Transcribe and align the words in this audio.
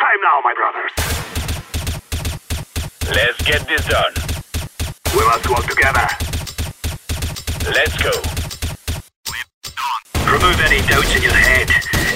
time 0.00 0.20
now, 0.22 0.40
my 0.42 0.54
brothers. 0.54 0.92
Let's 3.14 3.42
get 3.42 3.68
this 3.68 3.84
done. 3.84 4.14
We 5.14 5.22
must 5.26 5.46
work 5.48 5.66
together. 5.66 6.08
Let's 7.68 7.96
go. 8.00 8.14
Remove 10.32 10.58
any 10.64 10.80
doubts 10.88 11.14
in 11.16 11.22
your 11.22 11.34
head. 11.34 11.68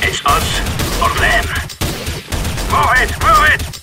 It's 0.02 0.24
us 0.24 0.48
or 1.02 1.12
them. 1.20 1.44
Move 2.72 2.92
it, 3.02 3.10
move 3.22 3.44
it! 3.52 3.73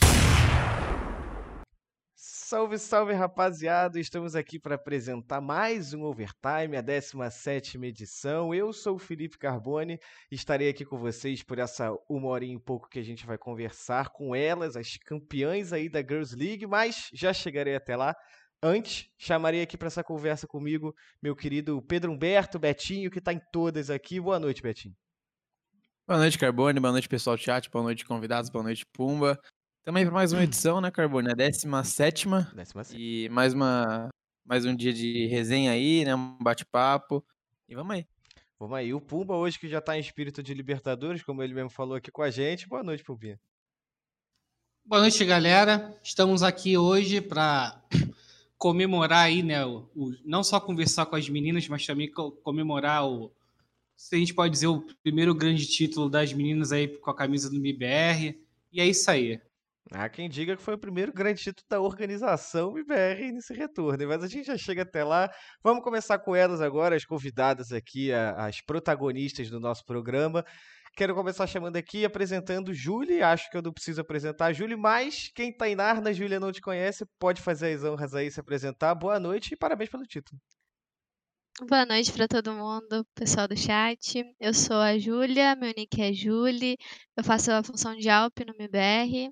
Salve, 2.51 2.77
salve 2.77 3.13
rapaziada! 3.13 3.97
Estamos 3.97 4.35
aqui 4.35 4.59
para 4.59 4.75
apresentar 4.75 5.39
mais 5.39 5.93
um 5.93 6.03
Overtime, 6.03 6.75
a 6.75 6.81
17 6.81 7.77
edição. 7.77 8.53
Eu 8.53 8.73
sou 8.73 8.95
o 8.95 8.99
Felipe 8.99 9.37
Carbone, 9.37 9.97
estarei 10.29 10.67
aqui 10.67 10.83
com 10.83 10.97
vocês 10.97 11.41
por 11.41 11.59
essa 11.59 11.93
uma 12.09 12.27
horinha 12.27 12.57
e 12.57 12.59
pouco 12.59 12.89
que 12.89 12.99
a 12.99 13.03
gente 13.03 13.25
vai 13.25 13.37
conversar 13.37 14.09
com 14.09 14.35
elas, 14.35 14.75
as 14.75 14.97
campeãs 14.97 15.71
aí 15.71 15.87
da 15.87 16.01
Girls 16.01 16.35
League, 16.35 16.67
mas 16.67 17.07
já 17.13 17.31
chegarei 17.31 17.73
até 17.73 17.95
lá. 17.95 18.13
Antes, 18.61 19.09
chamarei 19.17 19.61
aqui 19.61 19.77
para 19.77 19.87
essa 19.87 20.03
conversa 20.03 20.45
comigo 20.45 20.93
meu 21.23 21.33
querido 21.33 21.81
Pedro 21.81 22.11
Humberto, 22.11 22.59
Betinho, 22.59 23.09
que 23.09 23.19
está 23.19 23.31
em 23.31 23.39
todas 23.53 23.89
aqui. 23.89 24.19
Boa 24.19 24.41
noite, 24.41 24.61
Betinho. 24.61 24.93
Boa 26.05 26.19
noite, 26.19 26.37
Carbone. 26.37 26.81
Boa 26.81 26.91
noite, 26.91 27.07
pessoal 27.07 27.37
do 27.37 27.41
chat. 27.41 27.69
Boa 27.71 27.83
noite, 27.83 28.03
convidados. 28.03 28.49
Boa 28.49 28.63
noite, 28.63 28.85
Pumba. 28.91 29.39
Também 29.83 30.05
para 30.05 30.13
mais 30.13 30.31
uma 30.31 30.43
edição, 30.43 30.79
né, 30.79 30.91
Carbone? 30.91 31.31
A 31.31 31.33
17 31.33 32.27
E 32.93 33.27
mais, 33.29 33.51
uma, 33.51 34.09
mais 34.45 34.63
um 34.63 34.75
dia 34.75 34.93
de 34.93 35.25
resenha 35.25 35.71
aí, 35.71 36.05
né? 36.05 36.13
Um 36.13 36.37
bate-papo. 36.39 37.25
E 37.67 37.73
vamos 37.73 37.95
aí. 37.95 38.05
Vamos 38.59 38.77
aí. 38.77 38.93
O 38.93 39.01
Pumba 39.01 39.35
hoje 39.35 39.57
que 39.57 39.67
já 39.67 39.79
está 39.79 39.97
em 39.97 39.99
espírito 39.99 40.43
de 40.43 40.53
Libertadores, 40.53 41.23
como 41.23 41.41
ele 41.41 41.55
mesmo 41.55 41.71
falou 41.71 41.95
aqui 41.95 42.11
com 42.11 42.21
a 42.21 42.29
gente. 42.29 42.69
Boa 42.69 42.83
noite, 42.83 43.03
Pumbinha. 43.03 43.39
Boa 44.85 45.01
noite, 45.01 45.25
galera. 45.25 45.99
Estamos 46.03 46.43
aqui 46.43 46.77
hoje 46.77 47.19
para 47.19 47.83
comemorar 48.59 49.25
aí, 49.25 49.41
né? 49.41 49.65
O, 49.65 49.89
o, 49.95 50.15
não 50.23 50.43
só 50.43 50.59
conversar 50.59 51.07
com 51.07 51.15
as 51.15 51.27
meninas, 51.27 51.67
mas 51.67 51.87
também 51.87 52.07
comemorar 52.43 53.07
o, 53.07 53.33
se 53.95 54.15
a 54.15 54.19
gente 54.19 54.35
pode 54.35 54.53
dizer, 54.53 54.67
o 54.67 54.85
primeiro 55.01 55.33
grande 55.33 55.65
título 55.65 56.07
das 56.07 56.31
meninas 56.31 56.71
aí 56.71 56.87
com 56.87 57.09
a 57.09 57.15
camisa 57.15 57.49
do 57.49 57.55
MBR. 57.55 58.39
E 58.71 58.79
é 58.79 58.85
isso 58.85 59.09
aí. 59.09 59.41
Há 59.93 60.07
quem 60.07 60.29
diga 60.29 60.55
que 60.55 60.63
foi 60.63 60.75
o 60.75 60.79
primeiro 60.79 61.11
grande 61.11 61.41
título 61.41 61.65
da 61.69 61.81
organização 61.81 62.77
MBR 62.77 63.33
nesse 63.33 63.53
retorno, 63.53 64.07
mas 64.07 64.23
a 64.23 64.27
gente 64.27 64.45
já 64.45 64.57
chega 64.57 64.83
até 64.83 65.03
lá. 65.03 65.29
Vamos 65.61 65.83
começar 65.83 66.17
com 66.19 66.33
elas 66.33 66.61
agora, 66.61 66.95
as 66.95 67.03
convidadas 67.03 67.73
aqui, 67.73 68.09
as 68.13 68.61
protagonistas 68.61 69.49
do 69.49 69.59
nosso 69.59 69.85
programa. 69.85 70.45
Quero 70.95 71.13
começar 71.13 71.45
chamando 71.45 71.75
aqui, 71.75 72.05
apresentando 72.05 72.73
Júlia. 72.73 73.27
Acho 73.27 73.49
que 73.49 73.57
eu 73.57 73.61
não 73.61 73.73
preciso 73.73 73.99
apresentar 73.99 74.45
a 74.45 74.53
Júlia, 74.53 74.77
mas 74.77 75.29
quem 75.35 75.55
tá 75.55 75.67
em 75.67 75.75
Narna, 75.75 76.13
Júlia 76.13 76.39
não 76.39 76.53
te 76.53 76.61
conhece, 76.61 77.05
pode 77.19 77.41
fazer 77.41 77.73
as 77.73 77.83
honras 77.83 78.13
aí 78.13 78.31
se 78.31 78.39
apresentar. 78.39 78.95
Boa 78.95 79.19
noite 79.19 79.53
e 79.53 79.57
parabéns 79.57 79.89
pelo 79.89 80.03
título. 80.03 80.39
Boa 81.67 81.85
noite 81.85 82.13
para 82.13 82.29
todo 82.29 82.53
mundo, 82.53 83.05
pessoal 83.13 83.45
do 83.45 83.57
chat. 83.57 84.23
Eu 84.39 84.53
sou 84.53 84.77
a 84.77 84.97
Júlia, 84.97 85.53
meu 85.55 85.73
nick 85.77 86.01
é 86.01 86.13
Julie. 86.13 86.77
Eu 87.15 87.25
faço 87.25 87.51
a 87.51 87.61
função 87.61 87.93
de 87.95 88.09
Alp 88.09 88.39
no 88.39 88.53
MBR. 88.57 89.29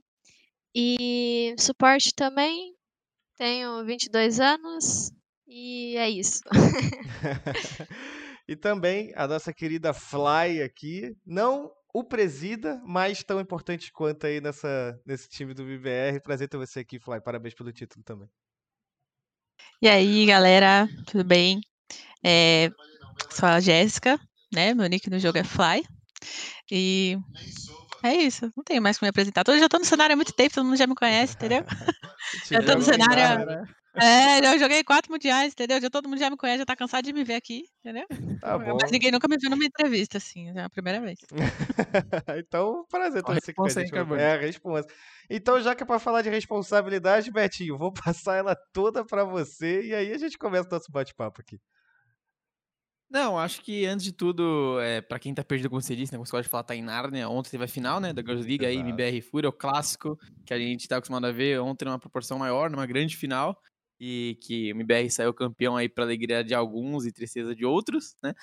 E 0.75 1.56
suporte 1.58 2.14
também. 2.14 2.75
Tenho 3.38 3.86
22 3.86 4.39
anos 4.39 5.12
e 5.48 5.95
é 5.98 6.09
isso. 6.09 6.42
e 8.48 8.56
também 8.56 9.12
a 9.16 9.28
nossa 9.28 9.53
querida 9.53 9.94
Fly 9.94 10.62
aqui, 10.62 11.16
não 11.25 11.72
o 11.94 12.03
presida, 12.03 12.81
mas 12.86 13.23
tão 13.23 13.40
importante 13.40 13.92
quanto 13.92 14.28
aí 14.28 14.40
nessa, 14.40 15.00
nesse 15.06 15.28
time 15.28 15.53
do 15.53 15.64
BBR. 15.64 16.22
Prazer 16.22 16.47
ter 16.47 16.58
você 16.58 16.81
aqui, 16.81 17.00
Fly. 17.00 17.20
Parabéns 17.22 17.56
pelo 17.56 17.72
título 17.72 18.03
também. 18.03 18.30
E 19.81 19.88
aí, 19.88 20.25
galera, 20.25 20.88
tudo 21.08 21.23
bem? 21.23 21.62
É, 22.23 22.69
sou 23.31 23.50
a 23.50 23.59
Jéssica, 23.59 24.19
né? 24.53 24.74
Meu 24.74 24.88
nick 24.88 25.09
no 25.09 25.19
jogo 25.19 25.38
é 25.38 25.44
Fly. 25.44 25.84
E 26.72 27.18
é 28.03 28.15
isso, 28.15 28.51
não 28.55 28.63
tenho 28.63 28.81
mais 28.81 28.97
que 28.97 29.05
me 29.05 29.09
apresentar. 29.09 29.43
Eu 29.47 29.59
já 29.59 29.69
tô 29.69 29.77
no 29.77 29.85
cenário 29.85 30.13
há 30.13 30.15
muito 30.15 30.33
tempo, 30.33 30.53
todo 30.55 30.65
mundo 30.65 30.77
já 30.77 30.87
me 30.87 30.95
conhece, 30.95 31.35
entendeu? 31.35 31.63
já 32.51 32.63
tô 32.63 32.75
no 32.75 32.81
cenário. 32.81 33.45
Né? 33.45 33.63
É, 33.95 34.53
eu 34.53 34.59
joguei 34.59 34.83
quatro 34.83 35.11
mundiais, 35.11 35.51
entendeu? 35.51 35.81
Já 35.81 35.89
todo 35.89 36.07
mundo 36.07 36.19
já 36.19 36.29
me 36.29 36.37
conhece, 36.37 36.59
já 36.59 36.65
tá 36.65 36.75
cansado 36.75 37.03
de 37.03 37.11
me 37.11 37.23
ver 37.23 37.35
aqui, 37.35 37.63
entendeu? 37.79 38.05
Tá 38.39 38.57
bom. 38.57 38.77
Mas 38.79 38.91
ninguém 38.91 39.11
nunca 39.11 39.27
me 39.27 39.37
viu 39.37 39.49
numa 39.49 39.65
entrevista, 39.65 40.17
assim, 40.17 40.49
é 40.55 40.61
a 40.61 40.69
primeira 40.69 41.01
vez. 41.01 41.19
então, 42.37 42.85
prazer 42.89 43.23
ter 43.23 43.33
você 43.33 43.51
aqui 43.51 43.53
com 43.53 43.65
a 43.65 43.69
gente. 43.69 44.21
É, 44.21 44.37
responsa. 44.37 44.87
Então, 45.29 45.59
já 45.59 45.73
que 45.73 45.83
é 45.83 45.85
pra 45.85 45.99
falar 45.99 46.21
de 46.21 46.29
responsabilidade, 46.29 47.31
Betinho, 47.31 47.77
vou 47.77 47.91
passar 47.93 48.35
ela 48.35 48.55
toda 48.71 49.03
pra 49.03 49.23
você 49.23 49.81
e 49.81 49.93
aí 49.93 50.13
a 50.13 50.17
gente 50.17 50.37
começa 50.37 50.67
o 50.67 50.71
nosso 50.71 50.91
bate-papo 50.91 51.41
aqui. 51.41 51.59
Não, 53.12 53.40
acho 53.40 53.62
que 53.64 53.88
antes 53.88 54.03
de 54.06 54.12
tudo, 54.14 54.80
é, 54.81 55.02
para 55.02 55.18
quem 55.18 55.34
tá 55.34 55.44
perdido, 55.44 55.68
como 55.70 55.81
você 55.81 55.96
disse, 55.96 56.12
né, 56.14 56.18
como 56.18 56.28
você 56.28 56.31
pode 56.31 56.47
falar, 56.47 56.64
tá 56.64 56.75
em 56.75 56.81
Nárnia, 56.84 57.28
ontem 57.28 57.50
teve 57.50 57.64
a 57.64 57.68
final, 57.68 58.00
né, 58.00 58.14
da 58.14 58.22
Girls 58.22 58.47
League 58.47 58.64
aí, 58.64 58.78
MBR 58.81 59.20
Fúria, 59.24 59.50
o 59.50 59.53
clássico, 59.53 60.16
que 60.46 60.53
a 60.53 60.59
gente 60.59 60.88
tá 60.88 60.97
acostumado 60.97 61.25
a 61.25 61.31
ver 61.31 61.59
ontem 61.59 61.86
numa 61.86 61.97
proporção 61.97 62.38
maior, 62.38 62.70
numa 62.70 62.86
grande 62.86 63.18
final, 63.18 63.59
e 64.00 64.38
que 64.44 64.72
o 64.72 64.75
MBR 64.75 65.09
saiu 65.09 65.34
campeão 65.34 65.75
aí 65.75 65.90
pra 65.90 66.03
alegria 66.03 66.44
de 66.44 66.53
alguns 66.53 67.03
e 67.08 67.12
tristeza 67.12 67.56
de 67.56 67.66
outros, 67.66 68.16
né. 68.22 68.34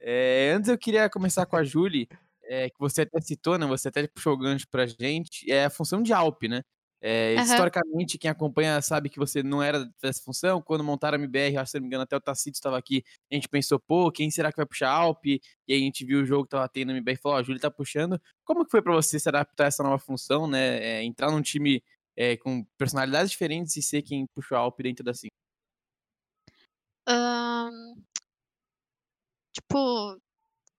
É, 0.00 0.52
antes 0.56 0.70
eu 0.70 0.78
queria 0.78 1.10
começar 1.10 1.46
com 1.46 1.56
a 1.56 1.64
Julie, 1.64 2.08
é, 2.44 2.70
que 2.70 2.76
você 2.78 3.02
até 3.02 3.20
citou, 3.22 3.58
né, 3.58 3.66
você 3.66 3.88
até 3.88 4.06
puxou 4.08 4.34
o 4.34 4.38
gancho 4.38 4.66
pra 4.70 4.86
gente, 4.86 5.50
é 5.52 5.66
a 5.66 5.70
função 5.70 6.02
de 6.02 6.12
Alp, 6.14 6.44
né. 6.44 6.62
É, 7.06 7.34
uhum. 7.34 7.42
Historicamente, 7.42 8.16
quem 8.16 8.30
acompanha 8.30 8.80
sabe 8.80 9.10
que 9.10 9.18
você 9.18 9.42
não 9.42 9.62
era 9.62 9.84
dessa 10.00 10.22
função. 10.22 10.62
Quando 10.62 10.82
montaram 10.82 11.16
a 11.16 11.20
MBR, 11.20 11.58
acho, 11.58 11.72
se 11.72 11.76
não 11.76 11.82
me 11.82 11.88
engano, 11.88 12.04
até 12.04 12.16
o 12.16 12.20
Tacito 12.20 12.56
estava 12.56 12.78
aqui. 12.78 13.04
A 13.30 13.34
gente 13.34 13.46
pensou, 13.46 13.78
pô, 13.78 14.10
quem 14.10 14.30
será 14.30 14.50
que 14.50 14.56
vai 14.56 14.64
puxar 14.64 14.88
a 14.88 14.94
Alp? 14.94 15.26
E 15.26 15.40
aí 15.68 15.74
a 15.74 15.84
gente 15.84 16.02
viu 16.02 16.22
o 16.22 16.24
jogo 16.24 16.44
que 16.44 16.50
tava 16.52 16.66
tendo 16.66 16.92
na 16.92 16.94
MBR 16.94 17.18
e 17.18 17.20
falou, 17.20 17.36
ó, 17.36 17.38
oh, 17.38 17.40
a 17.40 17.42
Júlia 17.42 17.60
tá 17.60 17.70
puxando. 17.70 18.18
Como 18.42 18.64
que 18.64 18.70
foi 18.70 18.80
para 18.80 18.94
você 18.94 19.20
se 19.20 19.28
adaptar 19.28 19.64
a 19.64 19.66
essa 19.66 19.82
nova 19.82 19.98
função, 19.98 20.46
né? 20.46 20.78
É, 20.82 21.04
entrar 21.04 21.30
num 21.30 21.42
time 21.42 21.84
é, 22.16 22.38
com 22.38 22.64
personalidades 22.78 23.30
diferentes 23.30 23.76
e 23.76 23.82
ser 23.82 24.00
quem 24.00 24.26
puxou 24.34 24.56
a 24.56 24.60
Alp 24.62 24.80
dentro 24.80 25.04
da 25.04 25.10
assim? 25.10 25.28
Um, 27.06 28.02
tipo, 29.52 30.18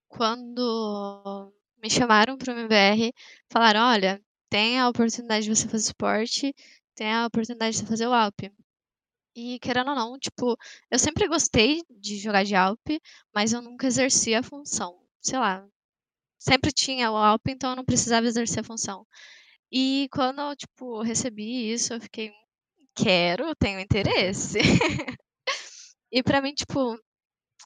quando 0.08 1.54
me 1.84 1.88
chamaram 1.88 2.36
para 2.36 2.52
o 2.52 2.58
MBR, 2.58 3.14
falaram, 3.48 3.82
olha, 3.82 4.20
tem 4.56 4.80
a 4.80 4.88
oportunidade 4.88 5.44
de 5.44 5.54
você 5.54 5.68
fazer 5.68 5.84
suporte, 5.84 6.56
tem 6.96 7.12
a 7.12 7.26
oportunidade 7.26 7.74
de 7.76 7.82
você 7.82 7.86
fazer 7.86 8.08
o 8.08 8.14
Alp. 8.14 8.40
E 9.36 9.60
querendo 9.60 9.90
ou 9.90 9.96
não, 9.96 10.18
tipo, 10.18 10.58
eu 10.90 10.98
sempre 10.98 11.28
gostei 11.28 11.84
de 11.90 12.18
jogar 12.18 12.46
de 12.46 12.56
Alp, 12.56 12.88
mas 13.34 13.52
eu 13.52 13.62
nunca 13.62 13.86
exerci 13.86 14.34
a 14.34 14.42
função. 14.42 14.98
Sei 15.22 15.38
lá, 15.38 15.68
sempre 16.40 16.72
tinha 16.72 17.12
o 17.12 17.18
Alp, 17.18 17.50
então 17.50 17.72
eu 17.72 17.76
não 17.76 17.84
precisava 17.84 18.28
exercer 18.28 18.62
a 18.62 18.64
função. 18.64 19.06
E 19.70 20.08
quando 20.10 20.40
eu, 20.40 20.56
tipo, 20.56 21.02
recebi 21.02 21.74
isso, 21.74 21.94
eu 21.94 22.00
fiquei, 22.00 22.32
quero, 22.96 23.54
tenho 23.56 23.82
interesse. 23.82 24.60
e 26.10 26.24
para 26.24 26.42
mim, 26.42 26.54
tipo, 26.54 26.98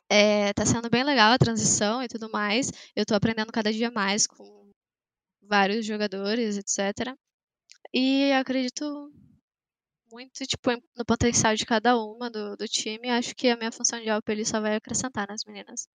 é, 0.10 0.54
tá 0.54 0.66
sendo 0.66 0.90
bem 0.90 1.04
legal 1.04 1.34
a 1.34 1.38
transição 1.38 2.02
e 2.02 2.08
tudo 2.08 2.32
mais. 2.32 2.72
Eu 2.96 3.06
tô 3.06 3.14
aprendendo 3.14 3.52
cada 3.52 3.72
dia 3.72 3.92
mais 3.92 4.26
com 4.26 4.69
vários 5.50 5.86
jogadores, 5.86 6.58
etc. 6.58 7.14
E 7.94 8.32
acredito 8.34 9.12
muito 10.12 10.46
tipo, 10.46 10.72
no 10.98 11.06
potencial 11.06 11.56
de 11.56 11.66
cada 11.66 11.98
uma 11.98 12.30
do, 12.30 12.56
do 12.56 12.68
time. 12.68 13.10
Acho 13.10 13.36
que 13.36 13.50
a 13.50 13.58
minha 13.58 13.72
função 13.72 14.00
de 14.00 14.10
Alp 14.10 14.28
ele 14.30 14.46
só 14.46 14.62
vai 14.62 14.76
acrescentar 14.76 15.28
nas 15.28 15.44
meninas. 15.46 15.88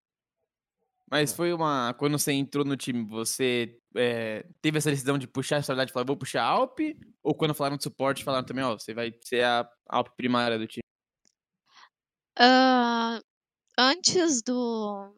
Mas 1.10 1.32
foi 1.32 1.52
uma. 1.52 1.94
Quando 1.94 2.18
você 2.18 2.32
entrou 2.32 2.64
no 2.64 2.76
time, 2.76 3.04
você 3.04 3.78
é, 3.94 4.44
teve 4.62 4.78
essa 4.78 4.90
decisão 4.90 5.18
de 5.18 5.28
puxar 5.28 5.56
a 5.56 5.60
história 5.60 5.84
de 5.84 5.92
falar, 5.92 6.06
vou 6.06 6.16
puxar 6.16 6.42
a 6.42 6.46
Alp? 6.46 6.80
Ou 7.22 7.34
quando 7.34 7.54
falaram 7.54 7.76
de 7.76 7.82
suporte, 7.82 8.24
falaram 8.24 8.44
também, 8.44 8.64
ó, 8.64 8.76
você 8.76 8.94
vai 8.94 9.12
ser 9.22 9.44
a 9.44 9.68
Alp 9.88 10.08
primária 10.16 10.58
do 10.58 10.66
time? 10.66 10.82
Uh, 12.38 13.22
antes 13.78 14.42
do, 14.42 15.14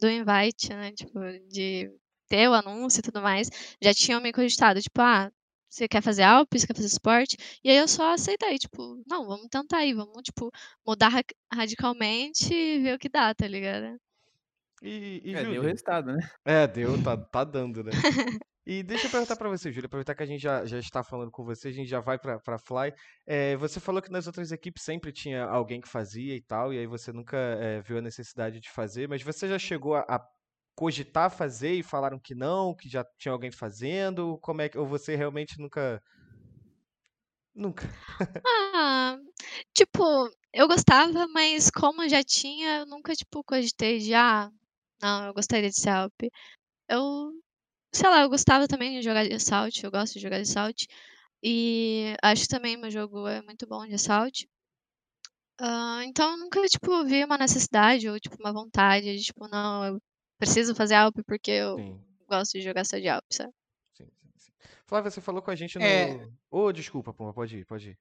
do 0.00 0.10
invite, 0.10 0.70
né? 0.70 0.92
Tipo, 0.92 1.20
de 1.48 1.90
ter 2.28 2.48
o 2.48 2.54
anúncio 2.54 3.00
e 3.00 3.02
tudo 3.02 3.22
mais, 3.22 3.50
já 3.80 3.92
tinham 3.94 4.20
me 4.20 4.32
cogitado, 4.32 4.80
tipo, 4.80 5.00
ah, 5.00 5.30
você 5.68 5.88
quer 5.88 6.02
fazer 6.02 6.22
Alp, 6.22 6.48
você 6.52 6.66
quer 6.66 6.76
fazer 6.76 6.88
suporte? 6.88 7.36
E 7.64 7.70
aí 7.70 7.76
eu 7.76 7.88
só 7.88 8.12
aceitei, 8.14 8.58
tipo, 8.58 9.02
não, 9.08 9.26
vamos 9.26 9.48
tentar 9.50 9.78
aí, 9.78 9.92
vamos, 9.92 10.22
tipo, 10.22 10.50
mudar 10.86 11.10
radicalmente 11.52 12.54
e 12.54 12.80
ver 12.80 12.94
o 12.94 12.98
que 12.98 13.08
dá, 13.08 13.34
tá 13.34 13.46
ligado? 13.48 13.98
E, 14.82 15.20
e 15.24 15.34
é, 15.34 15.44
deu 15.44 15.62
resultado, 15.62 16.12
né? 16.12 16.30
É, 16.44 16.66
deu, 16.66 17.02
tá, 17.02 17.16
tá 17.16 17.42
dando, 17.44 17.82
né? 17.82 17.90
E 18.66 18.82
deixa 18.82 19.06
eu 19.06 19.10
perguntar 19.10 19.36
para 19.36 19.50
você, 19.50 19.70
Júlia, 19.70 19.86
aproveitar 19.86 20.14
que 20.14 20.22
a 20.22 20.26
gente 20.26 20.40
já, 20.40 20.64
já 20.64 20.78
está 20.78 21.02
falando 21.02 21.30
com 21.30 21.44
você, 21.44 21.68
a 21.68 21.72
gente 21.72 21.86
já 21.86 22.00
vai 22.00 22.18
para 22.18 22.58
Fly. 22.58 22.94
É, 23.26 23.56
você 23.56 23.78
falou 23.78 24.00
que 24.00 24.10
nas 24.10 24.26
outras 24.26 24.50
equipes 24.52 24.82
sempre 24.82 25.12
tinha 25.12 25.44
alguém 25.44 25.82
que 25.82 25.88
fazia 25.88 26.34
e 26.34 26.40
tal, 26.40 26.72
e 26.72 26.78
aí 26.78 26.86
você 26.86 27.12
nunca 27.12 27.36
é, 27.36 27.82
viu 27.82 27.98
a 27.98 28.00
necessidade 28.00 28.60
de 28.60 28.70
fazer, 28.70 29.06
mas 29.06 29.22
você 29.22 29.46
já 29.46 29.58
chegou 29.58 29.96
a, 29.96 30.00
a 30.08 30.18
cogitar 30.74 31.30
fazer 31.30 31.74
e 31.74 31.82
falaram 31.82 32.18
que 32.18 32.34
não, 32.34 32.74
que 32.74 32.88
já 32.88 33.04
tinha 33.18 33.32
alguém 33.32 33.50
fazendo? 33.50 34.38
Como 34.40 34.62
é 34.62 34.68
que 34.68 34.78
ou 34.78 34.86
você 34.86 35.16
realmente 35.16 35.58
nunca 35.60 36.02
nunca? 37.54 37.84
Ah, 38.46 39.18
tipo, 39.74 40.02
eu 40.52 40.68
gostava, 40.68 41.26
mas 41.28 41.70
como 41.70 42.08
já 42.08 42.22
tinha, 42.22 42.78
eu 42.80 42.86
nunca, 42.86 43.14
tipo, 43.14 43.42
cogitei 43.44 43.98
de, 43.98 44.14
ah, 44.14 44.50
não, 45.02 45.26
eu 45.26 45.34
gostaria 45.34 45.70
de 45.70 45.76
ser. 45.80 45.90
Eu, 46.88 47.32
sei 47.94 48.08
lá, 48.10 48.22
eu 48.22 48.30
gostava 48.30 48.68
também 48.68 48.92
de 48.98 49.02
jogar 49.02 49.26
de 49.26 49.34
Assault, 49.34 49.84
eu 49.84 49.90
gosto 49.90 50.14
de 50.14 50.20
jogar 50.20 50.38
de 50.38 50.42
Assault. 50.50 50.86
E 51.42 52.16
acho 52.22 52.48
também 52.48 52.76
meu 52.76 52.90
jogo 52.90 53.26
é 53.28 53.42
muito 53.42 53.66
bom 53.68 53.86
de 53.86 53.94
Assault. 53.94 54.48
Ah, 55.58 56.02
então 56.04 56.32
eu 56.32 56.36
nunca, 56.38 56.60
tipo, 56.68 57.04
vi 57.04 57.24
uma 57.24 57.38
necessidade 57.38 58.08
ou, 58.08 58.18
tipo, 58.20 58.36
uma 58.40 58.52
vontade 58.52 59.16
de, 59.16 59.22
tipo, 59.24 59.48
não, 59.48 59.84
eu 59.86 60.00
preciso 60.38 60.74
fazer 60.74 60.94
AWP 60.94 61.22
porque 61.24 61.50
eu 61.50 61.76
Sim. 61.76 62.00
gosto 62.28 62.52
de 62.52 62.62
jogar 62.62 62.84
só 62.84 62.98
de 62.98 63.08
AWP, 63.08 63.26
sabe? 63.34 63.52
Sim, 63.92 64.04
sim, 64.06 64.28
sim. 64.38 64.52
Flávia, 64.86 65.10
você 65.10 65.20
falou 65.20 65.40
com 65.42 65.50
a 65.50 65.56
gente 65.56 65.78
no. 65.78 65.84
É. 65.84 66.28
Ô, 66.50 66.72
desculpa, 66.72 67.12
Puma, 67.12 67.32
pode 67.32 67.58
ir, 67.58 67.64
pode 67.64 67.90
ir. 67.90 67.98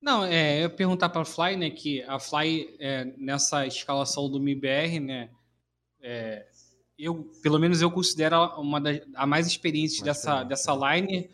Não, 0.00 0.24
é, 0.24 0.56
eu 0.58 0.62
ia 0.62 0.70
perguntar 0.70 1.08
para 1.10 1.22
a 1.22 1.24
Fly, 1.24 1.56
né, 1.56 1.70
que 1.70 2.02
a 2.02 2.18
Fly, 2.18 2.74
é, 2.80 3.04
nessa 3.16 3.64
escalação 3.66 4.28
do 4.28 4.40
MIBR, 4.40 4.98
né, 4.98 5.30
é, 6.00 6.44
eu, 6.98 7.30
pelo 7.40 7.56
menos 7.58 7.80
eu 7.80 7.88
considero 7.90 8.34
ela 8.34 8.58
uma 8.58 8.80
das 8.80 9.00
a 9.14 9.24
mais 9.26 9.46
experiente 9.46 10.00
Mais 10.00 10.04
dessa, 10.04 10.42
dessa 10.42 10.76
né? 10.76 11.00
line, 11.00 11.30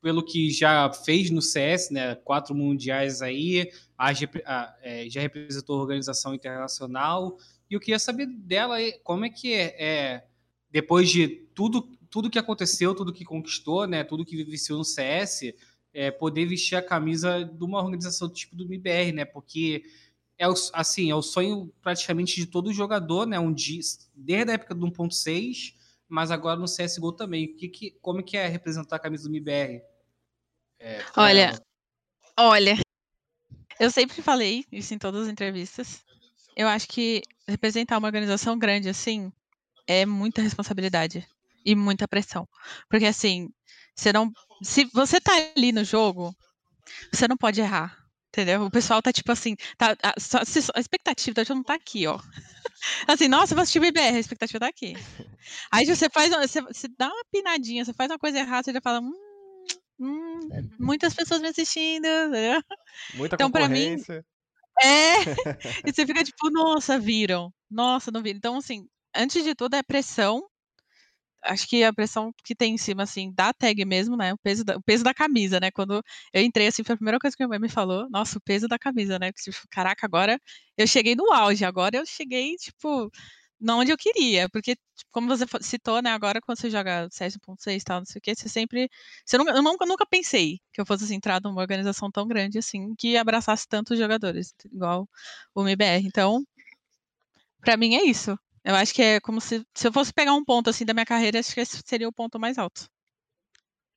pelo 0.00 0.24
que 0.24 0.50
já 0.50 0.92
fez 0.92 1.30
no 1.30 1.40
CS, 1.40 1.92
né, 1.92 2.16
quatro 2.16 2.56
mundiais 2.56 3.22
aí, 3.22 3.70
a 3.96 4.10
a- 4.10 4.76
é, 4.82 5.08
já 5.08 5.20
representou 5.20 5.78
a 5.78 5.82
organização 5.82 6.34
internacional, 6.34 7.38
e 7.72 7.74
eu 7.74 7.80
queria 7.80 7.98
saber 7.98 8.26
dela 8.26 8.76
como 9.02 9.24
é 9.24 9.30
que 9.30 9.54
é, 9.54 9.74
é, 9.82 10.26
depois 10.70 11.10
de 11.10 11.26
tudo, 11.54 11.80
tudo 12.10 12.28
que 12.28 12.38
aconteceu, 12.38 12.94
tudo 12.94 13.14
que 13.14 13.24
conquistou, 13.24 13.86
né, 13.86 14.04
tudo 14.04 14.26
que 14.26 14.36
vivenciou 14.36 14.78
no 14.78 14.84
CS, 14.84 15.54
é, 15.94 16.10
poder 16.10 16.44
vestir 16.44 16.76
a 16.76 16.82
camisa 16.82 17.46
de 17.46 17.64
uma 17.64 17.82
organização 17.82 18.28
do 18.28 18.34
tipo 18.34 18.54
do 18.54 18.68
MIBR, 18.68 19.12
né? 19.14 19.24
Porque 19.24 19.84
é 20.36 20.46
o, 20.46 20.52
assim, 20.74 21.10
é 21.10 21.14
o 21.14 21.22
sonho 21.22 21.72
praticamente 21.80 22.36
de 22.36 22.44
todo 22.46 22.74
jogador, 22.74 23.26
né? 23.26 23.40
Um 23.40 23.54
dia, 23.54 23.80
desde 24.14 24.50
a 24.50 24.54
época 24.54 24.74
do 24.74 24.86
1.6, 24.86 25.74
mas 26.06 26.30
agora 26.30 26.60
no 26.60 26.66
CSGO 26.66 27.12
também. 27.12 27.46
O 27.46 27.56
que, 27.56 27.68
que, 27.68 27.90
como 28.02 28.20
é 28.20 28.22
que 28.22 28.36
é 28.36 28.48
representar 28.48 28.96
a 28.96 28.98
camisa 28.98 29.24
do 29.24 29.30
MIBR? 29.30 29.82
É, 30.78 31.02
Olha? 31.16 31.58
Olha, 32.38 32.78
eu 33.80 33.90
sempre 33.90 34.20
falei 34.20 34.66
isso 34.70 34.92
em 34.92 34.98
todas 34.98 35.22
as 35.22 35.28
entrevistas. 35.28 36.04
Eu 36.56 36.68
acho 36.68 36.88
que 36.88 37.22
representar 37.48 37.98
uma 37.98 38.08
organização 38.08 38.58
grande 38.58 38.88
assim 38.88 39.32
é 39.86 40.06
muita 40.06 40.42
responsabilidade 40.42 41.26
e 41.64 41.74
muita 41.74 42.08
pressão. 42.08 42.48
Porque 42.88 43.06
assim, 43.06 43.48
você 43.94 44.12
não. 44.12 44.30
Se 44.62 44.84
você 44.92 45.20
tá 45.20 45.32
ali 45.56 45.72
no 45.72 45.84
jogo, 45.84 46.34
você 47.12 47.26
não 47.28 47.36
pode 47.36 47.60
errar. 47.60 47.98
Entendeu? 48.28 48.62
O 48.64 48.70
pessoal 48.70 49.02
tá 49.02 49.12
tipo 49.12 49.30
assim, 49.30 49.54
tá, 49.76 49.94
a, 50.02 50.14
a 50.74 50.80
expectativa 50.80 51.44
tá, 51.44 51.54
não 51.54 51.62
tá 51.62 51.74
aqui, 51.74 52.06
ó. 52.06 52.18
Assim, 53.06 53.28
nossa, 53.28 53.52
eu 53.52 53.56
vou 53.56 53.62
assistir 53.62 53.78
o 53.78 53.82
BBR, 53.82 54.16
a 54.16 54.18
expectativa 54.18 54.58
tá 54.58 54.68
aqui. 54.68 54.94
Aí 55.70 55.84
você 55.84 56.08
faz, 56.08 56.30
você, 56.30 56.62
você 56.62 56.88
dá 56.96 57.08
uma 57.08 57.24
pinadinha, 57.30 57.84
você 57.84 57.92
faz 57.92 58.10
uma 58.10 58.18
coisa 58.18 58.38
errada, 58.38 58.62
você 58.62 58.72
já 58.72 58.80
fala, 58.80 59.00
hum, 59.00 59.12
hum, 60.00 60.38
muitas 60.78 61.12
pessoas 61.12 61.42
me 61.42 61.48
assistindo, 61.48 62.06
entendeu? 62.28 62.62
Muita 63.14 63.36
Então, 63.36 63.50
pra 63.50 63.68
mim, 63.68 63.98
concorrência. 63.98 64.24
É, 64.82 65.22
e 65.86 65.92
você 65.92 66.06
fica 66.06 66.24
tipo, 66.24 66.50
nossa, 66.50 66.98
viram. 66.98 67.52
Nossa, 67.70 68.10
não 68.10 68.22
viram. 68.22 68.38
Então, 68.38 68.56
assim, 68.56 68.86
antes 69.14 69.44
de 69.44 69.54
tudo 69.54 69.74
é 69.76 69.82
pressão. 69.82 70.42
Acho 71.44 71.68
que 71.68 71.82
a 71.82 71.92
pressão 71.92 72.32
que 72.44 72.54
tem 72.54 72.74
em 72.74 72.78
cima, 72.78 73.02
assim, 73.02 73.32
da 73.34 73.52
tag 73.52 73.84
mesmo, 73.84 74.16
né? 74.16 74.32
O 74.32 74.38
peso 74.38 74.64
da, 74.64 74.76
o 74.76 74.82
peso 74.82 75.02
da 75.02 75.12
camisa, 75.12 75.58
né? 75.60 75.72
Quando 75.72 76.00
eu 76.32 76.42
entrei, 76.42 76.68
assim, 76.68 76.84
foi 76.84 76.94
a 76.94 76.96
primeira 76.96 77.18
coisa 77.18 77.36
que 77.36 77.42
minha 77.42 77.48
mãe 77.48 77.58
me 77.58 77.68
falou. 77.68 78.08
Nossa, 78.10 78.38
o 78.38 78.40
peso 78.40 78.68
da 78.68 78.78
camisa, 78.78 79.18
né? 79.18 79.32
Caraca, 79.70 80.06
agora 80.06 80.38
eu 80.78 80.86
cheguei 80.86 81.16
no 81.16 81.32
auge. 81.32 81.64
Agora 81.64 81.96
eu 81.96 82.06
cheguei, 82.06 82.54
tipo, 82.56 83.10
na 83.62 83.76
onde 83.76 83.92
eu 83.92 83.96
queria. 83.96 84.48
Porque, 84.50 84.74
tipo, 84.74 85.10
como 85.12 85.28
você 85.28 85.44
citou, 85.60 86.02
né? 86.02 86.10
Agora, 86.10 86.40
quando 86.40 86.58
você 86.58 86.70
joga 86.70 87.08
CS 87.10 87.38
1.6 87.38 87.82
e 87.82 87.84
tal, 87.84 87.98
não 88.00 88.06
sei 88.06 88.18
o 88.18 88.22
quê, 88.22 88.34
você 88.34 88.48
sempre... 88.48 88.90
Você 89.24 89.38
nunca, 89.38 89.52
eu 89.52 89.62
nunca, 89.62 89.86
nunca 89.86 90.06
pensei 90.06 90.60
que 90.72 90.80
eu 90.80 90.86
fosse, 90.86 91.04
assim, 91.04 91.14
entrar 91.16 91.40
numa 91.42 91.60
organização 91.60 92.10
tão 92.10 92.26
grande, 92.26 92.58
assim, 92.58 92.94
que 92.96 93.16
abraçasse 93.16 93.66
tantos 93.68 93.98
jogadores, 93.98 94.54
igual 94.72 95.08
o 95.54 95.62
MBR. 95.62 96.06
Então, 96.06 96.44
pra 97.60 97.76
mim 97.76 97.94
é 97.94 98.04
isso. 98.04 98.36
Eu 98.64 98.74
acho 98.76 98.94
que 98.94 99.02
é 99.02 99.20
como 99.20 99.40
se, 99.40 99.64
se 99.74 99.88
eu 99.88 99.92
fosse 99.92 100.12
pegar 100.12 100.34
um 100.34 100.44
ponto 100.44 100.70
assim 100.70 100.84
da 100.84 100.94
minha 100.94 101.06
carreira, 101.06 101.38
acho 101.38 101.52
que 101.54 101.60
esse 101.60 101.80
seria 101.84 102.08
o 102.08 102.12
ponto 102.12 102.38
mais 102.38 102.58
alto. 102.58 102.88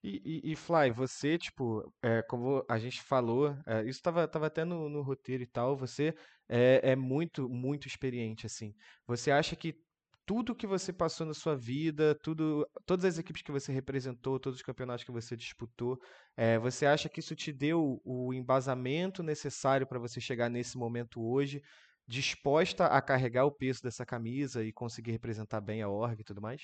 E, 0.08 0.22
e, 0.24 0.52
e, 0.52 0.56
Fly, 0.56 0.92
você, 0.92 1.36
tipo, 1.36 1.92
é, 2.00 2.22
como 2.22 2.64
a 2.70 2.78
gente 2.78 3.02
falou, 3.02 3.58
é, 3.66 3.84
isso 3.86 4.00
tava, 4.04 4.28
tava 4.28 4.46
até 4.46 4.64
no, 4.64 4.88
no 4.88 5.02
roteiro 5.02 5.42
e 5.42 5.48
tal, 5.48 5.76
você 5.76 6.14
é, 6.48 6.92
é 6.92 6.96
muito, 6.96 7.50
muito 7.50 7.88
experiente, 7.88 8.46
assim. 8.46 8.76
Você 9.08 9.32
acha 9.32 9.56
que 9.56 9.76
tudo 10.24 10.54
que 10.54 10.68
você 10.68 10.94
passou 10.94 11.26
na 11.26 11.34
sua 11.34 11.56
vida, 11.56 12.14
tudo, 12.22 12.70
todas 12.86 13.04
as 13.04 13.18
equipes 13.18 13.42
que 13.42 13.52
você 13.52 13.72
representou, 13.72 14.40
todos 14.40 14.60
os 14.60 14.64
campeonatos 14.64 15.04
que 15.04 15.12
você 15.12 15.36
disputou, 15.36 16.00
é, 16.38 16.60
você 16.60 16.86
acha 16.86 17.10
que 17.10 17.20
isso 17.20 17.36
te 17.36 17.52
deu 17.52 18.00
o 18.06 18.32
embasamento 18.32 19.24
necessário 19.24 19.88
para 19.88 19.98
você 19.98 20.22
chegar 20.22 20.50
nesse 20.52 20.78
momento 20.78 21.20
hoje, 21.20 21.64
disposta 22.08 22.86
a 22.86 23.02
carregar 23.02 23.46
o 23.46 23.52
peso 23.52 23.82
dessa 23.82 24.06
camisa 24.06 24.64
e 24.64 24.72
conseguir 24.72 25.14
representar 25.14 25.62
bem 25.62 25.82
a 25.82 25.90
org 25.90 26.22
e 26.22 26.24
tudo 26.24 26.42
mais? 26.42 26.62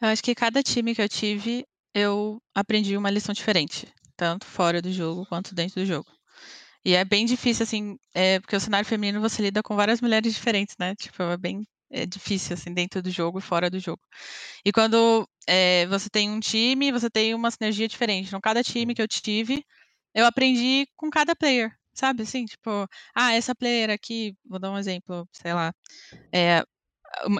Eu 0.00 0.08
acho 0.08 0.22
que 0.22 0.34
cada 0.34 0.62
time 0.62 0.94
que 0.94 1.02
eu 1.02 1.08
tive, 1.08 1.64
eu 1.94 2.40
aprendi 2.54 2.96
uma 2.96 3.10
lição 3.10 3.34
diferente, 3.34 3.86
tanto 4.16 4.46
fora 4.46 4.80
do 4.80 4.92
jogo 4.92 5.26
quanto 5.26 5.54
dentro 5.54 5.80
do 5.80 5.86
jogo. 5.86 6.10
E 6.84 6.94
é 6.94 7.04
bem 7.04 7.26
difícil, 7.26 7.64
assim, 7.64 7.96
é, 8.14 8.40
porque 8.40 8.56
o 8.56 8.60
cenário 8.60 8.88
feminino 8.88 9.20
você 9.20 9.42
lida 9.42 9.62
com 9.62 9.76
várias 9.76 10.00
mulheres 10.00 10.34
diferentes, 10.34 10.76
né? 10.78 10.94
Tipo, 10.96 11.22
é 11.24 11.36
bem 11.36 11.66
é 11.90 12.06
difícil, 12.06 12.54
assim, 12.54 12.72
dentro 12.72 13.02
do 13.02 13.10
jogo 13.10 13.38
e 13.40 13.42
fora 13.42 13.68
do 13.68 13.78
jogo. 13.80 14.00
E 14.64 14.72
quando 14.72 15.28
é, 15.46 15.86
você 15.88 16.08
tem 16.10 16.30
um 16.30 16.40
time, 16.40 16.92
você 16.92 17.10
tem 17.10 17.34
uma 17.34 17.50
sinergia 17.50 17.88
diferente. 17.88 18.28
Então, 18.28 18.40
cada 18.40 18.62
time 18.62 18.94
que 18.94 19.02
eu 19.02 19.08
tive, 19.08 19.64
eu 20.14 20.24
aprendi 20.26 20.86
com 20.96 21.10
cada 21.10 21.34
player, 21.36 21.72
sabe? 21.94 22.22
Assim, 22.22 22.44
tipo, 22.46 22.70
ah, 23.14 23.34
essa 23.34 23.54
player 23.54 23.90
aqui, 23.90 24.34
vou 24.46 24.58
dar 24.60 24.70
um 24.72 24.78
exemplo, 24.78 25.28
sei 25.32 25.52
lá. 25.54 25.72
É, 26.34 26.64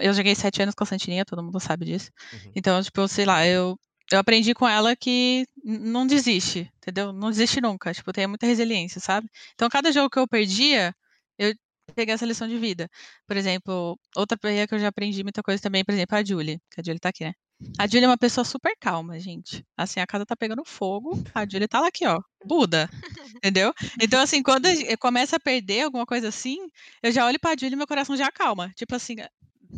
eu 0.03 0.13
joguei 0.13 0.35
sete 0.35 0.63
anos 0.63 0.75
com 0.75 0.85
a 0.85 0.87
Santininha, 0.87 1.25
todo 1.25 1.43
mundo 1.43 1.61
sabe 1.61 1.85
disso. 1.87 2.11
Uhum. 2.33 2.53
Então, 2.55 2.83
tipo, 2.83 3.07
sei 3.09 3.25
lá, 3.25 3.47
eu, 3.47 3.79
eu 4.11 4.19
aprendi 4.19 4.55
com 4.55 4.69
ela 4.69 4.97
que 4.97 5.47
não 5.65 6.07
desiste, 6.07 6.71
entendeu? 6.79 7.13
Não 7.13 7.31
desiste 7.31 7.61
nunca. 7.61 7.93
Tipo, 7.95 8.13
tem 8.13 8.27
muita 8.27 8.47
resiliência, 8.47 9.01
sabe? 9.01 9.29
Então, 9.55 9.69
cada 9.69 9.93
jogo 9.93 10.11
que 10.11 10.19
eu 10.19 10.29
perdia, 10.29 10.95
eu 11.39 11.55
peguei 11.95 12.15
essa 12.15 12.27
lição 12.27 12.49
de 12.49 12.59
vida. 12.59 12.89
Por 13.27 13.37
exemplo, 13.37 13.99
outra 14.17 14.37
player 14.39 14.67
que 14.69 14.75
eu 14.75 14.79
já 14.79 14.89
aprendi 14.89 15.23
muita 15.23 15.43
coisa 15.43 15.63
também, 15.63 15.85
por 15.85 15.93
exemplo, 15.93 16.17
a 16.17 16.25
Julie, 16.25 16.61
que 16.71 16.81
a 16.81 16.85
Julie 16.85 17.01
tá 17.01 17.11
aqui, 17.11 17.25
né? 17.25 17.33
A 17.79 17.87
Julie 17.87 18.05
é 18.05 18.09
uma 18.09 18.17
pessoa 18.17 18.45
super 18.45 18.75
calma, 18.81 19.19
gente. 19.21 19.65
Assim, 19.77 20.01
a 20.01 20.07
casa 20.07 20.25
tá 20.25 20.35
pegando 20.35 20.65
fogo, 20.65 21.23
a 21.35 21.47
Julie 21.47 21.69
tá 21.69 21.81
lá 21.81 21.89
aqui, 21.89 22.07
ó, 22.07 22.19
Buda, 22.45 22.89
entendeu? 23.37 23.73
Então, 24.01 24.21
assim, 24.21 24.43
quando 24.43 24.67
começa 24.99 25.37
a 25.37 25.41
perder 25.41 25.83
alguma 25.83 26.07
coisa 26.07 26.29
assim, 26.29 26.59
eu 27.03 27.13
já 27.13 27.27
olho 27.27 27.39
pra 27.39 27.55
Julie 27.59 27.75
e 27.75 27.77
meu 27.77 27.87
coração 27.87 28.17
já 28.17 28.27
acalma. 28.27 28.73
Tipo 28.75 28.95
assim, 28.95 29.17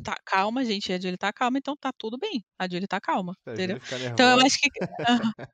tá 0.03 0.17
calma, 0.25 0.65
gente, 0.65 0.93
a 0.93 1.01
Julie 1.01 1.17
tá 1.19 1.33
calma, 1.33 1.59
então 1.59 1.77
tá 1.77 1.93
tudo 1.97 2.19
bem. 2.19 2.45
A 2.59 2.69
Julie 2.69 2.87
tá 2.89 3.01
calma, 3.01 3.35
Se 3.47 3.53
entendeu? 3.55 3.77
Então 4.13 4.29
eu 4.39 4.47
acho 4.47 4.59
que. 4.61 4.71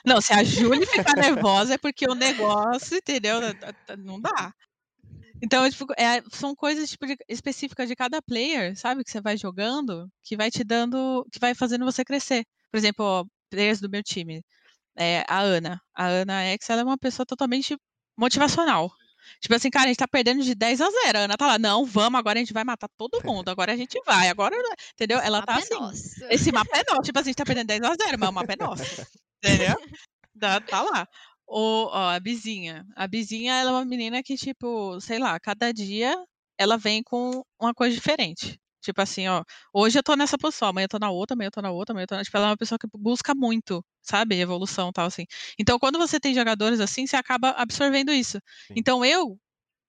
Não, 0.07 0.21
se 0.21 0.33
a 0.33 0.43
Julie 0.45 0.87
ficar 0.87 1.15
nervosa 1.17 1.75
é 1.75 1.79
porque 1.79 2.07
o 2.09 2.15
negócio, 2.15 2.97
entendeu? 2.99 3.41
Tá- 3.59 3.73
tá- 3.87 3.97
Não 3.97 4.21
dá. 4.21 4.53
Então, 5.43 5.69
tipo, 5.71 5.87
é, 5.97 6.23
são 6.33 6.55
coisas 6.55 6.91
tipo, 6.91 7.07
de- 7.07 7.17
específicas 7.29 7.89
de 7.89 7.95
cada 7.97 8.21
player, 8.23 8.77
sabe? 8.77 9.05
Que 9.05 9.11
você 9.11 9.21
vai 9.21 9.37
jogando, 9.37 10.09
que 10.25 10.37
vai 10.37 10.51
te 10.51 10.65
dando, 10.65 11.25
que 11.33 11.39
vai 11.39 11.55
fazendo 11.55 11.85
você 11.85 12.05
crescer. 12.05 12.45
Por 12.71 12.77
exemplo, 12.79 13.05
ó, 13.05 13.25
players 13.51 13.81
do 13.81 13.89
meu 13.91 14.03
time. 14.03 14.43
É, 14.97 15.25
a 15.29 15.41
Ana. 15.41 15.81
A 15.95 16.07
Ana 16.09 16.43
X, 16.55 16.71
ela 16.71 16.83
é 16.83 16.85
uma 16.85 16.99
pessoa 16.99 17.27
totalmente 17.27 17.77
motivacional. 18.19 18.91
Tipo 19.41 19.55
assim, 19.55 19.71
cara, 19.71 19.87
a 19.87 19.89
gente 19.89 19.99
tá 19.99 20.09
perdendo 20.09 20.43
de 20.43 20.55
10 20.55 20.81
a 20.81 20.91
0. 20.91 21.19
A 21.19 21.21
Ana 21.23 21.37
tá 21.37 21.47
lá, 21.47 21.59
não, 21.59 21.85
vamos, 21.85 22.19
agora 22.19 22.39
a 22.39 22.43
gente 22.43 22.53
vai 22.53 22.65
matar 22.65 22.89
todo 22.97 23.21
mundo, 23.25 23.49
agora 23.49 23.73
a 23.73 23.77
gente 23.77 24.01
vai, 24.05 24.29
agora, 24.29 24.57
entendeu? 24.95 25.19
Ela 25.21 25.43
tá 25.43 25.55
é 25.55 25.59
assim, 25.59 25.75
nosso. 25.75 26.25
esse 26.31 26.53
mapa 26.53 26.79
é 26.79 26.85
nosso. 26.89 27.03
Tipo 27.03 27.19
assim, 27.19 27.29
a 27.29 27.31
gente 27.31 27.37
tá 27.37 27.45
perdendo 27.45 27.67
10 27.69 27.83
a 27.83 27.95
0, 27.95 28.19
mas 28.19 28.29
o 28.29 28.33
mapa 28.33 28.53
é 28.53 28.57
nosso. 28.57 29.07
Entendeu? 29.43 29.77
Tá, 30.39 30.61
tá 30.61 30.83
lá. 30.83 31.09
O, 31.47 31.87
ó, 31.87 32.11
a 32.11 32.21
Bizinha. 32.21 32.87
A 32.95 33.07
Bizinha, 33.07 33.55
ela 33.55 33.71
é 33.71 33.73
uma 33.73 33.85
menina 33.85 34.23
que, 34.23 34.37
tipo, 34.37 35.01
sei 35.01 35.19
lá, 35.19 35.39
cada 35.41 35.73
dia 35.73 36.15
ela 36.59 36.77
vem 36.77 37.03
com 37.03 37.43
uma 37.59 37.73
coisa 37.73 37.95
diferente. 37.95 38.61
Tipo 38.89 39.03
assim, 39.03 39.29
ó, 39.29 39.45
hoje 39.71 39.99
eu 39.99 40.03
tô 40.03 40.17
nessa 40.17 40.39
posição, 40.39 40.69
amanhã 40.69 40.85
eu 40.87 40.89
tô 40.89 40.99
na 40.99 41.11
outra, 41.11 41.35
amanhã 41.35 41.49
eu 41.49 41.51
tô 41.53 41.61
na 41.61 41.71
outra, 41.71 41.93
amanhã 41.93 42.05
eu 42.05 42.07
tô 42.07 42.17
na... 42.17 42.25
Tipo, 42.25 42.39
ela 42.39 42.47
é 42.47 42.51
uma 42.51 42.57
pessoa 42.57 42.79
que 42.79 42.87
busca 42.95 43.35
muito, 43.35 43.85
sabe? 44.01 44.41
Evolução 44.41 44.89
e 44.89 44.93
tal, 44.93 45.07
assim. 45.07 45.27
Então, 45.59 45.79
quando 45.79 45.99
você 45.99 46.19
tem 46.19 46.35
jogadores 46.35 46.81
assim, 46.81 47.07
você 47.07 47.17
acaba 47.17 47.51
absorvendo 47.51 48.11
isso. 48.11 48.39
Sim. 48.67 48.75
Então, 48.77 49.05
eu 49.05 49.39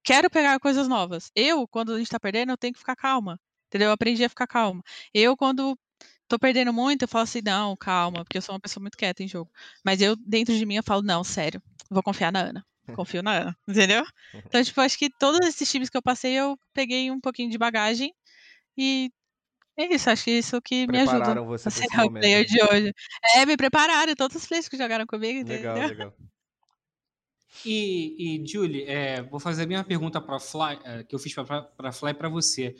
quero 0.03 0.29
pegar 0.29 0.59
coisas 0.59 0.85
novas. 0.89 1.31
Eu, 1.33 1.65
quando 1.65 1.93
a 1.93 1.97
gente 1.97 2.09
tá 2.09 2.19
perdendo, 2.19 2.51
eu 2.51 2.57
tenho 2.57 2.73
que 2.73 2.79
ficar 2.79 2.95
calma. 2.97 3.39
Entendeu? 3.67 3.87
Eu 3.87 3.93
aprendi 3.93 4.21
a 4.25 4.29
ficar 4.29 4.47
calma. 4.47 4.83
Eu, 5.13 5.37
quando 5.37 5.79
tô 6.27 6.37
perdendo 6.37 6.73
muito, 6.73 7.03
eu 7.03 7.07
falo 7.07 7.23
assim, 7.23 7.41
não, 7.41 7.77
calma, 7.77 8.25
porque 8.25 8.37
eu 8.37 8.41
sou 8.41 8.53
uma 8.53 8.59
pessoa 8.59 8.81
muito 8.81 8.97
quieta 8.97 9.23
em 9.23 9.29
jogo. 9.29 9.49
Mas 9.85 10.01
eu, 10.01 10.15
dentro 10.17 10.53
de 10.57 10.65
mim, 10.65 10.75
eu 10.75 10.83
falo, 10.83 11.01
não, 11.03 11.23
sério, 11.23 11.61
vou 11.89 12.03
confiar 12.03 12.33
na 12.33 12.41
Ana. 12.41 12.65
Confio 12.95 13.21
na 13.21 13.31
Ana, 13.33 13.57
entendeu? 13.67 14.03
Então, 14.33 14.63
tipo, 14.63 14.81
acho 14.81 14.97
que 14.97 15.09
todos 15.09 15.47
esses 15.47 15.69
times 15.69 15.89
que 15.89 15.97
eu 15.97 16.01
passei, 16.01 16.33
eu 16.33 16.57
peguei 16.73 17.11
um 17.11 17.19
pouquinho 17.19 17.49
de 17.49 17.57
bagagem 17.57 18.13
e 18.79 19.11
é 19.77 19.93
isso, 19.93 20.09
acho 20.09 20.23
que 20.23 20.31
isso 20.31 20.61
que 20.61 20.87
me 20.87 20.99
ajuda 20.99 21.17
Prepararam 21.17 21.45
você 21.45 21.67
a 21.67 21.71
ser 21.71 21.87
player 21.89 22.11
né? 22.11 22.43
de 22.43 22.63
hoje. 22.63 22.93
É, 23.35 23.45
me 23.45 23.55
prepararam, 23.57 24.15
todos 24.15 24.37
os 24.37 24.45
players 24.45 24.69
que 24.69 24.77
jogaram 24.77 25.05
comigo, 25.05 25.47
Legal, 25.47 25.77
entendeu? 25.77 25.97
legal. 25.97 26.13
E, 27.65 28.41
e 28.41 28.47
Julie, 28.47 28.83
é, 28.83 29.21
vou 29.21 29.39
fazer 29.39 29.63
a 29.63 29.67
mesma 29.67 29.83
pergunta 29.83 30.21
para 30.21 30.39
Fly, 30.39 30.79
é, 30.83 31.03
que 31.03 31.13
eu 31.13 31.19
fiz 31.19 31.33
para 31.33 31.91
Fly 31.91 32.13
para 32.13 32.29
você. 32.29 32.75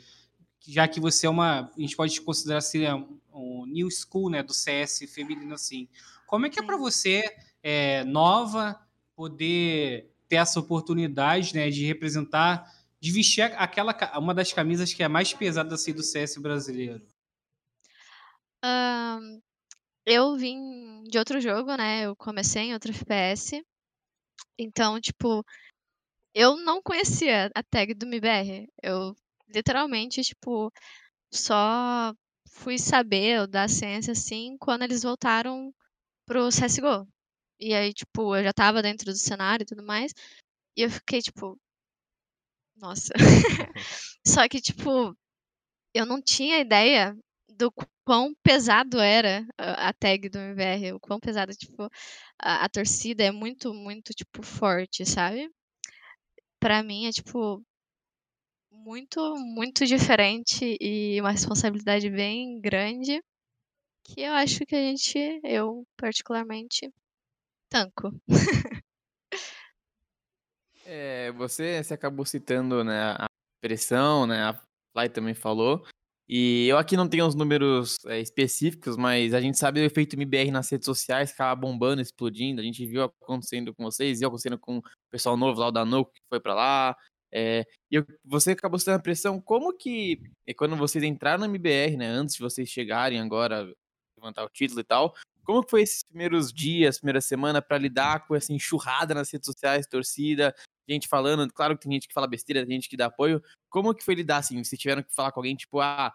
Já 0.66 0.86
que 0.88 1.00
você 1.00 1.26
é 1.26 1.30
uma. 1.30 1.70
A 1.76 1.80
gente 1.80 1.96
pode 1.96 2.18
considerar 2.20 2.58
assim, 2.58 2.86
um, 2.86 3.18
um 3.32 3.66
new 3.66 3.88
school 3.90 4.30
né, 4.30 4.42
do 4.42 4.54
CS 4.54 5.00
feminino 5.12 5.54
assim. 5.54 5.88
Como 6.26 6.46
é 6.46 6.50
que 6.50 6.60
é 6.60 6.62
para 6.62 6.76
você, 6.76 7.24
é, 7.62 8.04
nova, 8.04 8.78
poder 9.16 10.10
ter 10.28 10.36
essa 10.36 10.60
oportunidade 10.60 11.54
né, 11.54 11.70
de 11.70 11.84
representar, 11.86 12.70
de 13.00 13.10
vestir 13.10 13.42
aquela, 13.42 13.94
uma 14.18 14.34
das 14.34 14.52
camisas 14.52 14.92
que 14.92 15.02
é 15.02 15.08
mais 15.08 15.32
pesada 15.32 15.74
assim, 15.74 15.92
do 15.92 16.02
CS 16.02 16.36
brasileiro? 16.36 17.06
Ahn, 18.62 19.40
eu 20.04 20.36
vim 20.36 21.02
de 21.04 21.18
outro 21.18 21.40
jogo, 21.40 21.74
né? 21.76 22.02
Eu 22.02 22.14
comecei 22.14 22.62
em 22.64 22.74
outro 22.74 22.90
FPS. 22.90 23.64
Então, 24.58 25.00
tipo, 25.00 25.44
eu 26.34 26.56
não 26.56 26.82
conhecia 26.82 27.50
a 27.54 27.62
tag 27.62 27.94
do 27.94 28.06
MIBR. 28.06 28.68
Eu 28.82 29.16
literalmente, 29.48 30.22
tipo, 30.22 30.70
só 31.32 32.14
fui 32.50 32.78
saber 32.78 33.46
da 33.46 33.66
ciência 33.68 34.12
assim 34.12 34.56
quando 34.58 34.82
eles 34.82 35.02
voltaram 35.02 35.72
pro 36.26 36.48
CSGO. 36.48 37.08
E 37.58 37.74
aí, 37.74 37.92
tipo, 37.92 38.36
eu 38.36 38.44
já 38.44 38.52
tava 38.52 38.82
dentro 38.82 39.06
do 39.06 39.16
cenário 39.16 39.62
e 39.62 39.66
tudo 39.66 39.82
mais. 39.82 40.12
E 40.76 40.82
eu 40.82 40.90
fiquei, 40.90 41.20
tipo, 41.20 41.58
nossa. 42.80 43.12
Só 44.26 44.48
que, 44.48 44.60
tipo, 44.60 45.16
eu 45.94 46.06
não 46.06 46.20
tinha 46.22 46.60
ideia 46.60 47.16
do 47.48 47.72
quão 48.04 48.34
pesado 48.42 48.98
era 49.00 49.46
a 49.58 49.92
tag 49.92 50.28
do 50.28 50.38
MBR, 50.38 50.94
o 50.94 51.00
quão 51.00 51.20
pesado, 51.20 51.52
tipo, 51.54 51.84
a, 52.40 52.64
a 52.64 52.68
torcida 52.68 53.24
é 53.24 53.30
muito, 53.30 53.74
muito, 53.74 54.12
tipo, 54.14 54.42
forte, 54.42 55.04
sabe? 55.06 55.50
Pra 56.60 56.82
mim 56.82 57.06
é, 57.06 57.10
tipo, 57.10 57.62
muito, 58.70 59.20
muito 59.36 59.84
diferente 59.86 60.76
e 60.80 61.20
uma 61.20 61.30
responsabilidade 61.32 62.08
bem 62.10 62.60
grande 62.60 63.22
que 64.04 64.22
eu 64.22 64.32
acho 64.32 64.66
que 64.66 64.74
a 64.74 64.80
gente, 64.80 65.40
eu 65.44 65.86
particularmente, 65.96 66.92
tanco. 67.70 68.12
É, 70.92 71.30
você, 71.32 71.84
você 71.84 71.94
acabou 71.94 72.26
citando, 72.26 72.82
né, 72.82 73.12
a 73.12 73.26
pressão, 73.62 74.26
né, 74.26 74.42
a 74.42 74.60
Fly 74.92 75.08
também 75.08 75.34
falou. 75.34 75.86
E 76.28 76.66
eu 76.66 76.78
aqui 76.78 76.96
não 76.96 77.08
tenho 77.08 77.26
os 77.28 77.34
números 77.36 77.96
é, 78.06 78.18
específicos, 78.18 78.96
mas 78.96 79.32
a 79.32 79.40
gente 79.40 79.56
sabe 79.56 79.80
o 79.80 79.84
efeito 79.84 80.16
MBR 80.16 80.50
nas 80.50 80.68
redes 80.68 80.86
sociais, 80.86 81.30
acaba 81.30 81.54
bombando, 81.60 82.02
explodindo. 82.02 82.60
A 82.60 82.64
gente 82.64 82.84
viu 82.86 83.04
acontecendo 83.04 83.72
com 83.72 83.84
vocês, 83.84 84.18
viu 84.18 84.26
acontecendo 84.26 84.58
com 84.58 84.78
o 84.78 84.82
pessoal 85.12 85.36
novo 85.36 85.60
lá, 85.60 85.70
da 85.70 85.84
Noco, 85.84 86.10
que 86.12 86.20
foi 86.28 86.40
pra 86.40 86.54
lá. 86.54 86.96
É, 87.32 87.64
e 87.88 87.94
eu- 87.94 88.06
você 88.24 88.50
acabou 88.52 88.76
citando 88.78 88.98
a 88.98 89.02
pressão. 89.02 89.40
Como 89.40 89.72
que, 89.76 90.20
é, 90.44 90.52
quando 90.54 90.76
vocês 90.76 91.04
entraram 91.04 91.38
no 91.40 91.44
MBR, 91.46 91.96
né, 91.96 92.06
antes 92.06 92.34
de 92.34 92.40
vocês 92.42 92.68
chegarem 92.68 93.20
agora, 93.20 93.72
levantar 94.16 94.44
o 94.44 94.48
título 94.48 94.80
e 94.80 94.84
tal, 94.84 95.14
como 95.44 95.62
foi 95.68 95.82
esses 95.82 96.02
primeiros 96.04 96.52
dias, 96.52 96.98
primeira 96.98 97.20
semana, 97.20 97.62
pra 97.62 97.78
lidar 97.78 98.26
com 98.26 98.34
essa 98.34 98.52
enxurrada 98.52 99.14
nas 99.14 99.30
redes 99.32 99.46
sociais, 99.46 99.86
torcida, 99.86 100.54
gente 100.94 101.08
falando, 101.08 101.52
claro 101.52 101.76
que 101.76 101.84
tem 101.84 101.92
gente 101.92 102.08
que 102.08 102.14
fala 102.14 102.26
besteira, 102.26 102.66
tem 102.66 102.76
gente 102.76 102.88
que 102.88 102.96
dá 102.96 103.06
apoio. 103.06 103.42
Como 103.68 103.94
que 103.94 104.04
foi 104.04 104.14
lidar 104.14 104.38
assim? 104.38 104.62
Se 104.64 104.76
tiveram 104.76 105.02
que 105.02 105.14
falar 105.14 105.32
com 105.32 105.40
alguém, 105.40 105.56
tipo, 105.56 105.80
ah, 105.80 106.12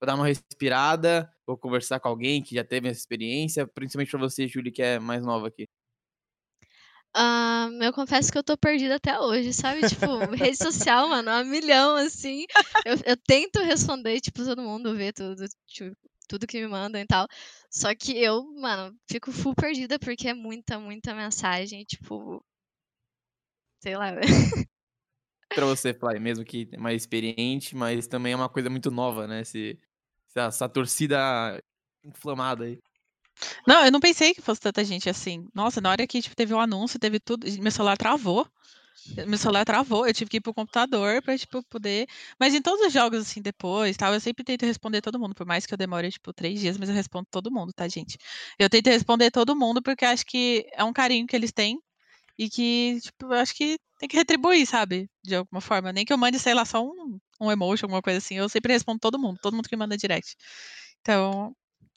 vou 0.00 0.06
dar 0.06 0.14
uma 0.14 0.26
respirada, 0.26 1.30
vou 1.46 1.56
conversar 1.56 2.00
com 2.00 2.08
alguém 2.08 2.42
que 2.42 2.54
já 2.54 2.64
teve 2.64 2.88
essa 2.88 3.00
experiência, 3.00 3.66
principalmente 3.66 4.10
pra 4.10 4.20
você, 4.20 4.46
Júlia, 4.46 4.72
que 4.72 4.82
é 4.82 4.98
mais 4.98 5.22
nova 5.22 5.48
aqui. 5.48 5.68
Ah, 7.14 7.68
eu 7.80 7.92
confesso 7.92 8.30
que 8.30 8.38
eu 8.38 8.44
tô 8.44 8.56
perdida 8.56 8.96
até 8.96 9.18
hoje, 9.18 9.52
sabe? 9.52 9.88
Tipo, 9.88 10.06
rede 10.52 10.56
social, 10.56 11.08
mano, 11.08 11.30
a 11.30 11.42
milhão, 11.42 11.96
assim. 11.96 12.44
Eu, 12.84 12.96
eu 13.04 13.16
tento 13.16 13.60
responder, 13.60 14.20
tipo, 14.20 14.44
todo 14.44 14.62
mundo 14.62 14.94
vê 14.94 15.12
tudo, 15.12 15.44
tipo, 15.66 15.96
tudo 16.28 16.46
que 16.46 16.60
me 16.60 16.68
mandam 16.68 17.00
e 17.00 17.06
tal. 17.06 17.26
Só 17.70 17.94
que 17.94 18.16
eu, 18.16 18.44
mano, 18.60 18.94
fico 19.10 19.32
full 19.32 19.54
perdida 19.54 19.98
porque 19.98 20.28
é 20.28 20.34
muita, 20.34 20.78
muita 20.78 21.14
mensagem, 21.14 21.82
tipo. 21.84 22.44
Sei 23.80 23.96
lá. 23.96 24.12
Pra 25.54 25.64
você, 25.64 25.94
Fly, 25.94 26.20
mesmo 26.20 26.44
que 26.44 26.68
é 26.72 26.76
mais 26.76 27.02
experiente, 27.02 27.74
mas 27.74 28.06
também 28.06 28.32
é 28.32 28.36
uma 28.36 28.48
coisa 28.48 28.68
muito 28.68 28.90
nova, 28.90 29.26
né? 29.26 29.40
Esse, 29.40 29.78
essa, 30.28 30.42
essa 30.42 30.68
torcida 30.68 31.62
inflamada 32.04 32.64
aí. 32.64 32.78
Não, 33.66 33.84
eu 33.84 33.90
não 33.90 34.00
pensei 34.00 34.34
que 34.34 34.42
fosse 34.42 34.60
tanta 34.60 34.84
gente 34.84 35.08
assim. 35.08 35.48
Nossa, 35.54 35.80
na 35.80 35.90
hora 35.90 36.06
que 36.06 36.20
tipo, 36.20 36.36
teve 36.36 36.52
o 36.52 36.58
anúncio, 36.58 36.98
teve 36.98 37.18
tudo, 37.18 37.46
meu 37.60 37.70
celular 37.70 37.96
travou. 37.96 38.46
Meu 39.26 39.38
celular 39.38 39.64
travou, 39.64 40.06
eu 40.06 40.12
tive 40.12 40.28
que 40.28 40.36
ir 40.38 40.40
pro 40.40 40.52
computador 40.52 41.22
pra, 41.22 41.38
tipo, 41.38 41.62
poder. 41.64 42.06
Mas 42.38 42.52
em 42.54 42.60
todos 42.60 42.84
os 42.86 42.92
jogos, 42.92 43.20
assim, 43.20 43.40
depois, 43.40 43.96
tal, 43.96 44.12
eu 44.12 44.20
sempre 44.20 44.44
tento 44.44 44.66
responder 44.66 45.00
todo 45.00 45.18
mundo, 45.18 45.34
por 45.34 45.46
mais 45.46 45.64
que 45.64 45.72
eu 45.72 45.78
demore, 45.78 46.10
tipo, 46.10 46.32
três 46.32 46.60
dias, 46.60 46.76
mas 46.76 46.88
eu 46.88 46.94
respondo 46.94 47.26
todo 47.30 47.50
mundo, 47.50 47.72
tá, 47.72 47.88
gente? 47.88 48.18
Eu 48.58 48.68
tento 48.68 48.88
responder 48.88 49.30
todo 49.30 49.56
mundo 49.56 49.80
porque 49.80 50.04
acho 50.04 50.26
que 50.26 50.68
é 50.74 50.84
um 50.84 50.92
carinho 50.92 51.26
que 51.26 51.34
eles 51.34 51.52
têm 51.52 51.80
e 52.38 52.48
que, 52.48 53.00
tipo, 53.02 53.26
eu 53.26 53.32
acho 53.34 53.54
que 53.54 53.78
tem 53.98 54.08
que 54.08 54.16
retribuir, 54.16 54.66
sabe? 54.66 55.10
De 55.24 55.34
alguma 55.36 55.60
forma. 55.60 55.92
Nem 55.92 56.04
que 56.04 56.12
eu 56.12 56.18
mande, 56.18 56.38
sei 56.38 56.54
lá, 56.54 56.64
só 56.64 56.84
um, 56.84 57.18
um 57.40 57.50
emoji, 57.50 57.84
alguma 57.84 58.02
coisa 58.02 58.18
assim. 58.18 58.36
Eu 58.36 58.48
sempre 58.48 58.72
respondo 58.72 59.00
todo 59.00 59.18
mundo, 59.18 59.38
todo 59.42 59.54
mundo 59.54 59.68
que 59.68 59.76
manda 59.76 59.96
direct. 59.96 60.36
Então, 61.00 61.54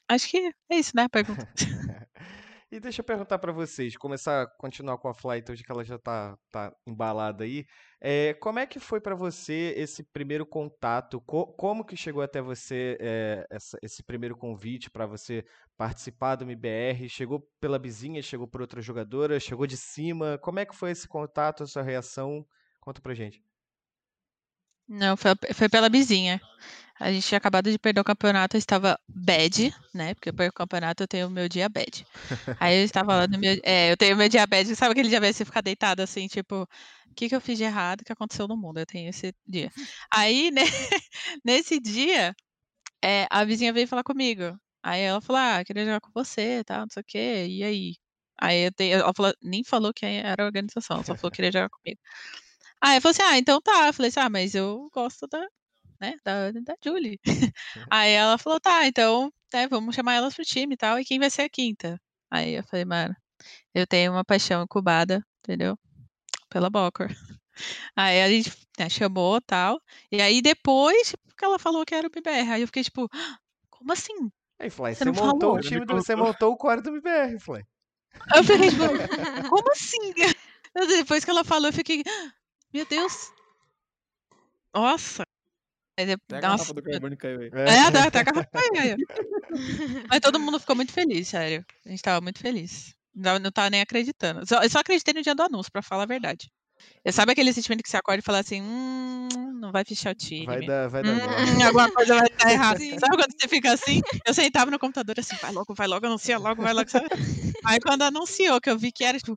acho 0.08 0.28
que 0.28 0.52
é 0.70 0.76
isso, 0.76 0.92
né? 0.96 1.04
a 1.04 1.08
Pergunta. 1.08 1.48
E 2.72 2.80
deixa 2.80 3.02
eu 3.02 3.04
perguntar 3.04 3.38
pra 3.38 3.52
vocês, 3.52 3.98
começar 3.98 4.42
a 4.44 4.46
continuar 4.46 4.96
com 4.96 5.06
a 5.06 5.12
Flight 5.12 5.52
hoje 5.52 5.62
que 5.62 5.70
ela 5.70 5.84
já 5.84 5.98
tá, 5.98 6.38
tá 6.50 6.74
embalada 6.86 7.44
aí. 7.44 7.66
É, 8.00 8.32
como 8.34 8.58
é 8.58 8.66
que 8.66 8.80
foi 8.80 8.98
pra 8.98 9.14
você 9.14 9.74
esse 9.76 10.02
primeiro 10.10 10.46
contato? 10.46 11.20
Co- 11.20 11.52
como 11.52 11.84
que 11.84 11.94
chegou 11.98 12.22
até 12.22 12.40
você 12.40 12.96
é, 12.98 13.46
essa- 13.50 13.76
esse 13.82 14.02
primeiro 14.02 14.34
convite 14.34 14.90
pra 14.90 15.04
você 15.04 15.44
participar 15.76 16.36
do 16.36 16.44
MBR? 16.44 17.10
Chegou 17.10 17.46
pela 17.60 17.78
vizinha, 17.78 18.22
chegou 18.22 18.48
por 18.48 18.62
outra 18.62 18.80
jogadora, 18.80 19.38
chegou 19.38 19.66
de 19.66 19.76
cima? 19.76 20.38
Como 20.38 20.58
é 20.58 20.64
que 20.64 20.74
foi 20.74 20.92
esse 20.92 21.06
contato, 21.06 21.62
a 21.64 21.66
sua 21.66 21.82
reação? 21.82 22.42
Conta 22.80 23.02
pra 23.02 23.12
gente. 23.12 23.51
Não, 24.88 25.16
foi, 25.16 25.32
foi 25.54 25.68
pela 25.68 25.88
vizinha. 25.88 26.40
A 27.00 27.10
gente 27.12 27.26
tinha 27.26 27.38
acabado 27.38 27.70
de 27.70 27.78
perder 27.78 28.00
o 28.00 28.04
campeonato, 28.04 28.56
eu 28.56 28.58
estava 28.58 28.98
bad, 29.08 29.74
né? 29.92 30.14
Porque 30.14 30.28
eu 30.28 30.34
perco 30.34 30.54
o 30.54 30.58
campeonato, 30.58 31.02
eu 31.02 31.08
tenho 31.08 31.26
o 31.26 31.30
meu 31.30 31.48
dia 31.48 31.68
bad. 31.68 32.06
Aí 32.60 32.78
eu 32.78 32.84
estava 32.84 33.16
lá 33.16 33.26
no 33.26 33.38
meu. 33.38 33.58
É, 33.64 33.90
eu 33.90 33.96
tenho 33.96 34.14
o 34.14 34.18
meu 34.18 34.28
dia 34.28 34.46
bad. 34.46 34.76
Sabe 34.76 34.92
aquele 34.92 35.08
dia 35.08 35.20
bad 35.20 35.34
você 35.34 35.44
ficar 35.44 35.62
deitado 35.62 36.00
assim, 36.00 36.28
tipo, 36.28 36.62
o 36.62 37.14
que, 37.16 37.28
que 37.28 37.34
eu 37.34 37.40
fiz 37.40 37.58
de 37.58 37.64
errado? 37.64 38.02
O 38.02 38.04
que 38.04 38.12
aconteceu 38.12 38.46
no 38.46 38.56
mundo? 38.56 38.78
Eu 38.78 38.86
tenho 38.86 39.10
esse 39.10 39.34
dia. 39.46 39.70
Aí, 40.14 40.50
né, 40.54 40.62
nesse 41.44 41.80
dia, 41.80 42.34
é, 43.02 43.26
a 43.30 43.44
vizinha 43.44 43.72
veio 43.72 43.88
falar 43.88 44.04
comigo. 44.04 44.56
Aí 44.82 45.02
ela 45.02 45.20
falou: 45.20 45.42
Ah, 45.42 45.64
queria 45.64 45.84
jogar 45.84 46.00
com 46.00 46.10
você, 46.14 46.62
tal, 46.64 46.82
não 46.82 46.90
sei 46.90 47.00
o 47.00 47.04
quê. 47.06 47.46
E 47.48 47.64
aí? 47.64 47.94
Aí 48.40 48.66
eu 48.66 48.72
tenho, 48.72 48.98
ela 48.98 49.12
falou, 49.14 49.32
nem 49.42 49.62
falou 49.64 49.92
que 49.94 50.04
era 50.04 50.42
a 50.42 50.46
organização, 50.46 50.98
só 51.04 51.14
falou 51.16 51.30
que 51.30 51.36
queria 51.36 51.52
jogar 51.52 51.68
comigo. 51.68 52.00
Aí 52.82 52.96
eu 52.96 53.02
falei 53.02 53.12
assim: 53.12 53.22
Ah, 53.22 53.38
então 53.38 53.60
tá. 53.60 53.86
Eu 53.88 53.92
falei 53.94 54.08
assim: 54.10 54.20
Ah, 54.20 54.30
mas 54.30 54.54
eu 54.54 54.88
gosto 54.92 55.26
da, 55.28 55.46
né, 56.00 56.16
da, 56.24 56.50
da 56.52 56.76
Julie. 56.84 57.18
Aí 57.90 58.12
ela 58.12 58.38
falou, 58.38 58.60
tá, 58.60 58.86
então, 58.86 59.32
né, 59.54 59.68
vamos 59.68 59.94
chamar 59.94 60.14
elas 60.14 60.34
pro 60.34 60.44
time 60.44 60.74
e 60.74 60.76
tal, 60.76 60.98
e 60.98 61.04
quem 61.04 61.18
vai 61.18 61.30
ser 61.30 61.42
a 61.42 61.48
quinta? 61.50 62.00
Aí 62.30 62.54
eu 62.54 62.64
falei, 62.64 62.84
mano, 62.84 63.14
eu 63.74 63.86
tenho 63.86 64.12
uma 64.12 64.24
paixão 64.24 64.62
incubada, 64.64 65.24
entendeu? 65.40 65.78
Pela 66.50 66.70
Bocor. 66.70 67.08
Aí 67.96 68.22
a 68.22 68.28
gente 68.28 68.52
né, 68.78 68.88
chamou 68.88 69.36
e 69.38 69.42
tal, 69.42 69.80
e 70.10 70.20
aí 70.20 70.42
depois 70.42 71.10
tipo, 71.10 71.36
que 71.36 71.44
ela 71.44 71.58
falou 71.58 71.84
que 71.84 71.94
era 71.94 72.06
o 72.06 72.10
BBR, 72.10 72.50
aí 72.52 72.62
eu 72.62 72.66
fiquei 72.68 72.84
tipo, 72.84 73.08
"Ah, 73.12 73.38
como 73.70 73.92
assim? 73.92 74.14
Aí, 74.58 74.70
Fly, 74.70 74.94
Você 74.94 75.04
você 75.04 75.10
montou 75.12 75.50
falou? 75.50 75.56
o 75.56 75.60
time 75.60 75.84
do, 75.84 75.94
você 75.94 76.16
montou 76.16 76.52
o 76.52 76.56
core 76.56 76.82
do 76.82 76.92
Fly. 77.40 77.64
Aí 78.32 78.40
eu 78.40 78.44
fiquei 78.44 78.70
tipo, 78.70 79.48
como 79.48 79.72
assim? 79.72 80.12
Depois 80.88 81.24
que 81.24 81.30
ela 81.30 81.44
falou, 81.44 81.68
eu 81.68 81.72
fiquei, 81.72 82.02
"Ah, 82.06 82.32
meu 82.72 82.86
Deus. 82.86 83.30
Nossa. 84.74 85.22
Aí 85.98 86.06
de- 86.06 86.12
Até 86.12 86.36
a 86.38 86.40
nossa, 86.40 86.64
garrafa 86.64 86.74
do 86.74 86.82
carbono 86.82 87.16
caiu 87.16 87.40
aí. 87.40 87.50
É. 87.52 87.70
É, 87.70 87.80
até 87.80 88.20
a 88.20 88.24
caiu. 88.24 88.96
Mas 90.08 90.20
todo 90.20 90.40
mundo 90.40 90.58
ficou 90.58 90.74
muito 90.74 90.92
feliz, 90.92 91.28
sério. 91.28 91.64
A 91.84 91.90
gente 91.90 92.02
tava 92.02 92.20
muito 92.20 92.38
feliz. 92.40 92.94
Não, 93.14 93.38
não 93.38 93.52
tava 93.52 93.68
nem 93.70 93.82
acreditando. 93.82 94.46
Só, 94.46 94.62
eu 94.62 94.70
só 94.70 94.78
acreditei 94.78 95.12
no 95.12 95.22
dia 95.22 95.34
do 95.34 95.42
anúncio, 95.42 95.70
pra 95.70 95.82
falar 95.82 96.04
a 96.04 96.06
verdade. 96.06 96.50
Sabe 97.12 97.32
aquele 97.32 97.52
sentimento 97.52 97.82
que 97.82 97.90
você 97.90 97.96
acorda 97.96 98.20
e 98.20 98.24
fala 98.24 98.40
assim, 98.40 98.60
hum, 98.62 99.28
não 99.60 99.70
vai 99.70 99.84
fechar 99.84 100.12
o 100.12 100.14
time. 100.14 100.46
Vai 100.46 100.62
dar, 100.62 100.88
vai 100.88 101.02
dar 101.02 101.12
Hum, 101.12 101.12
alguma 101.66 101.90
coisa 101.92 102.14
vai 102.16 102.26
estar 102.26 102.50
errada. 102.50 102.78
Sim. 102.80 102.98
Sabe 102.98 103.16
quando 103.16 103.32
você 103.38 103.48
fica 103.48 103.72
assim? 103.72 104.00
Eu 104.26 104.34
sentava 104.34 104.70
no 104.70 104.78
computador 104.78 105.14
assim, 105.18 105.36
vai 105.40 105.52
logo, 105.52 105.74
vai 105.74 105.86
logo, 105.86 106.06
anuncia 106.06 106.38
logo, 106.38 106.62
vai 106.62 106.72
logo. 106.72 106.88
sabe? 106.90 107.06
Aí 107.64 107.78
quando 107.80 108.02
anunciou 108.02 108.60
que 108.60 108.70
eu 108.70 108.78
vi 108.78 108.90
que 108.90 109.04
era 109.04 109.18
tipo, 109.18 109.36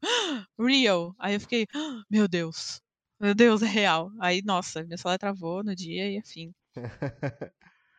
real, 0.59 1.13
aí 1.19 1.33
eu 1.35 1.39
fiquei, 1.39 1.67
meu 2.09 2.27
Deus, 2.27 2.81
meu 3.19 3.35
Deus, 3.35 3.61
é 3.61 3.67
real. 3.67 4.11
Aí, 4.19 4.41
nossa, 4.43 4.83
meu 4.83 4.97
celular 4.97 5.17
travou 5.17 5.63
no 5.63 5.75
dia 5.75 6.11
e 6.11 6.17
afim. 6.17 6.53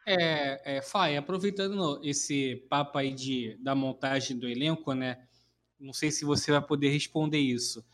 É, 0.08 0.76
é, 0.76 0.82
Fai, 0.82 1.16
aproveitando 1.16 2.00
esse 2.04 2.64
papo 2.70 2.96
aí 2.96 3.12
de, 3.12 3.56
da 3.61 3.75
montagem 3.75 4.38
do 4.38 4.49
elenco, 4.49 4.92
né? 4.92 5.26
Não 5.80 5.92
sei 5.92 6.12
se 6.12 6.25
você 6.25 6.52
vai 6.52 6.62
poder 6.62 6.90
responder 6.90 7.40
isso. 7.40 7.85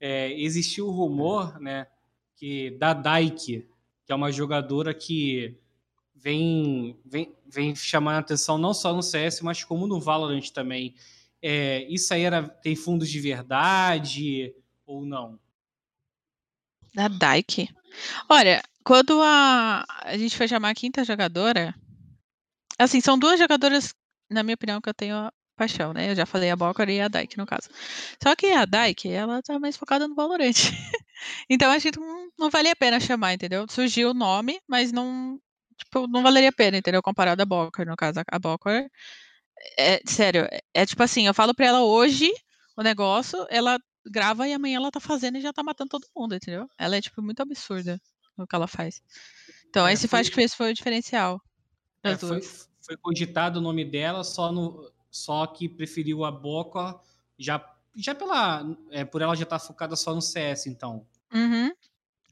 É, 0.00 0.32
existiu 0.32 0.88
o 0.88 0.90
rumor, 0.90 1.60
né, 1.60 1.86
que 2.34 2.72
da 2.72 2.92
Daik, 2.92 3.68
que 4.04 4.12
é 4.12 4.14
uma 4.14 4.32
jogadora 4.32 4.92
que 4.92 5.56
vem, 6.12 6.98
vem, 7.04 7.32
vem 7.46 7.74
chamando 7.76 8.16
a 8.16 8.18
atenção 8.18 8.58
não 8.58 8.74
só 8.74 8.92
no 8.92 9.02
CS, 9.02 9.40
mas 9.42 9.62
como 9.62 9.86
no 9.86 10.00
Valorant 10.00 10.50
também. 10.50 10.96
É, 11.40 11.84
isso 11.84 12.12
aí 12.12 12.22
era, 12.22 12.48
tem 12.48 12.74
fundos 12.74 13.08
de 13.08 13.20
verdade 13.20 14.54
ou 14.84 15.06
não? 15.06 15.38
Da 16.94 17.08
Dyke. 17.08 17.68
Olha, 18.28 18.62
quando 18.84 19.20
a, 19.22 19.84
a 20.02 20.16
gente 20.16 20.36
foi 20.36 20.48
chamar 20.48 20.70
a 20.70 20.74
quinta 20.74 21.04
jogadora, 21.04 21.74
assim, 22.78 23.00
são 23.00 23.18
duas 23.18 23.38
jogadoras, 23.38 23.94
na 24.30 24.42
minha 24.42 24.54
opinião, 24.54 24.80
que 24.80 24.88
eu 24.88 24.94
tenho 24.94 25.30
paixão, 25.56 25.92
né? 25.92 26.10
Eu 26.10 26.16
já 26.16 26.24
falei 26.24 26.50
a 26.50 26.56
Bokor 26.56 26.88
e 26.88 27.00
a 27.00 27.08
Dyke, 27.08 27.36
no 27.36 27.46
caso. 27.46 27.68
Só 28.22 28.34
que 28.34 28.46
a 28.46 28.64
Dyke, 28.64 29.10
ela 29.10 29.42
tá 29.42 29.58
mais 29.58 29.76
focada 29.76 30.08
no 30.08 30.14
Valorant. 30.14 30.54
então, 31.50 31.70
acho 31.70 31.92
que 31.92 32.00
não, 32.00 32.28
não 32.38 32.50
valia 32.50 32.72
a 32.72 32.76
pena 32.76 32.98
chamar, 32.98 33.34
entendeu? 33.34 33.66
Surgiu 33.68 34.10
o 34.10 34.14
nome, 34.14 34.58
mas 34.66 34.90
não, 34.90 35.38
tipo, 35.76 36.06
não 36.08 36.22
valeria 36.22 36.48
a 36.48 36.52
pena, 36.52 36.78
entendeu? 36.78 37.02
Comparado 37.02 37.42
a 37.42 37.44
Bokor, 37.44 37.86
no 37.86 37.96
caso, 37.96 38.20
a 38.26 38.38
Bokor. 38.38 38.88
É, 39.78 40.00
sério, 40.06 40.48
é, 40.50 40.60
é 40.74 40.86
tipo 40.86 41.02
assim, 41.02 41.26
eu 41.26 41.34
falo 41.34 41.54
pra 41.54 41.66
ela 41.66 41.82
hoje 41.82 42.32
o 42.76 42.82
negócio, 42.82 43.46
ela 43.50 43.78
grava 44.06 44.46
e 44.48 44.52
amanhã 44.52 44.76
ela 44.76 44.90
tá 44.90 45.00
fazendo 45.00 45.38
e 45.38 45.40
já 45.40 45.52
tá 45.52 45.62
matando 45.62 45.90
todo 45.90 46.06
mundo, 46.16 46.34
entendeu? 46.34 46.68
Ela 46.78 46.96
é, 46.96 47.00
tipo, 47.00 47.20
muito 47.22 47.40
absurda 47.40 48.00
no 48.36 48.46
que 48.46 48.54
ela 48.54 48.66
faz. 48.66 49.02
Então, 49.68 49.86
É, 49.86 49.92
esse 49.92 50.08
foi- 50.08 50.20
acho 50.20 50.30
que 50.30 50.40
esse 50.40 50.56
foi 50.56 50.70
o 50.70 50.74
diferencial. 50.74 51.40
É, 52.02 52.16
foi, 52.16 52.40
foi 52.80 52.96
cogitado 52.96 53.58
o 53.58 53.62
nome 53.62 53.84
dela, 53.84 54.24
só, 54.24 54.50
no, 54.50 54.90
só 55.10 55.46
que 55.46 55.68
preferiu 55.68 56.24
a 56.24 56.30
Boca 56.30 56.98
já, 57.38 57.62
já 57.94 58.14
pela, 58.14 58.64
é, 58.90 59.04
por 59.04 59.20
ela 59.20 59.34
já 59.36 59.44
estar 59.44 59.58
focada 59.58 59.94
só 59.96 60.14
no 60.14 60.22
CS, 60.22 60.68
então. 60.68 61.06
Uhum. 61.32 61.70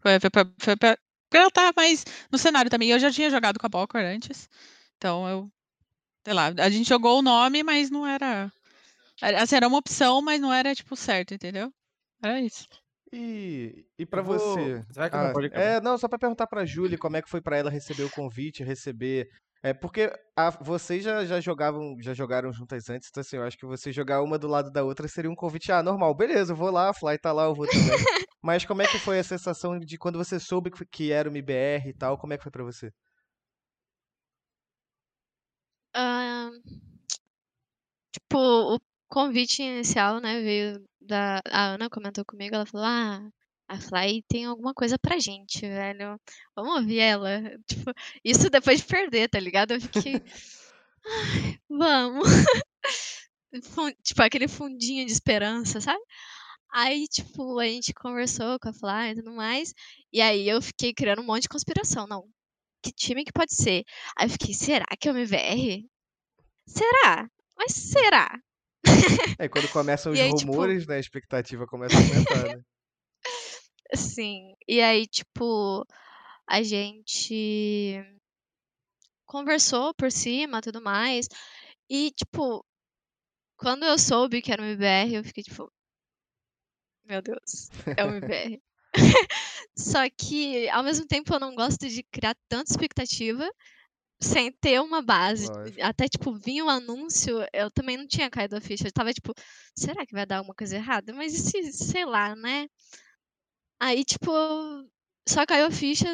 Foi, 0.00 0.18
foi, 0.20 0.30
pra, 0.30 0.46
foi 0.58 0.76
pra, 0.76 0.98
porque 1.28 1.36
ela 1.36 1.50
tá 1.50 1.72
mais 1.76 2.04
no 2.32 2.38
cenário 2.38 2.70
também. 2.70 2.90
Eu 2.90 2.98
já 2.98 3.10
tinha 3.10 3.28
jogado 3.30 3.58
com 3.58 3.66
a 3.66 3.68
Bokor 3.68 4.00
antes. 4.00 4.48
Então 4.96 5.28
eu. 5.28 5.50
Sei 6.24 6.34
lá, 6.34 6.46
a 6.48 6.70
gente 6.70 6.88
jogou 6.88 7.18
o 7.18 7.22
nome, 7.22 7.62
mas 7.62 7.90
não 7.90 8.06
era. 8.06 8.50
Era- 9.22 9.42
Assim, 9.42 9.56
era 9.56 9.68
uma 9.68 9.78
opção, 9.78 10.20
mas 10.22 10.40
não 10.40 10.52
era, 10.52 10.74
tipo, 10.74 10.96
certo, 10.96 11.34
entendeu? 11.34 11.72
Era 12.22 12.40
isso. 12.40 12.66
E, 13.12 13.86
e 13.98 14.04
para 14.04 14.20
você? 14.20 14.84
Vai 14.94 15.06
acabar, 15.06 15.30
Ah, 15.30 15.32
pode 15.32 15.46
acabar. 15.46 15.62
é, 15.64 15.80
não, 15.80 15.96
só 15.96 16.08
para 16.08 16.18
perguntar 16.18 16.46
pra 16.46 16.66
Júlia 16.66 16.98
como 16.98 17.16
é 17.16 17.22
que 17.22 17.30
foi 17.30 17.40
pra 17.40 17.56
ela 17.56 17.70
receber 17.70 18.04
o 18.04 18.10
convite, 18.10 18.62
receber. 18.62 19.26
É 19.62 19.72
porque 19.72 20.12
a- 20.36 20.50
vocês 20.62 21.02
já, 21.02 21.24
já 21.24 21.40
jogavam, 21.40 21.96
já 22.00 22.12
jogaram 22.14 22.52
juntas 22.52 22.88
antes, 22.90 23.08
então 23.08 23.20
assim, 23.22 23.36
eu 23.36 23.42
acho 23.42 23.56
que 23.56 23.66
você 23.66 23.90
jogar 23.90 24.22
uma 24.22 24.38
do 24.38 24.46
lado 24.46 24.70
da 24.70 24.84
outra 24.84 25.08
seria 25.08 25.30
um 25.30 25.34
convite, 25.34 25.72
ah, 25.72 25.82
normal, 25.82 26.14
beleza, 26.14 26.52
eu 26.52 26.56
vou 26.56 26.70
lá, 26.70 26.90
a 26.90 26.94
Fly 26.94 27.18
tá 27.18 27.32
lá, 27.32 27.44
eu 27.44 27.54
vou 27.54 27.66
também. 27.66 27.98
Mas 28.42 28.64
como 28.64 28.82
é 28.82 28.86
que 28.86 28.98
foi 29.00 29.18
a 29.18 29.24
sensação 29.24 29.78
de 29.80 29.98
quando 29.98 30.16
você 30.18 30.38
soube 30.38 30.70
que, 30.70 30.84
que 30.86 31.10
era 31.10 31.28
uma 31.28 31.38
IBR 31.38 31.88
e 31.88 31.92
tal, 31.94 32.16
como 32.18 32.34
é 32.34 32.36
que 32.36 32.42
foi 32.44 32.52
pra 32.52 32.62
você? 32.62 32.92
Ah, 35.94 36.50
tipo, 38.12 38.38
o 38.38 38.78
convite 39.08 39.62
inicial, 39.62 40.20
né, 40.20 40.40
veio 40.40 40.84
da... 41.00 41.40
A 41.50 41.74
Ana 41.74 41.90
comentou 41.90 42.24
comigo, 42.24 42.54
ela 42.54 42.66
falou, 42.66 42.86
ah, 42.86 43.28
a 43.68 43.78
Fly 43.78 44.22
tem 44.28 44.46
alguma 44.46 44.72
coisa 44.72 44.98
pra 44.98 45.18
gente, 45.18 45.60
velho. 45.60 46.18
Vamos 46.56 46.76
ouvir 46.76 47.00
ela. 47.00 47.28
Tipo, 47.68 47.92
isso 48.24 48.48
depois 48.50 48.80
de 48.80 48.86
perder, 48.86 49.28
tá 49.28 49.38
ligado? 49.38 49.72
Eu 49.72 49.80
fiquei, 49.80 50.22
ai, 51.06 51.58
vamos. 51.68 52.24
Tipo, 54.04 54.22
aquele 54.22 54.48
fundinho 54.48 55.06
de 55.06 55.12
esperança, 55.12 55.80
sabe? 55.80 56.00
Aí, 56.72 57.08
tipo, 57.08 57.58
a 57.58 57.64
gente 57.64 57.94
conversou 57.94 58.58
com 58.60 58.68
a 58.68 58.72
Fly 58.72 59.12
e 59.12 59.14
tudo 59.16 59.32
mais. 59.32 59.72
E 60.12 60.20
aí 60.20 60.48
eu 60.48 60.60
fiquei 60.60 60.92
criando 60.92 61.22
um 61.22 61.24
monte 61.26 61.42
de 61.42 61.48
conspiração. 61.48 62.06
Não, 62.06 62.28
que 62.82 62.92
time 62.92 63.24
que 63.24 63.32
pode 63.32 63.54
ser? 63.54 63.84
Aí 64.16 64.26
eu 64.26 64.30
fiquei, 64.30 64.54
será 64.54 64.84
que 65.00 65.08
é 65.08 65.12
o 65.12 65.16
MVR? 65.16 65.84
Será? 66.66 67.28
Mas 67.56 67.72
será? 67.72 68.38
É, 69.38 69.48
quando 69.48 69.68
começam 69.70 70.12
os 70.12 70.18
aí, 70.18 70.34
tipo- 70.34 70.50
rumores, 70.50 70.86
né, 70.86 70.96
a 70.96 71.00
expectativa 71.00 71.66
começa 71.66 71.96
a 71.96 72.00
aumentar, 72.00 72.56
né? 72.56 72.62
Sim. 73.94 74.54
E 74.66 74.80
aí, 74.80 75.06
tipo, 75.06 75.86
a 76.46 76.62
gente 76.62 78.02
conversou 79.26 79.94
por 79.94 80.10
cima, 80.10 80.60
tudo 80.60 80.80
mais. 80.82 81.26
E, 81.88 82.10
tipo, 82.10 82.64
quando 83.56 83.84
eu 83.84 83.98
soube 83.98 84.42
que 84.42 84.52
era 84.52 84.62
um 84.62 84.66
MBR, 84.66 85.14
eu 85.14 85.24
fiquei 85.24 85.42
tipo, 85.42 85.70
meu 87.04 87.22
Deus, 87.22 87.70
é 87.96 88.04
um 88.04 88.16
MBR. 88.16 88.60
Só 89.76 90.08
que, 90.10 90.68
ao 90.70 90.82
mesmo 90.82 91.06
tempo, 91.06 91.32
eu 91.32 91.40
não 91.40 91.54
gosto 91.54 91.88
de 91.88 92.02
criar 92.04 92.36
tanta 92.48 92.70
expectativa 92.70 93.48
sem 94.20 94.50
ter 94.52 94.80
uma 94.80 95.00
base. 95.00 95.46
Lógico. 95.48 95.82
Até, 95.82 96.08
tipo, 96.08 96.34
vinha 96.34 96.64
o 96.64 96.68
anúncio, 96.68 97.38
eu 97.52 97.70
também 97.70 97.96
não 97.96 98.06
tinha 98.06 98.30
caído 98.30 98.56
a 98.56 98.60
ficha. 98.60 98.86
Eu 98.86 98.92
tava 98.92 99.12
tipo, 99.12 99.32
será 99.76 100.04
que 100.04 100.12
vai 100.12 100.26
dar 100.26 100.38
alguma 100.38 100.54
coisa 100.54 100.76
errada? 100.76 101.12
Mas 101.12 101.34
e 101.34 101.38
se, 101.38 101.72
sei 101.72 102.04
lá, 102.04 102.34
né? 102.34 102.68
Aí, 103.80 104.04
tipo, 104.04 104.30
só 105.28 105.46
caiu 105.46 105.66
a 105.66 105.70
ficha 105.70 106.12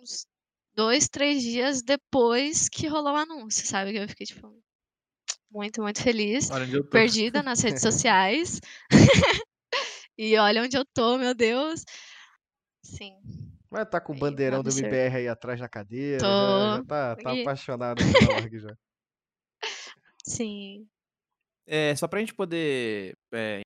uns 0.00 0.26
dois, 0.74 1.08
três 1.08 1.42
dias 1.42 1.82
depois 1.82 2.68
que 2.68 2.86
rolou 2.86 3.14
o 3.14 3.16
anúncio, 3.16 3.66
sabe? 3.66 3.92
Que 3.92 3.98
eu 3.98 4.08
fiquei, 4.08 4.26
tipo, 4.26 4.54
muito, 5.50 5.82
muito 5.82 6.02
feliz. 6.02 6.50
Perdida 6.90 7.42
nas 7.42 7.60
redes 7.60 7.80
sociais. 7.82 8.60
e 10.16 10.36
olha 10.36 10.62
onde 10.62 10.76
eu 10.76 10.84
tô, 10.84 11.16
meu 11.16 11.34
Deus. 11.34 11.84
Sim. 12.82 13.16
Mas 13.70 13.88
tá 13.88 14.00
com 14.00 14.12
o 14.12 14.18
bandeirão 14.18 14.62
do. 14.62 14.70
MBR 14.70 15.16
aí 15.16 15.28
atrás 15.28 15.60
na 15.60 15.68
cadeira, 15.68 16.18
já, 16.18 16.26
Tô. 16.26 16.76
já 16.78 16.84
tá, 16.84 17.16
tá 17.16 17.34
E- 17.34 17.42
apaixonado 17.42 17.96
pela 18.32 18.36
org 18.36 18.58
já. 18.58 18.76
Sim. 20.24 20.88
É, 21.66 21.94
só 21.94 22.08
pra 22.08 22.20
gente 22.20 22.34
poder 22.34 23.16
é, 23.32 23.60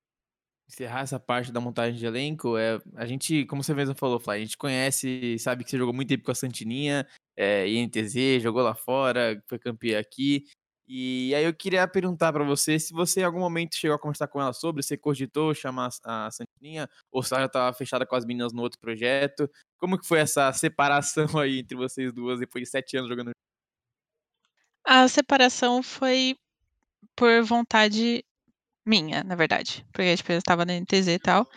encerrar 0.69 1.01
essa 1.01 1.19
parte 1.19 1.51
da 1.51 1.61
montagem 1.61 1.99
de 1.99 2.05
elenco, 2.05 2.57
é, 2.59 2.79
a 2.97 3.07
gente, 3.07 3.47
como 3.47 3.63
você 3.63 3.73
mesmo 3.75 3.95
falou, 3.95 4.21
Fly, 4.21 4.35
a 4.35 4.39
gente 4.41 4.59
conhece, 4.59 5.39
sabe 5.39 5.65
que 5.65 5.71
você 5.71 5.79
jogou 5.79 5.95
muito 5.95 6.09
tempo 6.09 6.25
com 6.25 6.33
a 6.33 6.35
Santininha, 6.35 7.07
é, 7.37 7.67
INTZ, 7.69 8.43
jogou 8.43 8.63
lá 8.63 8.75
fora, 8.75 9.43
foi 9.49 9.59
campeã 9.59 9.99
aqui. 9.99 10.45
E 10.87 11.35
aí 11.35 11.45
eu 11.45 11.55
queria 11.55 11.89
perguntar 11.89 12.33
pra 12.33 12.45
você 12.45 12.79
se 12.79 12.93
você 12.93 13.21
em 13.21 13.25
algum 13.25 13.39
momento 13.41 13.75
chegou 13.77 13.97
a 13.97 13.99
conversar 13.99 14.29
com 14.29 14.41
ela 14.41 14.53
sobre, 14.53 14.83
você 14.83 14.97
cogitou 14.97 15.55
chamar 15.55 15.89
a 16.05 16.27
a 16.27 16.31
Santininha, 16.31 16.89
ou 17.11 17.23
se 17.23 17.33
ela 17.35 17.43
já 17.45 17.49
tava 17.49 17.77
fechada 17.77 18.07
com 18.07 18.15
as 18.17 18.25
meninas 18.25 18.53
no 18.53 18.63
outro 18.63 18.79
projeto. 18.79 19.51
Como 19.79 19.99
que 19.99 20.07
foi 20.07 20.21
essa 20.21 20.53
separação 20.53 21.27
aí 21.41 21.61
entre 21.61 21.77
vocês 21.77 22.13
duas 22.13 22.41
depois 22.41 22.65
de 22.65 22.71
sete 22.71 22.97
anos 22.97 23.09
jogando 23.09 23.31
A 24.87 25.09
separação 25.09 25.83
foi 25.83 26.37
por 27.17 27.43
vontade 27.45 28.25
minha, 28.87 29.25
na 29.25 29.35
verdade. 29.37 29.87
Porque, 29.93 30.17
tipo, 30.17 30.33
eu 30.33 30.39
estava 30.39 30.65
na 30.65 30.75
NTZ 30.75 31.09
e 31.09 31.19
tal. 31.19 31.49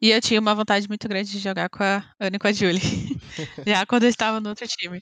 E 0.00 0.10
eu 0.10 0.20
tinha 0.20 0.40
uma 0.40 0.54
vontade 0.54 0.88
muito 0.88 1.08
grande 1.08 1.30
de 1.32 1.38
jogar 1.38 1.68
com 1.70 1.82
a 1.82 2.04
Ana 2.20 2.36
e 2.36 2.38
com 2.38 2.48
a 2.48 2.52
Julie. 2.52 2.80
já 3.66 3.86
quando 3.86 4.04
eu 4.04 4.10
estava 4.10 4.40
no 4.40 4.50
outro 4.50 4.66
time. 4.68 5.00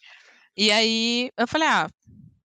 E 0.56 0.70
aí 0.72 1.30
eu 1.38 1.48
falei, 1.48 1.68
ah, 1.68 1.88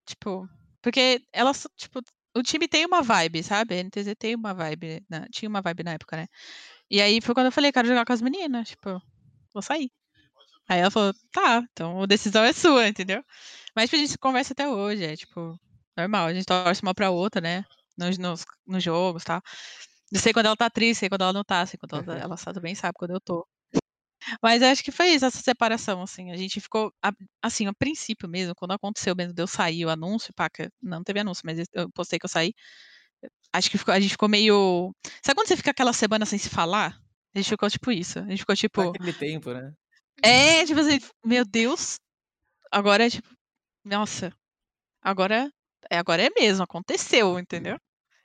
tipo, 0.05 0.49
porque 0.81 1.23
elas, 1.33 1.67
tipo, 1.75 2.01
o 2.35 2.43
time 2.43 2.67
tem 2.67 2.85
uma 2.85 3.01
vibe, 3.01 3.43
sabe? 3.43 3.75
A 3.75 3.83
NTZ 3.83 4.15
tem 4.17 4.35
uma 4.35 4.53
vibe, 4.53 5.03
né? 5.09 5.25
tinha 5.31 5.49
uma 5.49 5.61
vibe 5.61 5.83
na 5.83 5.93
época, 5.93 6.17
né? 6.17 6.27
E 6.89 7.01
aí 7.01 7.21
foi 7.21 7.35
quando 7.35 7.47
eu 7.47 7.51
falei, 7.51 7.71
quero 7.71 7.87
jogar 7.87 8.05
com 8.05 8.13
as 8.13 8.21
meninas, 8.21 8.69
tipo, 8.69 9.01
vou 9.53 9.61
sair. 9.61 9.91
Aí 10.67 10.79
ela 10.79 10.91
falou, 10.91 11.13
tá, 11.31 11.63
então 11.71 12.03
a 12.03 12.05
decisão 12.05 12.43
é 12.43 12.53
sua, 12.53 12.87
entendeu? 12.89 13.23
Mas 13.75 13.89
tipo, 13.89 13.97
a 14.01 14.05
gente 14.05 14.17
conversa 14.17 14.53
até 14.53 14.67
hoje, 14.69 15.03
é 15.03 15.15
tipo, 15.15 15.59
normal, 15.97 16.27
a 16.27 16.33
gente 16.33 16.45
torce 16.45 16.81
uma 16.81 16.93
pra 16.93 17.09
outra, 17.11 17.41
né? 17.41 17.65
Nos, 17.97 18.17
nos, 18.17 18.45
nos 18.67 18.83
jogos 18.83 19.23
e 19.23 19.25
tal. 19.25 19.41
Eu 20.11 20.19
sei 20.19 20.33
quando 20.33 20.47
ela 20.47 20.57
tá 20.57 20.69
triste, 20.69 21.01
sei 21.01 21.09
quando 21.09 21.21
ela 21.23 21.33
não 21.33 21.43
tá, 21.43 21.65
sei 21.65 21.77
quando 21.79 21.95
ela, 22.09 22.19
ela 22.19 22.37
só 22.37 22.53
também 22.53 22.75
sabe 22.75 22.93
quando 22.97 23.11
eu 23.11 23.21
tô. 23.21 23.47
Mas 24.41 24.61
acho 24.61 24.83
que 24.83 24.91
foi 24.91 25.07
isso, 25.09 25.25
essa 25.25 25.41
separação, 25.41 26.01
assim. 26.01 26.31
A 26.31 26.37
gente 26.37 26.59
ficou, 26.59 26.93
a- 27.03 27.13
assim, 27.41 27.67
a 27.67 27.73
princípio 27.73 28.27
mesmo, 28.27 28.53
quando 28.55 28.71
aconteceu 28.71 29.15
mesmo, 29.15 29.33
de 29.33 29.41
eu 29.41 29.47
sair 29.47 29.85
o 29.85 29.89
anúncio, 29.89 30.33
que 30.53 30.69
não 30.81 31.03
teve 31.03 31.19
anúncio, 31.19 31.43
mas 31.45 31.59
eu 31.73 31.89
postei 31.91 32.19
que 32.19 32.25
eu 32.25 32.29
saí. 32.29 32.53
Acho 33.51 33.69
que 33.69 33.77
ficou- 33.77 33.93
a 33.93 33.99
gente 33.99 34.11
ficou 34.11 34.29
meio. 34.29 34.93
Sabe 35.23 35.35
quando 35.35 35.47
você 35.47 35.57
fica 35.57 35.71
aquela 35.71 35.93
semana 35.93 36.25
sem 36.25 36.37
se 36.39 36.49
falar? 36.49 36.99
A 37.33 37.39
gente 37.39 37.49
ficou 37.49 37.69
tipo 37.69 37.91
isso. 37.91 38.19
A 38.19 38.25
gente 38.27 38.39
ficou 38.39 38.55
tipo. 38.55 38.85
Naquele 38.85 39.13
tempo, 39.13 39.53
né? 39.53 39.73
É, 40.23 40.65
tipo 40.65 40.79
assim, 40.79 40.99
meu 41.25 41.45
Deus. 41.45 41.99
Agora 42.71 43.05
é 43.05 43.09
tipo. 43.09 43.29
Nossa. 43.83 44.33
Agora. 45.01 45.51
É, 45.89 45.97
agora 45.97 46.21
é 46.21 46.29
mesmo, 46.29 46.63
aconteceu, 46.63 47.39
entendeu? 47.39 47.79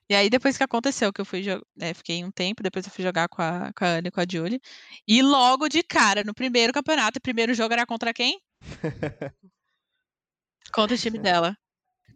E 0.09 0.15
aí, 0.15 0.29
depois 0.29 0.57
que 0.57 0.63
aconteceu, 0.63 1.13
que 1.13 1.21
eu 1.21 1.25
fui 1.25 1.43
jogar. 1.43 1.65
fiquei 1.95 2.25
um 2.25 2.31
tempo, 2.31 2.63
depois 2.63 2.87
eu 2.87 2.93
fui 2.93 3.03
jogar 3.03 3.29
com 3.29 3.41
a, 3.41 3.73
com 3.73 3.85
a 3.85 3.89
Ana 3.89 4.09
e 4.09 4.11
com 4.11 4.21
a 4.21 4.27
Julie. 4.31 4.61
E 5.09 5.23
logo 5.23 5.69
de 5.69 5.83
cara, 5.83 6.23
no 6.25 6.35
primeiro 6.35 6.73
campeonato, 6.73 7.19
o 7.19 7.23
primeiro 7.23 7.55
jogo 7.55 7.73
era 7.73 7.87
contra 7.87 8.13
quem? 8.13 8.41
contra 10.73 10.95
o 10.95 10.99
time 10.99 11.19
dela. 11.19 11.57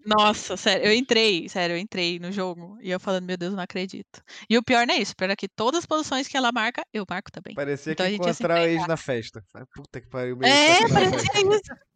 Nossa, 0.07 0.57
sério, 0.57 0.87
eu 0.87 0.93
entrei, 0.93 1.49
sério, 1.49 1.77
eu 1.77 1.79
entrei 1.79 2.19
no 2.19 2.33
jogo 2.33 2.79
e 2.81 2.91
eu 2.91 2.99
falando, 2.99 3.27
meu 3.27 3.37
Deus, 3.37 3.53
não 3.53 3.63
acredito. 3.63 4.23
E 4.49 4.57
o 4.57 4.63
pior 4.63 4.87
não 4.87 4.95
é 4.95 4.99
isso, 4.99 5.13
o 5.13 5.17
pior 5.17 5.31
é 5.31 5.37
que 5.37 5.49
todas 5.49 5.81
as 5.81 5.87
posições 5.87 6.27
que 6.27 6.37
ela 6.37 6.51
marca, 6.51 6.83
eu 6.93 7.05
marco 7.09 7.31
também. 7.31 7.55
Parecia 7.55 7.93
Então 7.93 8.07
a 8.07 8.09
que 8.09 8.15
encontrar 8.15 8.63
o 8.63 8.65
ex 8.65 8.87
na 8.87 8.97
festa. 8.97 9.45
Puta 9.75 10.01
que 10.01 10.09
pariu, 10.09 10.37
meio 10.37 10.51
É, 10.51 10.89
parecia 10.89 11.41
isso. 11.41 11.88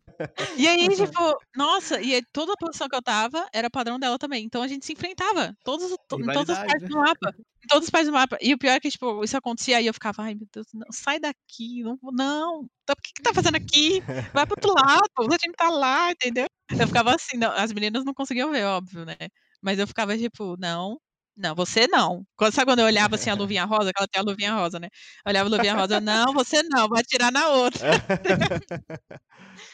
E 0.56 0.66
aí, 0.66 0.88
tipo, 0.90 1.18
nossa, 1.54 2.00
e 2.00 2.14
aí 2.14 2.22
toda 2.32 2.52
a 2.52 2.56
posição 2.56 2.88
que 2.88 2.96
eu 2.96 3.02
tava 3.02 3.46
era 3.52 3.70
padrão 3.70 3.98
dela 3.98 4.18
também. 4.18 4.44
Então 4.44 4.62
a 4.62 4.68
gente 4.68 4.84
se 4.86 4.92
enfrentava. 4.92 5.54
Todos, 5.64 5.90
os- 5.92 5.98
to- 6.08 6.18
em 6.20 6.30
todas 6.30 6.50
as 6.50 6.58
partes 6.62 6.82
né? 6.82 6.88
do 6.88 6.96
mapa. 6.96 7.30
Em 7.64 7.66
todas 7.68 7.84
as 7.84 7.90
partes 7.90 8.08
do 8.08 8.12
mapa. 8.14 8.38
E 8.40 8.52
o 8.54 8.58
pior 8.58 8.72
é 8.72 8.80
que, 8.80 8.90
tipo, 8.90 9.22
isso 9.24 9.36
acontecia 9.36 9.76
aí 9.78 9.86
eu 9.86 9.94
ficava, 9.94 10.22
ai 10.22 10.34
meu 10.34 10.46
Deus, 10.52 10.66
não, 10.74 10.86
sai 10.90 11.18
daqui, 11.20 11.82
não, 11.82 11.98
não. 12.12 12.66
Então, 12.82 12.94
o 12.98 13.02
que 13.02 13.12
que 13.14 13.22
tá 13.22 13.32
fazendo 13.34 13.56
aqui? 13.56 14.02
Vai 14.32 14.46
pro 14.46 14.54
outro 14.54 14.72
lado, 14.74 15.02
o 15.20 15.24
seu 15.30 15.38
time 15.38 15.54
tá 15.54 15.68
lá, 15.70 16.10
entendeu? 16.10 16.46
Eu 16.78 16.86
ficava 16.86 17.14
assim, 17.14 17.36
não, 17.36 17.52
as 17.52 17.72
meninas 17.72 18.04
não 18.04 18.14
conseguiam 18.14 18.50
ver, 18.50 18.64
óbvio, 18.64 19.04
né? 19.04 19.16
Mas 19.60 19.78
eu 19.78 19.86
ficava 19.86 20.16
tipo, 20.18 20.56
não, 20.58 20.98
não, 21.36 21.54
você 21.54 21.86
não. 21.86 22.24
Quando, 22.36 22.52
sabe 22.54 22.66
quando 22.70 22.80
eu 22.80 22.86
olhava 22.86 23.14
assim 23.16 23.30
a 23.30 23.34
luvinha 23.36 23.64
rosa, 23.64 23.92
que 23.92 23.98
ela 24.00 24.08
tem 24.08 24.20
a 24.20 24.24
luvinha 24.24 24.54
rosa, 24.54 24.78
né? 24.80 24.88
Eu 25.24 25.30
olhava 25.30 25.48
a 25.48 25.52
luvinha 25.52 25.74
rosa, 25.74 26.00
não, 26.00 26.32
você 26.34 26.62
não, 26.64 26.88
vai 26.88 27.00
atirar 27.02 27.30
na 27.30 27.48
outra. 27.50 27.80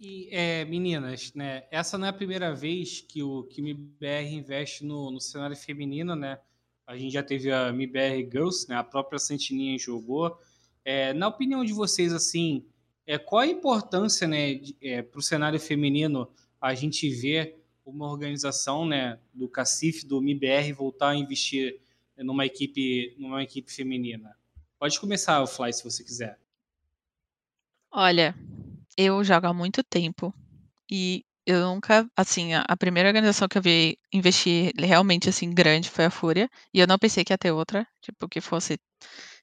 E, 0.00 0.30
é, 0.30 0.64
meninas, 0.64 1.34
né? 1.34 1.64
Essa 1.70 1.98
não 1.98 2.06
é 2.06 2.08
a 2.08 2.14
primeira 2.14 2.54
vez 2.54 3.02
que 3.02 3.22
o, 3.22 3.42
que 3.42 3.60
o 3.60 3.64
MIBR 3.64 4.32
investe 4.32 4.82
no, 4.82 5.10
no 5.10 5.20
cenário 5.20 5.54
feminino, 5.54 6.16
né? 6.16 6.40
A 6.86 6.96
gente 6.96 7.12
já 7.12 7.22
teve 7.22 7.52
a 7.52 7.70
MIBR 7.70 8.26
Girls, 8.32 8.66
né? 8.66 8.76
A 8.76 8.82
própria 8.82 9.18
Santininha 9.18 9.78
jogou. 9.78 10.38
É, 10.82 11.12
na 11.12 11.28
opinião 11.28 11.62
de 11.62 11.74
vocês, 11.74 12.14
assim, 12.14 12.64
é, 13.06 13.18
qual 13.18 13.42
a 13.42 13.46
importância, 13.46 14.26
né, 14.26 14.58
para 15.10 15.18
o 15.18 15.22
cenário 15.22 15.60
feminino 15.60 16.32
a 16.58 16.74
gente 16.74 17.08
ver 17.10 17.62
uma 17.84 18.10
organização, 18.10 18.86
né, 18.86 19.18
do 19.34 19.48
Cacif, 19.48 20.06
do 20.06 20.22
MIBR 20.22 20.72
voltar 20.72 21.10
a 21.10 21.16
investir 21.16 21.78
numa 22.16 22.46
equipe, 22.46 23.14
numa 23.18 23.42
equipe 23.42 23.70
feminina? 23.70 24.34
Pode 24.78 24.98
começar, 24.98 25.46
Fly, 25.46 25.74
se 25.74 25.84
você 25.84 26.02
quiser. 26.02 26.38
Olha, 27.92 28.34
eu 29.04 29.22
jogo 29.24 29.46
há 29.46 29.54
muito 29.54 29.82
tempo 29.84 30.34
e 30.90 31.24
eu 31.46 31.60
nunca, 31.66 32.08
assim, 32.16 32.54
a, 32.54 32.62
a 32.68 32.76
primeira 32.76 33.08
organização 33.08 33.48
que 33.48 33.58
eu 33.58 33.62
vi 33.62 33.98
investir 34.12 34.72
realmente 34.78 35.28
assim 35.28 35.50
grande 35.52 35.90
foi 35.90 36.04
a 36.06 36.10
Fúria 36.10 36.48
e 36.74 36.80
eu 36.80 36.86
não 36.86 36.98
pensei 36.98 37.24
que 37.24 37.32
ia 37.32 37.38
ter 37.38 37.52
outra, 37.52 37.86
tipo, 38.02 38.28
que 38.28 38.40
fosse 38.40 38.78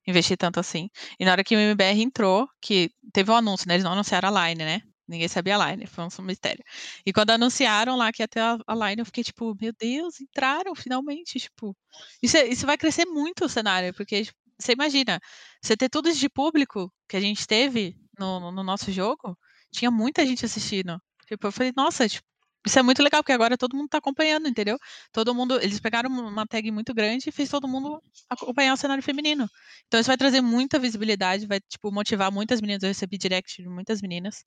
investir 0.08 0.38
tanto 0.38 0.60
assim. 0.60 0.90
E 1.20 1.26
na 1.26 1.32
hora 1.32 1.44
que 1.44 1.56
o 1.56 1.60
MBR 1.60 2.02
entrou, 2.02 2.48
que 2.62 2.92
teve 3.14 3.32
um 3.32 3.36
anúncio, 3.36 3.68
né? 3.68 3.76
Eles 3.76 3.84
não 3.84 3.94
anunciaram 3.94 4.36
a 4.36 4.50
line, 4.50 4.64
né? 4.66 4.82
Ninguém 5.08 5.28
sabia 5.28 5.58
a 5.58 5.72
line, 5.72 5.88
foi 5.88 6.04
um 6.06 6.24
mistério. 6.24 6.64
E 7.06 7.14
quando 7.14 7.32
anunciaram 7.32 7.96
lá 7.98 8.12
que 8.12 8.22
ia 8.24 8.28
ter 8.28 8.42
a, 8.42 8.58
a 8.68 8.76
line, 8.76 9.02
eu 9.02 9.06
fiquei 9.06 9.24
tipo, 9.24 9.56
meu 9.60 9.74
Deus, 9.80 10.20
entraram 10.22 10.76
finalmente, 10.76 11.40
tipo. 11.40 11.76
Isso, 12.22 12.38
é- 12.38 12.48
isso 12.48 12.66
vai 12.66 12.78
crescer 12.78 13.06
muito 13.06 13.46
o 13.46 13.50
cenário, 13.50 13.94
porque 13.94 14.24
tipo, 14.26 14.38
você 14.60 14.74
imagina, 14.74 15.20
você 15.62 15.78
ter 15.78 15.90
tudo 15.90 16.10
isso 16.10 16.20
de 16.20 16.30
público 16.30 16.92
que 17.08 17.16
a 17.18 17.20
gente 17.22 17.46
teve 17.48 17.96
no, 18.20 18.40
no- 18.40 18.52
no 18.52 18.64
nosso 18.64 18.92
jogo, 18.92 19.38
tinha 19.72 19.92
muita 19.92 20.26
gente 20.26 20.46
assistindo. 20.46 21.00
Tipo, 21.28 21.48
eu 21.48 21.52
falei, 21.52 21.74
nossa, 21.76 22.08
tipo, 22.08 22.26
isso 22.66 22.80
é 22.80 22.84
muito 22.84 23.02
legal, 23.02 23.22
porque 23.24 23.32
agora 23.32 23.58
todo 23.58 23.76
mundo 23.78 23.88
tá 23.90 23.98
acompanhando, 24.00 24.48
entendeu? 24.48 24.78
Todo 25.12 25.34
mundo, 25.34 25.60
eles 25.62 25.80
pegaram 25.80 26.10
uma 26.10 26.46
tag 26.46 26.70
muito 26.72 26.94
grande 26.94 27.30
e 27.30 27.32
fez 27.32 27.50
todo 27.50 27.68
mundo 27.68 28.02
acompanhar 28.30 28.74
o 28.74 28.78
cenário 28.78 29.02
feminino. 29.04 29.48
Então 29.88 30.00
isso 30.00 30.08
vai 30.08 30.18
trazer 30.18 30.42
muita 30.42 30.78
visibilidade, 30.80 31.48
vai, 31.48 31.60
tipo, 31.62 31.92
motivar 31.92 32.32
muitas 32.32 32.60
meninas. 32.62 32.84
Eu 32.84 32.90
recebi 32.90 33.18
direct 33.18 33.62
de 33.62 33.70
muitas 33.70 34.02
meninas 34.02 34.44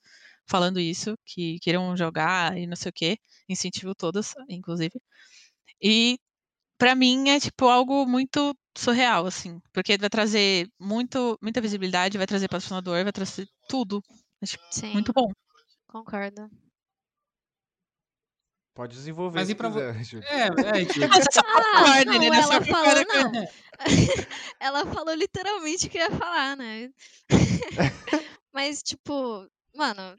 falando 0.46 0.78
isso, 0.80 1.16
que 1.24 1.58
queiram 1.60 1.96
jogar 1.96 2.58
e 2.58 2.66
não 2.66 2.76
sei 2.76 2.90
o 2.90 2.92
quê. 2.92 3.18
Incentivo 3.48 3.94
todas, 3.94 4.34
inclusive. 4.48 5.00
E 5.82 6.18
pra 6.78 6.94
mim 6.94 7.30
é, 7.30 7.40
tipo, 7.40 7.66
algo 7.68 8.06
muito 8.06 8.56
surreal, 8.76 9.26
assim. 9.26 9.60
Porque 9.72 9.98
vai 9.98 10.10
trazer 10.10 10.68
muito, 10.80 11.38
muita 11.42 11.60
visibilidade, 11.60 12.18
vai 12.18 12.26
trazer 12.26 12.48
patrocinador, 12.48 13.02
vai 13.04 13.12
trazer 13.12 13.48
tudo. 13.68 14.02
É, 14.42 14.46
tipo, 14.46 14.64
Sim, 14.70 14.92
muito 14.92 15.12
bom. 15.12 15.30
concordo. 15.86 16.50
Pode 18.74 18.94
desenvolver 18.94 19.40
Mas 19.40 19.48
se 19.48 19.52
e 19.52 19.56
pra 19.56 19.68
vo- 19.68 19.78
quiser, 19.80 20.04
Ju. 20.04 20.18
É, 20.20 20.46
é. 20.80 20.84
Você 20.84 21.00
Ah, 21.44 22.04
não, 22.04 22.18
né? 22.18 22.42
Você 22.42 22.52
ela 22.54 22.64
falou, 22.64 23.04
não. 23.06 23.32
Ela 24.60 24.86
falou 24.86 25.14
literalmente 25.14 25.86
o 25.86 25.90
que 25.90 25.96
ia 25.98 26.10
falar, 26.10 26.54
né? 26.56 26.90
Mas, 28.52 28.82
tipo, 28.82 29.48
mano, 29.74 30.18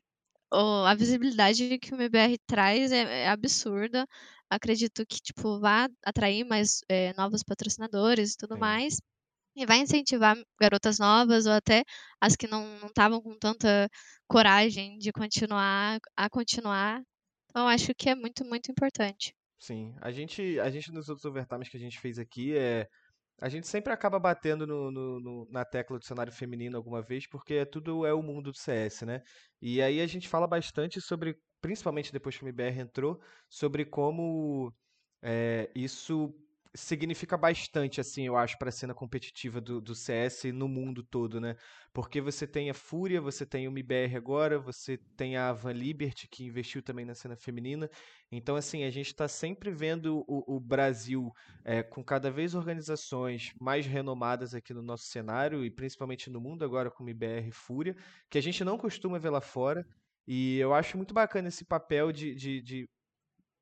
o- 0.51 0.86
a 0.86 0.95
visibilidade 0.95 1.77
que 1.79 1.93
o 1.93 1.95
MBR 1.95 2.38
traz 2.47 2.91
é, 2.91 3.23
é 3.25 3.29
absurda. 3.29 4.07
Acredito 4.49 5.05
que, 5.05 5.21
tipo, 5.21 5.60
vai 5.60 5.88
atrair 6.03 6.43
mais 6.43 6.81
é, 6.89 7.13
novos 7.13 7.43
patrocinadores 7.43 8.34
e 8.34 8.38
tudo 8.38 8.55
Sim. 8.55 8.60
mais. 8.60 9.01
E 9.56 9.66
vai 9.66 9.80
incentivar 9.80 10.36
garotas 10.60 11.00
novas 11.00 11.46
ou 11.46 11.54
até 11.54 11.84
as 12.22 12.36
que 12.36 12.48
não 12.48 12.88
estavam 12.88 13.22
com 13.22 13.38
tanta 13.38 13.90
coragem 14.28 14.98
de 14.98 15.12
continuar 15.12 16.00
a 16.16 16.30
continuar. 16.30 17.02
Então, 17.50 17.68
acho 17.68 17.94
que 17.96 18.10
é 18.10 18.16
muito, 18.16 18.46
muito 18.46 18.72
importante. 18.72 19.34
Sim, 19.60 19.94
a 20.02 20.12
gente, 20.12 20.60
a 20.60 20.70
gente 20.72 20.92
nos 20.92 21.08
outros 21.08 21.26
overtimes 21.26 21.70
que 21.70 21.78
a 21.78 21.80
gente 21.80 22.00
fez 22.00 22.18
aqui 22.20 22.58
é. 22.58 22.88
A 23.42 23.50
gente 23.50 23.68
sempre 23.68 23.94
acaba 23.94 24.20
batendo 24.20 24.66
no, 24.68 24.92
no- 24.92 25.20
no- 25.20 25.48
na 25.52 25.66
tecla 25.66 26.00
do 26.00 26.06
cenário 26.06 26.34
feminino 26.34 26.78
alguma 26.78 27.04
vez, 27.04 27.28
porque 27.28 27.56
é 27.56 27.66
tudo 27.66 28.06
é 28.08 28.14
o 28.16 28.24
mundo 28.24 28.52
do 28.54 28.58
CS, 28.58 29.06
né? 29.06 29.22
E 29.62 29.82
aí 29.84 30.02
a 30.02 30.08
gente 30.08 30.30
fala 30.30 30.48
bastante 30.48 31.02
sobre, 31.02 31.36
principalmente 31.62 32.14
depois 32.14 32.38
que 32.38 32.44
o 32.46 32.48
MBR 32.48 32.80
entrou, 32.82 33.22
sobre 33.50 33.86
como 33.86 34.74
é, 35.22 35.72
isso 35.76 36.34
significa 36.73 37.38
bastante, 37.38 37.99
assim, 37.99 38.25
eu 38.25 38.38
acho, 38.38 38.57
para 38.57 38.69
a 38.69 38.71
cena 38.71 38.93
competitiva 38.93 39.60
do, 39.60 39.81
do 39.81 39.93
CS 39.93 40.45
no 40.53 40.67
mundo 40.67 41.03
todo, 41.03 41.39
né? 41.41 41.55
Porque 41.93 42.21
você 42.21 42.47
tem 42.47 42.69
a 42.69 42.73
Fúria, 42.73 43.19
você 43.19 43.45
tem 43.45 43.67
o 43.67 43.71
MBR 43.71 44.15
agora, 44.15 44.57
você 44.57 44.97
tem 45.17 45.36
a 45.36 45.51
Van 45.51 45.73
Liberty, 45.73 46.27
que 46.29 46.45
investiu 46.45 46.81
também 46.81 47.05
na 47.05 47.13
cena 47.13 47.36
feminina. 47.36 47.89
Então, 48.31 48.55
assim, 48.55 48.84
a 48.84 48.89
gente 48.89 49.07
está 49.07 49.27
sempre 49.27 49.69
vendo 49.71 50.23
o, 50.27 50.55
o 50.55 50.60
Brasil 50.60 51.31
é, 51.65 51.84
com 51.84 52.03
cada 52.03 52.31
vez 52.31 52.55
organizações 52.55 53.53
mais 53.60 53.86
renomadas 53.86 54.53
aqui 54.53 54.73
no 54.73 54.81
nosso 54.81 55.05
cenário, 55.05 55.65
e 55.65 55.69
principalmente 55.69 56.29
no 56.29 56.39
mundo 56.39 56.63
agora 56.63 56.89
com 56.89 57.03
o 57.03 57.05
MBR 57.07 57.49
e 57.49 57.51
Fúria, 57.51 57.95
que 58.29 58.38
a 58.38 58.41
gente 58.41 58.63
não 58.63 58.77
costuma 58.77 59.19
ver 59.19 59.29
lá 59.29 59.41
fora. 59.41 59.86
E 60.25 60.57
eu 60.60 60.73
acho 60.73 60.95
muito 60.95 61.13
bacana 61.13 61.49
esse 61.49 61.65
papel 61.65 62.12
de, 62.12 62.34
de, 62.34 62.62
de 62.62 62.89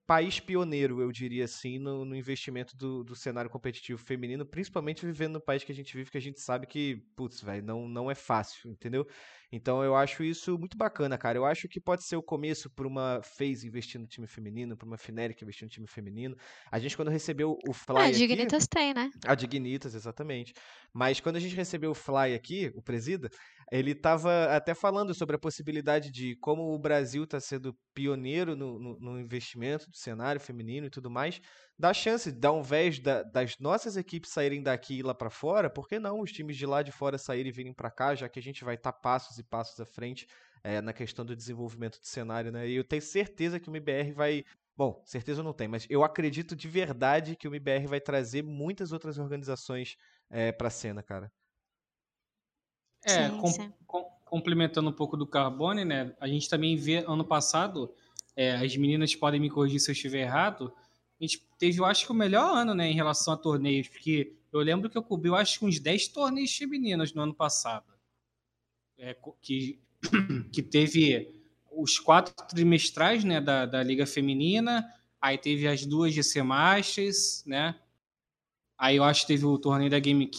país 0.10 0.40
pioneiro, 0.40 1.00
eu 1.04 1.12
diria 1.12 1.46
assim, 1.46 1.78
no, 1.78 2.04
no 2.04 2.16
investimento 2.16 2.76
do, 2.76 3.04
do 3.04 3.16
cenário 3.16 3.48
competitivo 3.48 4.00
feminino, 4.00 4.44
principalmente 4.44 5.06
vivendo 5.06 5.34
no 5.34 5.40
país 5.40 5.64
que 5.64 5.72
a 5.72 5.76
gente 5.76 5.96
vive, 5.96 6.10
que 6.10 6.18
a 6.18 6.22
gente 6.22 6.42
sabe 6.42 6.66
que, 6.66 6.96
putz, 7.16 7.44
velho, 7.44 7.64
não, 7.64 7.88
não 7.88 8.10
é 8.10 8.16
fácil, 8.16 8.72
entendeu? 8.72 9.06
Então 9.52 9.84
eu 9.84 9.96
acho 9.96 10.24
isso 10.24 10.58
muito 10.58 10.78
bacana, 10.78 11.18
cara. 11.18 11.38
Eu 11.38 11.46
acho 11.46 11.68
que 11.68 11.80
pode 11.80 12.04
ser 12.04 12.16
o 12.16 12.24
começo 12.24 12.70
para 12.70 12.88
uma 12.88 13.22
FaZe 13.24 13.68
investir 13.68 14.00
no 14.00 14.08
time 14.08 14.28
feminino, 14.28 14.78
para 14.78 14.88
uma 14.88 14.98
Fnatic 14.98 15.42
investir 15.42 15.66
no 15.66 15.70
time 15.70 15.88
feminino. 15.88 16.36
A 16.72 16.78
gente, 16.78 16.96
quando 16.96 17.10
recebeu 17.10 17.58
o 17.68 17.74
Fly 17.74 17.98
Ah, 17.98 18.02
a 18.02 18.08
aqui... 18.08 18.18
Dignitas 18.18 18.68
tem, 18.68 18.94
né? 18.94 19.10
A 19.26 19.36
Dignitas, 19.36 19.96
exatamente. 19.96 20.54
Mas 20.94 21.20
quando 21.20 21.38
a 21.38 21.40
gente 21.40 21.56
recebeu 21.56 21.92
o 21.92 21.96
Fly 21.96 22.36
aqui, 22.36 22.72
o 22.76 22.82
Presida, 22.82 23.30
ele 23.72 23.92
estava 23.92 24.46
até 24.56 24.74
falando 24.74 25.14
sobre 25.14 25.36
a 25.36 25.40
possibilidade 25.40 26.12
de 26.12 26.36
como 26.38 26.74
o 26.74 26.80
Brasil 26.80 27.24
está 27.24 27.40
sendo 27.40 27.76
pioneiro 27.94 28.56
no, 28.56 28.80
no- 28.80 29.00
no 29.00 29.20
investimento 29.20 29.90
do 29.90 29.96
cenário 29.98 30.42
feminino 30.42 30.88
e 30.88 30.90
tudo 30.90 31.10
mais, 31.10 31.40
dá 31.78 31.94
chance, 31.94 32.32
dá 32.32 32.52
um 32.52 32.62
vez 32.62 33.00
da- 33.00 33.24
das 33.24 33.58
nossas 33.60 33.96
equipes 33.98 34.32
saírem 34.32 34.62
daqui 34.64 34.96
e 34.96 35.00
ir 35.00 35.04
lá 35.04 35.14
para 35.14 35.30
fora, 35.30 35.70
por 35.70 35.88
que 35.88 36.00
não 36.00 36.20
os 36.22 36.32
times 36.32 36.58
de 36.58 36.66
lá 36.66 36.82
de 36.82 36.92
fora 36.92 37.18
saírem 37.18 37.50
e 37.50 37.54
virem 37.56 37.74
para 37.74 37.92
cá, 37.92 38.16
já 38.16 38.28
que 38.30 38.40
a 38.40 38.42
gente 38.44 38.64
vai 38.64 38.76
estar 38.76 38.94
passos 38.94 39.38
e 39.38 39.44
passos 39.44 39.80
à 39.80 39.86
frente 39.86 40.28
eh, 40.64 40.82
na 40.82 40.94
questão 40.94 41.26
do 41.26 41.36
desenvolvimento 41.36 42.00
do 42.00 42.06
cenário, 42.08 42.52
né? 42.52 42.68
E 42.68 42.76
eu 42.76 42.84
tenho 42.84 43.02
certeza 43.02 43.60
que 43.60 43.70
o 43.70 43.72
MBR 43.72 44.12
vai 44.14 44.44
Bom, 44.76 45.04
certeza 45.06 45.44
não 45.44 45.52
tenho, 45.54 45.70
mas 45.72 45.86
eu 45.90 46.06
acredito 46.06 46.56
de 46.56 46.68
verdade 46.70 47.36
que 47.36 47.48
o 47.48 47.52
MBR 47.52 47.86
vai 47.88 48.00
trazer 48.00 48.42
muitas 48.44 48.94
outras 48.94 49.18
organizações 49.18 49.98
é, 50.30 50.54
pra 50.54 50.70
cena, 50.70 51.04
cara. 51.04 51.30
É, 53.04 53.30
Sim, 53.30 53.38
com- 53.38 53.48
sim. 53.48 53.74
com- 53.88 54.06
complementando 54.26 54.90
um 54.90 54.94
pouco 54.94 55.18
do 55.18 55.26
Carbone, 55.26 55.84
né? 55.86 56.14
A 56.20 56.28
gente 56.28 56.48
também 56.50 56.76
vê 56.76 56.98
ano 57.08 57.24
passado, 57.26 57.94
é, 58.36 58.52
as 58.56 58.76
meninas 58.78 59.16
podem 59.16 59.40
me 59.40 59.50
corrigir 59.50 59.80
se 59.80 59.90
eu 59.90 59.94
estiver 59.94 60.22
errado. 60.22 60.74
A 61.20 61.24
gente 61.24 61.46
teve, 61.58 61.80
eu 61.80 61.86
acho 61.86 62.06
que 62.06 62.12
o 62.12 62.16
melhor 62.16 62.56
ano, 62.56 62.74
né, 62.74 62.90
em 62.90 62.94
relação 62.96 63.34
a 63.34 63.38
torneios, 63.38 63.88
porque 63.88 64.36
Eu 64.52 64.62
lembro 64.62 64.90
que 64.90 64.98
eu 64.98 65.04
cobri, 65.04 65.30
eu 65.30 65.36
acho 65.36 65.60
que 65.60 65.66
uns 65.66 65.80
10 65.80 66.08
torneios 66.08 66.56
femininos 66.56 67.14
no 67.14 67.22
ano 67.22 67.36
passado. 67.36 67.86
É, 68.98 69.16
que, 69.42 69.80
que 70.52 70.62
teve 70.64 71.32
os 71.72 72.00
quatro 72.00 72.34
trimestrais 72.48 73.24
né, 73.24 73.40
da, 73.40 73.68
da 73.68 73.84
Liga 73.84 74.08
Feminina, 74.08 74.92
aí 75.22 75.38
teve 75.38 75.68
as 75.68 75.86
duas 75.86 76.14
GC 76.16 76.42
Masters, 76.42 77.44
né? 77.46 77.76
Aí 78.78 78.96
eu 78.96 79.04
acho 79.04 79.22
que 79.22 79.28
teve 79.28 79.46
o 79.46 79.58
torneio 79.58 79.92
da 79.92 80.00
Game 80.00 80.30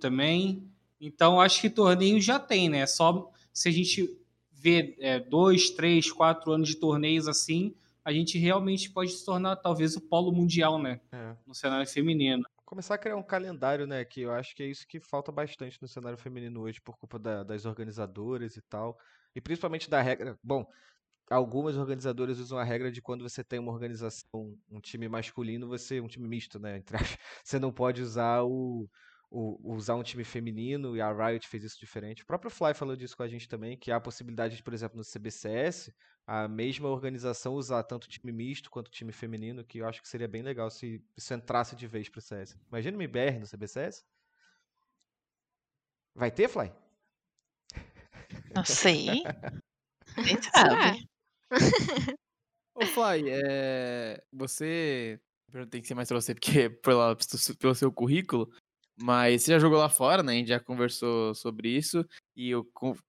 também. 0.00 0.70
Então, 1.00 1.40
acho 1.40 1.60
que 1.60 1.70
torneio 1.70 2.20
já 2.20 2.38
tem, 2.38 2.68
né? 2.68 2.86
Só 2.86 3.30
se 3.52 3.68
a 3.68 3.72
gente 3.72 4.18
vê 4.52 4.96
é, 5.00 5.20
dois, 5.20 5.70
três, 5.70 6.10
quatro 6.10 6.52
anos 6.52 6.68
de 6.68 6.76
torneios 6.76 7.28
assim, 7.28 7.74
a 8.04 8.12
gente 8.12 8.38
realmente 8.38 8.90
pode 8.90 9.10
se 9.10 9.24
tornar 9.24 9.56
talvez 9.56 9.96
o 9.96 10.00
polo 10.00 10.32
mundial, 10.32 10.78
né? 10.78 11.00
É. 11.12 11.36
No 11.46 11.54
cenário 11.54 11.86
feminino. 11.86 12.44
Começar 12.64 12.94
a 12.94 12.98
criar 12.98 13.16
um 13.16 13.22
calendário, 13.22 13.86
né? 13.86 14.04
Que 14.04 14.22
eu 14.22 14.32
acho 14.32 14.54
que 14.54 14.62
é 14.62 14.66
isso 14.66 14.86
que 14.86 15.00
falta 15.00 15.30
bastante 15.30 15.80
no 15.80 15.88
cenário 15.88 16.18
feminino 16.18 16.60
hoje, 16.60 16.80
por 16.80 16.96
culpa 16.98 17.18
da- 17.18 17.42
das 17.42 17.64
organizadoras 17.64 18.56
e 18.56 18.62
tal. 18.62 18.98
E 19.34 19.40
principalmente 19.40 19.88
da 19.88 20.00
regra. 20.02 20.38
Bom, 20.42 20.66
algumas 21.30 21.76
organizadoras 21.76 22.38
usam 22.38 22.58
a 22.58 22.64
regra 22.64 22.90
de 22.90 23.00
quando 23.00 23.22
você 23.22 23.42
tem 23.42 23.58
uma 23.58 23.72
organização, 23.72 24.56
um 24.70 24.80
time 24.80 25.08
masculino, 25.08 25.66
você, 25.68 26.00
um 26.00 26.08
time 26.08 26.28
misto, 26.28 26.58
né? 26.58 26.82
Você 27.44 27.58
não 27.58 27.72
pode 27.72 28.02
usar 28.02 28.42
o, 28.42 28.88
o- 29.36 29.74
usar 29.74 29.96
um 29.96 30.02
time 30.02 30.22
feminino, 30.22 30.96
e 30.96 31.00
a 31.00 31.12
Riot 31.12 31.48
fez 31.48 31.64
isso 31.64 31.78
diferente. 31.80 32.22
O 32.22 32.26
próprio 32.26 32.50
Fly 32.50 32.72
falou 32.72 32.94
disso 32.94 33.16
com 33.16 33.24
a 33.24 33.28
gente 33.28 33.48
também, 33.48 33.76
que 33.76 33.90
há 33.90 33.96
a 33.96 34.00
possibilidade 34.00 34.56
de, 34.56 34.62
por 34.62 34.72
exemplo, 34.72 34.96
no 34.96 35.02
CBCS, 35.04 35.92
a 36.26 36.46
mesma 36.46 36.88
organização 36.88 37.54
usar 37.54 37.82
tanto 37.82 38.08
time 38.08 38.30
misto 38.32 38.70
quanto 38.70 38.90
time 38.90 39.10
feminino, 39.12 39.64
que 39.64 39.78
eu 39.78 39.88
acho 39.88 40.00
que 40.00 40.08
seria 40.08 40.28
bem 40.28 40.42
legal 40.42 40.70
se 40.70 41.04
isso 41.16 41.34
entrasse 41.34 41.74
de 41.74 41.86
vez 41.86 42.08
pro 42.08 42.20
CS. 42.20 42.56
Imagina 42.68 42.96
o 42.96 43.02
MBR 43.02 43.40
no 43.40 43.46
CBCS. 43.46 44.04
Vai 46.14 46.30
ter, 46.30 46.48
Fly? 46.48 46.72
Não 48.54 48.64
sei. 48.64 49.24
Será? 50.44 50.70
sabe? 50.80 51.08
Ô, 52.74 52.86
Fly, 52.86 53.30
é... 53.30 54.22
você. 54.32 55.20
Tem 55.70 55.80
que 55.80 55.86
ser 55.86 55.94
mais 55.94 56.08
pra 56.08 56.20
você, 56.20 56.34
porque 56.34 56.68
pela, 56.68 57.16
pelo 57.60 57.74
seu 57.76 57.92
currículo, 57.92 58.50
mas 58.96 59.42
você 59.42 59.52
já 59.52 59.58
jogou 59.58 59.78
lá 59.78 59.88
fora, 59.88 60.22
né? 60.22 60.32
A 60.32 60.36
gente 60.36 60.48
já 60.48 60.60
conversou 60.60 61.34
sobre 61.34 61.68
isso. 61.68 62.06
E 62.36 62.54
o, 62.54 62.66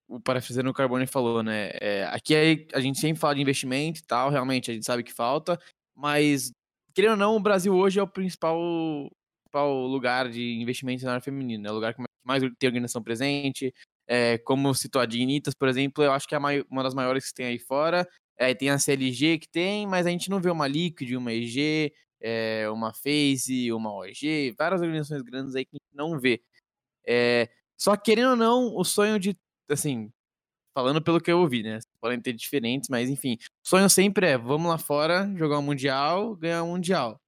o 0.08 0.20
parafraseando 0.20 0.70
o 0.70 0.74
Carbone 0.74 1.08
falou, 1.08 1.44
né? 1.44 1.72
é, 1.82 2.06
aqui 2.12 2.36
aí 2.36 2.68
a 2.74 2.80
gente 2.80 3.00
sempre 3.00 3.20
fala 3.20 3.36
de 3.36 3.42
investimento 3.42 4.00
e 4.00 4.04
tal, 4.04 4.30
realmente 4.30 4.72
a 4.72 4.74
gente 4.74 4.86
sabe 4.86 5.04
que 5.04 5.14
falta, 5.14 5.60
mas, 5.96 6.52
querendo 6.94 7.12
ou 7.12 7.18
não, 7.18 7.36
o 7.36 7.40
Brasil 7.40 7.74
hoje 7.74 8.00
é 8.00 8.04
o 8.04 8.08
principal, 8.08 8.60
principal 9.46 9.88
lugar 9.88 10.30
de 10.30 10.56
investimento 10.62 11.06
na 11.06 11.12
área 11.12 11.22
feminina. 11.22 11.70
É 11.70 11.72
o 11.72 11.76
lugar 11.76 11.94
que 11.94 12.04
mais 12.26 12.44
tem 12.60 12.68
organização 12.68 13.02
presente. 13.02 13.74
É, 14.08 14.38
como 14.40 14.74
citou 14.74 15.02
a 15.02 15.06
Dignitas, 15.06 15.56
por 15.56 15.68
exemplo, 15.68 16.04
eu 16.04 16.12
acho 16.12 16.28
que 16.28 16.36
é 16.36 16.38
uma 16.38 16.84
das 16.84 16.94
maiores 16.94 17.28
que 17.28 17.34
tem 17.34 17.48
aí 17.48 17.60
fora. 17.60 18.08
É, 18.38 18.54
tem 18.54 18.70
a 18.70 18.78
CLG 18.78 19.40
que 19.40 19.48
tem, 19.48 19.88
mas 19.88 20.06
a 20.06 20.10
gente 20.10 20.30
não 20.30 20.42
vê 20.42 20.50
uma 20.50 20.68
Liquid, 20.68 21.16
uma 21.16 21.32
EG, 21.32 21.94
é, 22.28 22.68
uma 22.72 22.92
FaZe, 22.92 23.72
uma 23.72 23.94
OG, 23.94 24.56
várias 24.58 24.82
organizações 24.82 25.22
grandes 25.22 25.56
aí 25.56 25.64
que 25.64 25.76
a 25.76 25.78
gente 25.78 25.96
não 25.96 26.20
vê. 26.20 26.42
É, 27.08 27.48
só 27.78 27.96
que, 27.96 28.06
querendo 28.06 28.32
ou 28.32 28.36
não, 28.36 28.76
o 28.76 28.84
sonho 28.84 29.20
de, 29.20 29.38
assim, 29.70 30.12
falando 30.74 31.04
pelo 31.04 31.22
que 31.22 31.32
eu 31.32 31.40
ouvi, 31.40 31.62
né? 31.62 31.78
Podem 32.02 32.20
ter 32.20 32.34
diferentes, 32.34 32.90
mas 32.90 33.12
enfim, 33.12 33.38
o 33.64 33.68
sonho 33.70 33.88
sempre 33.92 34.26
é, 34.26 34.38
vamos 34.40 34.68
lá 34.72 34.80
fora, 34.80 35.32
jogar 35.38 35.60
um 35.60 35.62
Mundial, 35.62 36.36
ganhar 36.36 36.64
um 36.64 36.72
Mundial. 36.72 37.22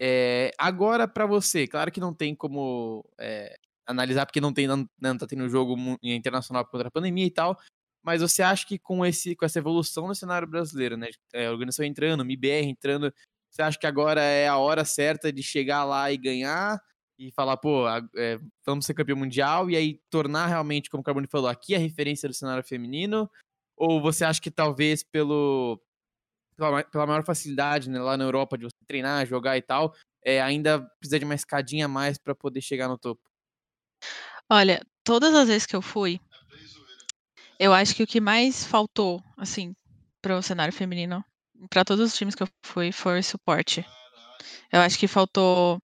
É, 0.00 0.50
agora, 0.58 1.06
pra 1.06 1.24
você, 1.24 1.68
claro 1.68 1.92
que 1.92 2.00
não 2.00 2.12
tem 2.12 2.34
como 2.34 3.08
é, 3.20 3.56
analisar, 3.86 4.26
porque 4.26 4.40
não 4.40 4.52
tem, 4.52 4.66
não, 4.66 4.88
não 5.00 5.16
tá 5.16 5.24
tendo 5.24 5.48
jogo 5.48 5.76
internacional 6.02 6.66
contra 6.66 6.88
a 6.88 6.90
pandemia 6.90 7.26
e 7.26 7.30
tal, 7.30 7.56
mas 8.02 8.20
você 8.20 8.42
acha 8.42 8.66
que 8.66 8.76
com, 8.76 9.06
esse, 9.06 9.36
com 9.36 9.44
essa 9.44 9.60
evolução 9.60 10.08
no 10.08 10.16
cenário 10.16 10.48
brasileiro, 10.48 10.96
né? 10.96 11.10
É, 11.32 11.48
organização 11.48 11.86
entrando, 11.86 12.24
MIBR 12.24 12.66
entrando, 12.66 13.14
você 13.52 13.62
acha 13.62 13.78
que 13.78 13.86
agora 13.86 14.22
é 14.22 14.48
a 14.48 14.56
hora 14.56 14.84
certa 14.84 15.30
de 15.30 15.42
chegar 15.42 15.84
lá 15.84 16.10
e 16.10 16.16
ganhar 16.16 16.80
e 17.18 17.30
falar, 17.30 17.58
pô, 17.58 17.84
é, 18.16 18.40
vamos 18.64 18.86
ser 18.86 18.94
campeão 18.94 19.16
mundial 19.16 19.70
e 19.70 19.76
aí 19.76 20.00
tornar 20.10 20.46
realmente, 20.46 20.88
como 20.88 21.02
o 21.02 21.04
Carbone 21.04 21.26
falou, 21.26 21.48
aqui 21.48 21.74
a 21.74 21.78
referência 21.78 22.26
do 22.28 22.34
cenário 22.34 22.64
feminino? 22.64 23.30
Ou 23.76 24.00
você 24.00 24.24
acha 24.24 24.40
que 24.40 24.50
talvez 24.50 25.02
pelo 25.02 25.78
pela, 26.56 26.82
pela 26.84 27.06
maior 27.06 27.24
facilidade 27.24 27.90
né, 27.90 28.00
lá 28.00 28.16
na 28.16 28.24
Europa 28.24 28.56
de 28.56 28.64
você 28.64 28.84
treinar, 28.86 29.26
jogar 29.26 29.56
e 29.58 29.62
tal, 29.62 29.94
é, 30.24 30.40
ainda 30.40 30.80
precisa 30.98 31.18
de 31.18 31.24
uma 31.24 31.34
escadinha 31.34 31.84
a 31.84 31.88
mais 31.88 32.16
para 32.16 32.34
poder 32.34 32.60
chegar 32.62 32.88
no 32.88 32.96
topo? 32.96 33.22
Olha, 34.48 34.84
todas 35.04 35.34
as 35.34 35.48
vezes 35.48 35.66
que 35.66 35.76
eu 35.76 35.82
fui, 35.82 36.20
eu 37.58 37.72
acho 37.72 37.94
que 37.94 38.02
o 38.02 38.06
que 38.06 38.20
mais 38.20 38.64
faltou, 38.64 39.22
assim, 39.36 39.74
para 40.20 40.36
o 40.36 40.42
cenário 40.42 40.72
feminino, 40.72 41.24
para 41.70 41.84
todos 41.84 42.06
os 42.06 42.16
times 42.16 42.34
que 42.34 42.42
eu 42.42 42.48
fui, 42.62 42.92
foi 42.92 43.22
suporte. 43.22 43.84
Eu 44.72 44.80
acho 44.80 44.98
que 44.98 45.06
faltou, 45.06 45.80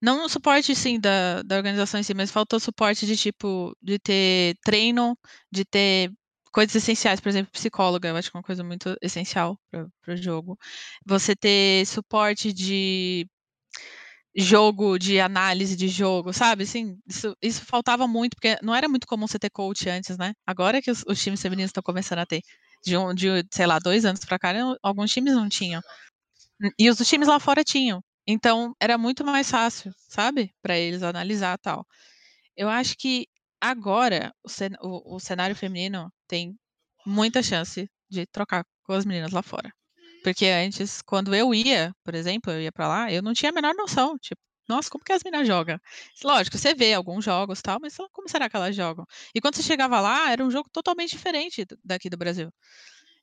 não 0.00 0.28
suporte, 0.28 0.74
sim, 0.74 1.00
da, 1.00 1.42
da 1.42 1.56
organização 1.56 2.00
em 2.00 2.02
si, 2.02 2.14
mas 2.14 2.30
faltou 2.30 2.60
suporte 2.60 3.06
de 3.06 3.16
tipo, 3.16 3.76
de 3.80 3.98
ter 3.98 4.56
treino, 4.64 5.16
de 5.50 5.64
ter 5.64 6.12
coisas 6.52 6.74
essenciais, 6.76 7.20
por 7.20 7.28
exemplo, 7.30 7.52
psicóloga, 7.52 8.08
eu 8.08 8.16
acho 8.16 8.30
que 8.30 8.36
é 8.36 8.38
uma 8.38 8.44
coisa 8.44 8.62
muito 8.62 8.96
essencial 9.00 9.58
para 9.70 10.14
o 10.14 10.16
jogo. 10.16 10.58
Você 11.06 11.34
ter 11.34 11.86
suporte 11.86 12.52
de 12.52 13.26
jogo, 14.34 14.98
de 14.98 15.20
análise 15.20 15.76
de 15.76 15.88
jogo, 15.88 16.32
sabe? 16.32 16.64
Assim, 16.64 16.98
isso, 17.06 17.36
isso 17.42 17.64
faltava 17.64 18.06
muito, 18.06 18.34
porque 18.34 18.56
não 18.62 18.74
era 18.74 18.88
muito 18.88 19.06
comum 19.06 19.26
você 19.26 19.38
ter 19.38 19.50
coach 19.50 19.88
antes, 19.88 20.16
né? 20.16 20.32
Agora 20.46 20.80
que 20.80 20.90
os, 20.90 21.04
os 21.06 21.22
times 21.22 21.40
femininos 21.42 21.68
estão 21.70 21.82
começando 21.82 22.20
a 22.20 22.26
ter. 22.26 22.40
De, 22.84 22.96
um, 22.96 23.14
de, 23.14 23.28
sei 23.52 23.66
lá, 23.66 23.78
dois 23.78 24.04
anos 24.04 24.24
pra 24.24 24.38
cá, 24.38 24.52
alguns 24.82 25.12
times 25.12 25.34
não 25.34 25.48
tinham. 25.48 25.80
E 26.78 26.88
os 26.90 26.98
times 27.08 27.28
lá 27.28 27.40
fora 27.40 27.64
tinham. 27.64 28.02
Então, 28.26 28.74
era 28.80 28.96
muito 28.98 29.24
mais 29.24 29.50
fácil, 29.50 29.92
sabe? 30.08 30.54
Para 30.62 30.78
eles 30.78 31.02
analisar 31.02 31.58
tal. 31.58 31.86
Eu 32.56 32.68
acho 32.68 32.96
que 32.98 33.26
agora 33.60 34.32
o, 34.44 34.48
cen- 34.48 34.76
o- 34.82 35.16
o 35.16 35.20
cenário 35.20 35.56
feminino 35.56 36.12
tem 36.28 36.56
muita 37.06 37.42
chance 37.42 37.88
de 38.10 38.26
trocar 38.26 38.64
com 38.84 38.92
as 38.94 39.04
meninas 39.04 39.32
lá 39.32 39.42
fora. 39.42 39.72
Porque 40.24 40.46
antes, 40.46 41.02
quando 41.02 41.34
eu 41.34 41.54
ia, 41.54 41.92
por 42.04 42.14
exemplo, 42.14 42.52
eu 42.52 42.62
ia 42.62 42.72
pra 42.72 42.88
lá, 42.88 43.12
eu 43.12 43.22
não 43.22 43.34
tinha 43.34 43.50
a 43.50 43.54
menor 43.54 43.74
noção. 43.74 44.18
Tipo, 44.18 44.40
nossa, 44.74 44.90
como 44.90 45.04
que 45.04 45.12
as 45.12 45.22
meninas 45.24 45.46
jogam? 45.46 45.78
Lógico, 46.24 46.58
você 46.58 46.74
vê 46.74 46.94
alguns 46.94 47.24
jogos 47.24 47.60
tal, 47.62 47.78
mas 47.80 47.96
como 48.12 48.28
será 48.28 48.48
que 48.48 48.56
elas 48.56 48.74
jogam? 48.76 49.04
E 49.34 49.40
quando 49.40 49.56
você 49.56 49.62
chegava 49.62 50.00
lá, 50.00 50.30
era 50.30 50.44
um 50.44 50.50
jogo 50.50 50.68
totalmente 50.72 51.10
diferente 51.12 51.66
daqui 51.84 52.08
do 52.10 52.16
Brasil. 52.16 52.52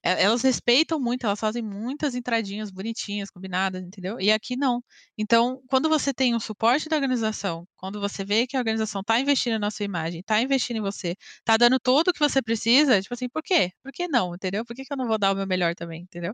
E- 0.04 0.10
Elas 0.24 0.42
respeitam 0.42 1.00
muito, 1.00 1.26
elas 1.26 1.40
fazem 1.40 1.62
muitas 1.64 2.16
entradinhas 2.16 2.72
bonitinhas, 2.72 3.30
combinadas, 3.30 3.84
entendeu? 3.84 4.20
E 4.20 4.32
aqui 4.32 4.56
não. 4.56 4.84
Então, 5.18 5.62
quando 5.70 5.90
você 5.90 6.14
tem 6.14 6.36
um 6.36 6.40
suporte 6.40 6.90
da 6.90 6.96
organização, 6.96 7.68
quando 7.78 8.00
você 8.00 8.24
vê 8.26 8.48
que 8.48 8.56
a 8.58 8.60
organização 8.60 9.02
está 9.02 9.20
investindo 9.20 9.60
na 9.60 9.72
sua 9.72 9.86
imagem, 9.86 10.22
está 10.22 10.42
investindo 10.42 10.78
em 10.78 10.82
você, 10.82 11.16
está 11.40 11.58
dando 11.58 11.80
tudo 11.80 12.10
o 12.10 12.14
que 12.14 12.20
você 12.20 12.42
precisa, 12.42 13.02
tipo 13.02 13.14
assim, 13.14 13.30
por 13.30 13.44
quê? 13.44 13.72
Por 13.84 13.92
que 13.92 14.08
não, 14.08 14.36
entendeu? 14.36 14.66
Por 14.66 14.76
que, 14.76 14.86
que 14.86 14.94
eu 14.94 14.98
não 14.98 15.08
vou 15.08 15.18
dar 15.18 15.32
o 15.34 15.36
meu 15.36 15.48
melhor 15.48 15.76
também, 15.76 16.02
entendeu? 16.04 16.34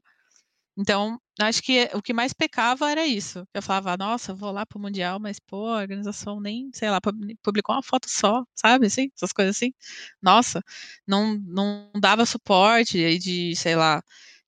Então, 0.78 1.20
acho 1.40 1.62
que 1.64 1.90
o 1.94 2.02
que 2.02 2.14
mais 2.14 2.34
pecava 2.34 2.90
era 2.92 3.06
isso. 3.08 3.48
Eu 3.54 3.62
falava, 3.62 3.96
nossa, 3.98 4.32
eu 4.32 4.36
vou 4.36 4.52
lá 4.52 4.66
pro 4.66 4.80
Mundial, 4.80 5.20
mas, 5.20 5.40
pô, 5.40 5.68
a 5.70 5.78
organização 5.78 6.40
nem, 6.42 6.70
sei 6.74 6.90
lá, 6.90 7.00
pub- 7.02 7.16
publicou 7.42 7.76
uma 7.76 7.84
foto 7.84 8.10
só, 8.10 8.44
sabe, 8.54 8.88
assim? 8.88 9.10
Essas 9.16 9.32
coisas 9.32 9.56
assim. 9.56 9.74
Nossa, 10.22 10.62
não, 11.08 11.36
não 11.46 11.92
dava 12.00 12.26
suporte 12.26 13.18
de, 13.20 13.56
sei 13.56 13.76
lá, 13.76 14.02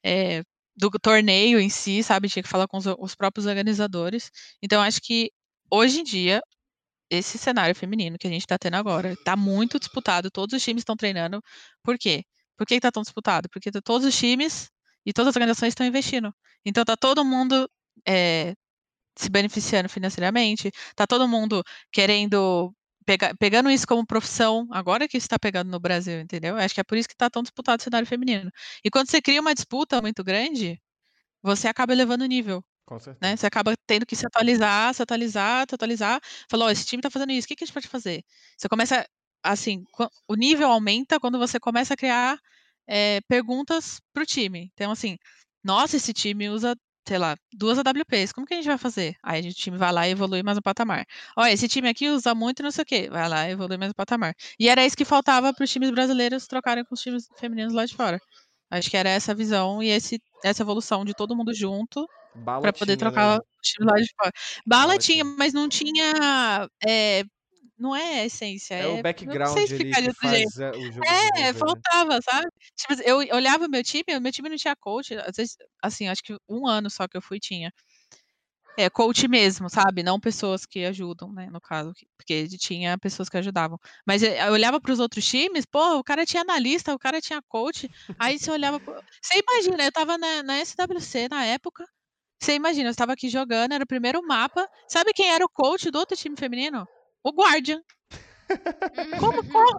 é, 0.04 0.44
do 0.76 0.90
torneio 1.02 1.60
em 1.60 1.70
si, 1.70 2.04
sabe? 2.04 2.28
Tinha 2.30 2.44
que 2.44 2.50
falar 2.50 2.68
com 2.68 2.78
os, 2.78 2.86
os 3.00 3.16
próprios 3.16 3.46
organizadores. 3.46 4.30
Então, 4.62 4.82
acho 4.82 5.00
que 5.02 5.32
hoje 5.72 6.02
em 6.02 6.04
dia, 6.04 6.42
esse 7.10 7.38
cenário 7.38 7.76
feminino 7.76 8.18
que 8.18 8.28
a 8.28 8.30
gente 8.30 8.46
tá 8.48 8.58
tendo 8.58 8.76
agora 8.76 9.16
tá 9.24 9.36
muito 9.36 9.80
disputado, 9.80 10.30
todos 10.32 10.56
os 10.56 10.63
times 10.63 10.82
estão 10.82 10.96
treinando. 10.96 11.42
Por 11.84 11.98
quê? 11.98 12.24
Por 12.58 12.66
que 12.68 12.76
que 12.76 12.82
tá 12.82 12.92
tão 12.92 13.04
disputado? 13.04 13.50
Porque 13.50 13.72
tá- 13.72 13.82
todos 13.82 14.06
os 14.08 14.18
times 14.18 14.70
e 15.08 15.13
todas 15.13 15.30
as 15.32 15.38
organizações 15.38 15.72
estão 15.72 15.88
investindo. 15.88 16.34
Então 16.65 16.86
tá 16.86 16.98
todo 16.98 17.26
mundo 17.26 17.70
eh, 18.08 18.56
se 19.17 19.30
beneficiando 19.30 19.89
financeiramente, 19.89 20.72
tá 20.96 21.08
todo 21.08 21.28
mundo 21.28 21.63
querendo 21.91 22.74
pegar, 23.06 23.36
pegando 23.38 23.70
isso 23.72 23.88
como 23.88 24.06
profissão, 24.06 24.67
agora 24.72 25.08
que 25.08 25.17
está 25.17 25.39
pegando 25.39 25.72
no 25.72 25.80
Brasil, 25.80 26.20
entendeu? 26.22 26.58
Acho 26.58 26.74
que 26.76 26.82
é 26.82 26.84
por 26.84 26.98
isso 26.98 27.10
que 27.10 27.15
tá 27.15 27.30
tão 27.30 27.41
disputado 27.43 27.80
o 27.82 27.84
cenário 27.84 28.08
feminino. 28.08 28.52
E 28.84 28.89
quando 28.91 29.10
você 29.10 29.22
cria 29.22 29.41
uma 29.41 29.56
disputa 29.56 30.02
muito 30.02 30.24
grande, 30.24 30.80
você 31.43 31.67
acaba 31.67 31.93
elevando 31.93 32.24
o 32.26 32.28
nível 32.28 32.63
Com 32.86 33.00
certeza. 33.00 33.22
né? 33.22 33.36
Você 33.38 33.48
acaba 33.48 33.76
tendo 33.88 34.06
que 34.06 34.15
se 34.15 34.26
atualizar, 34.28 34.93
se 34.93 35.02
atualizar, 35.04 35.65
se 35.70 35.76
atualizar. 35.76 36.22
Falou, 36.50 36.67
ó, 36.67 36.72
esse 36.72 36.86
time 36.86 37.02
tá 37.02 37.10
fazendo 37.12 37.32
isso, 37.32 37.46
o 37.46 37.48
que, 37.50 37.56
que 37.56 37.63
a 37.63 37.67
gente 37.67 37.74
pode 37.74 37.88
fazer? 37.88 38.24
Você 38.58 38.70
começa, 38.70 39.08
assim, 39.43 39.84
o 40.28 40.36
nível 40.36 40.70
aumenta 40.72 41.20
quando 41.20 41.39
você 41.39 41.60
começa 41.60 41.93
a 41.93 41.98
criar 41.98 42.39
eh, 42.88 43.21
perguntas 43.28 44.00
pro 44.13 44.26
time. 44.26 44.69
Então, 44.73 44.91
assim, 44.91 45.17
nossa, 45.63 45.97
esse 45.97 46.13
time 46.13 46.50
usa 46.50 46.76
sei 47.08 47.17
lá, 47.17 47.38
duas 47.54 47.78
AWPs, 47.80 48.34
como 48.34 48.45
que 48.45 48.54
a 48.54 48.58
gente 48.58 48.67
vai 48.67 48.78
fazer? 48.78 49.15
Aí 49.23 49.47
o 49.47 49.54
time 49.54 49.78
vai 49.78 49.93
lá 49.93 50.08
e 50.08 50.12
evolui 50.12 50.43
mais 50.43 50.58
um 50.58 50.62
patamar. 50.62 51.06
Olha, 51.38 51.54
esse 51.54 51.67
time 51.67 51.88
aqui 51.88 52.10
usa 52.10 52.36
muito 52.36 52.62
não 52.62 52.69
sei 52.69 52.84
o 52.84 52.86
quê, 52.86 53.10
vai 53.10 53.30
lá 53.30 53.47
e 53.47 53.54
evolui 53.54 53.78
mais 53.78 53.91
um 53.91 53.93
patamar. 53.93 54.34
E 54.60 54.67
era 54.67 54.86
isso 54.86 54.97
que 54.97 55.06
faltava 55.06 55.54
para 55.54 55.63
os 55.63 55.71
times 55.71 55.89
brasileiros 55.89 56.47
trocarem 56.47 56.84
com 56.84 56.93
os 56.93 57.02
times 57.02 57.28
femininos 57.38 57.73
lá 57.73 57.86
de 57.86 57.95
fora. 57.95 58.19
Acho 58.69 58.89
que 58.89 58.97
era 58.97 59.10
essa 59.10 59.34
visão 59.34 59.82
e 59.82 59.88
esse, 59.88 60.19
essa 60.43 60.63
evolução 60.63 61.06
de 61.06 61.13
todo 61.13 61.36
mundo 61.36 61.54
junto 61.54 62.06
para 62.43 62.73
poder 62.73 62.97
tinha, 62.97 62.97
trocar 62.97 63.38
né? 63.38 63.43
os 63.63 63.69
times 63.69 63.89
lá 63.89 63.97
de 63.97 64.13
fora. 64.19 64.32
Bala, 64.65 64.88
Bala 64.88 64.97
tinha, 64.97 65.23
tinha. 65.23 65.36
mas 65.38 65.54
não 65.54 65.69
tinha. 65.69 66.69
é, 66.86 67.23
não 67.78 67.96
é 67.96 68.26
essência. 68.26 68.76
É 68.76 68.88
É, 68.88 68.88
o 68.88 68.98
eu 69.02 69.38
não 69.38 69.46
background 69.46 69.48
sei 69.48 69.66
explicar 69.66 70.02
de 70.02 70.10
outro 70.10 70.28
jeito. 70.28 70.52
faz 70.52 70.60
é, 70.60 71.54
né? 71.54 71.54
faltava, 71.54 72.20
sabe? 72.24 72.48
Tipo, 72.78 73.02
eu 73.04 73.18
olhava 73.36 73.66
o 73.66 73.70
meu 73.70 73.84
time, 73.84 74.04
o 74.18 74.22
meu 74.22 74.32
time 74.32 74.50
não 74.50 74.58
tinha 74.58 74.76
coach. 74.76 75.16
Às 75.16 75.36
vezes, 75.38 75.58
assim, 75.84 76.08
acho 76.08 76.24
que 76.24 76.38
um 76.50 76.68
ano 76.68 76.90
só 76.90 77.08
que 77.08 77.18
eu 77.18 77.22
fui 77.22 77.40
tinha. 77.40 77.72
É, 78.80 78.90
coach 78.92 79.28
mesmo, 79.28 79.70
sabe? 79.72 80.04
Não 80.04 80.20
pessoas 80.20 80.63
que 80.66 80.86
ajudam, 80.86 81.34
né? 81.34 81.48
No 81.52 81.60
caso, 81.60 81.94
que- 81.96 82.08
porque 82.16 82.48
tinha 82.60 82.96
pessoas 83.00 83.28
que 83.28 83.36
ajudavam. 83.38 83.80
Mas 84.06 84.22
eu 84.22 84.32
eu 84.34 84.54
olhava 84.54 84.80
para 84.80 84.92
os 84.94 85.00
outros 85.00 85.26
times, 85.28 85.66
pô, 85.66 85.98
o 85.98 86.04
cara 86.04 86.26
tinha 86.28 86.42
analista, 86.44 86.94
o 86.94 87.00
cara 87.00 87.20
tinha 87.20 87.42
coach. 87.48 87.90
Aí 88.20 88.38
você 88.38 88.52
olhava. 88.52 88.80
Você 89.22 89.40
imagina, 89.40 89.84
eu 89.84 89.92
tava 89.92 90.16
na, 90.18 90.44
na 90.44 90.58
SWC 90.60 91.28
na 91.30 91.44
época. 91.46 91.86
Você 92.42 92.56
imagina, 92.56 92.90
eu 92.90 92.92
estava 92.92 93.13
aqui 93.13 93.30
jogando, 93.30 93.74
era 93.74 93.84
o 93.86 93.88
primeiro 93.88 94.22
mapa. 94.28 94.68
Sabe 94.90 95.13
quem 95.13 95.32
era 95.32 95.46
o 95.46 95.50
coach 95.50 95.92
do 95.92 96.00
outro 96.00 96.18
time 96.18 96.36
feminino? 96.38 96.88
O 97.28 97.32
Guardian. 97.34 97.82
Como, 99.20 99.44
como? 99.52 99.78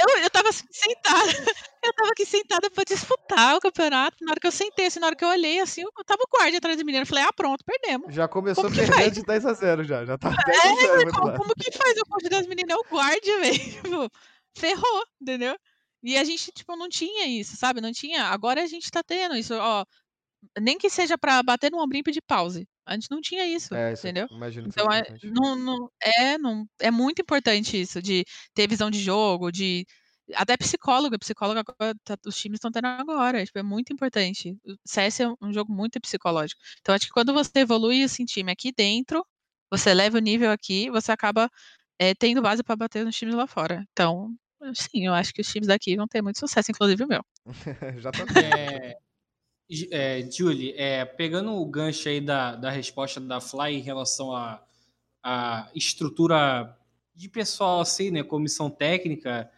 Eu, 0.00 0.18
eu 0.22 0.30
tava 0.30 0.48
assim, 0.50 0.64
sentada, 0.70 1.32
eu 1.82 1.92
tava 1.92 2.10
aqui 2.12 2.24
sentada 2.24 2.70
pra 2.70 2.84
disputar 2.84 3.56
o 3.56 3.60
campeonato. 3.60 4.16
Na 4.20 4.30
hora 4.30 4.40
que 4.40 4.46
eu 4.46 4.52
sentei, 4.52 4.86
assim, 4.86 5.00
na 5.00 5.08
hora 5.08 5.16
que 5.16 5.24
eu 5.24 5.28
olhei, 5.28 5.58
assim, 5.58 5.82
eu 5.82 6.04
tava 6.04 6.20
o 6.22 6.30
guarda 6.30 6.56
atrás 6.58 6.76
da 6.76 6.84
menina. 6.84 7.02
Eu 7.02 7.06
falei, 7.08 7.24
ah, 7.24 7.32
pronto, 7.32 7.64
perdemos. 7.64 8.14
Já 8.14 8.28
começou 8.28 8.62
Como 8.62 8.74
que 8.76 8.80
perdendo 8.82 8.96
faz? 8.96 9.12
de 9.14 9.22
10 9.24 9.46
a 9.46 9.52
0 9.52 9.82
já. 9.84 10.04
Já 10.04 10.16
tá 10.16 10.30
10 10.30 10.60
a 10.60 10.68
É, 10.68 10.76
0 10.76 10.94
muito 10.94 11.12
como, 11.12 11.26
lá. 11.26 11.36
como 11.36 11.54
que 11.54 11.72
faz 11.76 11.98
o 11.98 12.04
coach 12.08 12.28
das 12.28 12.46
meninas? 12.46 12.76
É 12.76 12.78
o 12.78 12.84
guarda, 12.88 13.40
velho. 13.40 13.58
Tipo, 13.58 14.10
ferrou, 14.56 15.04
entendeu? 15.20 15.56
E 16.04 16.16
a 16.16 16.22
gente, 16.22 16.52
tipo, 16.52 16.76
não 16.76 16.88
tinha 16.88 17.26
isso, 17.26 17.56
sabe? 17.56 17.80
Não 17.80 17.90
tinha. 17.90 18.26
Agora 18.26 18.62
a 18.62 18.66
gente 18.66 18.88
tá 18.88 19.02
tendo 19.02 19.34
isso, 19.36 19.54
ó. 19.54 19.84
Nem 20.60 20.78
que 20.78 20.88
seja 20.88 21.18
pra 21.18 21.42
bater 21.42 21.72
no 21.72 21.82
ombrinho 21.82 22.02
e 22.02 22.04
pedir 22.04 22.22
pause. 22.22 22.68
A 22.90 22.94
gente 22.94 23.10
não 23.10 23.20
tinha 23.20 23.46
isso, 23.46 23.70
É, 23.72 23.92
isso 23.92 24.06
entendeu? 24.06 24.28
imagino 24.30 24.70
que 24.70 24.80
Então, 24.80 24.92
é, 24.92 25.02
não, 25.22 25.56
não, 25.56 25.90
é, 26.02 26.38
não, 26.38 26.66
é 26.80 26.90
muito 26.90 27.22
importante 27.22 27.80
isso, 27.80 28.02
de 28.02 28.24
ter 28.54 28.68
visão 28.68 28.90
de 28.90 29.00
jogo, 29.00 29.50
de. 29.52 29.86
Até 30.34 30.56
psicólogo, 30.56 31.18
psicólogo 31.18 31.60
agora, 31.60 31.94
tá- 32.04 32.16
os 32.26 32.36
times 32.38 32.58
estão 32.58 32.70
tendo 32.70 32.86
agora, 32.86 33.44
tipo, 33.44 33.58
é 33.58 33.62
muito 33.64 33.92
importante. 33.92 34.56
O 34.64 34.74
CS 34.86 35.22
é 35.22 35.28
um 35.42 35.52
jogo 35.52 35.72
muito 35.72 36.00
psicológico. 36.00 36.60
Então, 36.80 36.94
acho 36.94 37.06
que 37.06 37.12
quando 37.12 37.32
você 37.32 37.50
evolui 37.60 38.00
esse 38.02 38.24
time 38.24 38.52
aqui 38.52 38.72
dentro, 38.72 39.26
você 39.70 39.92
leva 39.94 40.18
o 40.18 40.20
nível 40.20 40.50
aqui, 40.52 40.88
você 40.90 41.10
acaba 41.12 41.50
é, 41.98 42.14
tendo 42.14 42.42
base 42.42 42.62
para 42.62 42.76
bater 42.76 43.04
nos 43.04 43.16
times 43.16 43.34
lá 43.34 43.46
fora. 43.46 43.84
Então, 43.92 44.34
sim, 44.74 45.06
eu 45.06 45.14
acho 45.14 45.32
que 45.32 45.40
os 45.42 45.48
times 45.48 45.66
daqui 45.68 45.96
vão 45.96 46.06
ter 46.08 46.22
muito 46.22 46.38
sucesso, 46.38 46.70
inclusive 46.70 47.04
o 47.04 47.08
meu. 47.08 47.22
já 47.98 48.12
tá 48.12 48.26
tendo. 48.26 48.56
É, 48.58 48.80
Ju- 48.82 49.09
é, 49.90 50.28
Julie, 50.30 50.74
é, 50.76 51.04
pegando 51.04 51.52
o 51.54 51.66
gancho 51.66 52.08
aí 52.08 52.20
da, 52.20 52.56
da 52.56 52.70
resposta 52.70 53.20
da 53.20 53.40
Fly 53.40 53.76
em 53.76 53.80
relação 53.80 54.34
à 54.34 54.62
à 55.22 55.70
estrutura 55.74 56.74
de 57.14 57.28
pessoal, 57.28 57.80
assim, 57.80 58.10
né, 58.10 58.22
comissão 58.22 58.70
técnica 58.70 59.50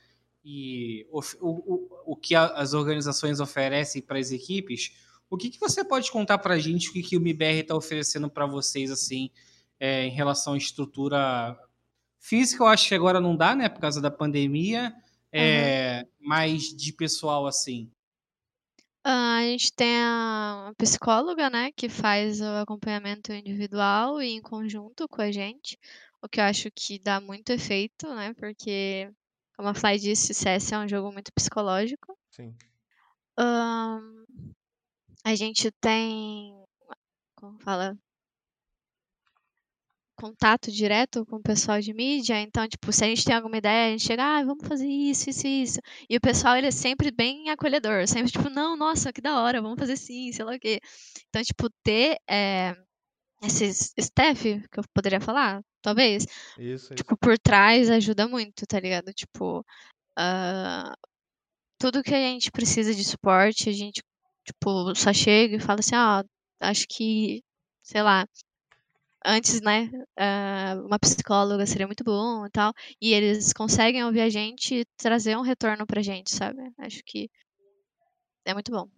e 0.45 1.07
o, 1.11 1.21
o, 1.41 1.89
o 2.07 2.17
que 2.17 2.35
a- 2.35 2.47
as 2.55 2.75
organizações 2.75 3.39
oferecem 3.39 4.03
para 4.03 4.19
as 4.19 4.33
equipes, 4.33 4.93
o 5.31 5.37
que, 5.37 5.51
que 5.51 5.61
você 5.61 5.85
pode 5.85 6.11
contar 6.11 6.39
para 6.39 6.55
a 6.55 6.59
gente 6.59 6.91
o 6.91 6.93
que, 6.93 7.03
que 7.03 7.17
o 7.17 7.21
MBR 7.21 7.61
está 7.61 7.77
oferecendo 7.77 8.29
para 8.29 8.45
vocês, 8.45 8.91
assim, 8.91 9.31
é, 9.79 10.05
em 10.05 10.11
relação 10.11 10.55
à 10.55 10.59
estrutura 10.59 11.57
física? 12.19 12.63
Eu 12.65 12.67
acho 12.67 12.89
que 12.89 12.95
agora 12.95 13.21
não 13.21 13.37
dá, 13.37 13.55
né, 13.55 13.69
por 13.69 13.81
causa 13.81 14.01
da 14.01 14.11
pandemia, 14.11 14.93
é, 15.31 16.07
mas 16.21 16.75
de 16.75 16.93
pessoal, 16.93 17.47
assim. 17.47 17.89
Ah, 19.05 19.39
a 19.39 19.43
gente 19.43 19.73
tem 19.73 20.01
a 20.01 20.73
psicóloga, 20.79 21.51
né, 21.51 21.73
que 21.73 21.89
faz 21.89 22.41
o 22.41 22.45
acompanhamento 22.63 23.33
individual 23.33 24.23
e 24.23 24.29
em 24.31 24.41
conjunto 24.41 25.09
com 25.09 25.21
a 25.21 25.33
gente, 25.33 25.77
o 26.23 26.29
que 26.29 26.39
eu 26.39 26.45
acho 26.45 26.71
que 26.71 27.01
dá 27.01 27.21
muito 27.21 27.51
efeito, 27.51 28.07
né, 28.15 28.33
porque, 28.35 29.11
como 29.57 29.69
a 29.69 29.75
Fly 29.75 29.99
disse, 29.99 30.33
CS 30.33 30.73
é 30.73 30.79
um 30.79 30.89
jogo 30.89 31.11
muito 31.13 31.33
psicológico. 31.33 32.17
Sim. 32.31 32.55
A 35.25 35.35
gente 35.35 35.71
tem, 35.81 36.55
como 37.37 37.59
fala, 37.61 37.99
contato 40.23 40.71
direto 40.71 41.27
com 41.27 41.37
o 41.37 41.43
pessoal 41.43 41.81
de 41.81 41.93
mídia, 41.93 42.41
então, 42.41 42.69
tipo, 42.69 42.93
se 42.93 43.05
a 43.05 43.09
gente 43.09 43.25
tem 43.25 43.35
alguma 43.35 43.57
ideia, 43.57 43.89
a 43.89 43.91
gente 43.91 44.07
chega, 44.07 44.23
ah, 44.23 44.45
vamos 44.45 44.69
fazer 44.69 44.87
isso, 44.87 45.29
isso, 45.29 45.47
isso. 45.49 45.81
E 46.09 46.17
o 46.17 46.21
pessoal, 46.21 46.57
ele 46.57 46.69
é 46.69 46.71
sempre 46.71 47.11
bem 47.11 47.51
acolhedor, 47.51 48.07
sempre 48.07 48.31
tipo, 48.31 48.49
não, 48.49 48.77
nossa, 48.77 49.13
que 49.13 49.21
da 49.21 49.43
hora, 49.43 49.61
vamos 49.61 49.81
fazer 49.81 49.97
sim, 49.97 50.31
sei 50.31 50.45
lá 50.45 50.55
o 50.55 50.61
quê. 50.61 50.79
Então, 51.29 51.43
tipo, 51.43 51.69
ter 51.83 52.19
eh, 52.31 52.73
esse 53.43 53.65
staff, 53.99 54.43
que 54.71 54.79
eu 54.79 54.85
poderia 54.95 55.21
falar, 55.21 55.61
talvez, 55.83 56.25
Isso, 56.57 56.87
isso. 56.87 56.95
tipo, 56.95 57.17
por 57.17 57.37
trás 57.37 57.91
ajuda 57.91 58.29
muito, 58.29 58.65
tá 58.65 58.79
ligado? 58.79 59.13
Tipo, 59.13 59.65
ah, 60.17 60.95
tudo 61.81 62.03
que 62.03 62.15
a 62.15 62.19
gente 62.19 62.53
precisa 62.53 62.95
de 62.95 63.03
suporte, 63.05 63.69
a 63.69 63.73
gente, 63.73 64.01
tipo, 64.47 64.95
só 64.95 65.13
chega 65.13 65.57
e 65.57 65.61
fala 65.61 65.81
assim, 65.81 65.97
ah, 65.97 66.23
acho 66.61 66.87
que, 66.89 67.43
sei 67.83 68.03
lá, 68.03 68.25
antes, 69.25 69.61
né, 69.61 69.91
ah, 70.19 70.77
uma 70.85 70.99
psicóloga 70.99 71.67
seria 71.67 71.87
muito 71.87 72.05
bom 72.05 72.47
e 72.47 72.51
tal, 72.51 72.73
e 73.01 73.13
eles 73.13 73.53
conseguem 73.53 74.05
ouvir 74.05 74.21
a 74.21 74.29
gente 74.29 74.81
e 74.81 74.85
trazer 74.97 75.37
um 75.37 75.43
retorno 75.43 75.87
pra 75.87 76.03
gente, 76.03 76.31
sabe? 76.31 76.61
Acho 76.79 77.03
que 77.05 77.29
é 78.45 78.53
muito 78.53 78.71
bom. 78.71 78.89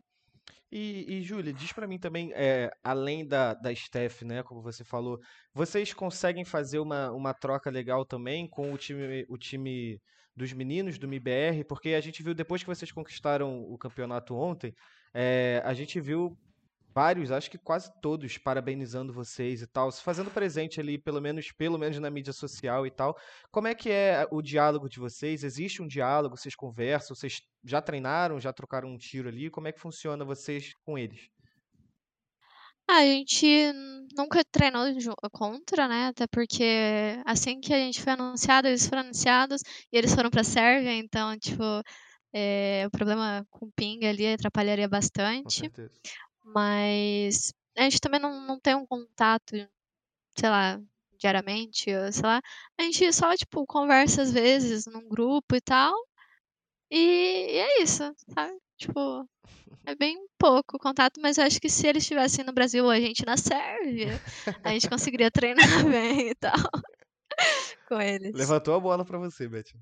E, 0.71 1.05
e 1.09 1.23
Júlia, 1.23 1.53
diz 1.53 1.73
pra 1.73 1.87
mim 1.87 1.99
também, 1.99 2.33
é, 2.35 2.69
além 2.83 3.25
da, 3.27 3.55
da 3.55 3.73
Steph, 3.73 4.23
né, 4.23 4.43
como 4.43 4.61
você 4.61 4.83
falou, 4.83 5.21
vocês 5.55 5.95
conseguem 5.95 6.45
fazer 6.45 6.81
uma, 6.81 7.13
uma 7.13 7.33
troca 7.33 7.71
legal 7.71 8.05
também 8.05 8.49
com 8.49 8.73
o 8.73 8.77
time, 8.77 9.25
o 9.29 9.39
time 9.39 10.01
dos 10.35 10.53
meninos 10.53 10.99
do 10.99 11.07
MIBR? 11.07 11.65
Porque 11.69 11.91
a 11.91 12.01
gente 12.01 12.25
viu, 12.25 12.35
depois 12.35 12.63
que 12.63 12.69
vocês 12.69 12.91
conquistaram 12.91 13.63
o 13.63 13.79
campeonato 13.79 14.35
ontem, 14.35 14.75
é, 15.15 15.63
a 15.65 15.73
gente 15.75 16.01
viu 16.01 16.37
vários, 16.95 17.31
acho 17.33 17.51
que 17.51 17.59
quase 17.59 17.91
todos, 18.01 18.39
parabenizando 18.39 19.13
vocês 19.13 19.61
e 19.63 19.67
tal, 19.67 19.91
se 19.91 20.03
fazendo 20.03 20.31
presente 20.31 20.81
ali, 20.81 20.97
pelo 20.97 21.21
menos, 21.21 21.51
pelo 21.53 21.79
menos 21.79 21.99
na 21.99 22.11
mídia 22.11 22.33
social 22.33 22.87
e 22.87 22.91
tal. 22.91 23.17
Como 23.51 23.67
é 23.69 23.75
que 23.75 23.91
é 23.91 24.27
o 24.31 24.41
diálogo 24.41 24.89
de 24.89 24.99
vocês? 24.99 25.43
Existe 25.43 25.83
um 25.83 25.87
diálogo? 25.89 26.37
Vocês 26.37 26.55
conversam? 26.55 27.17
Vocês 27.17 27.41
já 27.65 27.83
treinaram? 27.83 28.39
Já 28.41 28.53
trocaram 28.53 28.89
um 28.89 28.99
tiro 28.99 29.29
ali? 29.29 29.51
Como 29.51 29.67
é 29.67 29.73
que 29.73 29.81
funciona 29.81 30.25
vocês 30.25 30.73
com 30.85 30.97
eles? 30.97 31.29
A 32.89 33.01
gente 33.01 33.73
nunca 34.15 34.45
treinou 34.45 34.85
contra, 35.33 35.89
né? 35.89 36.09
Até 36.09 36.27
porque 36.27 37.17
assim 37.25 37.59
que 37.59 37.73
a 37.73 37.79
gente 37.79 38.03
foi 38.03 38.13
anunciado, 38.13 38.69
eles 38.69 38.87
foram 38.87 39.03
anunciados 39.03 39.63
e 39.91 39.97
eles 39.97 40.15
foram 40.15 40.31
pra 40.31 40.45
Sérvia, 40.45 40.93
então, 40.95 41.37
tipo, 41.39 41.63
eh, 42.35 42.85
o 42.87 42.91
problema 42.91 43.47
com 43.49 43.67
o 43.67 43.73
ping 43.73 44.05
ali 44.05 44.27
atrapalharia 44.27 44.87
Com 44.87 44.91
bastante. 44.91 45.71
Mas 46.45 47.53
a 47.77 47.83
gente 47.83 48.01
também 48.01 48.21
não, 48.21 48.47
não 48.47 48.61
tem 48.61 48.75
um 48.75 48.87
contato, 48.87 49.57
sei 50.39 50.51
lá, 50.51 50.81
diariamente, 51.19 51.95
ou 51.95 52.13
sei 52.13 52.23
lá. 52.23 52.41
A 52.79 52.83
gente 52.83 53.13
só, 53.13 53.35
tipo, 53.37 53.67
conversa 53.67 54.23
às 54.23 54.33
vezes 54.33 54.87
num 54.87 55.09
grupo 55.09 55.57
e 55.57 55.61
tal. 55.61 55.95
E, 56.91 56.99
e 56.99 57.59
é 57.59 57.83
isso, 57.83 58.03
sabe? 58.35 58.57
Tipo, 58.77 59.29
é 59.87 59.95
bem 59.95 60.19
pouco 60.39 60.79
contato, 60.79 61.21
mas 61.21 61.39
eu 61.39 61.45
acho 61.45 61.61
que 61.61 61.69
se 61.69 61.87
eles 61.87 62.03
estivessem 62.03 62.45
no 62.45 62.53
Brasil 62.53 62.85
ou 62.85 62.91
a 62.91 63.01
gente 63.01 63.25
na 63.25 63.37
Sérvia, 63.37 64.21
a 64.63 64.71
gente 64.71 64.89
conseguiria 64.89 65.31
treinar 65.31 65.65
bem 65.91 66.31
e 66.31 66.35
tal 66.35 66.53
com 67.89 68.01
eles. 68.01 68.35
Levantou 68.35 68.75
a 68.75 68.81
bola 68.81 69.05
pra 69.05 69.19
você, 69.19 69.49
Beth. 69.49 69.73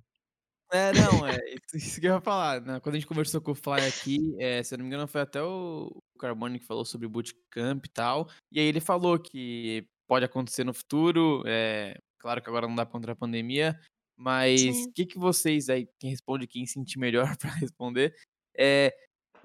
É, 0.73 0.91
não, 0.95 1.27
é 1.27 1.37
isso, 1.51 1.77
isso 1.77 2.01
que 2.01 2.07
eu 2.07 2.15
ia 2.15 2.21
falar. 2.21 2.63
Né? 2.63 2.81
Quando 2.81 2.95
a 2.95 2.99
gente 2.99 3.07
conversou 3.07 3.41
com 3.41 3.53
o 3.53 3.55
Fly 3.55 3.87
aqui, 3.87 4.35
é, 4.39 4.63
se 4.63 4.75
eu 4.75 4.79
não 4.79 4.85
me 4.85 4.89
engano, 4.89 5.07
foi 5.07 5.21
até 5.21 5.43
o 5.43 6.03
Carbone 6.19 6.59
que 6.59 6.65
falou 6.65 6.85
sobre 6.85 7.07
bootcamp 7.07 7.85
e 7.85 7.91
tal. 7.91 8.29
E 8.51 8.59
aí 8.59 8.67
ele 8.67 8.81
falou 8.81 9.19
que 9.19 9.87
pode 10.09 10.25
acontecer 10.25 10.65
no 10.65 10.73
futuro. 10.73 11.43
É, 11.47 11.99
claro 12.19 12.41
que 12.41 12.49
agora 12.49 12.67
não 12.67 12.75
dá 12.75 12.87
contra 12.87 13.13
a 13.13 13.17
pandemia. 13.17 13.79
Mas 14.17 14.87
o 14.87 14.93
que, 14.93 15.05
que 15.05 15.19
vocês 15.19 15.69
aí, 15.69 15.89
quem 15.99 16.11
responde, 16.11 16.47
quem 16.47 16.65
sentir 16.65 16.99
melhor 16.99 17.27
para 17.39 17.51
responder, 17.51 18.15
é 18.57 18.95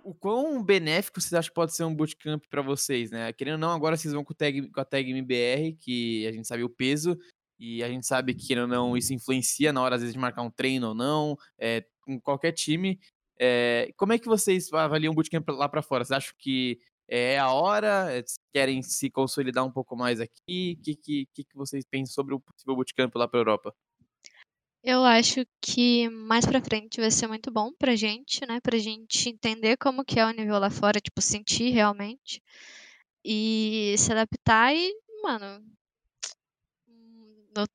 o 0.04 0.14
quão 0.14 0.64
benéfico 0.64 1.20
vocês 1.20 1.34
acham 1.34 1.49
que 1.49 1.56
pode 1.56 1.76
ser 1.76 1.84
um 1.84 1.93
bootcamp 1.93 2.41
para 2.49 2.62
vocês, 2.62 3.12
né? 3.12 3.34
Querendo 3.34 3.56
ou 3.56 3.60
não, 3.60 3.72
agora 3.72 3.97
vocês 3.97 4.14
vão 4.14 4.24
com, 4.24 4.34
tag, 4.34 4.70
com 4.70 4.80
a 4.80 4.86
tag 4.86 5.10
MBR, 5.10 5.74
que 5.74 6.26
a 6.28 6.32
gente 6.32 6.47
sabe 6.47 6.64
o 6.64 6.70
peso, 6.70 7.18
e 7.60 7.84
a 7.84 7.89
gente 7.89 8.05
sabe 8.05 8.34
que, 8.34 8.55
não, 8.55 8.95
isso 8.95 9.14
influencia 9.14 9.74
na 9.74 9.82
hora, 9.82 9.95
às 9.95 10.01
vezes, 10.01 10.14
de 10.14 10.20
marcar 10.20 10.41
um 10.41 10.51
treino 10.51 10.89
ou 10.89 10.95
não, 10.95 11.38
é, 11.58 11.86
com 12.01 12.20
qualquer 12.20 12.51
time. 12.51 12.99
É, 13.39 13.91
como 13.97 14.14
é 14.14 14.20
que 14.20 14.28
vocês 14.28 14.72
avaliam 14.74 15.12
o 15.12 15.16
bootcamp 15.16 15.47
lá 15.49 15.70
para 15.70 15.82
fora? 15.82 16.03
Vocês 16.03 16.18
acham 16.18 16.34
que 16.38 16.80
É 17.10 17.39
a 17.39 17.51
hora? 17.51 18.08
Querem 18.53 18.82
se 18.82 19.10
consolidar 19.10 19.66
um 19.66 19.72
pouco 19.72 19.95
mais 19.95 20.20
aqui? 20.20 20.78
O 20.80 20.84
que, 20.84 20.95
que, 20.95 21.28
que, 21.34 21.45
vocês 21.55 21.86
pensam 21.86 22.14
sobre 22.14 22.34
o 22.36 22.39
possível 22.39 22.76
bootcamp 22.76 23.16
lá 23.16 23.28
para 23.28 23.39
Europa? 23.39 23.74
Eu 24.84 25.03
acho 25.03 25.45
que 25.62 26.10
mais 26.10 26.45
pra 26.45 26.62
frente 26.62 26.99
vai 27.01 27.12
ser 27.12 27.28
muito 27.28 27.51
bom 27.51 27.72
pra 27.78 27.95
gente, 27.95 28.45
né? 28.45 28.60
Pra 28.62 28.78
gente 28.78 29.30
entender 29.30 29.78
como 29.78 30.05
que 30.05 30.20
é 30.20 30.26
o 30.26 30.32
nível 30.32 30.60
lá 30.60 30.70
fora, 30.70 30.99
tipo, 30.99 31.22
sentir 31.22 31.72
realmente. 31.72 32.41
E 33.24 33.95
se 33.97 34.12
adaptar 34.12 34.74
e, 34.74 34.93
mano, 35.22 35.64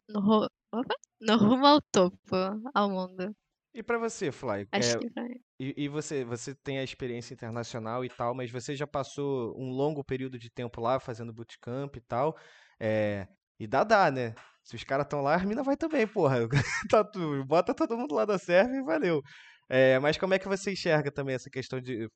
no, 0.09 0.49
no, 0.73 0.85
no 1.21 1.37
rumo 1.39 1.67
ao 1.67 1.81
topo, 1.93 2.37
ao 2.75 2.91
mundo. 2.91 3.35
E 3.75 3.83
pra 3.83 3.99
você, 3.99 4.31
Fly? 4.31 4.69
Acho 4.73 4.97
É, 4.97 4.99
que 4.99 5.09
vai. 5.11 5.31
e, 5.61 5.85
e 5.85 5.89
você, 5.89 6.25
você 6.25 6.55
tem 6.55 6.79
a 6.79 6.85
experiência 6.85 7.35
internacional 7.35 8.05
e 8.05 8.09
tal, 8.09 8.35
mas 8.35 8.51
você 8.51 8.77
já 8.77 8.87
passou 8.87 9.55
um 9.59 9.71
longo 9.71 10.05
período 10.05 10.39
de 10.39 10.51
tempo 10.51 10.81
lá 10.81 11.01
fazendo 11.01 11.33
bootcamp 11.33 11.97
e 11.97 12.01
tal. 12.01 12.37
É, 12.81 13.27
e 13.59 13.67
dá, 13.67 13.85
dá, 13.85 14.11
né? 14.11 14.35
Se 14.65 14.77
os 14.77 14.85
caras 14.85 15.07
estão 15.07 15.23
lá, 15.23 15.35
as 15.37 15.45
minas 15.45 15.65
vai 15.65 15.77
também, 15.77 16.07
porra. 16.07 16.39
Tá 16.91 17.05
tu- 17.05 17.45
bota 17.47 17.75
todo 17.75 17.97
mundo 17.97 18.15
lá 18.15 18.25
da 18.25 18.39
serve 18.39 18.77
e 18.79 18.83
valeu. 18.85 19.23
É, 19.69 19.99
mas 20.01 20.19
como 20.19 20.35
é 20.35 20.39
que 20.39 20.49
você 20.49 20.73
enxerga 20.73 21.11
também 21.11 21.35
essa 21.35 21.49
questão 21.51 21.81
de, 21.81 22.09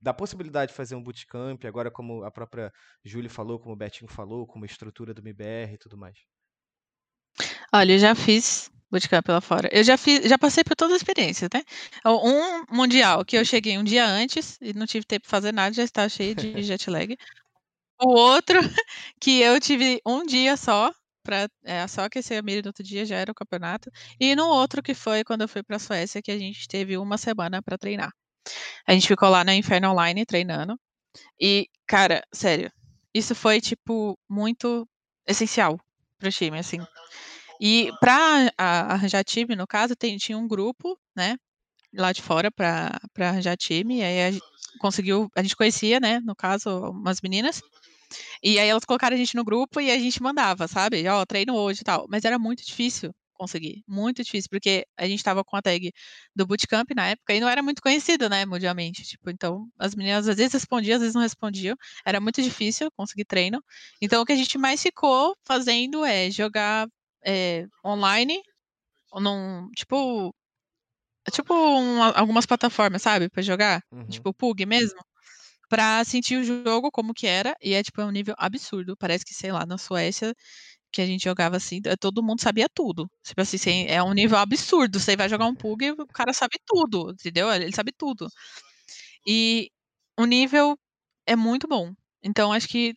da 0.00 0.14
possibilidade 0.14 0.70
de 0.72 0.76
fazer 0.76 0.94
um 0.94 1.02
bootcamp, 1.02 1.64
agora 1.66 1.90
como 1.90 2.24
a 2.24 2.30
própria 2.30 2.72
Júlia 3.04 3.28
falou, 3.30 3.58
como 3.60 3.74
o 3.74 3.76
Betinho 3.76 4.10
falou, 4.10 4.46
como 4.46 4.64
a 4.64 4.66
estrutura 4.66 5.12
do 5.12 5.20
MBR 5.20 5.74
e 5.74 5.78
tudo 5.78 5.98
mais? 5.98 6.16
Olha, 7.72 7.92
eu 7.92 7.98
já 7.98 8.14
fiz 8.14 8.70
bootcamp 8.90 9.28
lá 9.28 9.40
fora. 9.40 9.68
Eu 9.72 9.84
já 9.84 9.96
fiz, 9.96 10.24
já 10.28 10.38
passei 10.38 10.64
por 10.64 10.74
todas 10.74 10.94
as 10.94 11.02
experiências, 11.02 11.50
né? 11.52 11.62
Um 12.06 12.64
mundial 12.74 13.24
que 13.24 13.36
eu 13.36 13.44
cheguei 13.44 13.76
um 13.76 13.84
dia 13.84 14.06
antes 14.06 14.58
e 14.60 14.72
não 14.72 14.86
tive 14.86 15.04
tempo 15.04 15.24
de 15.24 15.30
fazer 15.30 15.52
nada, 15.52 15.74
já 15.74 15.84
estava 15.84 16.08
cheio 16.08 16.34
de 16.34 16.62
jet 16.62 16.88
lag. 16.90 17.16
O 18.00 18.08
outro 18.10 18.58
que 19.20 19.40
eu 19.40 19.60
tive 19.60 20.00
um 20.06 20.24
dia 20.24 20.56
só 20.56 20.92
para 21.22 21.48
só 21.88 22.04
aquecer 22.04 22.38
a 22.38 22.42
mira 22.42 22.62
no 22.62 22.68
outro 22.68 22.82
dia 22.82 23.04
já 23.04 23.16
era 23.16 23.30
o 23.30 23.34
campeonato. 23.34 23.90
E 24.18 24.34
no 24.34 24.46
outro 24.48 24.82
que 24.82 24.94
foi 24.94 25.22
quando 25.22 25.42
eu 25.42 25.48
fui 25.48 25.62
para 25.62 25.76
a 25.76 25.78
Suécia 25.80 26.22
que 26.22 26.30
a 26.30 26.38
gente 26.38 26.66
teve 26.66 26.96
uma 26.96 27.18
semana 27.18 27.60
para 27.62 27.76
treinar. 27.76 28.10
A 28.86 28.94
gente 28.94 29.06
ficou 29.06 29.28
lá 29.28 29.44
na 29.44 29.54
Inferno 29.54 29.90
Online 29.90 30.24
treinando. 30.24 30.80
E, 31.40 31.68
cara, 31.86 32.22
sério, 32.32 32.72
isso 33.12 33.34
foi 33.34 33.60
tipo 33.60 34.18
muito 34.28 34.88
essencial 35.26 35.78
pro 36.18 36.30
time, 36.32 36.58
assim. 36.58 36.78
E 37.60 37.90
para 38.00 38.52
arranjar 38.56 39.24
time, 39.24 39.56
no 39.56 39.66
caso, 39.66 39.96
tem, 39.96 40.16
tinha 40.16 40.38
um 40.38 40.48
grupo, 40.48 40.98
né, 41.16 41.36
lá 41.94 42.12
de 42.12 42.22
fora 42.22 42.50
para 42.50 43.00
arranjar 43.20 43.56
time. 43.56 43.98
E 43.98 44.02
aí 44.02 44.22
a 44.22 44.30
gente 44.32 44.44
conseguiu, 44.80 45.30
a 45.36 45.42
gente 45.42 45.56
conhecia, 45.56 46.00
né, 46.00 46.20
no 46.20 46.36
caso, 46.36 46.70
umas 46.90 47.20
meninas. 47.20 47.60
E 48.42 48.58
aí 48.58 48.68
elas 48.68 48.84
colocaram 48.84 49.14
a 49.14 49.18
gente 49.18 49.36
no 49.36 49.44
grupo 49.44 49.80
e 49.80 49.90
a 49.90 49.98
gente 49.98 50.22
mandava, 50.22 50.68
sabe? 50.68 51.06
Ó, 51.08 51.24
treino 51.26 51.54
hoje 51.54 51.80
e 51.82 51.84
tal. 51.84 52.06
Mas 52.08 52.24
era 52.24 52.38
muito 52.38 52.64
difícil 52.64 53.14
conseguir, 53.34 53.84
muito 53.86 54.22
difícil, 54.24 54.48
porque 54.50 54.84
a 54.96 55.06
gente 55.06 55.22
tava 55.22 55.44
com 55.44 55.56
a 55.56 55.62
tag 55.62 55.92
do 56.34 56.46
bootcamp 56.46 56.90
na 56.94 57.08
época 57.10 57.32
e 57.34 57.40
não 57.40 57.48
era 57.48 57.62
muito 57.62 57.80
conhecido, 57.80 58.28
né, 58.28 58.44
mundialmente. 58.44 59.04
Tipo, 59.04 59.30
então 59.30 59.68
as 59.78 59.94
meninas 59.94 60.26
às 60.28 60.36
vezes 60.36 60.52
respondiam, 60.54 60.96
às 60.96 61.00
vezes 61.00 61.14
não 61.14 61.22
respondiam. 61.22 61.76
Era 62.04 62.20
muito 62.20 62.42
difícil 62.42 62.90
conseguir 62.96 63.24
treino. 63.24 63.62
Então 64.02 64.22
o 64.22 64.26
que 64.26 64.32
a 64.32 64.36
gente 64.36 64.58
mais 64.58 64.82
ficou 64.82 65.36
fazendo 65.46 66.04
é 66.04 66.30
jogar 66.30 66.88
é, 67.24 67.66
online, 67.84 68.40
num, 69.14 69.70
tipo, 69.76 70.34
tipo 71.32 71.54
um, 71.54 72.02
algumas 72.02 72.46
plataformas, 72.46 73.02
sabe, 73.02 73.28
para 73.30 73.42
jogar, 73.42 73.82
Uhum. 73.92 74.06
tipo 74.08 74.32
PUG 74.34 74.66
mesmo, 74.66 75.00
para 75.68 76.04
sentir 76.04 76.36
o 76.38 76.44
jogo 76.44 76.90
como 76.92 77.14
que 77.14 77.26
era 77.26 77.54
e 77.62 77.74
é 77.74 77.82
tipo 77.82 78.00
é 78.00 78.06
um 78.06 78.10
nível 78.12 78.34
absurdo. 78.38 78.96
Parece 78.98 79.24
que 79.24 79.34
sei 79.34 79.52
lá 79.52 79.66
na 79.66 79.78
Suécia 79.78 80.34
que 80.92 81.02
a 81.02 81.06
gente 81.06 81.24
jogava 81.24 81.56
assim, 81.58 81.80
todo 82.00 82.22
mundo 82.22 82.40
sabia 82.42 82.68
tudo. 82.74 83.10
Tipo 83.24 83.42
assim, 83.42 83.86
é 83.88 84.02
um 84.02 84.12
nível 84.14 84.38
absurdo. 84.38 85.00
Você 85.00 85.16
vai 85.16 85.28
jogar 85.28 85.46
um 85.46 85.54
PUG 85.56 85.86
e 85.86 85.92
o 85.92 86.06
cara 86.08 86.32
sabe 86.34 86.58
tudo, 86.66 87.10
entendeu? 87.12 87.52
Ele 87.52 87.72
sabe 87.74 87.92
tudo. 87.96 88.28
E 89.26 89.70
o 90.18 90.24
nível 90.26 90.78
é 91.26 91.36
muito 91.36 91.68
bom. 91.68 91.92
Então 92.22 92.52
acho 92.52 92.68
que 92.68 92.94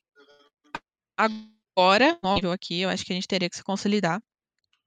agora, 1.81 2.19
no 2.23 2.35
nível 2.35 2.51
aqui, 2.51 2.81
eu 2.81 2.89
acho 2.89 3.05
que 3.05 3.11
a 3.13 3.15
gente 3.15 3.27
teria 3.27 3.49
que 3.49 3.55
se 3.57 3.63
consolidar 3.63 4.19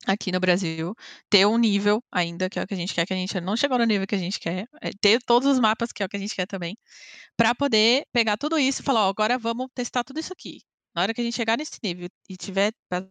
aqui 0.07 0.33
no 0.33 0.41
Brasil, 0.41 0.95
ter 1.31 1.47
um 1.47 1.59
nível 1.59 2.03
ainda, 2.13 2.51
que 2.51 2.59
é 2.59 2.63
o 2.63 2.67
que 2.67 2.75
a 2.75 2.77
gente 2.77 2.95
quer, 2.95 3.07
que 3.07 3.15
a 3.15 3.17
gente 3.17 3.41
não 3.41 3.57
chegou 3.57 3.79
no 3.79 3.85
nível 3.87 4.07
que 4.07 4.15
a 4.15 4.19
gente 4.19 4.41
quer, 4.41 4.67
é 4.83 4.91
ter 5.01 5.21
todos 5.25 5.49
os 5.49 5.61
mapas, 5.61 5.93
que 5.93 6.03
é 6.03 6.07
o 6.07 6.09
que 6.09 6.17
a 6.17 6.21
gente 6.21 6.35
quer 6.35 6.47
também, 6.47 6.77
para 7.37 7.55
poder 7.55 8.05
pegar 8.13 8.37
tudo 8.39 8.59
isso 8.59 8.83
e 8.83 8.85
falar, 8.85 9.07
ó, 9.07 9.11
agora 9.11 9.39
vamos 9.39 9.69
testar 9.75 10.05
tudo 10.05 10.21
isso 10.21 10.33
aqui. 10.33 10.61
Na 10.95 11.03
hora 11.03 11.15
que 11.15 11.21
a 11.21 11.25
gente 11.25 11.37
chegar 11.37 11.59
nesse 11.59 11.79
nível 11.85 12.09
e 12.31 12.37
tiver 12.37 12.73
para 12.89 13.07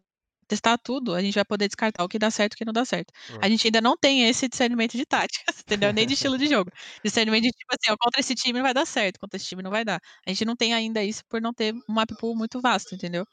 testar 0.48 0.78
tudo, 0.78 1.16
a 1.16 1.22
gente 1.22 1.36
vai 1.36 1.46
poder 1.46 1.68
descartar 1.68 2.04
o 2.04 2.10
que 2.10 2.20
dá 2.20 2.30
certo 2.32 2.54
e 2.54 2.56
o 2.56 2.58
que 2.60 2.66
não 2.66 2.74
dá 2.74 2.86
certo. 2.86 3.12
A 3.42 3.48
Ó. 3.48 3.50
gente 3.50 3.68
ainda 3.68 3.82
não 3.82 3.96
tem 3.98 4.28
esse 4.30 4.48
discernimento 4.48 4.98
de 4.98 5.06
táticas, 5.06 5.60
entendeu? 5.66 5.92
Nem 5.94 6.06
de 6.06 6.14
estilo 6.14 6.38
de 6.38 6.48
jogo. 6.48 6.70
Discernimento 7.04 7.44
de 7.44 7.52
tipo 7.52 7.74
assim, 7.74 7.92
ó, 7.92 7.98
contra 8.00 8.20
esse 8.22 8.36
time 8.36 8.62
vai 8.62 8.74
dar 8.74 8.86
certo, 8.86 9.20
contra 9.20 9.38
esse 9.38 9.48
time 9.48 9.64
não 9.64 9.72
vai 9.72 9.86
dar. 9.86 10.00
A 10.28 10.30
gente 10.30 10.46
não 10.46 10.56
tem 10.56 10.74
ainda 10.74 11.04
isso 11.04 11.24
por 11.30 11.42
não 11.42 11.54
ter 11.54 11.74
um 11.90 11.94
map 11.94 12.10
pool 12.18 12.36
muito 12.36 12.60
vasto, 12.62 12.94
entendeu? 12.96 13.26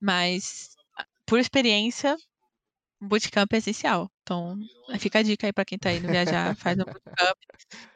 Mas 0.00 0.70
a- 0.98 1.06
por 1.26 1.38
experiência, 1.38 2.16
bootcamp 3.00 3.52
é 3.54 3.58
essencial. 3.58 4.10
Então, 4.22 4.58
fica 5.00 5.20
a 5.20 5.22
dica 5.22 5.46
aí 5.48 5.52
pra 5.52 5.64
quem 5.64 5.78
tá 5.78 5.92
indo 5.94 6.08
viajar, 6.08 6.56
faz 6.56 6.76
um 6.78 6.84
bootcamp, 6.84 7.38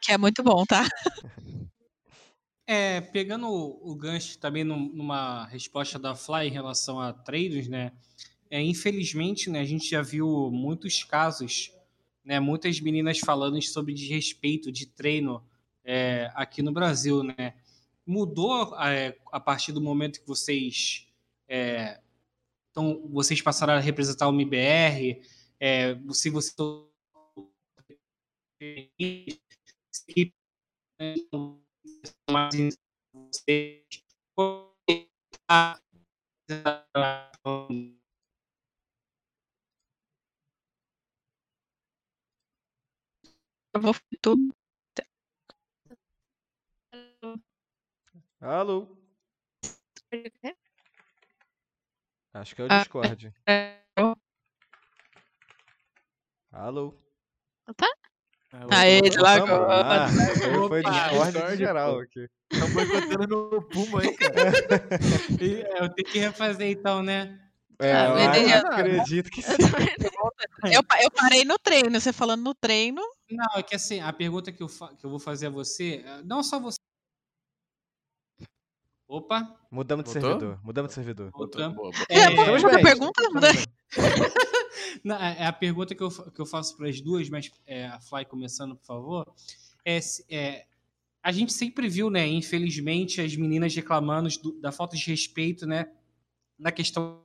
que 0.02 0.12
é 0.12 0.18
muito 0.18 0.42
bom, 0.42 0.64
tá? 0.66 0.84
É, 2.66 3.00
pegando 3.00 3.46
o, 3.48 3.94
gancho 3.94 4.38
também 4.38 4.64
num- 4.64 4.88
numa 4.88 5.44
resposta 5.46 5.98
da 5.98 6.14
Fly 6.14 6.46
em 6.48 6.50
relação 6.50 6.98
a 6.98 7.12
treinos, 7.12 7.68
né? 7.68 7.92
É, 8.50 8.60
infelizmente, 8.62 9.50
né, 9.50 9.60
a 9.60 9.64
gente 9.64 9.88
já 9.90 10.00
viu 10.00 10.50
muitos 10.50 11.04
casos, 11.04 11.72
né, 12.24 12.40
muitas 12.40 12.80
meninas 12.80 13.18
falando 13.18 13.60
sobre 13.62 13.92
desrespeito 13.92 14.72
de 14.72 14.86
treino 14.86 15.44
é, 15.84 16.30
aqui 16.34 16.62
no 16.62 16.72
Brasil, 16.72 17.22
né? 17.22 17.54
Mudou 18.06 18.74
é, 18.80 19.16
a 19.32 19.40
partir 19.40 19.72
do 19.72 19.80
momento 19.80 20.20
que 20.20 20.26
vocês 20.26 21.03
é, 21.48 22.00
então 22.70 23.06
vocês 23.08 23.40
passaram 23.40 23.74
a 23.74 23.78
representar 23.78 24.28
o 24.28 24.32
MBR, 24.32 25.22
é, 25.60 25.96
se 26.12 26.30
você 26.30 26.54
vou. 26.56 26.92
Alô? 48.40 48.86
Acho 52.34 52.54
que 52.56 52.62
é 52.62 52.64
o 52.64 52.68
Ah, 52.68 52.78
Discord. 52.80 53.32
Alô? 56.50 56.94
Opa, 57.68 57.86
Aê, 58.70 59.00
Voltamos? 59.02 59.20
largou. 59.20 59.70
Ah, 59.70 60.08
foi, 60.68 60.82
Discord, 60.82 61.56
geral 61.56 61.98
aqui. 62.00 62.28
Estão 62.52 62.68
boicotando 62.70 63.28
meu 63.28 63.62
Puma 63.62 64.00
aí, 64.02 64.12
cara. 64.16 64.52
E, 65.40 65.62
é, 65.62 65.84
eu 65.84 65.88
tenho 65.94 66.08
que 66.08 66.18
refazer 66.18 66.68
então, 66.70 67.02
né? 67.02 67.40
É, 67.78 67.92
Ah, 67.92 68.06
eu 68.08 68.18
ele- 68.18 68.52
acredito 68.52 69.30
que 69.30 69.42
sim. 69.42 69.62
eu. 69.62 70.72
Eu, 70.72 70.82
pa- 70.84 71.02
eu 71.02 71.10
parei 71.10 71.44
no 71.44 71.56
treino, 71.58 72.00
você 72.00 72.12
falando 72.12 72.42
no 72.42 72.54
treino. 72.54 73.00
Não, 73.30 73.46
é 73.56 73.62
que 73.62 73.74
assim, 73.76 74.00
a 74.00 74.12
pergunta 74.12 74.50
que 74.52 74.62
eu, 74.62 74.68
que 74.68 75.04
eu 75.06 75.10
vou 75.10 75.18
fazer 75.20 75.46
a 75.46 75.50
você, 75.50 76.04
é, 76.04 76.22
não 76.22 76.42
só 76.42 76.58
você. 76.60 76.78
Mudamos 79.08 79.22
Opa, 79.30 79.40
de 79.70 79.70
Voltou? 79.70 80.12
servidor. 80.12 80.60
Mudamos 80.64 80.88
de 80.90 80.94
servidor. 80.94 81.30
voltamos. 81.32 81.76
Boa, 81.76 81.90
boa. 81.90 82.06
É, 82.08 82.18
É, 82.20 82.74
bem, 82.74 82.82
pergunta? 82.82 83.22
Não, 85.04 85.16
é 85.16 85.36
é 85.40 85.46
a 85.46 85.52
pergunta 85.52 85.94
que 85.94 86.02
eu, 86.02 86.10
que 86.10 86.40
eu 86.40 86.46
faço 86.46 86.76
para 86.76 86.88
as 86.88 87.00
duas, 87.00 87.28
mas 87.28 87.50
é, 87.66 87.86
a 87.86 88.00
Fly 88.00 88.24
começando, 88.24 88.74
por 88.76 88.86
favor. 88.86 89.34
É, 89.84 89.98
é, 90.30 90.66
a 91.22 91.30
gente 91.32 91.52
sempre 91.52 91.88
viu, 91.88 92.08
né, 92.10 92.26
infelizmente, 92.26 93.20
as 93.20 93.36
meninas 93.36 93.74
reclamando 93.74 94.28
do- 94.42 94.60
da 94.60 94.72
falta 94.72 94.96
de 94.96 95.04
respeito, 95.06 95.66
né, 95.66 95.86
na 96.58 96.72
questão 96.72 97.22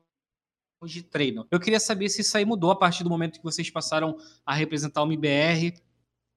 de 0.85 1.03
treino. 1.03 1.45
Eu 1.51 1.59
queria 1.59 1.79
saber 1.79 2.09
se 2.09 2.21
isso 2.21 2.37
aí 2.37 2.45
mudou 2.45 2.71
a 2.71 2.75
partir 2.75 3.03
do 3.03 3.09
momento 3.09 3.37
que 3.37 3.43
vocês 3.43 3.69
passaram 3.69 4.17
a 4.45 4.53
representar 4.53 5.01
o 5.03 5.05
MBR 5.05 5.73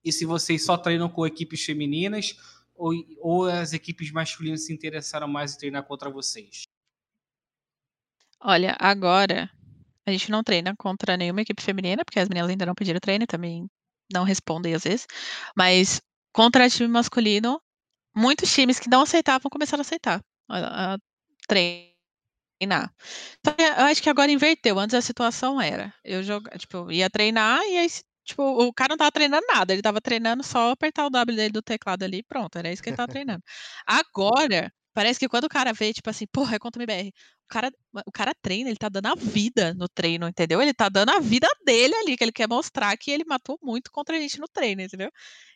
e 0.04 0.12
se 0.12 0.24
vocês 0.24 0.64
só 0.64 0.76
treinam 0.76 1.08
com 1.08 1.26
equipes 1.26 1.64
femininas 1.64 2.36
ou, 2.82 2.92
ou 3.20 3.44
as 3.48 3.72
equipes 3.72 4.10
masculinas 4.12 4.66
se 4.66 4.72
interessaram 4.72 5.28
mais 5.28 5.54
em 5.54 5.58
treinar 5.58 5.84
contra 5.84 6.10
vocês. 6.10 6.64
Olha, 8.40 8.76
agora 8.78 9.50
a 10.06 10.10
gente 10.10 10.30
não 10.30 10.42
treina 10.42 10.74
contra 10.76 11.16
nenhuma 11.16 11.42
equipe 11.42 11.62
feminina, 11.62 12.04
porque 12.04 12.18
as 12.20 12.28
meninas 12.28 12.50
ainda 12.50 12.66
não 12.66 12.74
pediram 12.74 13.00
treino 13.00 13.24
e 13.24 13.26
também 13.26 13.68
não 14.12 14.24
respondem 14.24 14.74
às 14.74 14.84
vezes. 14.84 15.06
Mas 15.56 16.00
contra 16.34 16.68
time 16.68 16.88
masculino, 16.88 17.60
muitos 18.16 18.52
times 18.52 18.80
que 18.80 18.90
não 18.90 19.02
aceitavam 19.02 19.50
começaram 19.50 19.82
a 19.82 19.86
aceitar 19.86 20.22
a, 20.50 20.94
a 20.94 20.98
treinar. 21.48 22.94
Só 23.44 23.52
que 23.54 23.62
eu 23.62 23.84
acho 23.86 24.02
que 24.02 24.10
agora 24.10 24.32
inverteu. 24.32 24.78
Antes 24.78 24.94
a 24.94 25.02
situação 25.02 25.60
era, 25.60 25.94
eu 26.04 26.22
joga, 26.22 26.56
tipo, 26.58 26.90
ia 26.90 27.10
treinar 27.10 27.60
e 27.64 27.78
aí, 27.78 27.90
se- 27.90 28.04
tipo, 28.24 28.42
o 28.42 28.72
cara 28.72 28.90
não 28.92 28.96
tava 28.98 29.12
treinando 29.12 29.46
nada, 29.48 29.72
ele 29.72 29.82
tava 29.82 30.00
treinando 30.00 30.42
só 30.42 30.70
apertar 30.70 31.06
o 31.06 31.10
W 31.10 31.36
dele 31.36 31.52
do 31.52 31.62
teclado 31.62 32.02
ali 32.04 32.18
e 32.18 32.22
pronto, 32.22 32.56
era 32.58 32.72
isso 32.72 32.82
que 32.82 32.88
ele 32.90 32.96
tava 32.96 33.08
treinando. 33.08 33.42
Agora, 33.86 34.72
parece 34.94 35.18
que 35.20 35.28
quando 35.28 35.44
o 35.44 35.48
cara 35.48 35.72
vê, 35.72 35.92
tipo 35.92 36.08
assim, 36.10 36.26
porra, 36.26 36.56
é 36.56 36.58
contra 36.58 36.80
o 36.80 36.82
MBR, 36.82 37.08
o 37.44 37.48
cara, 37.48 37.72
o 38.06 38.12
cara 38.12 38.34
treina, 38.40 38.68
ele 38.70 38.76
tá 38.78 38.88
dando 38.88 39.06
a 39.06 39.14
vida 39.14 39.74
no 39.74 39.88
treino, 39.88 40.28
entendeu? 40.28 40.60
Ele 40.62 40.72
tá 40.74 40.88
dando 40.88 41.10
a 41.10 41.20
vida 41.20 41.48
dele 41.64 41.94
ali, 41.96 42.16
que 42.16 42.24
ele 42.24 42.32
quer 42.32 42.48
mostrar 42.48 42.96
que 42.96 43.10
ele 43.10 43.24
matou 43.26 43.58
muito 43.62 43.90
contra 43.92 44.16
a 44.16 44.20
gente 44.20 44.38
no 44.40 44.48
treino, 44.48 44.82
entendeu? 44.82 45.10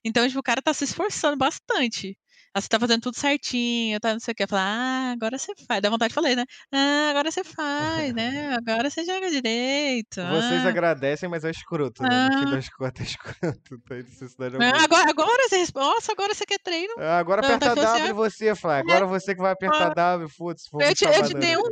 Então, 0.04 0.26
tipo, 0.26 0.40
o 0.40 0.42
cara 0.42 0.60
tá 0.62 0.74
se 0.74 0.84
esforçando 0.84 1.36
bastante. 1.36 2.18
Ah, 2.54 2.60
você 2.60 2.68
tá 2.68 2.78
fazendo 2.80 3.02
tudo 3.02 3.16
certinho, 3.18 4.00
tá 4.00 4.12
não 4.12 4.20
sei 4.20 4.32
o 4.32 4.34
quê. 4.34 4.46
Fala, 4.46 4.62
ah, 4.62 5.12
agora 5.12 5.38
você 5.38 5.52
faz. 5.68 5.82
Dá 5.82 5.90
vontade 5.90 6.08
de 6.10 6.14
falar, 6.14 6.34
né? 6.34 6.44
Ah, 6.72 7.10
agora 7.10 7.30
você 7.30 7.44
faz, 7.44 8.14
né? 8.14 8.56
Agora 8.66 8.88
você 8.90 9.04
joga 9.04 9.30
direito. 9.30 10.16
Vocês 10.16 10.64
ah, 10.64 10.68
agradecem, 10.68 11.28
mas 11.28 11.44
é 11.44 11.50
escroto, 11.50 12.02
né? 12.02 12.28
No 12.28 12.38
fim 12.38 12.46
Ah. 12.46 12.50
das 12.56 12.68
contas 12.68 13.00
é 13.00 13.04
escroto. 13.10 13.80
Necessidade 13.90 14.56
ah, 14.56 14.66
alguma. 14.66 14.84
agora, 14.84 15.10
agora 15.10 15.48
você 15.48 15.56
responde. 15.58 15.86
Nossa, 15.86 16.12
agora 16.12 16.34
você 16.34 16.46
quer 16.46 16.58
treino? 16.58 16.94
Ah, 16.98 17.18
Agora 17.18 17.42
Não, 17.42 17.48
aperta 17.48 17.74
tá 17.74 17.92
assim, 17.92 18.00
W 18.00 18.14
você, 18.14 18.54
Flávio. 18.54 18.90
Agora 18.90 19.06
você 19.06 19.34
que 19.34 19.40
vai 19.42 19.52
apertar 19.52 19.94
W, 19.94 20.28
foda-se. 20.28 20.68
Eu 20.72 20.94
te, 20.94 21.04
eu 21.04 21.26
te 21.26 21.34
dei 21.34 21.56
um, 21.56 21.62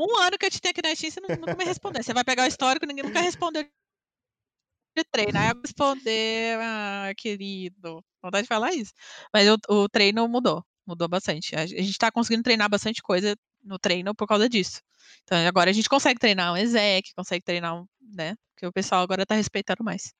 um 0.00 0.16
ano 0.20 0.38
que 0.38 0.46
eu 0.46 0.50
te 0.50 0.60
tenho 0.60 0.70
aqui 0.72 0.82
na 0.82 0.94
Steam, 0.94 1.10
você 1.10 1.20
nu- 1.20 1.28
nunca 1.28 1.56
me 1.56 1.64
respondeu. 1.64 2.02
Você 2.02 2.12
vai 2.12 2.24
pegar 2.24 2.44
o 2.44 2.46
histórico, 2.46 2.86
ninguém 2.86 3.04
nunca 3.04 3.20
respondeu 3.20 3.66
de 4.96 5.04
treino. 5.04 5.38
Aí 5.38 5.50
eu 5.50 5.60
responder, 5.62 6.58
ah, 6.60 7.12
querido. 7.16 8.02
Vontade 8.22 8.44
de 8.44 8.48
falar 8.48 8.72
isso. 8.72 8.92
Mas 9.32 9.48
o, 9.48 9.56
o 9.68 9.88
treino 9.88 10.26
mudou. 10.28 10.64
Mudou 10.86 11.08
bastante. 11.08 11.54
A, 11.56 11.66
gente 11.66 11.96
tá 11.98 12.10
conseguindo 12.12 12.42
treinar 12.42 12.68
bastante 12.68 13.02
coisa 13.02 13.36
no 13.62 13.78
treino 13.78 14.14
por 14.14 14.26
causa 14.26 14.48
disso. 14.48 14.80
Então 15.22 15.38
agora 15.46 15.70
a 15.70 15.72
gente 15.72 15.88
consegue 15.88 16.18
treinar 16.20 16.52
um 16.52 16.56
exec, 16.56 17.12
consegue 17.14 17.42
treinar 17.42 17.76
um, 17.76 17.86
né? 18.14 18.36
Porque 18.54 18.66
o 18.66 18.72
pessoal 18.72 19.02
agora 19.02 19.26
tá 19.26 19.34
respeitando 19.34 19.82
mais. 19.82 20.12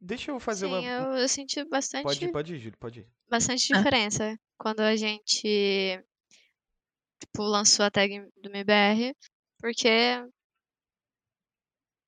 Deixa 0.00 0.30
eu 0.30 0.40
fazer 0.40 0.66
Sim, 0.66 0.72
uma. 0.72 0.82
eu, 0.82 1.12
eu 1.14 1.28
senti 1.28 1.64
bastante, 1.64 2.02
Pode 2.04 2.24
ir, 2.24 2.32
pode 2.32 2.54
ir, 2.54 2.58
Júlio, 2.58 2.78
pode 2.78 3.00
ir. 3.00 3.06
bastante 3.30 3.72
Ah. 3.72 3.76
diferença 3.78 4.36
quando 4.58 4.80
a 4.80 4.96
gente 4.96 6.02
tipo, 7.20 7.42
lançou 7.44 7.84
a 7.84 7.90
tag 7.90 8.20
do 8.42 8.48
MBR, 8.50 9.14
porque 9.60 9.88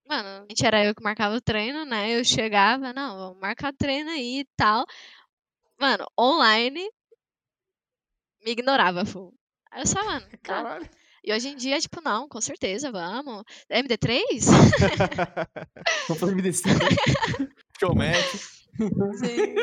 mano, 0.06 0.28
a 0.28 0.46
gente 0.48 0.64
era 0.64 0.84
eu 0.84 0.94
que 0.94 1.02
marcava 1.02 1.34
o 1.34 1.40
treino, 1.40 1.84
né? 1.84 2.18
Eu 2.18 2.24
chegava, 2.24 2.92
não, 2.92 3.16
vamos 3.16 3.40
marcar 3.40 3.72
treino 3.72 4.10
aí 4.10 4.40
e 4.40 4.48
tal. 4.56 4.84
Mano, 5.78 6.06
online 6.18 6.88
me 8.44 8.52
ignorava, 8.52 9.04
full. 9.04 9.34
Aí 9.70 9.82
eu 9.82 9.86
só, 9.86 10.04
mano, 10.04 10.26
tá. 10.42 10.62
Caralho. 10.62 10.90
E 11.26 11.32
hoje 11.32 11.48
em 11.48 11.56
dia, 11.56 11.80
tipo, 11.80 12.02
não, 12.02 12.28
com 12.28 12.38
certeza, 12.38 12.92
vamos. 12.92 13.44
MD3? 13.70 14.20
Vamos 16.06 16.20
fazer 16.20 16.34
MD5. 16.34 16.68
Show 17.80 17.94
match. 17.94 18.34
Sim. 19.16 19.54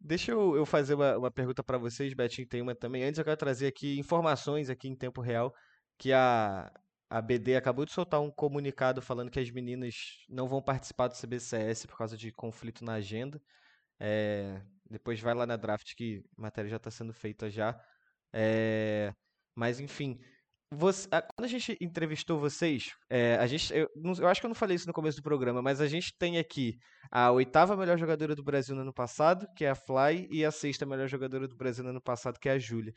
Deixa 0.00 0.30
eu, 0.30 0.56
eu 0.56 0.64
fazer 0.64 0.94
uma, 0.94 1.18
uma 1.18 1.30
pergunta 1.30 1.62
pra 1.62 1.76
vocês, 1.76 2.14
Betinho 2.14 2.48
tem 2.48 2.62
uma 2.62 2.74
também. 2.74 3.04
Antes 3.04 3.18
eu 3.18 3.26
quero 3.26 3.36
trazer 3.36 3.66
aqui 3.66 3.98
informações 3.98 4.70
aqui 4.70 4.88
em 4.88 4.96
tempo 4.96 5.20
real 5.20 5.54
que 5.98 6.14
a, 6.14 6.72
a 7.10 7.20
BD 7.22 7.56
acabou 7.56 7.84
de 7.84 7.92
soltar 7.92 8.20
um 8.20 8.30
comunicado 8.30 9.00
falando 9.02 9.30
que 9.30 9.40
as 9.40 9.50
meninas 9.50 9.94
não 10.28 10.48
vão 10.48 10.62
participar 10.62 11.08
do 11.08 11.14
CBCS 11.16 11.86
por 11.86 11.96
causa 11.96 12.16
de 12.16 12.32
conflito 12.32 12.84
na 12.84 12.94
agenda. 12.94 13.40
É, 14.00 14.62
depois 14.90 15.20
vai 15.20 15.34
lá 15.34 15.46
na 15.46 15.56
draft 15.56 15.94
que 15.96 16.22
a 16.38 16.42
matéria 16.42 16.70
já 16.70 16.76
está 16.76 16.90
sendo 16.90 17.12
feita 17.12 17.50
já. 17.50 17.78
É, 18.32 19.12
mas 19.54 19.80
enfim, 19.80 20.18
você- 20.70 21.08
a- 21.10 21.22
quando 21.22 21.46
a 21.46 21.48
gente 21.48 21.76
entrevistou 21.80 22.38
vocês, 22.38 22.90
é, 23.10 23.36
a 23.36 23.46
gente, 23.46 23.72
eu, 23.74 23.88
eu 24.20 24.28
acho 24.28 24.40
que 24.40 24.46
eu 24.46 24.48
não 24.48 24.54
falei 24.54 24.76
isso 24.76 24.86
no 24.86 24.92
começo 24.92 25.18
do 25.18 25.22
programa, 25.22 25.62
mas 25.62 25.80
a 25.80 25.86
gente 25.88 26.12
tem 26.18 26.38
aqui 26.38 26.76
a 27.10 27.30
oitava 27.32 27.76
melhor 27.76 27.98
jogadora 27.98 28.34
do 28.34 28.44
Brasil 28.44 28.74
no 28.76 28.82
ano 28.82 28.92
passado, 28.94 29.46
que 29.56 29.64
é 29.64 29.70
a 29.70 29.74
Fly, 29.74 30.28
e 30.30 30.44
a 30.44 30.50
sexta 30.50 30.84
melhor 30.86 31.08
jogadora 31.08 31.48
do 31.48 31.56
Brasil 31.56 31.82
no 31.84 31.90
ano 31.90 32.02
passado, 32.02 32.38
que 32.38 32.48
é 32.48 32.52
a 32.52 32.58
Júlia. 32.58 32.92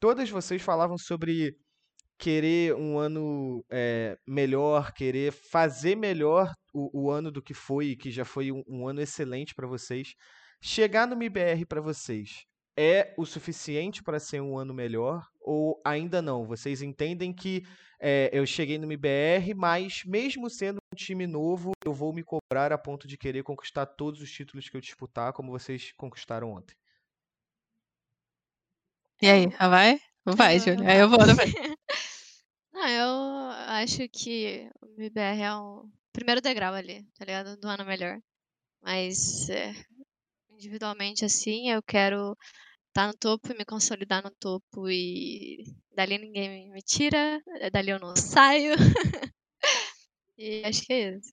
Todas 0.00 0.28
vocês 0.30 0.60
falavam 0.62 0.98
sobre 0.98 1.56
querer 2.18 2.74
um 2.74 2.98
ano 2.98 3.64
é, 3.70 4.16
melhor, 4.26 4.92
querer 4.92 5.32
fazer 5.32 5.96
melhor 5.96 6.52
o, 6.72 7.04
o 7.04 7.10
ano 7.10 7.30
do 7.30 7.42
que 7.42 7.54
foi, 7.54 7.96
que 7.96 8.10
já 8.10 8.24
foi 8.24 8.50
um, 8.50 8.62
um 8.68 8.88
ano 8.88 9.00
excelente 9.00 9.54
para 9.54 9.66
vocês. 9.66 10.14
Chegar 10.60 11.06
no 11.06 11.16
MIBR 11.16 11.66
para 11.66 11.80
vocês 11.80 12.44
é 12.76 13.14
o 13.16 13.24
suficiente 13.24 14.02
para 14.02 14.18
ser 14.18 14.40
um 14.40 14.58
ano 14.58 14.74
melhor 14.74 15.26
ou 15.40 15.80
ainda 15.84 16.20
não? 16.20 16.46
Vocês 16.46 16.82
entendem 16.82 17.32
que 17.32 17.62
é, 18.00 18.30
eu 18.32 18.46
cheguei 18.46 18.78
no 18.78 18.86
MIBR, 18.86 19.54
mas 19.54 20.02
mesmo 20.04 20.50
sendo 20.50 20.78
um 20.92 20.96
time 20.96 21.26
novo, 21.26 21.72
eu 21.84 21.92
vou 21.92 22.12
me 22.12 22.22
cobrar 22.22 22.72
a 22.72 22.78
ponto 22.78 23.06
de 23.06 23.16
querer 23.16 23.42
conquistar 23.42 23.86
todos 23.86 24.20
os 24.20 24.30
títulos 24.30 24.68
que 24.68 24.76
eu 24.76 24.80
disputar, 24.80 25.32
como 25.32 25.52
vocês 25.52 25.92
conquistaram 25.96 26.52
ontem. 26.52 26.74
E 29.22 29.28
aí, 29.28 29.46
vai? 29.46 29.98
Vai, 30.24 30.58
Júlia. 30.58 30.88
Aí 30.88 30.98
eu 30.98 31.08
vou 31.08 31.18
também. 31.24 31.73
Não, 32.84 32.90
eu 32.90 33.50
acho 33.68 34.06
que 34.10 34.68
o 34.82 34.86
MBR 34.86 35.40
é 35.42 35.54
o 35.54 35.88
primeiro 36.12 36.42
degrau 36.42 36.74
ali, 36.74 37.02
tá 37.18 37.24
ligado? 37.24 37.56
Do 37.56 37.66
ano 37.66 37.82
melhor. 37.84 38.18
Mas 38.82 39.48
é, 39.50 39.72
individualmente, 40.50 41.24
assim, 41.24 41.70
eu 41.70 41.82
quero 41.82 42.36
estar 42.88 43.08
no 43.08 43.14
topo 43.14 43.52
e 43.52 43.58
me 43.58 43.64
consolidar 43.64 44.22
no 44.24 44.30
topo 44.32 44.88
e 44.90 45.64
dali 45.94 46.18
ninguém 46.18 46.70
me- 46.72 46.82
tira, 46.82 47.42
eh, 47.60 47.70
dali 47.70 47.90
eu 47.90 48.00
não 48.00 48.14
saio. 48.16 48.74
E 50.38 50.62
acho 50.64 50.82
que 50.86 50.92
é 50.92 51.10
isso. 51.16 51.32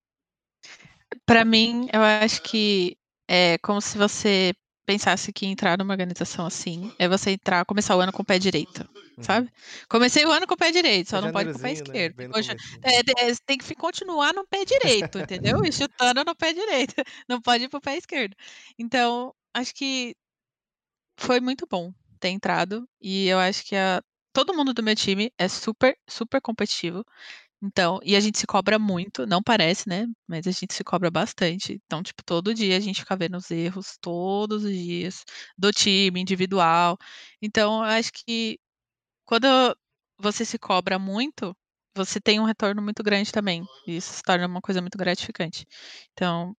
Pra 1.26 1.46
mim, 1.46 1.88
eu 1.94 2.02
acho 2.02 2.42
que 2.42 2.98
é 3.28 3.58
como 3.60 3.82
se 3.82 3.98
você 3.98 4.54
pensasse 4.92 5.32
que 5.34 5.46
entrar 5.46 5.78
numa 5.78 5.94
organização 5.94 6.46
assim 6.46 6.92
é 7.00 7.08
você 7.08 7.32
entrar, 7.32 7.66
começar 7.66 7.96
o 7.96 8.02
ano 8.02 8.12
com 8.12 8.22
o 8.24 8.26
pé 8.26 8.40
direito, 8.40 8.88
Uhum. 9.18 9.24
sabe? 9.26 9.50
Comecei 9.90 10.26
o 10.26 10.32
ano 10.32 10.48
com 10.48 10.54
o 10.54 10.58
pé 10.58 10.72
direito, 10.72 11.10
só 11.10 11.18
É 11.18 11.22
não 11.22 11.32
pode 11.32 11.50
com 11.52 11.58
o 11.58 11.62
pé 11.62 11.70
né? 11.70 11.74
esquerdo. 11.74 12.16
Poxa, 12.32 12.54
é, 12.84 13.00
é, 13.00 13.36
tem 13.46 13.58
que 13.58 13.76
continuar 13.76 14.34
no 14.34 14.46
pé 14.48 14.66
direito, 14.66 15.20
entendeu? 15.20 15.64
E 15.66 15.72
chutando 15.72 16.24
no 16.26 16.36
pé 16.36 16.54
direito. 16.54 16.96
Não 17.30 17.42
pode 17.42 17.66
ir 17.66 17.70
pro 17.70 17.82
pé 17.82 17.98
esquerdo. 17.98 18.36
Então, 18.80 19.34
acho 19.54 19.74
que 19.76 20.16
foi 21.18 21.40
muito 21.40 21.66
bom 21.70 21.94
ter 22.20 22.30
entrado. 22.30 22.88
E 23.02 23.28
eu 23.28 23.40
acho 23.40 23.64
que 23.66 23.76
a- 23.76 24.02
todo 24.34 24.54
mundo 24.54 24.74
do 24.74 24.84
meu 24.84 24.96
time 24.96 25.32
é 25.38 25.48
super, 25.48 25.98
super 26.10 26.42
competitivo. 26.42 27.04
Então, 27.64 28.00
e 28.04 28.16
a 28.16 28.20
gente 28.20 28.40
se 28.40 28.48
cobra 28.48 28.80
muito, 28.80 29.26
não 29.28 29.42
parece, 29.44 29.88
né? 29.88 30.08
Mas 30.28 30.48
a 30.48 30.52
gente 30.52 30.74
se 30.74 30.84
cobra 30.84 31.12
bastante. 31.12 31.80
Então, 31.86 32.02
tipo, 32.02 32.24
todo 32.24 32.54
dia 32.56 32.76
a 32.78 32.80
gente 32.80 33.02
fica 33.02 33.16
vendo 33.16 33.38
os 33.38 33.52
erros, 33.52 33.98
todos 34.02 34.64
os 34.64 34.72
dias, 34.74 35.24
do 35.58 35.72
time, 35.72 36.20
individual. 36.22 36.98
Então, 37.42 37.76
eu 37.78 37.92
acho 37.92 38.12
que 38.14 38.60
quando 39.26 39.48
você 40.20 40.46
se 40.46 40.60
cobra 40.60 41.00
muito, 41.00 41.56
você 41.96 42.20
tem 42.22 42.40
um 42.40 42.46
retorno 42.46 42.82
muito 42.82 43.04
grande 43.04 43.32
também. 43.32 43.64
E 43.88 43.98
isso 43.98 44.14
se 44.14 44.24
torna 44.24 44.48
uma 44.48 44.62
coisa 44.62 44.82
muito 44.82 44.98
gratificante. 44.98 45.66
Então, 46.14 46.56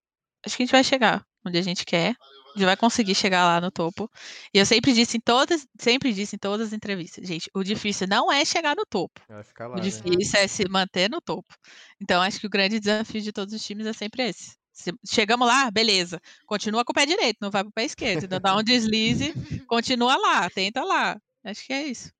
acho 0.46 0.58
que 0.58 0.64
a 0.64 0.66
gente 0.66 0.72
vai 0.74 0.84
chegar 0.84 1.26
onde 1.46 1.58
a 1.58 1.62
gente 1.62 1.86
quer. 1.86 2.16
A 2.54 2.58
gente 2.58 2.66
vai 2.66 2.76
conseguir 2.76 3.16
chegar 3.16 3.46
lá 3.46 3.62
no 3.62 3.72
topo. 3.72 4.10
E 4.54 4.60
eu 4.60 4.66
sempre 4.66 4.94
disse 4.94 5.18
em 5.18 5.20
todas, 5.22 5.66
sempre 5.80 6.14
disse 6.14 6.36
em 6.36 6.40
todas 6.40 6.68
as 6.68 6.74
entrevistas, 6.74 7.26
gente, 7.28 7.50
o 7.56 7.64
difícil 7.64 8.08
não 8.08 8.32
é 8.32 8.44
chegar 8.44 8.76
no 8.76 8.86
topo. 8.86 9.22
Ficar 9.44 9.68
lá, 9.68 9.76
O 9.76 9.78
né? 9.78 9.84
difícil 9.84 10.40
é 10.40 10.48
se 10.48 10.68
manter 10.70 11.10
no 11.10 11.22
topo. 11.22 11.54
Então, 12.02 12.22
acho 12.22 12.40
que 12.40 12.48
o 12.48 12.50
grande 12.50 12.80
desafio 12.80 13.22
de 13.22 13.32
todos 13.32 13.54
os 13.54 13.64
times 13.64 13.86
é 13.88 13.94
sempre 13.94 14.24
esse. 14.30 14.56
Se 14.74 14.92
chegamos 15.08 15.48
lá, 15.48 15.70
beleza. 15.72 16.20
Continua 16.46 16.84
com 16.84 16.92
o 16.92 16.96
pé 16.96 17.06
direito, 17.06 17.38
não 17.42 17.52
vai 17.52 17.64
pro 17.64 17.72
pé 17.72 17.86
esquerdo. 17.86 18.26
Então, 18.26 18.40
dá 18.40 18.56
um 18.58 18.64
deslize, 18.64 19.34
continua 19.68 20.18
lá, 20.18 20.50
tenta 20.50 20.84
lá. 20.84 21.18
Acho 21.44 21.66
que 21.66 21.74
é 21.74 21.88
isso. 21.88 22.12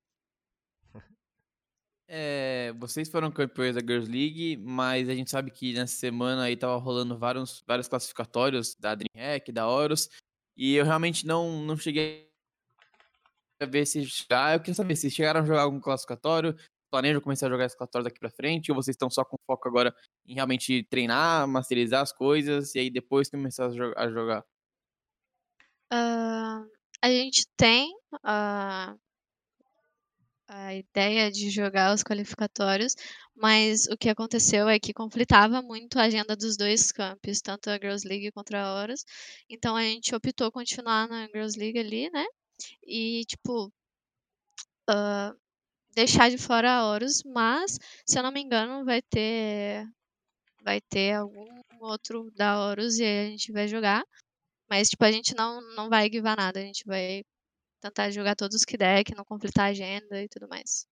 É, 2.14 2.74
vocês 2.74 3.08
foram 3.08 3.32
campeões 3.32 3.74
da 3.74 3.80
Girls 3.80 4.10
League, 4.10 4.58
mas 4.58 5.08
a 5.08 5.14
gente 5.14 5.30
sabe 5.30 5.50
que 5.50 5.72
nessa 5.72 5.96
semana 5.96 6.42
aí 6.42 6.54
tava 6.54 6.76
rolando 6.76 7.16
vários, 7.16 7.64
vários 7.66 7.88
classificatórios 7.88 8.74
da 8.74 8.94
DreamHack, 8.94 9.50
da 9.50 9.66
Horus, 9.66 10.10
e 10.54 10.74
eu 10.74 10.84
realmente 10.84 11.26
não, 11.26 11.62
não 11.62 11.74
cheguei 11.74 12.30
a 13.62 13.64
ver 13.64 13.86
se 13.86 14.04
chegar. 14.04 14.54
Eu 14.54 14.60
queria 14.60 14.74
saber 14.74 14.94
se 14.94 15.10
chegaram 15.10 15.40
a 15.40 15.46
jogar 15.46 15.62
algum 15.62 15.80
classificatório, 15.80 16.54
planejam 16.90 17.22
começar 17.22 17.46
a 17.46 17.48
jogar 17.48 17.62
classificatório 17.64 18.04
daqui 18.04 18.20
pra 18.20 18.28
frente, 18.28 18.70
ou 18.70 18.76
vocês 18.76 18.92
estão 18.94 19.08
só 19.08 19.24
com 19.24 19.38
foco 19.46 19.66
agora 19.66 19.96
em 20.26 20.34
realmente 20.34 20.82
treinar, 20.90 21.48
masterizar 21.48 22.02
as 22.02 22.12
coisas, 22.12 22.74
e 22.74 22.78
aí 22.80 22.90
depois 22.90 23.30
começar 23.30 23.68
a, 23.68 23.70
jo- 23.70 23.94
a 23.96 24.10
jogar? 24.10 24.44
Ah, 25.90 26.62
a 27.00 27.08
gente 27.08 27.46
tem 27.56 27.90
ah, 28.22 28.94
a 30.52 30.74
ideia 30.74 31.30
de 31.30 31.50
jogar 31.50 31.94
os 31.94 32.02
qualificatórios, 32.02 32.94
mas 33.34 33.86
o 33.86 33.96
que 33.96 34.08
aconteceu 34.10 34.68
é 34.68 34.78
que 34.78 34.92
conflitava 34.92 35.62
muito 35.62 35.98
a 35.98 36.02
agenda 36.02 36.36
dos 36.36 36.56
dois 36.56 36.92
campos, 36.92 37.40
tanto 37.40 37.70
a 37.70 37.74
Girls 37.74 38.06
League 38.06 38.30
contra 38.32 38.62
a 38.62 38.74
Horus. 38.74 39.04
Então 39.48 39.76
a 39.76 39.82
gente 39.82 40.14
optou 40.14 40.52
continuar 40.52 41.08
na 41.08 41.26
Girls 41.28 41.58
League 41.58 41.78
ali, 41.78 42.10
né? 42.10 42.24
E, 42.86 43.24
tipo, 43.26 43.72
ah, 44.88 45.34
deixar 45.94 46.30
de 46.30 46.38
fora 46.38 46.72
a 46.72 46.86
Horus, 46.86 47.22
mas, 47.24 47.78
se 48.06 48.18
eu 48.18 48.22
não 48.22 48.32
me 48.32 48.42
engano, 48.42 48.84
vai 48.84 49.02
ter 49.02 49.86
vai 50.64 50.80
ter 50.80 51.14
algum 51.14 51.46
outro 51.80 52.30
da 52.36 52.58
Horus 52.60 52.98
e 52.98 53.04
a 53.04 53.26
gente 53.26 53.52
vai 53.52 53.68
jogar. 53.68 54.04
Mas, 54.70 54.90
tipo, 54.90 55.04
a 55.04 55.12
gente 55.12 55.34
não, 55.36 55.60
não 55.76 55.88
vai 55.90 56.08
guivar 56.10 56.36
nada, 56.36 56.60
a 56.60 56.64
gente 56.64 56.84
vai 56.86 57.24
tentar 57.82 58.10
jogar 58.10 58.36
todos 58.36 58.64
que 58.64 58.76
der, 58.76 59.04
que 59.04 59.14
não 59.14 59.24
conflitar 59.24 59.66
a 59.66 59.68
agenda 59.70 60.22
e 60.22 60.28
tudo 60.28 60.48
mais. 60.48 60.86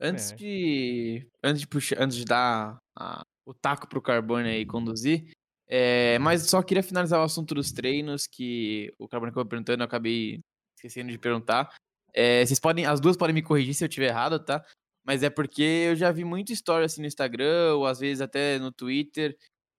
Antes 0.00 0.32
É. 0.32 0.36
de. 0.36 1.26
Antes 1.42 1.60
de 1.60 1.66
puxar, 1.68 2.00
antes 2.02 2.16
de 2.16 2.24
dar 2.24 2.78
a- 2.96 3.22
o 3.46 3.52
taco 3.54 3.88
pro 3.88 4.02
Carbone 4.02 4.48
aí 4.48 4.66
conduzir. 4.66 5.30
é, 5.72 6.18
mas 6.18 6.50
só 6.50 6.60
queria 6.64 6.82
finalizar 6.82 7.20
o 7.20 7.22
assunto 7.22 7.54
dos 7.54 7.70
treinos, 7.70 8.26
que 8.26 8.92
o 8.98 9.06
Carbone 9.06 9.30
acabou 9.30 9.48
perguntando, 9.48 9.82
eu 9.82 9.86
acabei 9.86 10.40
esquecendo 10.76 11.12
de 11.12 11.18
perguntar. 11.18 11.72
É, 12.12 12.44
vocês 12.44 12.58
podem. 12.58 12.86
As 12.86 12.98
duas 12.98 13.16
podem 13.16 13.32
me 13.32 13.40
corrigir 13.40 13.72
se 13.74 13.84
eu 13.84 13.88
estiver 13.88 14.08
errado, 14.08 14.44
tá? 14.44 14.64
Mas 15.06 15.22
é 15.22 15.30
porque 15.30 15.62
eu 15.62 15.94
já 15.94 16.10
vi 16.10 16.24
muita 16.24 16.52
história 16.52 16.84
assim 16.86 17.00
no 17.00 17.06
Instagram, 17.06 17.76
ou 17.76 17.86
às 17.86 18.00
vezes 18.00 18.20
até 18.20 18.58
no 18.58 18.72
Twitter, 18.72 19.36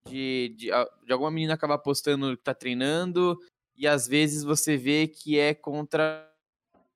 de, 0.07 0.53
de, 0.55 0.68
de 0.68 1.12
alguma 1.12 1.30
menina 1.30 1.55
acabar 1.55 1.78
postando 1.78 2.38
que 2.38 2.43
tá 2.43 2.53
treinando, 2.53 3.38
e 3.82 3.88
às 3.88 4.08
vezes 4.08 4.44
você 4.44 4.78
vê 4.78 5.08
que 5.08 5.40
é 5.40 5.56
contra 5.56 6.32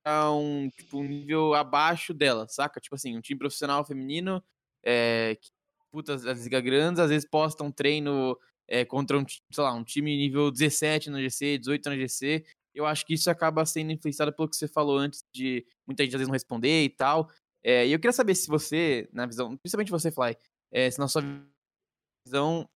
um, 0.07 0.69
tipo, 0.69 0.99
um 0.99 1.03
nível 1.03 1.55
abaixo 1.55 2.13
dela, 2.13 2.47
saca? 2.47 2.79
Tipo 2.79 2.93
assim, 2.93 3.17
um 3.17 3.21
time 3.21 3.39
profissional 3.39 3.83
feminino, 3.83 4.43
é, 4.83 5.35
que 5.41 5.49
disputa 5.81 6.13
as, 6.13 6.27
as 6.27 6.43
ligas 6.43 6.61
grandes, 6.61 6.99
às 6.99 7.09
vezes 7.09 7.27
posta 7.27 7.63
um 7.63 7.71
treino 7.71 8.37
é, 8.67 8.85
contra 8.85 9.17
um, 9.17 9.25
sei 9.27 9.63
lá, 9.63 9.73
um 9.73 9.83
time 9.83 10.15
nível 10.15 10.51
17 10.51 11.09
no 11.09 11.19
GC, 11.19 11.57
18 11.57 11.89
no 11.89 11.95
GC. 11.95 12.45
Eu 12.71 12.85
acho 12.85 13.03
que 13.03 13.15
isso 13.15 13.31
acaba 13.31 13.65
sendo 13.65 13.91
influenciado 13.91 14.31
pelo 14.31 14.47
que 14.47 14.55
você 14.55 14.67
falou 14.67 14.99
antes 14.99 15.23
de 15.33 15.65
muita 15.87 16.03
gente 16.03 16.13
às 16.15 16.19
vezes 16.19 16.27
não 16.27 16.33
responder 16.33 16.83
e 16.83 16.89
tal. 16.89 17.31
É, 17.63 17.87
e 17.87 17.93
eu 17.93 17.97
queria 17.97 18.13
saber 18.13 18.35
se 18.35 18.47
você, 18.47 19.09
na 19.11 19.25
visão, 19.25 19.57
principalmente 19.57 19.89
você, 19.89 20.11
Fly, 20.11 20.37
é, 20.71 20.91
se 20.91 20.99
na 20.99 21.07
sua 21.07 21.23
visão 22.27 22.69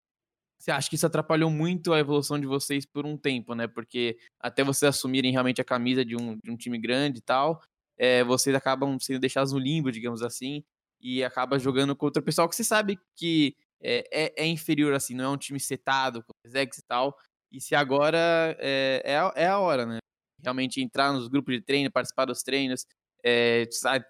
você 0.59 0.71
acha 0.73 0.89
que 0.91 0.97
isso 0.97 1.07
atrapalhou 1.07 1.51
muito 1.51 1.93
a 1.93 1.99
evolução 2.01 2.39
de 2.39 2.47
vocês 2.47 2.85
por 2.85 3.07
um 3.07 3.17
tempo, 3.17 3.55
né? 3.55 3.69
Porque 3.69 4.19
até 4.41 4.65
vocês 4.65 4.89
assumirem 4.89 5.31
realmente 5.31 5.61
a 5.61 5.65
camisa 5.65 6.05
de 6.05 6.17
um, 6.17 6.37
de 6.43 6.51
um 6.51 6.57
time 6.57 6.79
grande 6.79 7.19
e 7.19 7.23
tal, 7.23 7.63
é, 7.97 8.25
vocês 8.25 8.55
acabam 8.55 8.99
sendo 8.99 9.21
deixados 9.21 9.53
no 9.53 9.59
limbo, 9.59 9.93
digamos 9.93 10.23
assim, 10.23 10.65
e 11.01 11.23
acaba 11.23 11.59
jogando 11.59 11.95
contra 11.95 12.21
o 12.21 12.25
pessoal 12.25 12.49
que 12.49 12.57
você 12.57 12.65
sabe 12.65 12.99
que 13.17 13.55
é, 13.81 14.05
é, 14.13 14.45
é 14.45 14.47
inferior, 14.47 14.93
assim, 14.95 15.15
não 15.15 15.25
é 15.25 15.29
um 15.29 15.37
time 15.37 15.61
setado, 15.61 16.23
com 16.23 16.33
execs 16.45 16.79
e 16.79 16.83
tal. 16.87 17.17
E 17.53 17.61
se 17.61 17.75
agora 17.75 18.19
é, 18.59 19.03
é, 19.05 19.17
a, 19.17 19.33
é 19.37 19.47
a 19.47 19.59
hora, 19.59 19.87
né? 19.87 19.99
Realmente 20.43 20.81
entrar 20.81 21.13
nos 21.13 21.29
grupos 21.29 21.55
de 21.55 21.63
treino, 21.63 21.91
participar 21.91 22.25
dos 22.25 22.43
treinos. 22.43 22.85
É, 23.25 23.65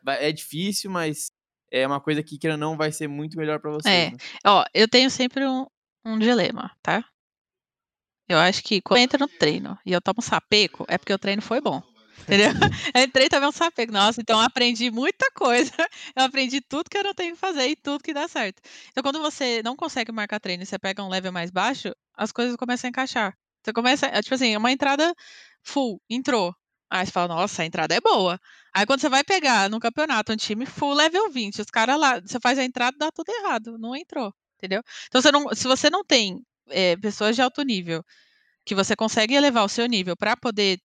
é 0.07 0.33
difícil, 0.33 0.91
mas 0.91 1.29
é 1.71 1.87
uma 1.87 2.01
coisa 2.01 2.23
que, 2.23 2.39
querendo 2.39 2.63
ou 2.63 2.71
não, 2.71 2.77
vai 2.77 2.91
ser 2.91 3.09
muito 3.09 3.37
melhor 3.37 3.61
pra 3.61 3.71
vocês. 3.71 3.95
É. 3.95 4.11
né? 4.11 4.17
Ó, 4.47 4.65
eu 4.75 4.89
tenho 4.89 5.11
sempre 5.11 5.47
um, 5.47 5.67
um 6.05 6.19
dilema, 6.19 6.71
tá? 6.83 7.05
Eu 8.29 8.39
acho 8.39 8.63
que 8.63 8.81
quando 8.83 8.99
eu 8.99 9.05
entro 9.05 9.19
no 9.19 9.29
treino 9.29 9.79
e 9.87 9.93
eu 9.93 10.01
tomo 10.01 10.19
um 10.19 10.23
sapeco, 10.23 10.85
é 10.87 10.99
porque 10.99 11.13
o 11.13 11.19
treino 11.19 11.41
foi 11.41 11.61
bom. 11.61 11.83
Entendeu? 12.23 12.51
Eu 12.95 13.03
entrei 13.05 13.27
e 13.27 13.29
tomei 13.29 13.49
um 13.49 13.53
sapeco. 13.53 13.93
Nossa, 13.93 14.21
então 14.21 14.39
eu 14.39 14.45
aprendi 14.45 14.91
muita 14.91 15.31
coisa. 15.31 15.73
Eu 16.15 16.25
aprendi 16.25 16.61
tudo 16.61 16.91
que 16.91 16.99
eu 16.99 17.05
não 17.05 17.15
tenho 17.15 17.35
que 17.35 17.41
fazer 17.41 17.69
e 17.69 17.77
tudo 17.77 18.03
que 18.03 18.13
dá 18.13 18.29
certo. 18.29 18.61
Então, 18.91 19.03
quando 19.03 19.21
você 19.21 19.63
não 19.63 19.77
consegue 19.77 20.13
marcar 20.13 20.41
treino 20.41 20.63
e 20.63 20.67
você 20.67 20.79
pega 20.79 21.03
um 21.03 21.09
level 21.09 21.33
mais 21.33 21.51
baixo, 21.51 21.95
as 22.15 22.33
coisas 22.33 22.57
começam 22.57 22.89
a 22.89 22.91
encaixar. 22.91 23.35
Você 23.65 23.73
começa, 23.73 24.07
é 24.07 24.21
tipo 24.23 24.35
assim, 24.35 24.57
uma 24.57 24.71
entrada 24.73 25.15
full, 25.63 26.01
entrou. 26.11 26.55
Aí 26.91 27.05
você 27.07 27.13
fala, 27.13 27.29
nossa, 27.29 27.63
a 27.63 27.67
entrada 27.67 27.95
é 27.95 28.01
boa. 28.01 28.39
Aí 28.75 28.87
quando 28.87 29.01
você 29.01 29.09
vai 29.09 29.25
pegar 29.25 29.69
no 29.71 29.81
campeonato 29.81 30.33
um 30.33 30.37
time 30.37 30.67
full 30.67 30.95
level 30.95 31.31
20, 31.31 31.61
os 31.61 31.71
caras 31.71 31.99
lá, 31.99 32.21
você 32.21 32.39
faz 32.41 32.59
a 32.59 32.65
entrada, 32.65 32.97
dá 32.99 33.11
tudo 33.13 33.31
errado, 33.31 33.79
não 33.79 33.95
entrou, 33.95 34.33
entendeu? 34.59 34.83
Então, 35.09 35.23
você 35.23 35.33
não, 35.33 35.55
se 35.55 35.65
você 35.69 35.91
não 35.91 36.05
tem 36.05 36.43
eh, 36.71 36.97
pessoas 36.99 37.37
de 37.37 37.43
alto 37.43 37.63
nível 37.63 38.05
que 38.65 38.75
você 38.75 38.95
consegue 38.97 39.35
elevar 39.35 39.65
o 39.65 39.69
seu 39.69 39.87
nível 39.87 40.17
para 40.17 40.37
poder 40.37 40.79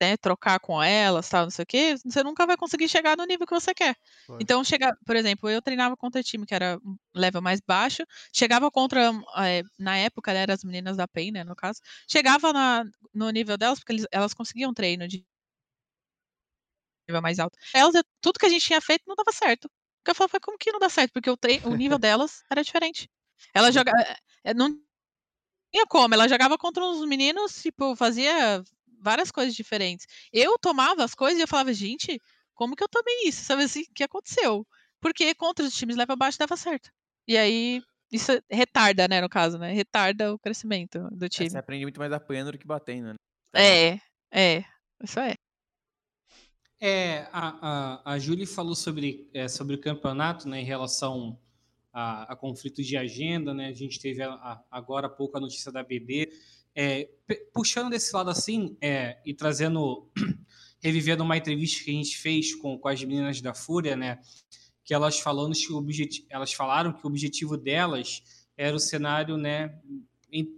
né, 0.00 0.16
trocar 0.16 0.58
com 0.60 0.82
elas, 0.82 1.28
tal, 1.28 1.44
não 1.44 1.50
sei 1.50 1.62
o 1.62 1.66
quê, 1.66 1.94
você 2.04 2.22
nunca 2.22 2.46
vai 2.46 2.56
conseguir 2.56 2.88
chegar 2.88 3.16
no 3.16 3.24
nível 3.24 3.46
que 3.46 3.54
você 3.54 3.74
quer. 3.74 3.94
Claro. 4.26 4.50
Então, 4.50 4.64
chega, 4.64 4.96
por 5.06 5.14
exemplo, 5.16 5.48
eu 5.50 5.60
treinava 5.60 5.96
contra 5.96 6.22
time 6.22 6.46
que 6.46 6.54
era 6.54 6.78
um 6.84 6.96
level 7.14 7.42
mais 7.42 7.60
baixo, 7.60 8.02
chegava 8.34 8.70
contra, 8.70 9.12
eh, 9.38 9.62
na 9.78 9.96
época, 9.98 10.32
eram 10.32 10.54
as 10.54 10.64
meninas 10.64 10.96
da 10.96 11.06
PEN, 11.06 11.32
né, 11.32 11.44
no 11.44 11.54
caso, 11.54 11.80
chegava 12.10 12.52
na- 12.52 12.84
no 13.14 13.28
nível 13.30 13.58
delas, 13.58 13.78
porque 13.78 13.92
eles- 13.92 14.06
elas 14.12 14.32
conseguiam 14.34 14.72
treino 14.72 15.06
de 15.06 15.24
nível 17.08 17.22
mais 17.22 17.38
alto. 17.38 17.58
Elas, 17.74 17.94
tudo 18.20 18.38
que 18.38 18.46
a 18.46 18.48
gente 18.48 18.64
tinha 18.64 18.80
feito 18.80 19.04
não 19.06 19.14
dava 19.16 19.32
certo. 19.32 19.68
Porque 19.98 20.10
eu 20.12 20.14
falava, 20.14 20.40
como 20.40 20.58
que 20.58 20.72
não 20.72 20.78
dá 20.78 20.88
certo? 20.88 21.12
Porque 21.12 21.30
o, 21.30 21.36
o 21.64 21.74
nível 21.74 21.98
delas 21.98 22.42
era 22.50 22.62
diferente. 22.64 23.08
Ela 23.54 23.70
joga, 23.72 23.92
eh, 24.44 24.54
não 24.54 24.78
tinha 25.72 25.86
como, 25.86 26.14
ela 26.14 26.28
jogava 26.28 26.58
contra 26.58 26.84
uns 26.84 27.04
meninos, 27.06 27.62
tipo, 27.62 27.94
fazia 27.96 28.62
várias 29.00 29.30
coisas 29.30 29.54
diferentes. 29.54 30.06
Eu 30.32 30.58
tomava 30.58 31.04
as 31.04 31.14
coisas 31.14 31.38
e 31.38 31.42
eu 31.42 31.48
falava, 31.48 31.72
gente, 31.72 32.18
como 32.54 32.76
que 32.76 32.82
eu 32.84 32.88
tomei 32.88 33.24
isso? 33.26 33.44
Sabe 33.44 33.64
assim, 33.64 33.82
o 33.82 33.94
que 33.94 34.04
aconteceu? 34.04 34.66
Porque 35.00 35.34
contra 35.34 35.64
os 35.64 35.74
times 35.74 35.96
leva 35.96 36.12
abaixo 36.14 36.38
dava 36.38 36.56
certo. 36.56 36.90
E 37.26 37.36
aí, 37.36 37.82
isso 38.12 38.32
retarda, 38.50 39.08
né, 39.08 39.20
no 39.20 39.28
caso, 39.28 39.58
né? 39.58 39.72
Retarda 39.72 40.32
o 40.34 40.38
crescimento 40.38 40.98
do 41.12 41.28
É, 41.36 41.44
time. 41.44 41.48
você 41.48 41.58
aprende 41.58 41.84
muito 41.84 41.98
mais 41.98 42.12
apanhando 42.12 42.52
do 42.52 42.58
que 42.58 42.66
batendo, 42.66 43.08
né? 43.08 43.14
Então, 43.48 43.62
É, 43.62 43.98
é, 44.32 44.64
isso 45.02 45.18
é. 45.20 45.34
É, 46.80 47.28
a, 47.32 48.02
a, 48.04 48.12
a 48.14 48.18
Julie 48.18 48.46
falou 48.46 48.74
sobre, 48.74 49.28
é, 49.34 49.48
sobre 49.48 49.74
o 49.74 49.80
campeonato, 49.80 50.48
né, 50.48 50.60
em 50.60 50.64
relação 50.64 51.38
a, 51.92 52.32
a 52.32 52.38
de 52.76 52.96
agenda, 52.96 53.52
né? 53.52 53.68
A 53.68 53.72
gente 53.72 53.98
teve 53.98 54.22
a- 54.22 54.32
a- 54.32 54.64
agora 54.70 55.06
há 55.06 55.10
pouco 55.10 55.36
a 55.36 55.40
notícia 55.40 55.72
da 55.72 55.82
BD. 55.82 56.30
É, 56.74 57.08
puxando 57.52 57.90
desse 57.90 58.14
lado 58.14 58.30
assim 58.30 58.76
é, 58.80 59.18
e 59.26 59.34
trazendo, 59.34 60.08
revivendo 60.80 61.22
uma 61.24 61.36
entrevista 61.36 61.84
que 61.84 61.90
a 61.90 61.94
gente 61.94 62.16
fez 62.16 62.54
com, 62.54 62.78
com 62.78 62.88
as 62.88 63.02
meninas 63.02 63.40
da 63.40 63.52
Fúria, 63.52 63.96
né? 63.96 64.20
Que 64.84 64.94
elas 64.94 65.18
falando 65.18 65.54
que 65.54 65.72
o 65.72 65.76
objetivo, 65.76 66.26
elas 66.30 66.52
falaram 66.52 66.92
que 66.92 67.04
o 67.04 67.08
objetivo 67.08 67.56
delas 67.56 68.22
era 68.56 68.76
o 68.76 68.80
cenário, 68.80 69.36
né, 69.36 69.74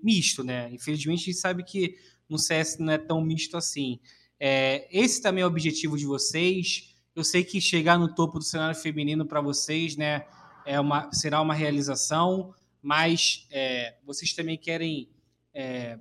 misto, 0.03 0.43
né? 0.45 0.71
Infelizmente 0.73 1.23
a 1.23 1.25
gente 1.27 1.35
sabe 1.35 1.65
que 1.65 1.97
no 2.29 2.39
CS 2.39 2.79
não 2.79 2.93
é 2.93 2.99
tão 2.99 3.21
misto 3.23 3.57
assim. 3.57 3.99
É, 4.39 4.89
esse 4.91 5.23
também 5.23 5.43
é 5.43 5.47
o 5.47 5.49
objetivo 5.49 5.97
de 5.97 6.05
vocês. 6.05 6.95
Eu 7.15 7.23
sei 7.25 7.45
que 7.45 7.61
chegar 7.61 7.99
no 7.99 8.13
topo 8.15 8.39
do 8.39 8.45
cenário 8.45 8.75
feminino 8.79 9.25
para 9.27 9.41
vocês, 9.41 9.97
né, 9.97 10.27
é 10.65 10.79
uma, 10.81 11.13
será 11.13 11.41
uma 11.41 11.55
realização, 11.55 12.55
mas 12.83 13.47
é, 13.51 13.97
vocês 14.05 14.33
também 14.33 14.59
querem 14.59 15.09
é, 15.55 15.99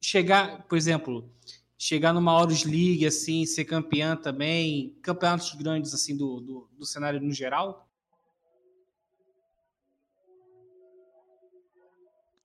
chegar, 0.00 0.62
por 0.64 0.76
exemplo, 0.76 1.30
chegar 1.78 2.12
numa 2.12 2.36
Horus 2.38 2.64
League, 2.64 3.06
assim, 3.06 3.44
ser 3.46 3.64
campeã 3.64 4.16
também, 4.16 4.96
campeonatos 5.02 5.54
grandes 5.54 5.94
assim 5.94 6.16
do, 6.16 6.40
do, 6.40 6.68
do 6.78 6.86
cenário 6.86 7.20
no 7.20 7.32
geral? 7.32 7.88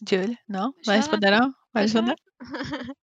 Julia, 0.08 0.38
não? 0.48 0.74
Já. 0.84 0.92
Vai 0.92 0.98
responder 0.98 1.32
não? 1.32 1.54
Vai 1.74 1.88
Já. 1.88 2.02
responder? 2.02 2.16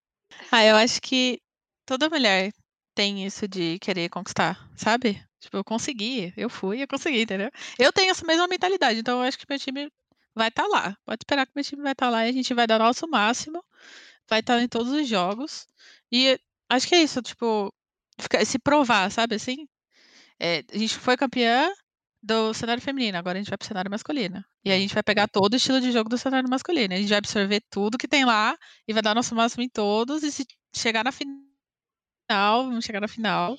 Ah, 0.51 0.65
eu 0.65 0.75
acho 0.77 1.01
que 1.01 1.41
toda 1.87 2.11
mulher 2.11 2.51
tem 2.95 3.25
isso 3.25 3.47
de 3.47 3.79
querer 3.79 4.09
conquistar, 4.09 4.69
sabe? 4.77 5.23
Tipo, 5.45 5.59
eu 5.59 5.65
consegui, 5.65 6.33
eu 6.37 6.49
fui, 6.51 6.83
eu 6.83 6.89
consegui, 6.89 7.23
entendeu? 7.23 7.51
Eu 7.79 7.93
tenho 7.93 8.11
essa 8.11 8.27
mesma 8.27 8.47
mentalidade, 8.49 8.99
então 9.01 9.19
eu 9.23 9.29
acho 9.29 9.39
que 9.39 9.47
meu 9.49 9.59
time 9.59 9.91
vai 10.35 10.49
estar 10.49 10.67
lá. 10.69 10.97
Pode 11.05 11.21
esperar 11.23 11.47
que 11.47 11.53
meu 11.55 11.65
time 11.65 11.83
vai 11.83 11.93
estar 11.93 12.11
lá 12.11 12.27
e 12.27 12.31
a 12.31 12.33
gente 12.33 12.55
vai 12.55 12.67
dar 12.67 12.81
o 12.81 12.85
nosso 12.85 13.09
máximo, 13.09 13.65
vai 14.29 14.41
estar 14.41 14.61
em 14.63 14.69
todos 14.69 14.93
os 14.93 15.09
jogos. 15.09 15.69
E 16.13 16.39
acho 16.71 16.89
que 16.89 16.95
é 16.97 17.03
isso, 17.03 17.23
tipo, 17.23 17.73
se 18.47 18.59
provar, 18.59 19.11
sabe 19.11 19.37
assim? 19.37 19.67
É, 20.41 20.65
a 20.73 20.79
gente 20.79 20.97
foi 20.99 21.17
campeã 21.17 21.71
do 22.23 22.55
cenário 22.55 22.83
feminino, 22.83 23.19
agora 23.19 23.39
a 23.39 23.43
gente 23.43 23.51
vai 23.51 23.59
pro 23.59 23.67
cenário 23.69 23.91
masculino. 23.91 24.45
E 24.65 24.73
a 24.73 24.77
Hum. 24.77 24.81
gente 24.81 24.95
vai 24.95 25.03
pegar 25.03 25.29
todo 25.29 25.53
o 25.55 25.57
estilo 25.57 25.81
de 25.81 25.93
jogo 25.93 26.09
do 26.09 26.19
cenário 26.19 26.49
masculino. 26.49 26.95
A 26.95 26.97
gente 26.97 27.09
vai 27.09 27.19
absorver 27.19 27.63
tudo 27.71 27.99
que 27.99 28.09
tem 28.09 28.25
lá 28.25 28.57
e 28.89 28.93
vai 28.95 29.03
dar 29.03 29.15
nosso 29.15 29.35
máximo 29.35 29.63
em 29.63 29.69
todos. 29.69 30.23
E 30.23 30.33
se 30.33 30.47
chegar 30.75 31.05
na 31.05 31.13
final, 31.13 32.65
vamos 32.67 32.85
chegar 32.85 33.01
na 33.01 33.09
final. 33.09 33.57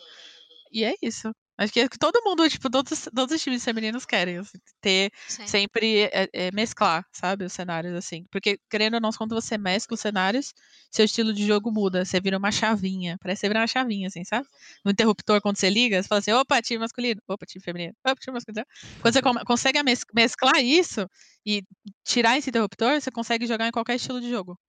E 0.72 0.84
é 0.86 0.96
isso. 1.02 1.32
Acho 1.58 1.72
que 1.72 1.80
é 1.80 1.88
que 1.88 1.97
todo 1.97 2.22
mundo, 2.26 2.47
tipo, 2.49 2.70
todos, 2.70 3.08
todos 3.16 3.34
os 3.36 3.41
times 3.41 3.64
femininos 3.64 4.06
querem 4.06 4.38
assim, 4.38 4.58
ter 4.82 5.12
Sim. 5.28 5.47
sempre 5.47 6.03
é, 6.12 6.28
é, 6.34 6.51
mesclar, 6.51 7.06
sabe, 7.14 7.45
os 7.45 7.53
cenários 7.53 7.93
assim. 7.95 8.26
Porque, 8.30 8.60
querendo 8.70 8.95
ou 8.95 8.99
não, 9.01 9.10
quando 9.12 9.34
você 9.34 9.58
mescla 9.58 9.95
os 9.95 10.01
cenários, 10.01 10.53
seu 10.91 11.06
estilo 11.06 11.34
de 11.34 11.45
jogo 11.47 11.72
muda. 11.72 12.03
Você 12.03 12.20
vira 12.20 12.38
uma 12.38 12.51
chavinha. 12.51 13.18
Parece 13.22 13.39
que 13.39 13.41
você 13.41 13.47
vira 13.49 13.62
uma 13.62 13.68
chavinha, 13.68 14.08
assim, 14.08 14.24
sabe? 14.26 14.45
No 14.84 14.91
interruptor, 14.91 15.41
quando 15.41 15.58
você 15.58 15.70
liga, 15.70 16.01
você 16.01 16.08
fala 16.10 16.20
assim: 16.20 16.32
opa, 16.34 16.62
time 16.62 16.80
masculino, 16.80 17.22
opa, 17.28 17.45
time 17.45 17.64
feminino, 17.64 17.93
opa, 18.06 18.16
time 18.20 18.34
masculino. 18.34 18.66
Quando 19.01 19.14
você 19.14 19.22
come- 19.22 19.43
consegue 19.45 19.82
mes- 19.84 20.06
mesclar 20.14 20.62
isso 20.62 21.10
e 21.45 21.64
tirar 22.03 22.38
esse 22.38 22.49
interruptor, 22.49 22.99
você 22.99 23.10
consegue 23.12 23.47
jogar 23.47 23.68
em 23.68 23.72
qualquer 23.72 23.95
estilo 23.95 24.20
de 24.20 24.30
jogo. 24.30 24.60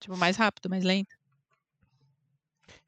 Tipo, 0.00 0.16
mais 0.16 0.36
rápido, 0.36 0.68
mais 0.70 0.84
lento. 0.84 1.19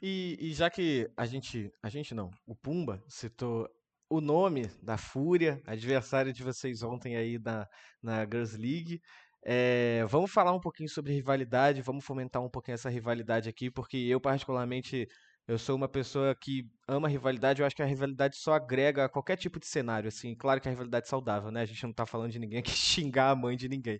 E, 0.02 0.36
e 0.40 0.52
já 0.52 0.68
que 0.68 1.08
a 1.16 1.24
gente, 1.24 1.70
a 1.80 1.88
gente 1.88 2.12
não, 2.12 2.28
o 2.44 2.56
Pumba 2.56 3.00
citou 3.08 3.68
o 4.10 4.20
nome 4.20 4.66
da 4.82 4.98
Fúria, 4.98 5.62
adversário 5.64 6.32
de 6.32 6.42
vocês 6.42 6.82
ontem 6.82 7.16
aí 7.16 7.38
na, 7.38 7.68
na 8.02 8.24
Girls 8.24 8.58
League, 8.58 9.00
é, 9.44 10.04
vamos 10.08 10.30
falar 10.30 10.52
um 10.52 10.60
pouquinho 10.60 10.88
sobre 10.88 11.12
rivalidade, 11.12 11.82
vamos 11.82 12.04
fomentar 12.04 12.42
um 12.42 12.50
pouquinho 12.50 12.74
essa 12.74 12.90
rivalidade 12.90 13.48
aqui, 13.48 13.70
porque 13.70 13.96
eu 13.96 14.20
particularmente, 14.20 15.06
eu 15.48 15.58
sou 15.58 15.76
uma 15.76 15.88
pessoa 15.88 16.34
que 16.34 16.64
ama 16.86 17.08
rivalidade, 17.08 17.60
eu 17.60 17.66
acho 17.66 17.74
que 17.74 17.82
a 17.82 17.86
rivalidade 17.86 18.36
só 18.36 18.54
agrega 18.54 19.04
a 19.04 19.08
qualquer 19.08 19.36
tipo 19.36 19.58
de 19.58 19.66
cenário, 19.66 20.08
assim, 20.08 20.34
claro 20.36 20.60
que 20.60 20.68
a 20.68 20.70
rivalidade 20.70 21.06
é 21.06 21.08
saudável, 21.08 21.50
né, 21.50 21.62
a 21.62 21.66
gente 21.66 21.82
não 21.82 21.92
tá 21.92 22.06
falando 22.06 22.30
de 22.30 22.38
ninguém 22.38 22.62
que 22.62 22.70
xingar 23.10 23.30
a 23.30 23.36
mãe 23.36 23.56
de 23.56 23.68
ninguém, 23.68 23.98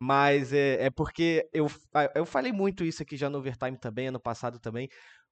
mas 0.00 0.52
é, 0.52 0.84
é 0.84 0.90
porque 0.90 1.46
eu, 1.52 1.66
eu 2.14 2.24
falei 2.24 2.52
muito 2.52 2.84
isso 2.84 3.02
aqui 3.02 3.16
já 3.16 3.28
no 3.28 3.38
Overtime 3.38 3.78
também, 3.78 4.08
ano 4.08 4.20
passado 4.20 4.58
também, 4.58 4.88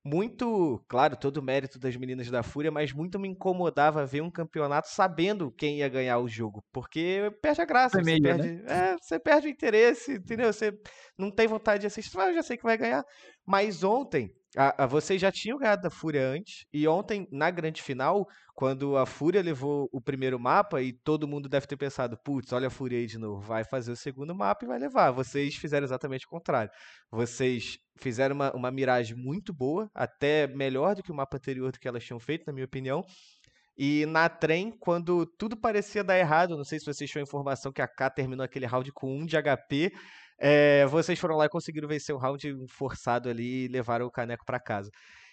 muito, 0.07 0.81
claro, 0.87 1.17
todo 1.17 1.39
o 1.39 1.43
mérito 1.43 1.79
das 1.79 1.97
meninas 1.97 2.31
da 2.31 2.43
Fúria, 2.43 2.71
mas 2.71 2.93
muito 2.93 3.19
me 3.19 3.29
incomodava 3.29 4.07
ver 4.07 4.23
um 4.23 4.31
campeonato 4.31 4.89
sabendo 4.89 5.51
quem 5.51 5.79
ia 5.79 5.89
ganhar 5.89 6.19
o 6.19 6.29
jogo, 6.29 6.63
porque 6.73 7.33
perde 7.43 7.61
a 7.61 7.65
graça, 7.65 7.99
você 7.99 8.05
Vermelho, 8.05 8.37
né? 8.37 8.45
perde, 8.45 8.73
é, 8.73 8.97
você 8.97 9.19
perde 9.19 9.49
o 9.49 9.51
interesse, 9.51 10.13
entendeu? 10.15 10.53
Você 10.53 10.73
não 11.19 11.31
tem 11.31 11.49
vontade 11.49 11.81
de 11.81 11.89
assistir, 11.89 12.17
mas 12.17 12.29
eu 12.29 12.35
já 12.35 12.43
sei 12.45 12.57
que 12.57 12.63
vai 12.63 12.79
ganhar. 12.79 13.05
Mas 13.45 13.83
ontem, 13.83 14.33
a, 14.57 14.85
a- 14.85 14.87
vocês 14.87 15.21
já 15.21 15.31
tinham 15.31 15.59
ganhado 15.59 15.83
da 15.83 15.91
Fúria 15.91 16.27
antes, 16.29 16.65
e 16.73 16.87
ontem, 16.89 17.29
na 17.31 17.51
grande 17.51 17.83
final, 17.83 18.27
quando 18.55 18.97
a 18.97 19.05
Fúria 19.07 19.43
levou 19.43 19.89
o 19.93 20.01
primeiro 20.01 20.39
mapa, 20.41 20.81
e 20.83 20.93
todo 20.93 21.29
mundo 21.29 21.49
deve 21.49 21.67
ter 21.67 21.77
pensado, 21.77 22.19
putz, 22.25 22.53
olha 22.53 22.69
a 22.69 22.71
Fúria 22.71 22.99
aí 22.99 23.07
de 23.07 23.19
novo, 23.19 23.41
vai 23.43 23.65
fazer 23.65 23.93
o 23.93 23.97
segundo 23.97 24.35
mapa 24.35 24.65
e 24.65 24.69
vai 24.69 24.79
levar. 24.79 25.11
Vocês 25.11 25.55
fizeram 25.57 25.85
exatamente 25.85 26.27
o 26.27 26.29
contrário. 26.31 26.71
Vocês 27.11 27.79
fizeram 27.99 28.35
uma, 28.35 28.53
uma 28.55 28.71
miragem 28.71 29.17
muito 29.17 29.53
boa, 29.53 29.91
até 29.95 30.47
melhor 30.47 30.95
do 30.95 31.03
que 31.03 31.13
o 31.13 31.15
mapa 31.15 31.37
anterior 31.37 31.71
do 31.73 31.79
que 31.79 31.87
elas 31.89 32.05
tinham 32.05 32.19
feito, 32.21 32.45
na 32.47 32.53
minha 32.53 32.65
opinião. 32.67 33.05
E 33.79 34.07
na 34.07 34.29
trem, 34.29 34.71
quando 34.71 35.27
tudo 35.39 35.55
parecia 35.55 36.03
dar 36.03 36.19
errado, 36.19 36.57
não 36.57 36.65
sei 36.65 36.79
se 36.79 36.87
vocês 36.87 37.11
tinham 37.11 37.23
a 37.23 37.27
informação 37.29 37.71
que 37.71 37.83
a 37.83 37.87
K 37.89 38.09
terminou 38.09 38.43
aquele 38.43 38.65
round 38.65 38.91
com 38.93 39.15
1 39.19 39.27
de 39.27 39.37
HP, 39.37 39.93
é, 40.39 40.87
vocês 40.87 41.19
foram 41.19 41.37
lá 41.37 41.47
e 41.47 41.51
conseguiram 41.51 41.89
vencer 41.89 42.15
o 42.15 42.19
round 42.19 42.67
forçado 42.69 43.29
ali 43.29 43.65
e 43.65 43.69
levaram 43.69 44.07
o 44.07 44.11
caneco 44.11 44.45
para 44.45 44.61
casa. 44.61 44.91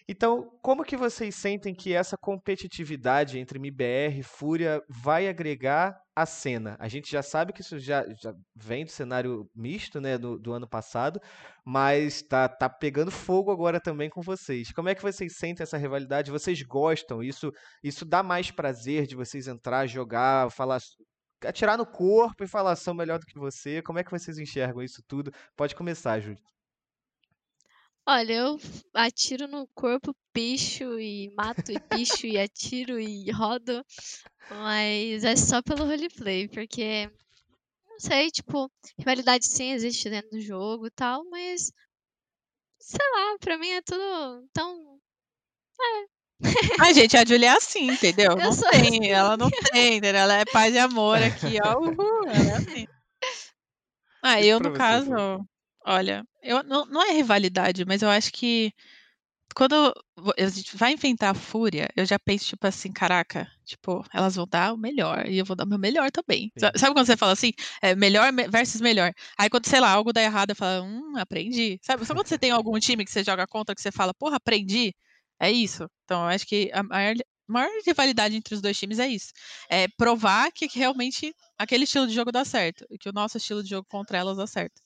Então, 0.07 0.51
como 0.61 0.83
que 0.83 0.97
vocês 0.97 1.33
sentem 1.33 1.73
que 1.73 1.93
essa 1.93 2.17
competitividade 2.17 3.39
entre 3.39 3.57
MIBR 3.57 4.19
e 4.19 4.23
Fúria 4.23 4.81
vai 4.89 5.29
agregar 5.29 5.97
a 6.13 6.25
cena? 6.25 6.75
A 6.77 6.89
gente 6.89 7.09
já 7.09 7.21
sabe 7.21 7.53
que 7.53 7.61
isso 7.61 7.79
já, 7.79 8.05
já 8.21 8.33
vem 8.53 8.83
do 8.83 8.91
cenário 8.91 9.49
misto, 9.55 10.01
né, 10.01 10.17
do, 10.17 10.37
do 10.37 10.51
ano 10.51 10.67
passado, 10.67 11.21
mas 11.65 12.21
tá, 12.21 12.49
tá 12.49 12.69
pegando 12.69 13.11
fogo 13.11 13.49
agora 13.49 13.79
também 13.79 14.09
com 14.09 14.21
vocês. 14.21 14.73
Como 14.73 14.89
é 14.89 14.95
que 14.95 15.01
vocês 15.01 15.37
sentem 15.37 15.63
essa 15.63 15.77
rivalidade? 15.77 16.31
Vocês 16.31 16.61
gostam? 16.63 17.23
Isso, 17.23 17.49
isso 17.81 18.03
dá 18.03 18.21
mais 18.21 18.51
prazer 18.51 19.07
de 19.07 19.15
vocês 19.15 19.47
entrar, 19.47 19.87
jogar, 19.87 20.51
falar, 20.51 20.81
atirar 21.45 21.77
no 21.77 21.85
corpo 21.85 22.43
e 22.43 22.47
falar 22.47 22.75
são 22.75 22.93
melhor 22.93 23.19
do 23.19 23.25
que 23.25 23.37
você? 23.37 23.81
Como 23.81 23.99
é 23.99 24.03
que 24.03 24.11
vocês 24.11 24.37
enxergam 24.37 24.81
isso 24.81 25.01
tudo? 25.03 25.31
Pode 25.55 25.75
começar, 25.75 26.19
Júlio. 26.19 26.41
Olha, 28.05 28.33
eu 28.33 28.59
atiro 28.93 29.47
no 29.47 29.65
corpo, 29.67 30.13
picho 30.33 30.99
e 30.99 31.33
mato 31.35 31.71
e 31.71 31.79
picho 31.79 32.27
e 32.27 32.37
atiro 32.37 32.99
e 32.99 33.31
rodo, 33.31 33.81
mas 34.49 35.23
é 35.23 35.35
só 35.37 35.61
pelo 35.61 35.85
roleplay, 35.85 36.49
porque 36.49 37.09
não 37.89 37.99
sei, 37.99 38.29
tipo, 38.29 38.69
rivalidade 38.97 39.45
sim 39.45 39.71
existe 39.71 40.09
dentro 40.09 40.31
do 40.31 40.41
jogo 40.41 40.87
e 40.87 40.91
tal, 40.91 41.23
mas 41.29 41.71
sei 42.77 43.05
lá, 43.15 43.37
pra 43.39 43.57
mim 43.57 43.69
é 43.69 43.81
tudo 43.81 44.49
tão. 44.51 44.99
Ai, 46.79 46.93
gente, 46.93 47.15
a 47.17 47.25
Julia 47.25 47.49
é 47.51 47.55
assim, 47.57 47.91
entendeu? 47.91 48.31
Eu 48.31 48.37
Não 48.41 48.51
tem, 48.55 48.97
assim. 48.99 49.07
ela 49.11 49.37
não 49.37 49.49
tem, 49.71 49.97
entendeu? 49.97 50.21
Ela 50.21 50.35
é 50.39 50.45
paz 50.45 50.73
e 50.73 50.79
amor 50.79 51.21
aqui, 51.21 51.57
ó. 51.63 51.77
Uhul, 51.79 52.27
ela 52.29 52.51
é 52.51 52.55
assim. 52.55 52.85
Ah, 54.21 54.39
E 54.41 54.47
eu, 54.47 54.59
no 54.59 54.71
caso, 54.71 55.09
olha, 55.85 56.25
eu, 56.41 56.63
não, 56.63 56.85
não 56.85 57.01
é 57.03 57.11
rivalidade, 57.13 57.85
mas 57.85 58.01
eu 58.01 58.09
acho 58.09 58.31
que 58.31 58.71
quando 59.55 59.93
a 60.39 60.49
gente 60.49 60.75
vai 60.77 60.93
enfrentar 60.93 61.31
a 61.31 61.33
Fúria, 61.35 61.89
eu 61.95 62.05
já 62.05 62.17
penso, 62.19 62.45
tipo 62.47 62.65
assim, 62.67 62.91
caraca, 62.91 63.47
tipo, 63.65 64.03
elas 64.13 64.35
vão 64.35 64.47
dar 64.47 64.73
o 64.73 64.77
melhor 64.77 65.27
e 65.27 65.37
eu 65.37 65.45
vou 65.45 65.55
dar 65.55 65.65
o 65.65 65.67
meu 65.67 65.77
melhor 65.79 66.11
também. 66.11 66.51
Sim. 66.57 66.69
Sabe 66.75 66.93
quando 66.95 67.05
você 67.05 67.17
fala 67.17 67.33
assim, 67.33 67.51
é, 67.81 67.95
melhor 67.95 68.31
me- 68.33 68.47
versus 68.47 68.81
melhor? 68.81 69.13
Aí 69.37 69.49
quando, 69.49 69.67
sei 69.67 69.79
lá, 69.79 69.91
algo 69.91 70.13
dá 70.13 70.21
errado, 70.23 70.51
eu 70.51 70.55
falo, 70.55 70.85
hum, 70.85 71.17
aprendi. 71.17 71.79
Sabe, 71.83 72.05
só 72.05 72.13
quando 72.15 72.27
você 72.27 72.37
tem 72.39 72.51
algum 72.51 72.79
time 72.79 73.05
que 73.05 73.11
você 73.11 73.23
joga 73.23 73.45
contra, 73.47 73.75
que 73.75 73.81
você 73.81 73.91
fala, 73.91 74.13
porra, 74.13 74.37
aprendi, 74.37 74.93
é 75.39 75.51
isso. 75.51 75.89
Então, 76.05 76.21
eu 76.21 76.27
acho 76.27 76.45
que 76.45 76.69
a 76.73 76.83
maior, 76.83 77.15
maior 77.47 77.69
rivalidade 77.85 78.35
entre 78.35 78.55
os 78.55 78.61
dois 78.61 78.77
times 78.77 78.99
é 78.99 79.07
isso. 79.07 79.33
É 79.69 79.87
provar 79.87 80.51
que 80.51 80.67
realmente 80.67 81.33
aquele 81.57 81.83
estilo 81.83 82.07
de 82.07 82.13
jogo 82.13 82.31
dá 82.31 82.45
certo, 82.45 82.85
que 82.99 83.09
o 83.09 83.13
nosso 83.13 83.37
estilo 83.37 83.63
de 83.63 83.69
jogo 83.69 83.87
contra 83.89 84.17
elas 84.17 84.37
dá 84.37 84.47
certo. 84.47 84.81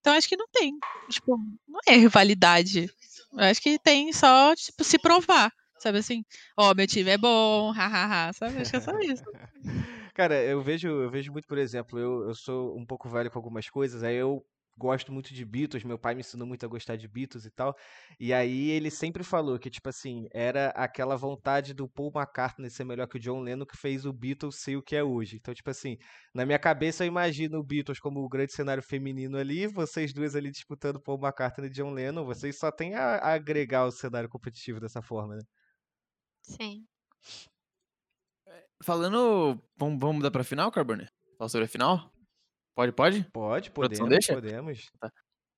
Então, 0.00 0.14
acho 0.14 0.28
que 0.28 0.36
não 0.36 0.46
tem, 0.52 0.78
tipo, 1.10 1.36
não 1.66 1.80
é 1.86 1.96
rivalidade. 1.96 2.88
Eu 3.32 3.40
acho 3.40 3.60
que 3.60 3.78
tem 3.78 4.12
só, 4.12 4.54
tipo, 4.54 4.84
se 4.84 4.98
provar. 4.98 5.52
Sabe 5.78 5.98
assim? 5.98 6.24
Ó, 6.56 6.72
meu 6.74 6.86
time 6.86 7.10
é 7.10 7.18
bom, 7.18 7.70
hahaha. 7.70 8.32
Sabe? 8.32 8.58
Acho 8.60 8.70
que 8.70 8.76
é 8.76 8.80
só 8.80 8.98
isso. 9.00 9.24
Cara, 10.14 10.42
eu 10.42 10.62
vejo, 10.62 10.88
eu 10.88 11.10
vejo 11.10 11.30
muito, 11.30 11.46
por 11.46 11.58
exemplo, 11.58 11.98
eu, 11.98 12.28
eu 12.28 12.34
sou 12.34 12.74
um 12.74 12.86
pouco 12.86 13.06
velho 13.06 13.30
com 13.30 13.38
algumas 13.38 13.68
coisas, 13.68 14.02
aí 14.02 14.16
eu 14.16 14.42
gosto 14.76 15.12
muito 15.12 15.32
de 15.32 15.44
Beatles, 15.44 15.84
meu 15.84 15.98
pai 15.98 16.14
me 16.14 16.20
ensinou 16.20 16.46
muito 16.46 16.64
a 16.64 16.68
gostar 16.68 16.96
de 16.96 17.08
Beatles 17.08 17.44
e 17.44 17.50
tal, 17.50 17.74
e 18.20 18.32
aí 18.32 18.70
ele 18.70 18.90
sempre 18.90 19.24
falou 19.24 19.58
que, 19.58 19.70
tipo 19.70 19.88
assim, 19.88 20.26
era 20.32 20.68
aquela 20.70 21.16
vontade 21.16 21.72
do 21.72 21.88
Paul 21.88 22.12
McCartney 22.14 22.70
ser 22.70 22.84
melhor 22.84 23.06
que 23.08 23.16
o 23.16 23.20
John 23.20 23.40
Lennon 23.40 23.64
que 23.64 23.76
fez 23.76 24.04
o 24.04 24.12
Beatles 24.12 24.56
ser 24.56 24.76
o 24.76 24.82
que 24.82 24.94
é 24.94 25.02
hoje. 25.02 25.36
Então, 25.36 25.54
tipo 25.54 25.70
assim, 25.70 25.96
na 26.34 26.44
minha 26.44 26.58
cabeça 26.58 27.04
eu 27.04 27.08
imagino 27.08 27.58
o 27.58 27.64
Beatles 27.64 27.98
como 27.98 28.20
o 28.20 28.28
grande 28.28 28.52
cenário 28.52 28.82
feminino 28.82 29.38
ali, 29.38 29.66
vocês 29.66 30.12
duas 30.12 30.36
ali 30.36 30.50
disputando 30.50 31.00
Paul 31.00 31.18
McCartney 31.18 31.68
e 31.68 31.72
John 31.72 31.92
Lennon, 31.92 32.24
vocês 32.24 32.58
só 32.58 32.70
têm 32.70 32.94
a, 32.94 33.16
a 33.16 33.32
agregar 33.34 33.86
o 33.86 33.90
cenário 33.90 34.28
competitivo 34.28 34.80
dessa 34.80 35.02
forma, 35.02 35.36
né? 35.36 35.42
Sim. 36.42 36.86
Falando. 38.82 39.60
Vamos, 39.76 39.98
vamos 39.98 40.16
mudar 40.16 40.30
pra 40.30 40.44
final, 40.44 40.70
Carbone? 40.70 41.08
Falar 41.38 41.48
sobre 41.48 41.64
a 41.64 41.68
final? 41.68 42.15
Pode, 42.76 42.92
pode? 42.92 43.26
Pode, 43.32 43.70
podemos, 43.70 44.08
deixa? 44.10 44.34
podemos. 44.34 44.90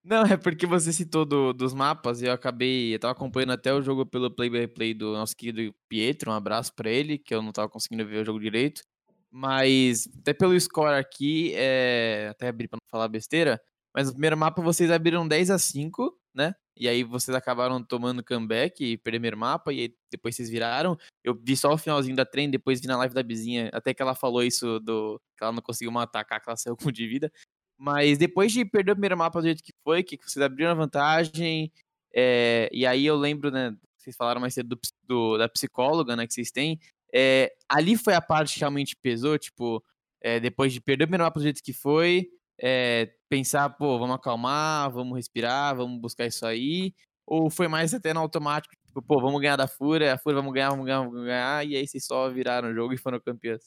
Não, 0.04 0.22
é 0.22 0.36
porque 0.36 0.64
você 0.66 0.92
citou 0.92 1.24
do- 1.26 1.52
dos 1.52 1.74
mapas 1.74 2.22
e 2.22 2.26
eu 2.26 2.32
acabei. 2.32 2.94
Eu 2.94 2.98
tava 3.00 3.12
acompanhando 3.12 3.50
até 3.52 3.74
o 3.74 3.82
jogo 3.82 4.06
pelo 4.06 4.30
Play 4.30 4.48
by 4.48 4.68
Play 4.68 4.94
do 4.94 5.12
nosso 5.12 5.36
querido 5.36 5.74
Pietro. 5.88 6.30
Um 6.30 6.34
abraço 6.34 6.72
pra 6.74 6.88
ele, 6.88 7.18
que 7.18 7.34
eu 7.34 7.42
não 7.42 7.50
tava 7.50 7.68
conseguindo 7.68 8.06
ver 8.06 8.22
o 8.22 8.24
jogo 8.24 8.38
direito. 8.38 8.82
Mas, 9.30 10.08
até 10.20 10.32
pelo 10.32 10.58
score 10.58 10.94
aqui, 10.94 11.52
é... 11.56 12.28
até 12.30 12.48
abrir 12.48 12.68
pra 12.68 12.76
não 12.80 12.88
falar 12.88 13.08
besteira. 13.08 13.60
Mas 13.92 14.06
no 14.06 14.12
primeiro 14.12 14.36
mapa 14.36 14.62
vocês 14.62 14.88
abriram 14.90 15.26
10 15.26 15.50
a 15.50 15.58
5 15.58 16.16
né? 16.34 16.54
E 16.76 16.88
aí 16.88 17.02
vocês 17.02 17.34
acabaram 17.34 17.82
tomando 17.82 18.22
comeback 18.24 18.84
e 18.84 18.96
primeiro 18.96 19.36
mapa, 19.36 19.72
e 19.72 19.92
depois 20.10 20.36
vocês 20.36 20.48
viraram. 20.48 20.96
Eu 21.24 21.34
vi 21.34 21.56
só 21.56 21.72
o 21.72 21.78
finalzinho 21.78 22.14
da 22.14 22.24
trem, 22.24 22.48
depois 22.50 22.80
vi 22.80 22.86
na 22.86 22.96
live 22.98 23.14
da 23.14 23.22
Bizinha, 23.22 23.68
até 23.72 23.92
que 23.92 24.00
ela 24.00 24.14
falou 24.14 24.42
isso 24.44 24.78
do 24.80 25.20
que 25.36 25.42
ela 25.42 25.52
não 25.52 25.62
conseguiu 25.62 25.90
matar, 25.90 26.24
que 26.24 26.32
ela 26.48 26.56
saiu 26.56 26.76
com 26.90 26.92
de 26.92 27.06
vida. 27.08 27.32
Mas 27.76 28.18
depois 28.18 28.52
de 28.52 28.64
perder 28.64 28.92
o 28.92 28.94
primeiro 28.94 29.16
mapa 29.16 29.40
do 29.40 29.46
jeito 29.46 29.62
que 29.62 29.72
foi, 29.84 30.02
que 30.02 30.18
vocês 30.22 30.42
abriram 30.42 30.70
a 30.70 30.74
vantagem, 30.74 31.72
é, 32.14 32.68
e 32.72 32.86
aí 32.86 33.06
eu 33.06 33.16
lembro, 33.16 33.50
né, 33.50 33.74
vocês 33.96 34.16
falaram 34.16 34.40
mais 34.40 34.54
cedo 34.54 34.68
do, 34.76 34.80
do- 35.04 35.38
da 35.38 35.48
psicóloga, 35.48 36.16
né, 36.16 36.26
que 36.26 36.34
vocês 36.34 36.50
têm, 36.50 36.80
é, 37.14 37.52
ali 37.68 37.96
foi 37.96 38.14
a 38.14 38.20
parte 38.20 38.54
que 38.54 38.60
realmente 38.60 38.96
pesou, 38.96 39.38
tipo, 39.38 39.82
é, 40.20 40.40
depois 40.40 40.72
de 40.72 40.80
perder 40.80 41.04
o 41.04 41.06
primeiro 41.06 41.24
mapa 41.24 41.38
do 41.38 41.42
jeito 41.44 41.62
que 41.62 41.72
foi, 41.72 42.28
é, 42.60 43.12
pensar, 43.28 43.70
pô, 43.70 43.98
vamos 43.98 44.16
acalmar, 44.16 44.90
vamos 44.90 45.16
respirar, 45.16 45.76
vamos 45.76 46.00
buscar 46.00 46.26
isso 46.26 46.46
aí, 46.46 46.94
ou 47.26 47.50
foi 47.50 47.68
mais 47.68 47.94
até 47.94 48.12
no 48.14 48.20
automático, 48.20 48.74
tipo, 48.86 49.02
pô, 49.02 49.20
vamos 49.20 49.40
ganhar 49.40 49.56
da 49.56 49.68
Fúria, 49.68 50.14
a 50.14 50.18
Fúria 50.18 50.36
vamos 50.36 50.52
ganhar, 50.52 50.70
vamos 50.70 50.86
ganhar, 50.86 51.00
vamos 51.00 51.24
ganhar, 51.24 51.66
e 51.66 51.76
aí 51.76 51.86
vocês 51.86 52.04
só 52.04 52.28
viraram 52.30 52.70
o 52.70 52.74
jogo 52.74 52.94
e 52.94 52.98
foram 52.98 53.20
campeãs. 53.20 53.62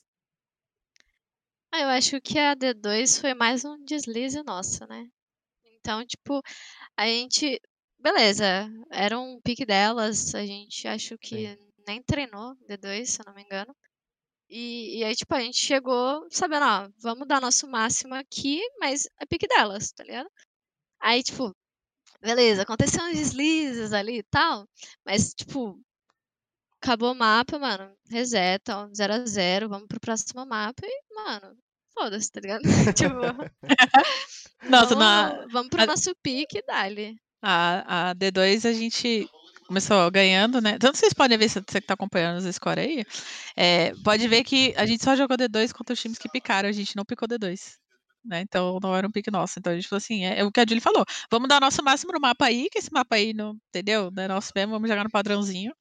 Ah, 1.74 1.82
eu 1.82 1.88
acho 1.90 2.20
que 2.20 2.38
a 2.38 2.54
D2 2.54 3.20
foi 3.22 3.34
mais 3.34 3.64
um 3.64 3.82
deslize 3.86 4.44
nosso, 4.44 4.86
né? 4.88 5.08
Então, 5.80 6.06
tipo, 6.06 6.42
a 6.98 7.06
gente. 7.08 7.60
Beleza, 8.00 8.70
era 8.92 9.18
um 9.20 9.40
pique 9.42 9.66
delas, 9.66 10.34
a 10.36 10.46
gente 10.46 10.88
acho 10.88 11.18
que 11.18 11.58
nem 11.88 12.02
treinou 12.04 12.56
D2, 12.68 13.06
se 13.06 13.22
eu 13.22 13.26
não 13.28 13.34
me 13.34 13.44
engano. 13.44 13.76
E, 14.54 15.00
e 15.00 15.04
aí, 15.06 15.16
tipo, 15.16 15.34
a 15.34 15.40
gente 15.40 15.58
chegou 15.58 16.28
sabendo, 16.30 16.66
ó, 16.66 16.90
vamos 17.00 17.26
dar 17.26 17.40
nosso 17.40 17.66
máximo 17.68 18.14
aqui, 18.14 18.60
mas 18.82 19.08
é 19.20 19.26
pique 19.26 19.48
delas, 19.48 19.94
tá 19.94 20.04
ligado? 20.04 20.30
Aí, 21.00 21.24
tipo, 21.24 21.56
beleza, 22.22 22.64
aconteceu 22.64 23.02
uns 23.06 23.14
deslizes 23.18 23.94
ali 23.94 24.18
e 24.20 24.24
tal, 24.24 24.68
mas, 25.06 25.34
tipo, 25.34 25.80
acabou 26.82 27.14
o 27.14 27.16
mapa, 27.16 27.58
mano, 27.58 27.96
reseta, 28.10 28.78
ó, 28.78 28.90
0 28.94 29.14
a 29.14 29.26
0 29.26 29.70
vamos 29.70 29.88
pro 29.88 30.02
próximo 30.02 30.46
mapa 30.46 30.82
e, 30.86 31.02
mano, 31.16 31.58
foda-se, 31.94 32.30
tá 32.30 32.42
ligado? 32.42 32.62
tipo, 32.94 33.16
Nossa, 34.70 34.96
vamos, 34.96 35.00
na, 35.00 35.48
vamos 35.48 35.70
pro 35.70 35.82
a- 35.82 35.86
nosso 35.86 36.14
pique 36.22 36.58
e 36.58 36.64
dali. 36.66 37.16
a, 37.42 38.10
a 38.10 38.14
D2 38.16 38.66
a 38.66 38.74
gente 38.74 39.30
começou 39.72 40.12
ganhando, 40.12 40.60
né? 40.60 40.78
Tanto 40.78 40.98
vocês 40.98 41.14
podem 41.14 41.38
ver, 41.38 41.48
se 41.48 41.62
você 41.62 41.80
que 41.80 41.88
tá 41.88 41.94
acompanhando 41.94 42.38
os 42.38 42.56
score 42.56 42.82
aí, 42.82 43.06
é, 43.56 43.94
pode 44.04 44.28
ver 44.28 44.44
que 44.44 44.74
a 44.76 44.86
gente 44.86 45.02
só 45.02 45.16
jogou 45.16 45.38
D2 45.38 45.72
contra 45.72 45.94
os 45.94 46.02
times 46.02 46.18
que 46.18 46.28
picaram, 46.30 46.68
a 46.68 46.74
gente 46.74 46.94
não 46.98 47.06
picou 47.06 47.26
D2. 47.26 47.78
Né? 48.26 48.42
Então 48.42 48.80
não 48.84 48.94
era 48.96 49.08
um 49.08 49.12
pique 49.12 49.32
nosso. 49.32 49.60
Então 49.60 49.72
a 49.72 49.76
gente 49.76 49.88
falou 49.88 49.98
assim: 50.00 50.26
é, 50.26 50.40
é 50.40 50.44
o 50.44 50.52
que 50.52 50.60
a 50.60 50.66
Julie 50.68 50.82
falou. 50.82 51.06
Vamos 51.32 51.48
dar 51.48 51.62
nosso 51.62 51.82
máximo 51.84 52.12
no 52.12 52.20
mapa 52.20 52.46
aí, 52.48 52.68
que 52.70 52.80
esse 52.80 52.92
mapa 52.92 53.16
aí 53.16 53.34
não, 53.34 53.58
entendeu? 53.70 54.12
Não 54.12 54.24
é 54.24 54.28
nosso 54.28 54.52
mesmo, 54.54 54.74
vamos 54.74 54.90
jogar 54.90 55.06
no 55.06 55.10
padrãozinho. 55.10 55.74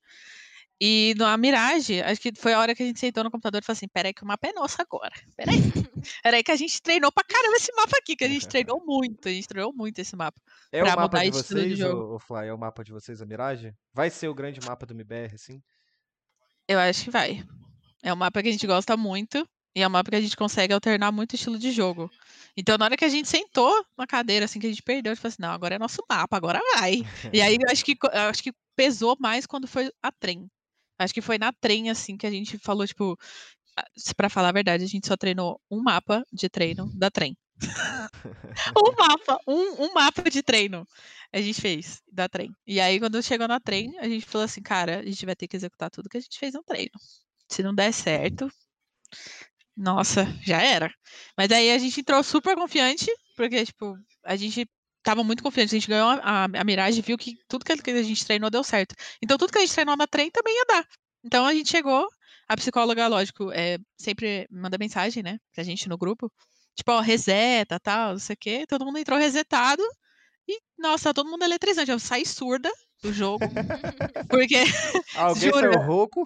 E 0.80 1.14
na 1.18 1.36
Mirage, 1.36 2.00
acho 2.00 2.20
que 2.20 2.32
foi 2.34 2.54
a 2.54 2.58
hora 2.58 2.74
que 2.74 2.82
a 2.82 2.86
gente 2.86 2.98
sentou 2.98 3.22
no 3.22 3.30
computador 3.30 3.60
e 3.60 3.64
falou 3.64 3.76
assim: 3.76 3.88
peraí, 3.88 4.14
que 4.14 4.22
o 4.22 4.26
mapa 4.26 4.48
é 4.48 4.52
nosso 4.52 4.80
agora. 4.80 5.12
Peraí. 5.36 5.56
peraí, 6.22 6.42
que 6.42 6.50
a 6.50 6.56
gente 6.56 6.80
treinou 6.80 7.12
pra 7.12 7.22
caramba 7.22 7.56
esse 7.56 7.70
mapa 7.74 7.98
aqui, 7.98 8.16
que 8.16 8.24
a 8.24 8.28
gente 8.28 8.48
treinou 8.48 8.80
muito, 8.86 9.28
a 9.28 9.30
gente 9.30 9.46
treinou 9.46 9.74
muito 9.74 9.98
esse 9.98 10.16
mapa. 10.16 10.40
É 10.72 10.82
o 10.82 10.86
mapa 10.86 11.22
de 11.22 11.30
vocês, 11.32 11.80
ô, 11.82 12.14
ô 12.14 12.18
Fly? 12.18 12.46
É 12.46 12.54
o 12.54 12.58
mapa 12.58 12.82
de 12.82 12.92
vocês, 12.92 13.20
a 13.20 13.26
Mirage? 13.26 13.74
Vai 13.92 14.08
ser 14.08 14.28
o 14.28 14.34
grande 14.34 14.58
mapa 14.66 14.86
do 14.86 14.94
MBR, 14.94 15.34
assim? 15.34 15.62
Eu 16.66 16.78
acho 16.78 17.04
que 17.04 17.10
vai. 17.10 17.44
É 18.02 18.10
um 18.12 18.16
mapa 18.16 18.42
que 18.42 18.48
a 18.48 18.52
gente 18.52 18.66
gosta 18.66 18.96
muito 18.96 19.46
e 19.74 19.82
é 19.82 19.86
um 19.86 19.90
mapa 19.90 20.10
que 20.10 20.16
a 20.16 20.20
gente 20.20 20.36
consegue 20.36 20.72
alternar 20.72 21.12
muito 21.12 21.34
estilo 21.34 21.58
de 21.58 21.70
jogo. 21.72 22.10
Então, 22.56 22.78
na 22.78 22.86
hora 22.86 22.96
que 22.96 23.04
a 23.04 23.08
gente 23.08 23.28
sentou 23.28 23.84
na 23.98 24.06
cadeira, 24.06 24.46
assim, 24.46 24.58
que 24.58 24.66
a 24.66 24.70
gente 24.70 24.82
perdeu, 24.82 25.12
a 25.12 25.14
gente 25.14 25.20
falou 25.20 25.32
assim, 25.32 25.42
não, 25.42 25.50
agora 25.50 25.74
é 25.74 25.78
nosso 25.78 26.02
mapa, 26.08 26.36
agora 26.36 26.58
vai. 26.74 27.02
E 27.32 27.42
aí, 27.42 27.58
acho 27.68 27.84
que, 27.84 27.96
acho 28.30 28.42
que 28.42 28.52
pesou 28.74 29.16
mais 29.20 29.44
quando 29.44 29.68
foi 29.68 29.92
a 30.02 30.10
trem. 30.10 30.50
Acho 31.00 31.14
que 31.14 31.22
foi 31.22 31.38
na 31.38 31.50
trem, 31.50 31.88
assim, 31.88 32.16
que 32.16 32.26
a 32.26 32.30
gente 32.30 32.58
falou, 32.58 32.86
tipo, 32.86 33.18
ah, 33.76 33.84
pra 34.16 34.28
falar 34.28 34.50
a 34.50 34.52
verdade, 34.52 34.84
a 34.84 34.86
gente 34.86 35.06
só 35.06 35.16
treinou 35.16 35.58
um 35.70 35.82
mapa 35.82 36.24
de 36.30 36.48
treino 36.50 36.90
da 36.94 37.10
trem. 37.10 37.36
um 38.76 38.92
mapa, 38.98 39.38
um, 39.46 39.84
um 39.84 39.94
mapa 39.94 40.30
de 40.30 40.42
treino 40.42 40.86
a 41.32 41.40
gente 41.40 41.60
fez 41.60 42.02
da 42.12 42.28
trem. 42.28 42.50
E 42.66 42.80
aí, 42.80 42.98
quando 43.00 43.22
chegou 43.22 43.48
na 43.48 43.58
trem, 43.58 43.98
a 43.98 44.08
gente 44.08 44.26
falou 44.26 44.44
assim, 44.44 44.62
cara, 44.62 45.00
a 45.00 45.04
gente 45.04 45.24
vai 45.24 45.34
ter 45.34 45.48
que 45.48 45.56
executar 45.56 45.90
tudo 45.90 46.08
que 46.08 46.18
a 46.18 46.20
gente 46.20 46.38
fez 46.38 46.52
no 46.52 46.62
treino. 46.62 46.92
Se 47.48 47.62
não 47.62 47.74
der 47.74 47.92
certo, 47.92 48.50
nossa, 49.76 50.26
já 50.42 50.60
era. 50.62 50.92
Mas 51.36 51.50
aí 51.50 51.70
a 51.70 51.78
gente 51.78 52.00
entrou 52.00 52.22
super 52.22 52.54
confiante, 52.54 53.06
porque, 53.36 53.64
tipo, 53.64 53.96
a 54.24 54.36
gente 54.36 54.68
tava 55.02 55.24
muito 55.24 55.42
confiante. 55.42 55.74
A 55.74 55.78
gente 55.78 55.88
ganhou 55.88 56.08
a, 56.08 56.44
a 56.44 56.64
Mirage, 56.64 57.00
viu 57.02 57.16
que 57.18 57.36
tudo 57.48 57.64
que 57.64 57.72
a 57.72 58.02
gente 58.02 58.24
treinou 58.24 58.50
deu 58.50 58.62
certo. 58.64 58.94
Então, 59.22 59.36
tudo 59.38 59.52
que 59.52 59.58
a 59.58 59.60
gente 59.62 59.72
treinou 59.74 59.96
na 59.96 60.06
trem 60.06 60.30
também 60.30 60.54
ia 60.56 60.64
dar. 60.66 60.86
Então, 61.24 61.46
a 61.46 61.54
gente 61.54 61.70
chegou, 61.70 62.06
a 62.48 62.56
psicóloga, 62.56 63.06
lógico, 63.08 63.50
é, 63.52 63.78
sempre 63.96 64.46
manda 64.50 64.78
mensagem, 64.78 65.22
né, 65.22 65.38
pra 65.54 65.64
gente 65.64 65.88
no 65.88 65.98
grupo. 65.98 66.32
Tipo, 66.74 66.92
ó, 66.92 67.00
reseta, 67.00 67.78
tal, 67.80 68.12
não 68.12 68.18
sei 68.18 68.34
o 68.34 68.38
quê. 68.38 68.64
Todo 68.68 68.84
mundo 68.84 68.98
entrou 68.98 69.18
resetado. 69.18 69.82
E, 70.48 70.58
nossa, 70.78 71.14
todo 71.14 71.30
mundo 71.30 71.44
eletrizante. 71.44 71.90
Eu 71.90 71.98
saí 71.98 72.26
surda 72.26 72.70
do 73.02 73.12
jogo. 73.12 73.44
porque 74.30 74.56
Alguém 75.14 75.52
Juro. 75.52 75.72
saiu 75.72 75.78
rouco? 75.78 76.24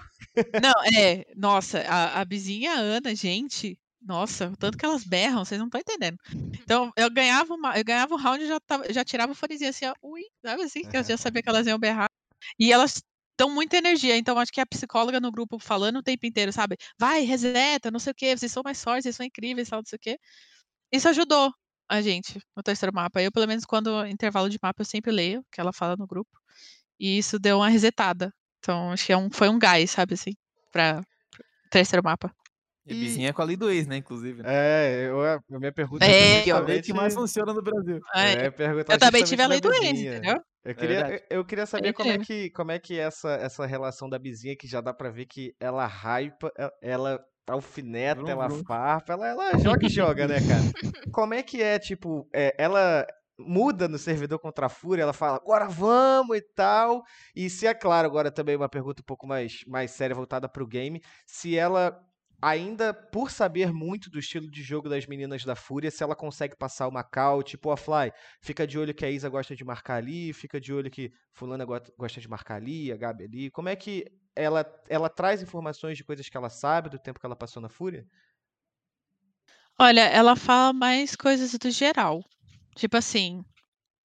não, 0.60 0.72
é, 0.98 1.24
nossa, 1.36 1.80
a, 1.80 2.20
a 2.20 2.24
vizinha 2.24 2.72
Ana, 2.72 3.14
gente, 3.14 3.78
nossa, 4.04 4.48
o 4.50 4.56
tanto 4.56 4.76
que 4.76 4.84
elas 4.84 5.04
berram, 5.04 5.44
vocês 5.44 5.58
não 5.58 5.66
estão 5.66 5.80
entendendo. 5.80 6.18
Então, 6.60 6.92
eu 6.96 7.10
ganhava, 7.10 7.54
uma, 7.54 7.76
eu 7.78 7.84
ganhava 7.84 8.14
um 8.14 8.18
round 8.18 8.44
e 8.44 8.46
já, 8.46 8.60
tava, 8.60 8.92
já 8.92 9.04
tirava 9.04 9.32
o 9.32 9.34
fonezinho 9.34 9.70
assim, 9.70 9.86
ó, 9.86 9.94
ui, 10.02 10.22
sabe 10.44 10.62
assim, 10.62 10.82
que 10.82 10.96
eu 10.96 11.04
já 11.04 11.16
sabia 11.16 11.42
que 11.42 11.48
elas 11.48 11.66
iam 11.66 11.78
berrar. 11.78 12.08
E 12.58 12.72
elas 12.72 13.02
dão 13.38 13.50
muita 13.50 13.76
energia, 13.76 14.16
então 14.16 14.38
acho 14.38 14.52
que 14.52 14.60
a 14.60 14.66
psicóloga 14.66 15.20
no 15.20 15.32
grupo 15.32 15.58
falando 15.58 15.98
o 15.98 16.02
tempo 16.02 16.26
inteiro, 16.26 16.52
sabe? 16.52 16.76
Vai, 16.98 17.22
reseta, 17.22 17.90
não 17.90 17.98
sei 17.98 18.12
o 18.12 18.14
quê, 18.14 18.36
vocês 18.36 18.52
são 18.52 18.62
mais 18.64 18.82
fortes, 18.82 19.04
vocês 19.04 19.16
são 19.16 19.26
incríveis, 19.26 19.68
tal, 19.68 19.80
não 19.80 19.86
sei 19.86 19.96
o 19.96 20.00
quê. 20.00 20.18
Isso 20.92 21.08
ajudou 21.08 21.52
a 21.88 22.00
gente 22.00 22.38
no 22.56 22.62
terceiro 22.62 22.94
mapa. 22.94 23.22
Eu, 23.22 23.32
pelo 23.32 23.46
menos, 23.46 23.64
quando 23.64 24.06
intervalo 24.06 24.48
de 24.48 24.58
mapa, 24.62 24.82
eu 24.82 24.86
sempre 24.86 25.10
leio 25.10 25.40
o 25.40 25.44
que 25.50 25.60
ela 25.60 25.72
fala 25.72 25.96
no 25.96 26.06
grupo. 26.06 26.30
E 26.98 27.18
isso 27.18 27.38
deu 27.38 27.58
uma 27.58 27.68
resetada. 27.68 28.32
Então, 28.58 28.92
acho 28.92 29.06
que 29.06 29.12
é 29.12 29.16
um, 29.16 29.30
foi 29.30 29.48
um 29.48 29.58
gás, 29.58 29.90
sabe 29.90 30.14
assim, 30.14 30.32
pra 30.72 31.02
terceiro 31.70 32.02
mapa. 32.04 32.34
E 32.86 32.92
E- 32.94 33.00
vizinha 33.00 33.30
é 33.30 33.32
com 33.32 33.40
a 33.42 33.44
lei 33.44 33.56
do 33.56 33.70
ex, 33.70 33.86
né, 33.86 33.96
inclusive. 33.96 34.42
né? 34.42 34.48
É, 34.48 35.06
eu, 35.08 35.22
a 35.24 35.40
minha 35.58 35.72
pergunta 35.72 36.04
É, 36.04 36.42
Que 36.42 36.50
é 36.50 36.52
a 36.52 36.58
lei 36.58 36.76
justamente- 36.76 36.86
que 36.86 36.92
mais 36.92 37.14
funciona 37.14 37.52
no 37.54 37.62
Brasil. 37.62 37.98
É, 38.14 38.32
É, 38.46 38.50
perguntar 38.50 38.94
eu 38.94 38.98
também 38.98 39.24
tive 39.24 39.42
a 39.42 39.46
lei 39.46 39.60
do 39.60 39.72
ex, 39.72 39.98
entendeu? 40.00 40.36
Eu 40.64 40.74
queria, 40.74 40.96
eu, 40.96 41.02
verdade. 41.06 41.24
eu 41.30 41.44
queria 41.44 41.66
saber 41.66 41.92
como 41.92 42.10
é 42.10 42.18
que, 42.18 42.50
como 42.50 42.72
é 42.72 42.78
que 42.78 42.98
essa, 42.98 43.32
essa 43.34 43.66
relação 43.66 44.08
da 44.08 44.18
vizinha, 44.18 44.56
que 44.56 44.66
já 44.66 44.80
dá 44.80 44.94
pra 44.94 45.10
ver 45.10 45.26
que 45.26 45.52
ela 45.60 45.86
hypa, 45.86 46.50
ela 46.82 47.20
alfineta, 47.46 48.22
ela 48.30 48.48
farpa, 48.66 49.12
ela, 49.12 49.28
ela 49.28 49.58
joga 49.58 49.86
e 49.86 49.90
joga, 49.90 50.26
né, 50.26 50.36
cara? 50.40 50.62
Como 51.14 51.34
é 51.34 51.42
que 51.42 51.62
é, 51.62 51.78
tipo, 51.78 52.26
é, 52.34 52.54
ela 52.58 53.06
muda 53.38 53.86
no 53.88 53.98
servidor 53.98 54.38
contra 54.38 54.66
a 54.66 54.68
Fúria, 54.70 55.02
ela 55.02 55.12
fala, 55.12 55.36
agora 55.36 55.68
vamos 55.68 56.36
e 56.36 56.40
tal. 56.54 57.02
E 57.36 57.50
se 57.50 57.66
é 57.66 57.74
claro, 57.74 58.06
agora 58.08 58.30
também 58.30 58.56
uma 58.56 58.68
pergunta 58.68 59.02
um 59.02 59.04
pouco 59.04 59.26
mais, 59.26 59.58
mais 59.66 59.90
séria, 59.90 60.14
voltada 60.16 60.48
pro 60.48 60.66
game, 60.66 61.02
se 61.26 61.56
ela 61.58 61.94
ainda, 62.44 62.92
por 62.92 63.30
saber 63.30 63.72
muito 63.72 64.10
do 64.10 64.18
estilo 64.18 64.50
de 64.50 64.62
jogo 64.62 64.88
das 64.88 65.06
meninas 65.06 65.44
da 65.44 65.56
Fúria, 65.56 65.90
se 65.90 66.02
ela 66.02 66.14
consegue 66.14 66.56
passar 66.56 66.86
uma 66.88 67.02
call, 67.02 67.42
tipo, 67.42 67.70
a 67.70 67.76
Fly, 67.76 68.12
fica 68.40 68.66
de 68.66 68.78
olho 68.78 68.94
que 68.94 69.04
a 69.04 69.10
Isa 69.10 69.28
gosta 69.28 69.56
de 69.56 69.64
marcar 69.64 69.96
ali, 69.96 70.32
fica 70.32 70.60
de 70.60 70.72
olho 70.72 70.90
que 70.90 71.10
fulana 71.32 71.64
go- 71.64 71.80
gosta 71.98 72.20
de 72.20 72.28
marcar 72.28 72.56
ali, 72.56 72.92
a 72.92 72.96
Gabi 72.96 73.24
ali. 73.24 73.50
Como 73.50 73.68
é 73.68 73.76
que 73.76 74.04
ela, 74.36 74.64
ela 74.88 75.08
traz 75.08 75.42
informações 75.42 75.96
de 75.96 76.04
coisas 76.04 76.28
que 76.28 76.36
ela 76.36 76.50
sabe 76.50 76.90
do 76.90 76.98
tempo 76.98 77.18
que 77.18 77.26
ela 77.26 77.36
passou 77.36 77.62
na 77.62 77.68
Fúria? 77.68 78.06
Olha, 79.78 80.02
ela 80.02 80.36
fala 80.36 80.72
mais 80.72 81.16
coisas 81.16 81.52
do 81.58 81.70
geral. 81.70 82.24
Tipo 82.76 82.96
assim, 82.96 83.44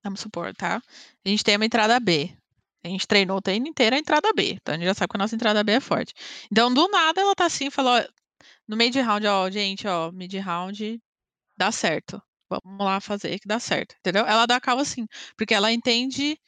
vamos 0.03 0.21
supor, 0.21 0.53
tá? 0.55 0.81
A 1.25 1.29
gente 1.29 1.43
tem 1.43 1.55
uma 1.57 1.65
entrada 1.65 1.99
B. 1.99 2.31
A 2.83 2.87
gente 2.89 3.07
treinou 3.07 3.37
o 3.37 3.41
treino 3.41 3.67
inteiro 3.67 3.95
a 3.95 3.99
entrada 3.99 4.31
B. 4.33 4.53
Então 4.53 4.75
a 4.75 4.77
gente 4.77 4.87
já 4.87 4.93
sabe 4.93 5.11
que 5.11 5.17
a 5.17 5.19
nossa 5.19 5.35
entrada 5.35 5.63
B 5.63 5.73
é 5.73 5.79
forte. 5.81 6.13
Então, 6.51 6.73
do 6.73 6.87
nada, 6.89 7.21
ela 7.21 7.35
tá 7.35 7.45
assim 7.45 7.69
falou: 7.71 7.93
no 8.67 8.77
meio 8.77 8.91
de 8.91 9.01
round, 9.01 9.25
ó, 9.27 9.49
gente, 9.49 9.87
ó, 9.87 10.11
mid 10.11 10.33
round 10.35 11.01
dá 11.57 11.71
certo. 11.71 12.21
Vamos 12.49 12.85
lá 12.85 12.99
fazer 13.01 13.39
que 13.39 13.47
dá 13.47 13.59
certo. 13.59 13.95
Entendeu? 13.99 14.25
Ela 14.25 14.45
dá 14.45 14.57
a 14.57 14.61
cal 14.61 14.79
assim. 14.79 15.05
Porque 15.37 15.53
ela 15.53 15.71
entende. 15.71 16.39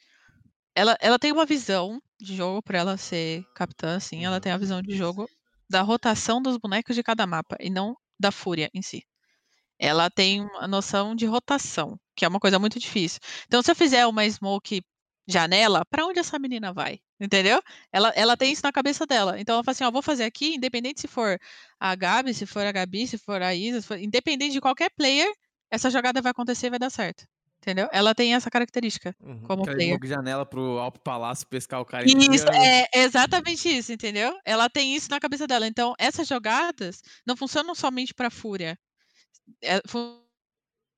Ela, 0.74 0.96
ela 1.00 1.18
tem 1.18 1.32
uma 1.32 1.46
visão 1.46 2.00
de 2.20 2.36
jogo 2.36 2.62
pra 2.62 2.78
ela 2.78 2.96
ser 2.96 3.44
capitã, 3.54 3.96
assim. 3.96 4.24
Ela 4.24 4.40
tem 4.40 4.52
a 4.52 4.58
visão 4.58 4.82
de 4.82 4.96
jogo 4.96 5.28
da 5.70 5.82
rotação 5.82 6.42
dos 6.42 6.56
bonecos 6.58 6.96
de 6.96 7.02
cada 7.02 7.26
mapa 7.26 7.56
e 7.60 7.70
não 7.70 7.96
da 8.18 8.32
fúria 8.32 8.70
em 8.74 8.82
si. 8.82 9.04
Ela 9.78 10.10
tem 10.10 10.40
uma 10.42 10.68
noção 10.68 11.14
de 11.14 11.26
rotação, 11.26 11.98
que 12.16 12.24
é 12.24 12.28
uma 12.28 12.40
coisa 12.40 12.58
muito 12.58 12.78
difícil. 12.78 13.20
Então, 13.46 13.62
se 13.62 13.70
eu 13.70 13.76
fizer 13.76 14.06
uma 14.06 14.28
smoke 14.28 14.82
janela, 15.28 15.84
pra 15.90 16.06
onde 16.06 16.18
essa 16.20 16.38
menina 16.38 16.72
vai? 16.72 17.00
Entendeu? 17.20 17.62
Ela, 17.92 18.10
ela 18.16 18.36
tem 18.36 18.52
isso 18.52 18.62
na 18.64 18.72
cabeça 18.72 19.06
dela. 19.06 19.40
Então, 19.40 19.54
ela 19.54 19.64
fala 19.64 19.72
assim: 19.72 19.84
ó, 19.84 19.90
vou 19.90 20.02
fazer 20.02 20.24
aqui, 20.24 20.54
independente 20.56 21.00
se 21.00 21.08
for 21.08 21.38
a 21.80 21.94
Gabi, 21.94 22.34
se 22.34 22.46
for 22.46 22.66
a 22.66 22.72
Gabi, 22.72 23.06
se 23.06 23.18
for 23.18 23.40
a 23.42 23.54
Isa, 23.54 23.80
se 23.80 23.86
for- 23.86 23.98
independente 23.98 24.52
de 24.52 24.60
qualquer 24.60 24.90
player, 24.96 25.30
essa 25.70 25.90
jogada 25.90 26.20
vai 26.22 26.30
acontecer 26.32 26.66
e 26.66 26.70
vai 26.70 26.78
dar 26.78 26.90
certo. 26.90 27.24
Entendeu? 27.64 27.88
Ela 27.92 28.12
tem 28.12 28.34
essa 28.34 28.50
característica 28.50 29.14
Uhum. 29.22 29.42
como 29.42 29.62
player. 29.62 29.90
smoke 29.90 30.08
janela 30.08 30.44
pro 30.44 30.78
Alpo 30.80 30.98
Palácio 30.98 31.46
pescar 31.46 31.80
o 31.80 31.84
cara 31.84 32.04
Isso, 32.04 32.48
é 32.52 32.86
exatamente 32.92 33.68
isso, 33.68 33.92
entendeu? 33.92 34.36
Ela 34.44 34.68
tem 34.68 34.96
isso 34.96 35.08
na 35.08 35.20
cabeça 35.20 35.46
dela. 35.46 35.64
Então, 35.68 35.94
essas 35.96 36.26
jogadas 36.26 37.00
não 37.24 37.36
funcionam 37.36 37.72
somente 37.76 38.12
pra 38.14 38.30
Fúria. 38.30 38.76
É, 39.62 39.80
fun- 39.88 40.22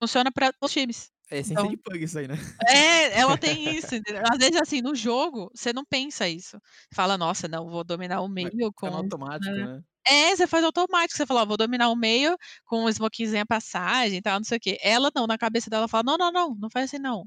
funciona 0.03 0.33
para 0.33 0.53
os 0.63 0.73
times. 0.73 1.11
É 1.31 1.39
essência 1.39 1.55
Então- 1.55 1.69
de 1.69 1.77
pug 1.77 2.03
isso 2.05 2.19
aí, 2.19 2.29
né? 2.29 2.35
É, 2.69 3.19
ela 3.19 3.37
tem 3.39 3.75
isso. 3.77 3.95
Às 4.31 4.39
vezes, 4.39 4.57
assim, 4.61 4.83
no 4.83 4.95
jogo, 4.95 5.51
você 5.55 5.73
não 5.73 5.85
pensa 5.85 6.29
isso. 6.29 6.59
Fala, 6.95 7.17
nossa, 7.17 7.49
não, 7.49 7.69
vou 7.71 7.83
dominar 7.85 8.21
o 8.21 8.29
meio 8.29 8.51
Fica 8.51 8.71
com. 8.75 8.91
no 8.91 8.97
automático, 8.99 9.55
né? 9.55 9.81
É, 10.07 10.37
você 10.37 10.47
faz 10.47 10.63
automático. 10.65 11.17
Você 11.17 11.25
fala, 11.27 11.43
ó, 11.43 11.47
vou 11.47 11.57
dominar 11.57 11.89
o 11.89 11.97
meio 11.97 12.37
com 12.67 12.85
um 12.85 12.89
smokezinho 12.91 13.43
a 13.43 13.47
passagem 13.47 14.19
e 14.19 14.23
tal, 14.23 14.39
não 14.39 14.45
sei 14.45 14.59
o 14.59 14.61
quê. 14.61 14.79
Ela 14.83 15.11
não, 15.15 15.27
na 15.27 15.39
cabeça 15.39 15.71
dela 15.71 15.89
fala, 15.89 16.05
não, 16.05 16.17
não, 16.19 16.31
não, 16.33 16.55
não 16.57 16.71
faz 16.71 16.87
assim 16.91 16.99
não. 16.99 17.25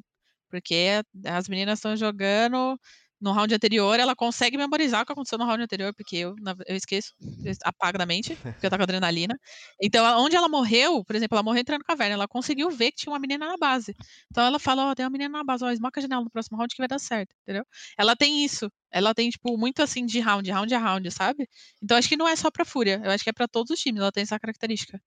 Porque 0.50 1.02
as 1.26 1.50
meninas 1.50 1.80
estão 1.80 1.96
jogando 1.98 2.80
no 3.20 3.32
round 3.32 3.54
anterior, 3.54 4.00
ela 4.00 4.16
consegue 4.16 4.58
memorizar 4.58 5.02
o 5.02 5.06
que 5.06 5.12
aconteceu 5.12 5.38
no 5.38 5.46
round 5.46 5.64
anterior, 5.64 5.94
porque 5.94 6.18
eu, 6.18 6.36
eu 6.68 6.76
esqueço, 6.76 7.14
eu 7.44 7.54
apago 7.64 7.98
da 7.98 8.06
mente, 8.06 8.36
porque 8.36 8.66
eu 8.66 8.70
tô 8.70 8.78
com 8.78 8.84
adrenalina. 8.84 9.38
Então, 9.82 10.06
onde 10.24 10.36
ela 10.36 10.48
morreu, 10.48 11.04
por 11.04 11.16
exemplo, 11.16 11.36
ela 11.36 11.44
morreu 11.44 11.62
entrando 11.62 11.80
na 11.80 11.86
caverna, 11.86 12.14
ela 12.14 12.28
conseguiu 12.28 12.70
ver 12.70 12.92
que 12.92 12.98
tinha 12.98 13.12
uma 13.12 13.20
menina 13.20 13.48
na 13.48 13.58
base. 13.58 13.96
Então 14.30 14.44
ela 14.46 14.60
fala, 14.60 14.92
ó, 14.92 14.96
tem 14.96 15.06
uma 15.06 15.10
menina 15.10 15.38
na 15.38 15.44
base, 15.44 15.64
ó, 15.64 15.72
esmoca 15.72 16.00
a 16.00 16.02
janela 16.02 16.24
no 16.24 16.30
próximo 16.30 16.58
round 16.58 16.74
que 16.74 16.82
vai 16.82 16.88
dar 16.88 17.00
certo, 17.00 17.36
entendeu? 17.42 17.66
Ela 17.98 18.16
tem 18.16 18.46
isso. 18.46 18.72
Ela 18.92 19.14
tem, 19.14 19.30
tipo, 19.30 19.58
muito 19.58 19.82
assim 19.82 20.06
de 20.06 20.20
round, 20.20 20.50
round 20.50 20.74
a 20.74 20.80
round, 20.80 21.12
sabe? 21.12 21.50
Então 21.82 21.98
acho 21.98 22.08
que 22.08 22.18
não 22.18 22.28
é 22.28 22.36
só 22.36 22.52
pra 22.52 22.64
Fúria, 22.66 23.02
eu 23.04 23.12
acho 23.12 23.24
que 23.24 23.30
é 23.30 23.34
pra 23.34 23.48
todos 23.48 23.72
os 23.72 23.80
times, 23.80 24.02
ela 24.02 24.12
tem 24.12 24.24
essa 24.24 24.40
característica. 24.40 25.02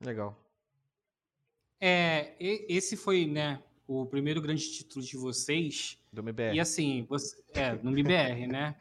Legal. 0.00 0.36
É, 1.80 2.34
esse 2.40 2.96
foi, 2.96 3.26
né, 3.26 3.62
o 3.86 4.06
primeiro 4.06 4.40
grande 4.40 4.70
título 4.70 5.04
de 5.04 5.16
vocês. 5.16 5.98
Do 6.12 6.20
MBR. 6.20 6.56
E 6.56 6.60
assim, 6.60 7.04
você, 7.08 7.36
é, 7.54 7.72
no 7.74 7.90
MBR, 7.90 8.46
né? 8.46 8.76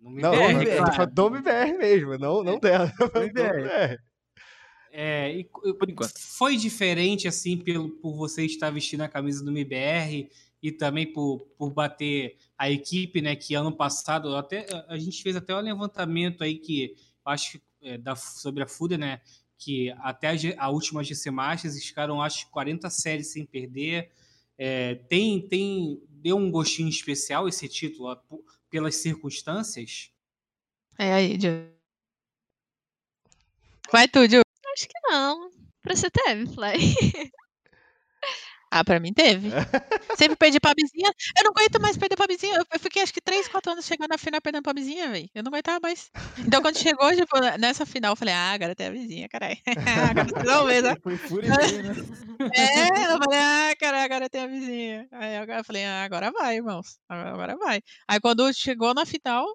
No 0.00 0.10
Não, 0.10 0.32
MBR, 0.34 0.52
não, 0.52 0.60
MBR, 0.62 0.76
eu 0.78 0.84
tô 0.84 0.90
claro. 0.92 1.10
do 1.12 1.26
MBR 1.28 1.78
mesmo, 1.78 2.18
não, 2.18 2.42
não 2.44 2.58
dela. 2.58 2.92
Do 2.98 3.18
MBR. 3.22 3.98
É, 4.90 5.30
e 5.38 5.44
Por 5.44 5.90
enquanto. 5.90 6.14
foi 6.18 6.56
diferente, 6.56 7.28
assim, 7.28 7.58
pelo, 7.58 7.90
por 7.90 8.14
você 8.16 8.44
estar 8.46 8.70
vestindo 8.70 9.02
a 9.02 9.08
camisa 9.08 9.44
do 9.44 9.50
MBR 9.50 10.30
e 10.62 10.72
também 10.72 11.12
por, 11.12 11.40
por 11.58 11.70
bater 11.70 12.36
a 12.56 12.70
equipe, 12.70 13.20
né? 13.20 13.36
Que 13.36 13.54
ano 13.54 13.70
passado, 13.72 14.34
até 14.36 14.66
a- 14.88 14.96
gente 14.96 15.22
fez 15.22 15.36
até 15.36 15.54
um 15.54 15.60
levantamento 15.60 16.42
aí 16.42 16.56
que 16.58 16.94
acho 17.24 17.52
que, 17.58 17.62
é, 17.82 17.98
da, 17.98 18.16
sobre 18.16 18.62
a 18.62 18.66
Fúria, 18.66 18.96
né? 18.96 19.20
Que 19.58 19.90
até 19.98 20.36
a, 20.58 20.68
última 20.68 21.02
GC 21.02 21.30
Masters 21.30 21.82
ficaram, 21.82 22.20
acho, 22.20 22.46
que 22.46 22.52
40 22.52 22.90
séries 22.90 23.32
sem 23.32 23.44
perder. 23.46 24.10
É, 24.58 24.94
tem, 24.94 25.46
tem, 25.48 26.02
deu 26.08 26.36
um 26.36 26.50
gostinho 26.50 26.88
especial 26.88 27.48
esse 27.48 27.68
título 27.68 28.08
ó, 28.08 28.38
pelas 28.70 28.96
circunstâncias? 28.96 30.10
É 30.98 31.12
aí, 31.12 31.38
Ju. 31.40 31.70
Vai 33.92 34.08
tu, 34.08 34.28
Ju. 34.28 34.40
Acho 34.74 34.88
que 34.88 35.00
não. 35.08 35.50
Pra 35.82 35.94
você 35.94 36.10
teve, 36.10 36.46
Fly. 36.46 37.30
Ah, 38.78 38.84
pra 38.84 39.00
mim 39.00 39.12
teve. 39.12 39.48
Sempre 40.18 40.36
perdi 40.36 40.60
pra 40.60 40.74
Bizinha. 40.74 41.10
Eu 41.36 41.44
não 41.44 41.50
aguento 41.52 41.80
mais 41.80 41.96
perder 41.96 42.16
pra 42.16 42.26
Bizinha. 42.26 42.62
Eu 42.72 42.80
fiquei 42.80 43.02
acho 43.02 43.12
que 43.12 43.20
3, 43.20 43.48
4 43.48 43.72
anos 43.72 43.86
chegando 43.86 44.10
na 44.10 44.18
final 44.18 44.40
perdendo 44.40 44.62
pra 44.62 44.74
Bizinha, 44.74 45.08
velho. 45.10 45.28
Eu 45.34 45.42
não 45.42 45.50
aguentava 45.50 45.80
mais. 45.82 46.10
Então 46.38 46.60
quando 46.60 46.76
chegou, 46.78 47.10
tipo, 47.14 47.38
nessa 47.58 47.86
final, 47.86 48.12
eu 48.12 48.16
falei, 48.16 48.34
ah, 48.34 48.52
agora 48.52 48.74
tem 48.74 48.88
a 48.88 48.90
Bizinha, 48.90 49.28
caralho. 49.28 49.56
agora 50.10 50.44
vão 50.44 50.66
ver, 50.66 50.82
né? 50.82 50.96
Foi 51.02 51.42
né? 51.42 51.56
É, 52.54 53.12
eu 53.12 53.18
falei, 53.18 53.38
ah, 53.38 53.74
cara, 53.80 54.04
agora 54.04 54.28
tem 54.28 54.42
a 54.42 54.46
vizinha. 54.46 55.08
Aí 55.12 55.36
eu 55.36 55.64
falei, 55.64 55.84
ah, 55.84 56.04
agora 56.04 56.30
vai, 56.30 56.56
irmãos. 56.56 56.98
Agora 57.08 57.56
vai. 57.56 57.80
Aí 58.06 58.20
quando 58.20 58.52
chegou 58.52 58.92
na 58.94 59.06
final, 59.06 59.46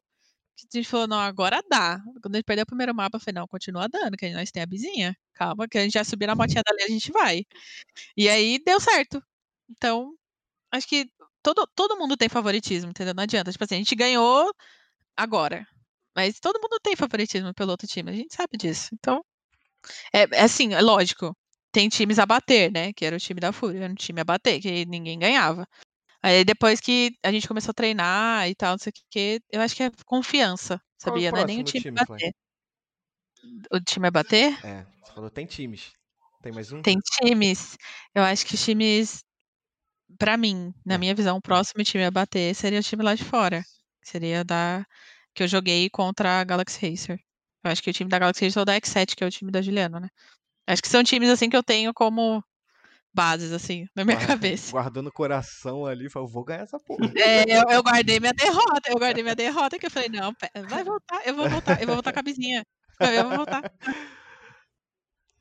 a 0.73 0.77
gente 0.77 0.87
falou, 0.89 1.07
não, 1.07 1.19
agora 1.19 1.61
dá. 1.69 1.99
Quando 2.21 2.35
a 2.35 2.37
gente 2.37 2.45
perdeu 2.45 2.63
o 2.63 2.65
primeiro 2.67 2.93
mapa, 2.95 3.17
eu 3.17 3.21
falei, 3.21 3.39
não, 3.39 3.47
continua 3.47 3.87
dando, 3.89 4.17
que 4.17 4.29
nós 4.31 4.51
tem 4.51 4.63
a 4.63 4.65
vizinha. 4.65 5.15
Calma, 5.33 5.67
que 5.67 5.77
a 5.77 5.83
gente 5.83 5.93
já 5.93 6.03
subiu 6.03 6.27
na 6.27 6.35
motinha 6.35 6.63
dali, 6.65 6.83
a 6.83 6.87
gente 6.87 7.11
vai. 7.11 7.45
E 8.17 8.29
aí 8.29 8.59
deu 8.65 8.79
certo. 8.79 9.23
Então, 9.69 10.13
acho 10.71 10.87
que 10.87 11.09
todo, 11.43 11.67
todo 11.75 11.97
mundo 11.97 12.17
tem 12.17 12.29
favoritismo, 12.29 12.91
entendeu? 12.91 13.13
Não 13.15 13.23
adianta. 13.23 13.51
Tipo 13.51 13.63
assim, 13.65 13.75
a 13.75 13.79
gente 13.79 13.95
ganhou 13.95 14.53
agora. 15.17 15.67
Mas 16.15 16.39
todo 16.39 16.61
mundo 16.61 16.79
tem 16.83 16.95
favoritismo 16.95 17.53
pelo 17.53 17.71
outro 17.71 17.87
time, 17.87 18.11
a 18.11 18.15
gente 18.15 18.35
sabe 18.35 18.57
disso. 18.57 18.89
Então, 18.93 19.23
é, 20.13 20.23
é 20.33 20.43
assim, 20.43 20.73
é 20.73 20.81
lógico 20.81 21.35
tem 21.71 21.89
times 21.89 22.19
a 22.19 22.25
bater, 22.25 22.71
né? 22.71 22.93
Que 22.93 23.05
era 23.05 23.15
o 23.15 23.19
time 23.19 23.39
da 23.39 23.51
Fúria, 23.51 23.83
era 23.83 23.91
um 23.91 23.95
time 23.95 24.21
a 24.21 24.23
bater, 24.23 24.59
que 24.61 24.85
ninguém 24.85 25.17
ganhava. 25.19 25.67
Aí 26.23 26.43
depois 26.45 26.79
que 26.79 27.11
a 27.23 27.31
gente 27.31 27.47
começou 27.47 27.71
a 27.71 27.73
treinar 27.73 28.47
e 28.49 28.55
tal, 28.55 28.71
não 28.73 28.77
sei 28.79 28.91
o 28.91 28.93
que, 29.11 29.41
eu 29.51 29.61
acho 29.61 29.75
que 29.75 29.83
é 29.83 29.91
confiança, 30.05 30.79
Qual 31.03 31.17
é 31.17 31.21
sabia? 31.21 31.31
Não 31.31 31.41
é 31.41 31.45
nem 31.45 31.59
o 31.59 31.63
time, 31.63 31.81
time, 31.81 31.97
bater. 31.97 32.33
O 33.71 33.79
time 33.79 34.07
a 34.07 34.11
bater? 34.11 34.53
É, 34.63 34.85
você 35.03 35.11
falou 35.13 35.29
tem 35.29 35.45
times. 35.45 35.93
Tem 36.41 36.51
mais 36.51 36.71
um? 36.71 36.83
Tem 36.83 36.97
times. 36.99 37.77
Eu 38.15 38.23
acho 38.23 38.45
que 38.45 38.57
times, 38.57 39.23
pra 40.19 40.37
mim, 40.37 40.73
na 40.85 40.97
É. 40.97 40.99
minha 40.99 41.15
visão, 41.15 41.37
o 41.37 41.41
próximo 41.41 41.83
time 41.83 42.05
a 42.05 42.11
bater 42.11 42.55
seria 42.55 42.79
o 42.79 42.83
time 42.83 43.03
lá 43.03 43.15
de 43.15 43.25
fora. 43.25 43.63
Seria 44.03 44.43
da 44.43 44.85
que 45.35 45.43
eu 45.43 45.47
joguei 45.49 45.89
contra 45.89 46.41
a 46.41 46.45
Galaxy 46.45 46.79
Racer. 46.89 47.19
Eu 47.63 47.71
acho 47.71 47.83
que 47.83 47.89
o 47.91 47.93
time 47.93 48.09
da 48.09 48.19
Galaxy 48.19 48.45
Racer 48.45 48.59
é 48.61 48.63
o 48.63 48.65
da 48.65 48.75
X7, 48.75 49.15
que 49.15 49.23
é 49.23 49.27
o 49.27 49.31
time 49.31 49.51
da 49.51 49.61
Juliana, 49.61 49.99
né? 50.01 50.09
Acho 50.67 50.81
que 50.83 50.89
são 50.89 51.03
times 51.03 51.29
assim 51.29 51.49
que 51.49 51.57
eu 51.57 51.63
tenho 51.63 51.93
como 51.93 52.43
bases, 53.13 53.51
assim, 53.51 53.85
na 53.95 54.03
minha 54.05 54.15
Guarda- 54.17 54.33
cabeça. 54.37 54.71
Guardando 54.71 55.07
o 55.07 55.11
coração 55.13 55.85
ali, 55.85 56.09
falou, 56.09 56.27
vou 56.29 56.43
ganhar 56.43 56.63
essa 56.63 56.79
porra. 56.79 57.11
É, 57.15 57.43
eu, 57.57 57.63
eu 57.69 57.83
guardei 57.83 58.19
minha 58.19 58.33
derrota, 58.33 58.89
eu 58.89 58.97
guardei 58.97 59.23
minha 59.23 59.35
derrota, 59.35 59.77
que 59.77 59.85
eu 59.85 59.91
falei, 59.91 60.09
não, 60.09 60.33
vai 60.69 60.83
voltar, 60.83 61.21
eu 61.25 61.35
vou 61.35 61.49
voltar, 61.49 61.79
eu 61.81 61.87
vou 61.87 61.95
voltar 61.95 62.13
com 62.13 62.19
a 62.19 62.23
vizinha. 62.23 62.63
Eu 62.99 63.27
vou 63.27 63.37
voltar. 63.37 63.63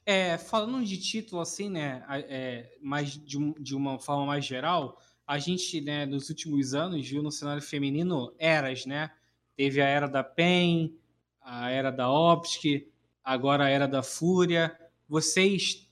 É, 0.07 0.39
falando 0.39 0.85
de 0.85 0.99
título, 0.99 1.41
assim, 1.41 1.69
né, 1.71 2.03
é, 2.09 2.69
mais 2.83 3.13
de, 3.13 3.39
um- 3.39 3.53
de 3.53 3.77
uma 3.77 3.99
forma 3.99 4.27
mais 4.27 4.45
geral, 4.45 4.99
a 5.27 5.39
gente, 5.39 5.81
né, 5.81 6.07
nos 6.07 6.29
últimos 6.31 6.75
anos 6.75 7.07
viu 7.09 7.23
no 7.23 7.31
cenário 7.31 7.63
feminino 7.63 8.35
eras, 8.39 8.85
né? 8.87 9.11
Teve 9.57 9.81
a 9.81 9.87
era 9.87 10.09
da 10.09 10.25
PEN, 10.25 10.93
a 11.41 11.71
era 11.71 11.93
da 11.93 12.11
Optic, 12.11 12.89
agora 13.23 13.65
a 13.67 13.69
era 13.69 13.87
da 13.87 14.03
Fúria. 14.03 14.77
Vocês 15.09 15.87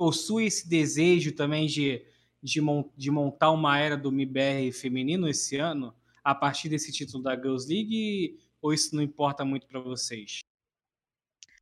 possuem 0.00 0.46
esse 0.46 0.66
desejo 0.66 1.30
também 1.32 1.66
de, 1.66 2.02
de, 2.42 2.58
de 2.96 3.10
montar 3.10 3.50
uma 3.50 3.78
era 3.78 3.98
do 3.98 4.10
MIBR 4.10 4.72
feminino 4.72 5.28
esse 5.28 5.58
ano, 5.58 5.94
a 6.24 6.34
partir 6.34 6.70
desse 6.70 6.90
título 6.90 7.22
da 7.22 7.36
Girls 7.36 7.68
League, 7.68 8.40
ou 8.62 8.72
isso 8.72 8.96
não 8.96 9.02
importa 9.02 9.44
muito 9.44 9.66
para 9.66 9.78
vocês? 9.78 10.38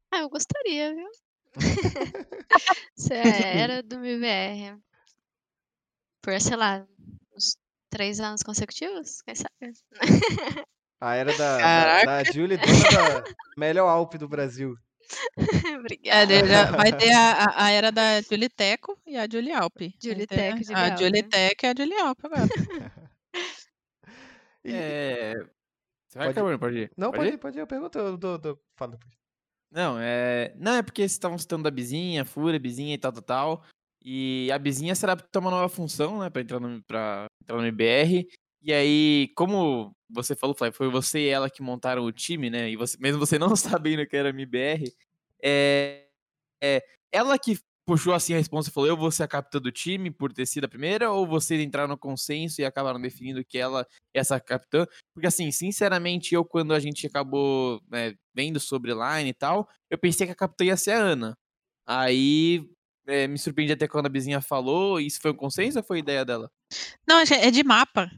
Ah, 0.08 0.20
eu 0.20 0.30
gostaria, 0.30 0.94
viu? 0.94 1.08
Você 2.94 3.14
era 3.14 3.82
do 3.82 3.96
MBR. 3.96 4.80
Por, 6.22 6.40
sei 6.40 6.56
lá, 6.56 6.86
uns 7.36 7.56
três 7.90 8.20
anos 8.20 8.44
consecutivos? 8.44 9.20
Quem 9.22 9.34
sabe? 9.34 9.72
A 11.00 11.16
era 11.16 11.36
da, 11.36 11.58
da, 11.58 12.04
da 12.04 12.32
Julie, 12.32 12.56
dona 12.56 13.20
da 13.20 13.24
melhor 13.56 13.88
Alp 13.88 14.14
do 14.14 14.28
Brasil. 14.28 14.76
É, 15.72 15.76
Obrigada. 15.78 16.46
já 16.46 16.70
vai 16.76 16.92
ter 16.96 17.12
a, 17.12 17.32
a- 17.44 17.64
a 17.64 17.70
era 17.70 17.90
da 17.90 18.20
Julie 18.20 18.48
Teco 18.48 18.98
e 19.06 19.16
a 19.16 19.26
Julie 19.30 19.52
Alp. 19.52 19.76
Vai 19.80 19.92
Julie 20.02 20.26
Teco, 20.26 20.58
Julie 20.64 20.74
A. 20.82 20.96
Julie 20.96 21.22
Teco 21.22 21.66
e 21.66 21.68
a 21.68 21.74
Julie 21.76 21.98
Alp 22.00 22.18
agora. 22.24 22.48
E- 24.64 24.72
É. 24.72 25.34
Você 26.08 26.18
vai, 26.18 26.28
Pode- 26.28 26.34
Carbono? 26.36 26.58
Pode 26.58 26.76
ir? 26.78 26.90
Não, 26.96 27.10
Pode 27.10 27.16
pode 27.18 27.28
ir? 27.30 27.34
ir, 27.34 27.38
pode 27.38 27.58
ir, 27.58 27.60
eu 27.60 27.66
pergunto, 27.66 27.98
eu 27.98 28.16
dou, 28.16 28.38
dou, 28.38 28.58
falo 28.76 28.92
depois. 28.92 29.12
Não, 29.70 29.98
é. 30.00 30.54
Não, 30.56 30.72
é 30.76 30.82
porque 30.82 31.02
vocês 31.02 31.12
estavam 31.12 31.36
citando 31.38 31.64
da 31.64 31.70
Bizinha, 31.70 32.24
Fúria, 32.24 32.58
Bizinha 32.58 32.94
e 32.94 32.98
tal, 32.98 33.12
tal, 33.12 33.22
tal. 33.22 33.64
E 34.02 34.50
a 34.52 34.58
Bizinha 34.58 34.94
será 34.94 35.16
uma 35.36 35.50
nova 35.50 35.68
função, 35.68 36.18
né? 36.20 36.30
Pra 36.30 36.40
entrar 36.40 36.58
no, 36.60 36.82
pra 36.84 37.26
entrar 37.42 37.56
no 37.56 37.62
MBR. 37.66 38.26
E 38.62 38.72
aí, 38.72 39.28
como 39.36 39.92
você 40.10 40.34
falou, 40.34 40.54
Flávio, 40.54 40.76
foi 40.76 40.88
você 40.88 41.20
e 41.20 41.28
ela 41.28 41.50
que 41.50 41.62
montaram 41.62 42.04
o 42.04 42.12
time, 42.12 42.50
né? 42.50 42.70
E 42.70 42.76
você, 42.76 42.96
mesmo 42.98 43.18
você 43.18 43.38
não 43.38 43.54
sabendo 43.56 44.06
que 44.06 44.16
era 44.16 44.30
MBR, 44.30 44.92
é, 45.42 46.06
é 46.62 46.82
ela 47.12 47.38
que 47.38 47.58
puxou 47.88 48.12
assim 48.12 48.34
a 48.34 48.36
resposta 48.36 48.70
e 48.70 48.72
falou: 48.72 48.88
Eu 48.88 48.96
vou 48.96 49.10
ser 49.10 49.22
a 49.22 49.28
capitã 49.28 49.58
do 49.58 49.72
time 49.72 50.10
por 50.10 50.30
ter 50.30 50.44
sido 50.44 50.64
a 50.64 50.68
primeira, 50.68 51.10
ou 51.10 51.26
vocês 51.26 51.58
entraram 51.60 51.88
no 51.88 51.96
consenso 51.96 52.60
e 52.60 52.64
acabaram 52.66 53.00
definindo 53.00 53.42
que 53.42 53.56
ela 53.56 53.86
é 54.14 54.20
essa 54.20 54.38
capitã? 54.38 54.86
Porque, 55.14 55.26
assim, 55.26 55.50
sinceramente, 55.50 56.34
eu, 56.34 56.44
quando 56.44 56.74
a 56.74 56.80
gente 56.80 57.06
acabou 57.06 57.80
né, 57.90 58.14
vendo 58.34 58.60
sobre 58.60 58.92
line 58.92 59.30
e 59.30 59.34
tal, 59.34 59.66
eu 59.90 59.96
pensei 59.96 60.26
que 60.26 60.32
a 60.32 60.36
capitã 60.36 60.64
ia 60.64 60.76
ser 60.76 60.92
a 60.92 60.98
Ana. 60.98 61.38
Aí 61.86 62.68
é, 63.06 63.26
me 63.26 63.38
surpreendi 63.38 63.72
até 63.72 63.88
quando 63.88 64.06
a 64.06 64.10
Bizinha 64.10 64.42
falou. 64.42 65.00
Isso 65.00 65.20
foi 65.20 65.30
um 65.30 65.36
consenso 65.36 65.78
ou 65.78 65.84
foi 65.84 66.00
ideia 66.00 66.24
dela? 66.24 66.50
Não, 67.08 67.24
gente, 67.24 67.42
é 67.42 67.50
de 67.50 67.64
mapa. 67.64 68.10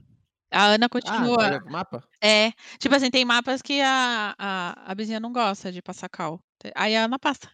A 0.52 0.66
Ana 0.74 0.86
Ah, 0.86 0.88
continua. 0.90 1.60
pro 1.60 1.70
mapa? 1.70 2.08
É, 2.22 2.52
tipo 2.78 2.94
assim, 2.94 3.10
tem 3.10 3.24
mapas 3.24 3.62
que 3.62 3.80
a, 3.80 4.34
a, 4.38 4.92
a 4.92 4.94
vizinha 4.94 5.20
não 5.20 5.32
gosta 5.32 5.72
de 5.72 5.82
passar 5.82 6.08
cal. 6.08 6.40
Aí 6.76 6.96
a 6.96 7.04
Ana 7.04 7.18
passa. 7.18 7.50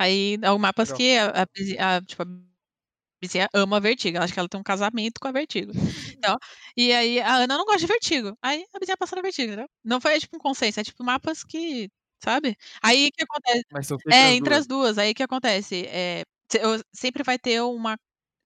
Aí 0.00 0.38
há 0.44 0.58
mapas 0.58 0.90
Legal. 0.90 0.98
que 0.98 1.16
a, 1.18 1.44
a, 1.44 1.96
a, 1.96 2.02
tipo, 2.02 2.22
a 2.22 2.26
vizinha 3.22 3.48
ama 3.54 3.80
Vertigo. 3.80 4.16
Ela 4.16 4.24
acha 4.26 4.34
que 4.34 4.40
ela 4.40 4.48
tem 4.48 4.60
um 4.60 4.64
casamento 4.64 5.20
com 5.20 5.28
a 5.28 5.32
Vertigo. 5.32 5.72
Então, 6.18 6.36
e 6.76 6.92
aí 6.92 7.20
a 7.20 7.36
Ana 7.36 7.58
não 7.58 7.64
gosta 7.64 7.80
de 7.80 7.86
Vertigo. 7.86 8.36
Aí 8.42 8.64
a 8.74 8.78
vizinha 8.78 8.96
passa 8.96 9.16
na 9.16 9.22
Vertigo, 9.22 9.48
entendeu? 9.52 9.68
Não 9.84 10.00
foi 10.00 10.18
tipo 10.20 10.36
um 10.36 10.40
consenso, 10.40 10.80
é 10.80 10.84
tipo 10.84 11.02
mapas 11.04 11.44
que, 11.44 11.90
sabe? 12.22 12.56
Aí 12.82 13.08
o 13.08 13.12
que 13.12 13.24
acontece? 13.24 13.64
É, 14.10 14.32
entre 14.34 14.54
as 14.54 14.66
duas. 14.66 14.98
Aí 14.98 15.12
o 15.12 15.14
que 15.14 15.22
acontece? 15.22 15.86
É, 15.86 16.22
sempre 16.94 17.22
vai 17.22 17.38
ter 17.38 17.60
uma 17.62 17.96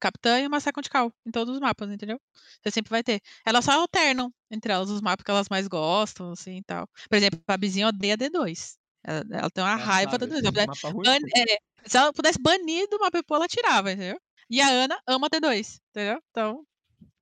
capitã 0.01 0.41
e 0.41 0.47
uma 0.47 0.61
second 0.61 0.89
call 0.91 1.13
em 1.27 1.31
todos 1.31 1.55
os 1.55 1.61
mapas, 1.61 1.91
entendeu? 1.91 2.21
Você 2.63 2.71
sempre 2.71 2.91
vai 2.91 3.03
ter. 3.03 3.21
Elas 3.45 3.65
só 3.65 3.73
alternam 3.73 4.33
entre 4.51 4.73
elas 4.73 4.91
os 4.91 5.01
mapas 5.01 5.25
que 5.25 5.31
elas 5.31 5.49
mais 5.49 5.67
gostam, 5.69 6.33
assim 6.33 6.59
e 6.59 6.63
tal. 6.65 6.89
Por 7.09 7.17
exemplo, 7.17 7.41
a 7.47 7.57
Bizinha 7.57 7.89
odeia 7.89 8.17
D2. 8.17 8.77
Ela, 9.05 9.25
ela 9.33 9.51
tem 9.51 9.63
uma 9.65 9.77
Ela 9.77 9.85
raiva 9.85 10.19
da 10.19 10.27
sabe, 10.27 10.35
D2. 10.41 10.51
Pudesse 10.51 10.67
mapa 10.67 10.89
ruim. 10.89 11.03
ban- 11.05 11.19
é, 11.37 11.89
se 11.89 11.97
ela 11.97 12.13
pudesse 12.13 12.39
banir 12.41 12.89
do 12.89 12.99
mapa, 12.99 13.21
ela 13.31 13.49
tirava, 13.49 13.93
entendeu? 13.93 14.21
E 14.51 14.61
a 14.61 14.69
Ana 14.69 14.99
ama 15.09 15.29
D2, 15.29 15.81
entendeu? 15.91 16.21
Então, 16.31 16.65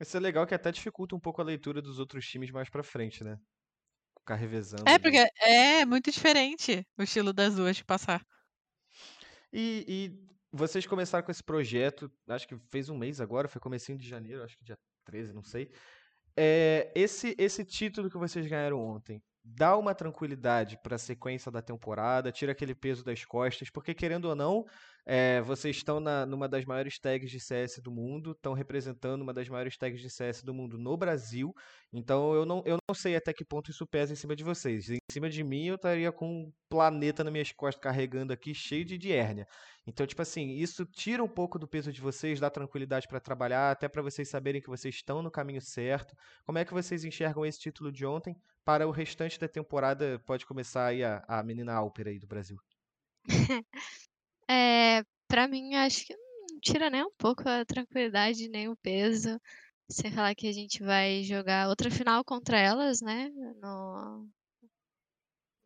Isso 0.01 0.17
é 0.17 0.21
legal 0.21 0.47
que 0.47 0.55
até 0.55 0.71
dificulta 0.71 1.17
um 1.17 1.21
pouco 1.21 1.41
a 1.41 1.45
leitura 1.45 1.83
dos 1.83 1.99
outros 1.99 2.27
times 2.27 2.51
mais 2.51 2.69
pra 2.71 2.83
frente, 2.85 3.25
né? 3.25 3.39
Ficar 4.19 4.37
revezando. 4.37 4.85
É, 4.87 4.99
porque 4.99 5.27
é 5.41 5.85
muito 5.87 6.11
diferente 6.11 6.87
o 6.99 7.03
estilo 7.03 7.33
das 7.33 7.55
duas 7.57 7.77
de 7.77 7.85
passar. 7.85 8.25
E, 9.53 9.85
e 9.89 10.34
vocês 10.55 10.87
começaram 10.87 11.25
com 11.25 11.33
esse 11.33 11.43
projeto, 11.43 12.09
acho 12.29 12.47
que 12.47 12.57
fez 12.71 12.89
um 12.89 12.97
mês 12.97 13.21
agora, 13.21 13.49
foi 13.49 13.61
comecinho 13.61 13.99
de 13.99 14.09
janeiro, 14.09 14.45
acho 14.45 14.57
que 14.57 14.65
dia 14.65 14.79
13, 15.05 15.33
não 15.33 15.43
sei. 15.43 15.69
É, 16.37 16.93
esse, 16.95 17.35
esse 17.37 17.65
título 17.65 18.09
que 18.09 18.17
vocês 18.17 18.47
ganharam 18.47 18.79
ontem 18.79 19.21
dá 19.45 19.77
uma 19.77 19.95
tranquilidade 19.95 20.79
para 20.79 20.95
a 20.95 20.99
sequência 20.99 21.51
da 21.51 21.61
temporada, 21.61 22.31
tira 22.31 22.53
aquele 22.53 22.75
peso 22.75 23.05
das 23.05 23.25
costas, 23.25 23.69
porque 23.69 23.93
querendo 23.93 24.27
ou 24.27 24.37
não, 24.37 24.65
é, 25.07 25.43
vocês 25.43 25.77
estão 25.77 26.01
na, 26.01 26.25
numa 26.25 26.49
das 26.49 26.65
maiores 26.65 26.99
tags 26.99 27.31
de 27.31 27.39
CS 27.39 27.79
do 27.83 27.91
mundo, 27.91 28.33
estão 28.33 28.55
representando 28.55 29.23
uma 29.23 29.35
das 29.35 29.49
maiores 29.49 29.77
tags 29.77 30.01
de 30.01 30.09
CS 30.09 30.43
do 30.43 30.55
mundo 30.55 30.79
no 30.79 30.97
Brasil, 30.97 31.53
então 31.93 32.35
eu 32.35 32.47
não, 32.47 32.63
eu 32.65 32.79
não 32.89 32.95
sei 32.95 33.15
até 33.15 33.33
que 33.33 33.45
ponto 33.45 33.71
isso 33.71 33.87
pesa 33.87 34.13
em 34.13 34.17
cima 34.17 34.35
de 34.35 34.43
vocês. 34.43 34.89
Em 34.89 34.99
cima 35.11 35.29
de 35.29 35.45
mim 35.45 35.67
eu 35.67 35.75
estaria 35.75 36.11
com 36.11 36.27
um 36.27 36.53
planeta 36.69 37.23
nas 37.23 37.33
minhas 37.33 37.53
costas 37.53 37.83
carregando 37.83 38.33
aqui 38.33 38.55
cheio 38.55 38.85
de, 38.85 38.97
de 38.97 39.13
hérnia. 39.13 39.47
Então, 39.87 40.07
tipo 40.07 40.23
assim, 40.23 40.53
isso 40.53 40.87
tira 40.87 41.23
um 41.23 41.29
pouco 41.29 41.59
do 41.59 41.69
peso 41.69 41.93
de 41.93 42.01
vocês, 42.01 42.41
dá 42.41 42.49
tranquilidade 42.49 43.07
para 43.07 43.21
trabalhar, 43.21 43.71
até 43.71 43.89
para 43.89 44.01
vocês 44.01 44.29
saberem 44.29 44.61
que 44.61 44.69
vocês 44.69 44.95
estão 44.95 45.23
no 45.23 45.31
caminho 45.31 45.61
certo. 45.61 46.15
Como 46.47 46.59
é 46.59 46.65
que 46.65 46.73
vocês 46.73 47.05
enxergam 47.05 47.45
esse 47.45 47.61
título 47.61 47.93
de 47.93 48.07
ontem? 48.07 48.35
Para 48.65 48.89
o 48.89 48.91
restante 48.91 49.39
da 49.39 49.47
temporada, 49.47 50.19
pode 50.27 50.47
começar 50.47 50.87
aí 50.87 51.05
a, 51.05 51.23
a 51.29 51.43
menina 51.43 51.75
Alper 51.75 52.09
aí 52.09 52.19
do 52.19 52.27
Brasil. 52.27 52.57
É, 54.49 55.03
pra 55.29 55.49
mim, 55.49 55.75
acho 55.75 56.05
que 56.07 56.15
não 56.17 56.61
tira 56.61 56.91
nem 56.91 57.03
um 57.05 57.13
pouco 57.19 57.49
a 57.49 57.65
tranquilidade, 57.65 58.49
nem 58.49 58.69
o 58.69 58.77
peso. 58.77 59.41
Sem 59.89 60.11
falar 60.11 60.35
que 60.35 60.49
a 60.49 60.53
gente 60.53 60.83
vai 60.83 61.23
jogar 61.23 61.69
outra 61.69 61.91
final 61.91 62.25
contra 62.25 62.59
elas, 62.59 63.01
né? 63.03 63.29
No, 63.61 64.27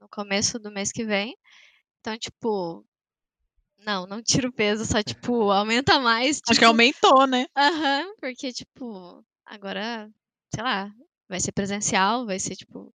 no 0.01 0.09
começo 0.09 0.59
do 0.59 0.71
mês 0.71 0.91
que 0.91 1.05
vem. 1.05 1.37
Então, 2.01 2.17
tipo, 2.19 2.85
não, 3.79 4.07
não 4.07 4.23
tira 4.23 4.49
o 4.49 4.53
peso, 4.53 4.85
só, 4.85 5.03
tipo, 5.03 5.51
aumenta 5.51 6.01
mais. 6.01 6.41
Acho 6.45 6.45
que 6.47 6.55
tipo, 6.55 6.67
aumentou, 6.67 7.27
né? 7.27 7.47
Aham, 7.57 8.15
porque, 8.21 8.53
tipo, 8.53 9.25
agora, 9.47 10.11
sei 10.55 10.63
lá, 10.63 10.91
vai 11.29 11.41
ser 11.41 11.53
presencial, 11.53 12.27
vai 12.27 12.39
ser, 12.39 12.57
tipo. 12.57 12.93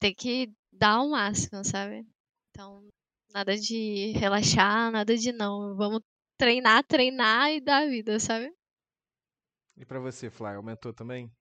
Tem 0.00 0.14
que 0.14 0.52
dar 0.72 1.00
o 1.00 1.10
máximo, 1.10 1.64
sabe? 1.64 2.06
Então, 2.50 2.88
nada 3.32 3.56
de 3.56 4.12
relaxar, 4.12 4.90
nada 4.92 5.16
de 5.16 5.32
não. 5.32 5.74
Vamos 5.76 6.00
treinar, 6.36 6.84
treinar 6.84 7.50
e 7.52 7.60
dar 7.60 7.82
a 7.84 7.86
vida, 7.86 8.18
sabe? 8.20 8.50
E 9.78 9.84
para 9.86 9.98
você, 9.98 10.28
Fly, 10.28 10.56
aumentou 10.56 10.92
também? 10.92 11.32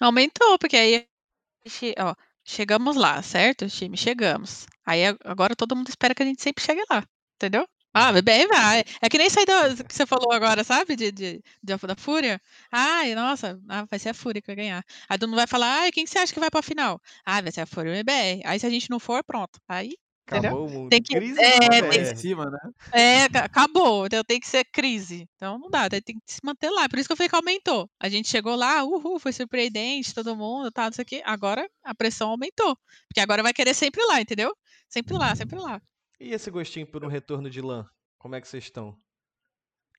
Aumentou, 0.00 0.58
porque 0.58 0.76
aí 0.76 0.96
a 0.96 1.68
gente, 1.68 1.94
ó, 2.00 2.14
chegamos 2.44 2.96
lá, 2.96 3.22
certo? 3.22 3.68
Time, 3.68 3.96
chegamos. 3.96 4.66
Aí 4.86 5.02
agora 5.24 5.56
todo 5.56 5.76
mundo 5.76 5.88
espera 5.90 6.14
que 6.14 6.22
a 6.22 6.26
gente 6.26 6.42
sempre 6.42 6.64
chegue 6.64 6.82
lá, 6.90 7.06
entendeu? 7.36 7.68
Ah, 7.94 8.12
bem 8.22 8.48
vai. 8.48 8.84
É 9.02 9.08
que 9.10 9.18
nem 9.18 9.30
sair 9.30 9.46
do, 9.46 9.84
que 9.84 9.94
você 9.94 10.06
falou 10.06 10.32
agora, 10.32 10.64
sabe? 10.64 10.96
De, 10.96 11.12
de, 11.12 11.42
de- 11.62 11.76
da 11.86 11.96
Fúria. 11.96 12.40
Ai, 12.72 13.14
nossa, 13.14 13.60
ah, 13.68 13.84
vai 13.90 13.98
ser 14.00 14.10
a 14.10 14.14
Fúria 14.14 14.42
que 14.42 14.48
vai 14.48 14.56
ganhar. 14.56 14.84
Aí 15.08 15.18
todo 15.18 15.28
mundo 15.30 15.38
vai 15.38 15.46
falar, 15.48 15.82
ai, 15.82 15.92
quem 15.92 16.04
que 16.04 16.10
você 16.10 16.18
acha 16.18 16.32
que 16.34 16.40
vai 16.40 16.50
pra 16.50 16.62
final? 16.62 17.00
Ah, 17.24 17.40
vai 17.42 17.52
ser 17.52 17.62
a 17.62 17.66
Fúria 17.66 17.90
e 17.90 17.94
o 17.94 17.96
MBR. 17.96 18.42
Aí 18.46 18.60
se 18.60 18.66
a 18.66 18.70
gente 18.70 18.90
não 18.90 19.00
for, 19.00 19.24
pronto. 19.24 19.60
Aí? 19.68 19.96
Acabou 20.26 20.66
o 20.66 20.70
mundo. 20.70 20.88
Tem 20.90 21.02
que- 21.02 21.14
Crise 21.14 21.38
é, 21.40 21.82
tem 21.90 22.00
em 22.02 22.16
cima, 22.16 22.50
né? 22.50 22.58
é, 22.92 23.28
ca- 23.28 23.44
acabou. 23.44 24.06
Então 24.06 24.22
tem 24.24 24.40
que 24.40 24.46
ser 24.46 24.64
crise. 24.64 25.28
Então 25.36 25.58
não 25.58 25.68
dá, 25.68 25.88
tem 25.88 26.00
que 26.02 26.14
se 26.26 26.40
manter 26.42 26.70
lá. 26.70 26.88
Por 26.88 26.98
isso 26.98 27.06
que 27.08 27.12
eu 27.12 27.16
falei 27.16 27.28
que 27.28 27.36
aumentou. 27.36 27.90
A 28.00 28.08
gente 28.08 28.28
chegou 28.28 28.54
lá, 28.56 28.82
uhul, 28.84 29.18
foi 29.18 29.32
surpreendente, 29.32 30.14
todo 30.14 30.34
mundo, 30.36 30.70
tal, 30.72 30.86
não 30.86 30.92
sei 30.92 31.02
o 31.02 31.06
quê. 31.06 31.22
Agora 31.24 31.68
a 31.84 31.94
pressão 31.94 32.30
aumentou. 32.30 32.76
Porque 33.08 33.20
agora 33.20 33.42
vai 33.42 33.52
querer 33.52 33.74
sempre 33.74 34.02
lá, 34.06 34.20
entendeu? 34.20 34.56
Sempre 34.88 35.14
lá, 35.14 35.34
sempre 35.36 35.58
lá. 35.58 35.80
E 36.18 36.32
esse 36.32 36.50
gostinho 36.50 36.86
por 36.86 37.04
um 37.04 37.08
retorno 37.08 37.50
de 37.50 37.60
LAN? 37.60 37.84
Como 38.18 38.34
é 38.34 38.40
que 38.40 38.48
vocês 38.48 38.64
estão? 38.64 38.96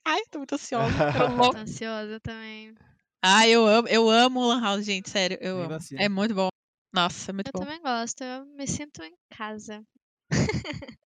Ai, 0.04 0.22
tô 0.32 0.40
muito 0.40 0.56
ansiosa. 0.56 0.94
Tô 1.14 1.58
ansiosa 1.58 2.20
também. 2.20 2.74
Ai, 3.24 3.50
eu 3.52 3.66
amo, 3.66 3.88
eu 3.88 4.10
amo 4.10 4.40
o 4.40 4.48
Lan 4.48 4.62
House, 4.62 4.86
gente, 4.86 5.10
sério, 5.10 5.38
eu 5.42 5.58
amo. 5.60 5.70
vacina. 5.70 6.02
É 6.02 6.08
muito 6.10 6.34
bom. 6.34 6.50
Nossa, 6.94 7.32
é 7.32 7.34
muito 7.34 7.48
Eu 7.48 7.52
bom. 7.54 7.60
também 7.66 7.82
gosto, 7.82 8.24
eu 8.24 8.46
me 8.46 8.66
sinto 8.68 9.04
em 9.04 9.14
casa. 9.36 9.84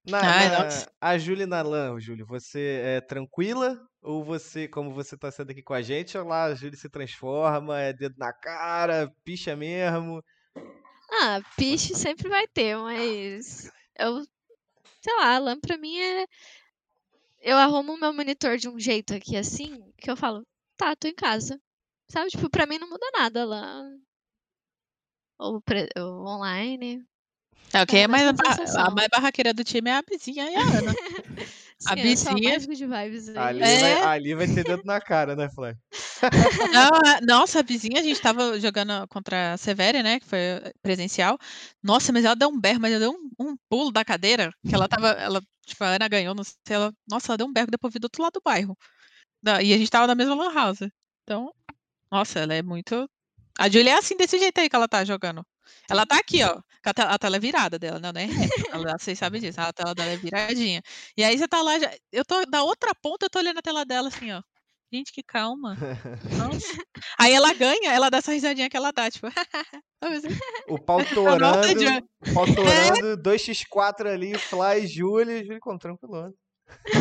Na, 0.04 0.20
Ai, 0.22 0.48
na- 0.50 0.64
nossa. 0.64 0.92
a 1.00 1.16
Júlia 1.18 1.46
na 1.46 1.62
LAN, 1.62 2.00
Júlio, 2.00 2.26
você 2.26 2.80
é 2.84 3.00
tranquila? 3.00 3.78
Ou 4.02 4.24
você, 4.24 4.66
como 4.66 4.92
você 4.92 5.16
tá 5.16 5.30
sendo 5.30 5.50
aqui 5.52 5.62
com 5.62 5.74
a 5.74 5.80
gente, 5.82 6.18
ou 6.18 6.26
lá 6.26 6.44
a 6.46 6.54
Júlia 6.54 6.76
se 6.76 6.88
transforma, 6.88 7.78
é 7.80 7.92
dedo 7.92 8.16
na 8.18 8.32
cara, 8.32 9.08
picha 9.24 9.54
mesmo? 9.54 10.20
Ah, 11.08 11.40
piche 11.56 11.94
sempre 11.94 12.28
vai 12.28 12.48
ter, 12.48 12.76
mas 12.76 13.70
eu, 13.96 14.24
sei 15.02 15.16
lá, 15.18 15.36
a 15.36 15.38
LAN 15.38 15.60
pra 15.60 15.76
mim 15.78 15.96
é. 15.98 16.26
Eu 17.40 17.58
arrumo 17.58 17.92
o 17.94 17.98
meu 18.00 18.12
monitor 18.12 18.56
de 18.56 18.68
um 18.68 18.78
jeito 18.78 19.14
aqui 19.14 19.36
assim, 19.36 19.92
que 19.98 20.10
eu 20.10 20.16
falo, 20.16 20.46
tá, 20.76 20.96
tô 20.96 21.08
em 21.08 21.14
casa. 21.14 21.60
Sabe, 22.08 22.30
tipo, 22.30 22.48
pra 22.50 22.66
mim 22.66 22.78
não 22.78 22.88
muda 22.88 23.06
nada 23.12 23.44
lá. 23.44 23.82
Ou, 25.38 25.60
pre- 25.60 25.90
ou 25.96 26.26
online. 26.26 27.04
É, 27.72 27.82
o 27.82 27.86
que 27.86 27.96
é 27.96 28.00
É, 28.02 28.06
mais 28.06 28.26
a, 28.28 28.32
barra- 28.32 28.86
a 28.86 28.90
mais 28.90 29.08
barraqueira 29.08 29.54
do 29.54 29.64
time 29.64 29.90
é 29.90 29.94
a 29.96 30.02
Bizinha 30.02 30.50
e 30.50 30.54
a 30.54 30.78
Ana. 30.78 30.92
A 31.84 31.96
Sim, 31.96 32.02
Bizinha-. 32.02 32.58
Ali, 33.36 33.62
É. 33.62 33.80
vai, 33.80 34.16
ali 34.16 34.34
vai 34.34 34.46
ter 34.46 34.62
dedo 34.64 34.82
na 34.84 35.00
cara, 35.00 35.34
né, 35.34 35.48
Fly? 35.48 35.74
Não, 36.72 36.90
nossa, 37.26 37.58
a 37.58 37.62
vizinha, 37.62 38.00
a 38.00 38.04
gente 38.04 38.20
tava 38.20 38.58
jogando 38.60 39.06
contra 39.08 39.54
a 39.54 39.56
Severe, 39.56 40.00
né? 40.02 40.20
Que 40.20 40.26
foi 40.26 40.38
eh, 40.38 40.72
presencial. 40.80 41.36
Nossa, 41.82 42.12
mas 42.12 42.24
ela 42.24 42.36
deu 42.36 42.48
um 42.48 42.60
berro, 42.60 42.80
mas 42.80 42.92
ela 42.92 43.00
deu 43.00 43.10
um, 43.10 43.48
um 43.52 43.56
pulo 43.68 43.90
da 43.90 44.04
cadeira. 44.04 44.52
Que 44.68 44.74
ela 44.74 44.86
tava. 44.88 45.08
Ela, 45.08 45.42
tipo, 45.66 45.82
a 45.82 45.88
Ana 45.88 46.06
ganhou, 46.06 46.34
não 46.36 46.44
sei, 46.44 46.54
ela. 46.70 46.92
Nossa, 47.08 47.32
ela 47.32 47.38
deu 47.38 47.46
um 47.48 47.52
berro 47.52 47.66
depois 47.70 47.92
vi 47.92 47.98
do 47.98 48.04
outro 48.04 48.22
lado 48.22 48.34
do 48.34 48.42
bairro. 48.44 48.76
E 49.62 49.74
a 49.74 49.78
gente 49.78 49.90
tava 49.90 50.06
na 50.06 50.14
mesma 50.14 50.34
lan 50.36 50.54
house. 50.54 50.88
Então, 51.24 51.52
nossa, 52.10 52.38
ela 52.38 52.54
é 52.54 52.62
muito. 52.62 53.08
A 53.58 53.68
Julia 53.68 53.92
é 53.94 53.98
assim, 53.98 54.16
desse 54.16 54.38
jeito 54.38 54.60
aí 54.60 54.68
que 54.70 54.76
ela 54.76 54.86
tá 54.88 55.04
jogando. 55.04 55.44
Ela 55.88 56.06
tá 56.06 56.18
aqui, 56.18 56.42
ó. 56.42 56.60
A, 56.84 56.92
te- 56.94 57.02
a 57.02 57.18
tela 57.18 57.36
é 57.36 57.40
virada 57.40 57.78
dela, 57.78 58.00
não, 58.00 58.12
não 58.12 58.20
é 58.20 58.24
reta. 58.24 58.68
Ela, 58.72 58.98
vocês 58.98 59.18
sabem 59.18 59.40
disso, 59.40 59.60
a 59.60 59.72
tela 59.72 59.94
dela 59.94 60.12
é 60.12 60.16
viradinha. 60.16 60.82
E 61.16 61.22
aí 61.22 61.38
você 61.38 61.46
tá 61.46 61.62
lá, 61.62 61.78
já, 61.78 61.90
eu 62.10 62.24
tô 62.24 62.44
da 62.46 62.62
outra 62.64 62.94
ponta, 62.94 63.26
eu 63.26 63.30
tô 63.30 63.38
olhando 63.38 63.58
a 63.58 63.62
tela 63.62 63.84
dela 63.84 64.08
assim, 64.08 64.32
ó. 64.32 64.42
Gente, 64.92 65.10
que 65.12 65.22
calma. 65.22 65.74
Nossa. 66.36 66.66
Aí 67.18 67.32
ela 67.32 67.54
ganha, 67.54 67.92
ela 67.92 68.10
dá 68.10 68.18
essa 68.18 68.32
risadinha 68.32 68.68
que 68.68 68.76
ela 68.76 68.92
dá, 68.92 69.10
tipo. 69.10 69.26
assim? 70.02 70.28
O 70.68 70.78
pau 70.84 70.98
nossa, 70.98 71.14
torando, 71.14 71.80
o 72.20 72.34
pau 72.34 72.54
torando, 72.54 73.16
2x4 73.16 74.08
ali, 74.10 74.32
Fly, 74.38 74.86
Júlia, 74.86 75.42
Júlia 75.42 75.60
com 75.60 75.78
tranquilo. 75.78 76.34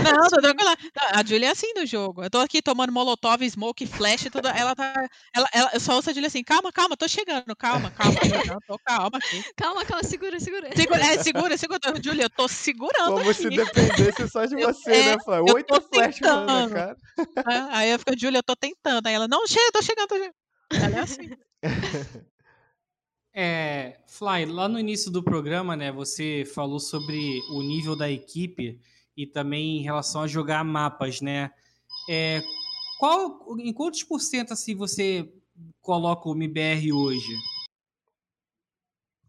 Não, 0.03 0.29
tô 0.29 0.41
tranquila. 0.41 0.75
A 1.11 1.23
Julia 1.25 1.47
é 1.49 1.51
assim 1.51 1.73
no 1.75 1.85
jogo. 1.85 2.23
Eu 2.23 2.29
tô 2.29 2.39
aqui 2.39 2.61
tomando 2.61 2.91
molotov, 2.91 3.43
smoke, 3.49 3.85
flash, 3.87 4.27
tudo. 4.31 4.47
Ela 4.47 4.75
tá. 4.75 5.07
Ela, 5.33 5.49
ela, 5.53 5.69
eu 5.73 5.79
só 5.79 5.95
ouço 5.95 6.09
a 6.09 6.13
Julia 6.13 6.27
assim, 6.27 6.43
calma, 6.43 6.71
calma, 6.71 6.95
tô 6.95 7.07
chegando, 7.07 7.55
calma, 7.55 7.91
calma. 7.91 8.19
Não, 8.47 8.59
tô 8.67 8.79
calma 8.85 9.17
aqui. 9.17 9.41
Calma, 9.55 9.85
calma, 9.85 10.03
segura, 10.03 10.39
segura. 10.39 10.69
Segura, 10.75 11.01
é, 11.01 11.17
segura, 11.21 11.57
segura. 11.57 11.79
Julia, 12.03 12.25
eu 12.25 12.29
tô 12.29 12.47
segurando. 12.47 13.13
Como 13.13 13.33
se 13.33 13.47
aqui. 13.47 13.57
dependesse 13.57 14.27
só 14.27 14.45
de 14.45 14.55
você, 14.55 14.91
é, 14.91 15.05
né, 15.05 15.17
Fly? 15.23 15.37
eu 15.37 15.55
Oito 15.55 15.67
tô 15.67 15.81
flash 15.81 16.19
mano, 16.21 16.73
cara. 16.73 16.97
É, 17.47 17.75
Aí 17.75 17.91
eu 17.91 17.99
fico, 17.99 18.17
Julia, 18.17 18.39
eu 18.39 18.43
tô 18.43 18.55
tentando. 18.55 19.05
Aí 19.07 19.13
ela, 19.13 19.27
não, 19.27 19.45
chega, 19.47 19.71
tô 19.71 19.81
chegando, 19.81 20.07
tô 20.07 20.15
chegando. 20.15 20.33
Ela 20.73 20.97
é 20.97 20.99
assim. 20.99 21.29
É, 23.33 23.97
Fly, 24.07 24.45
lá 24.45 24.67
no 24.67 24.77
início 24.77 25.09
do 25.09 25.23
programa, 25.23 25.75
né, 25.75 25.89
você 25.91 26.43
falou 26.53 26.79
sobre 26.79 27.39
o 27.51 27.61
nível 27.61 27.95
da 27.95 28.11
equipe 28.11 28.79
e 29.15 29.25
também 29.27 29.77
em 29.77 29.81
relação 29.81 30.21
a 30.21 30.27
jogar 30.27 30.63
mapas, 30.63 31.21
né? 31.21 31.51
É, 32.09 32.41
qual, 32.99 33.57
em 33.59 33.73
quantos 33.73 34.03
por 34.03 34.19
cento 34.19 34.53
assim 34.53 34.75
você 34.75 35.31
coloca 35.81 36.27
o 36.29 36.33
MBR 36.35 36.91
hoje? 36.93 37.33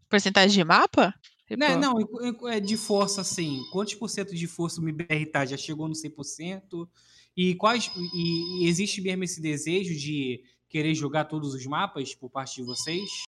Porcentagem 0.09 0.51
de 0.57 0.63
mapa? 0.63 1.13
Né, 1.49 1.67
Tipo, 1.67 1.79
não, 1.79 1.99
em- 1.99 2.29
em- 2.29 2.49
é 2.51 2.59
de 2.59 2.77
força 2.77 3.21
assim. 3.21 3.61
Quantos 3.71 3.93
por 3.95 4.09
cento 4.09 4.33
de 4.35 4.47
força 4.47 4.79
o 4.79 4.83
MBR 4.83 5.25
tá? 5.27 5.45
Já 5.45 5.57
chegou 5.57 5.87
no 5.87 5.95
100%? 5.95 6.89
E 7.35 7.55
quais 7.55 7.91
e, 8.13 8.63
e 8.63 8.67
existe 8.67 9.01
mesmo 9.01 9.23
esse 9.23 9.41
desejo 9.41 9.95
de 9.95 10.43
querer 10.69 10.93
jogar 10.95 11.25
todos 11.25 11.53
os 11.53 11.65
mapas 11.65 12.15
por 12.15 12.29
parte 12.29 12.55
de 12.55 12.63
vocês? 12.63 13.23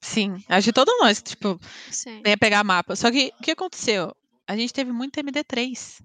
Sim, 0.00 0.42
acho 0.48 0.68
que 0.68 0.72
todos 0.72 0.94
nós, 1.00 1.20
tipo, 1.22 1.58
Sim. 1.90 2.22
ia 2.24 2.36
pegar 2.36 2.62
mapa. 2.62 2.94
Só 2.94 3.10
que 3.10 3.32
o 3.38 3.42
que 3.42 3.50
aconteceu? 3.50 4.14
A 4.46 4.56
gente 4.56 4.72
teve 4.72 4.92
muito 4.92 5.20
MD3. 5.20 6.00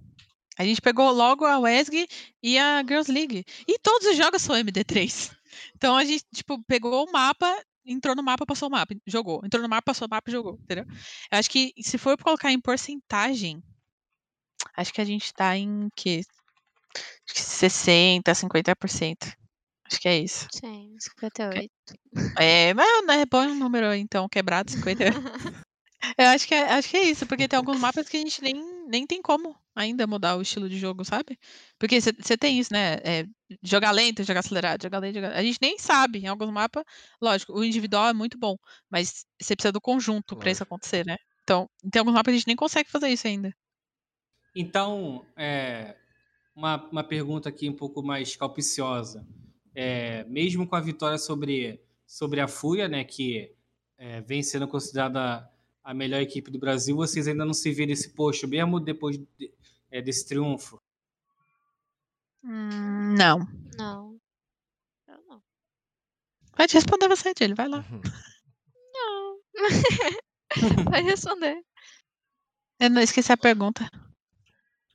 A 0.57 0.63
gente 0.63 0.81
pegou 0.81 1.11
logo 1.11 1.45
a 1.45 1.59
WESG 1.59 2.07
e 2.43 2.57
a 2.57 2.81
Girls 2.81 3.11
League. 3.11 3.45
E 3.67 3.79
todos 3.79 4.07
os 4.07 4.17
jogos 4.17 4.41
são 4.41 4.55
MD3. 4.55 5.31
Então 5.75 5.97
a 5.97 6.05
gente, 6.05 6.23
tipo, 6.33 6.63
pegou 6.63 7.05
o 7.05 7.11
mapa, 7.11 7.45
entrou 7.85 8.15
no 8.15 8.23
mapa, 8.23 8.45
passou 8.45 8.69
o 8.69 8.71
mapa, 8.71 8.95
jogou. 9.05 9.41
Entrou 9.43 9.61
no 9.61 9.67
mapa, 9.67 9.83
passou 9.83 10.07
o 10.07 10.09
mapa, 10.09 10.31
jogou, 10.31 10.57
entendeu? 10.61 10.85
Eu 11.29 11.37
acho 11.37 11.49
que 11.49 11.73
se 11.81 11.97
for 11.97 12.17
colocar 12.17 12.51
em 12.51 12.59
porcentagem, 12.59 13.61
acho 14.77 14.93
que 14.93 15.01
a 15.01 15.05
gente 15.05 15.33
tá 15.33 15.57
em 15.57 15.89
que? 15.93 16.21
Acho 17.27 17.35
que 17.35 17.41
60, 17.41 18.31
50%. 18.31 19.33
Acho 19.85 19.99
que 19.99 20.07
é 20.07 20.19
isso. 20.19 20.47
Sim, 20.53 20.95
58. 20.97 21.69
É, 22.39 22.73
mas 22.73 23.05
né, 23.05 23.25
põe 23.25 23.47
um 23.47 23.55
número 23.55 23.93
então 23.93 24.29
quebrado, 24.29 24.71
50. 24.71 25.03
Eu 26.17 26.27
acho 26.29 26.47
que, 26.47 26.53
é, 26.53 26.63
acho 26.73 26.89
que 26.89 26.97
é 26.97 27.03
isso, 27.03 27.25
porque 27.27 27.47
tem 27.47 27.57
alguns 27.57 27.79
mapas 27.79 28.09
que 28.09 28.17
a 28.17 28.19
gente 28.19 28.41
nem, 28.41 28.55
nem 28.87 29.05
tem 29.05 29.21
como 29.21 29.55
ainda 29.75 30.07
mudar 30.07 30.35
o 30.35 30.41
estilo 30.41 30.67
de 30.67 30.77
jogo, 30.77 31.05
sabe? 31.05 31.37
Porque 31.79 32.01
você 32.01 32.37
tem 32.37 32.59
isso, 32.59 32.73
né? 32.73 32.95
É, 33.03 33.25
jogar 33.63 33.91
lento, 33.91 34.23
jogar 34.23 34.39
acelerado, 34.39 34.81
jogar 34.81 34.99
lento, 34.99 35.15
jogar... 35.15 35.33
A 35.33 35.43
gente 35.43 35.59
nem 35.61 35.77
sabe. 35.77 36.19
Em 36.19 36.27
alguns 36.27 36.51
mapas, 36.51 36.83
lógico, 37.21 37.53
o 37.53 37.63
individual 37.63 38.09
é 38.09 38.13
muito 38.13 38.37
bom, 38.37 38.55
mas 38.89 39.25
você 39.39 39.55
precisa 39.55 39.71
do 39.71 39.81
conjunto 39.81 40.35
para 40.35 40.51
isso 40.51 40.63
acontecer, 40.63 41.05
né? 41.05 41.17
Então, 41.43 41.69
tem 41.91 41.99
alguns 41.99 42.13
mapas 42.13 42.31
que 42.31 42.35
a 42.35 42.37
gente 42.37 42.47
nem 42.47 42.55
consegue 42.55 42.89
fazer 42.89 43.09
isso 43.09 43.27
ainda. 43.27 43.53
Então, 44.55 45.25
é, 45.37 45.95
uma, 46.55 46.83
uma 46.89 47.03
pergunta 47.03 47.49
aqui 47.49 47.69
um 47.69 47.75
pouco 47.75 48.03
mais 48.03 48.35
calpiciosa. 48.35 49.25
É, 49.73 50.23
mesmo 50.25 50.67
com 50.67 50.75
a 50.75 50.81
vitória 50.81 51.17
sobre, 51.17 51.81
sobre 52.05 52.41
a 52.41 52.47
Fúria, 52.47 52.87
né, 52.87 53.03
que 53.03 53.55
é, 53.97 54.19
vem 54.21 54.43
sendo 54.43 54.67
considerada 54.67 55.49
a 55.83 55.93
melhor 55.93 56.21
equipe 56.21 56.51
do 56.51 56.59
Brasil, 56.59 56.95
vocês 56.95 57.27
ainda 57.27 57.45
não 57.45 57.53
se 57.53 57.71
vê 57.71 57.85
nesse 57.85 58.09
posto, 58.13 58.47
mesmo 58.47 58.79
depois 58.79 59.17
de- 59.17 59.53
é, 59.89 60.01
desse 60.01 60.27
triunfo? 60.27 60.79
Hum, 62.43 63.15
não. 63.17 63.39
Não. 63.77 64.19
Eu 65.07 65.21
não. 65.27 65.41
Pode 66.55 66.73
responder 66.73 67.07
você, 67.07 67.33
Dilly, 67.33 67.53
vai 67.53 67.67
lá. 67.67 67.83
Não. 68.93 69.39
Vai 70.91 71.01
responder. 71.01 71.61
Eu 72.79 72.89
não 72.89 73.01
esqueci 73.01 73.31
a 73.31 73.37
pergunta. 73.37 73.89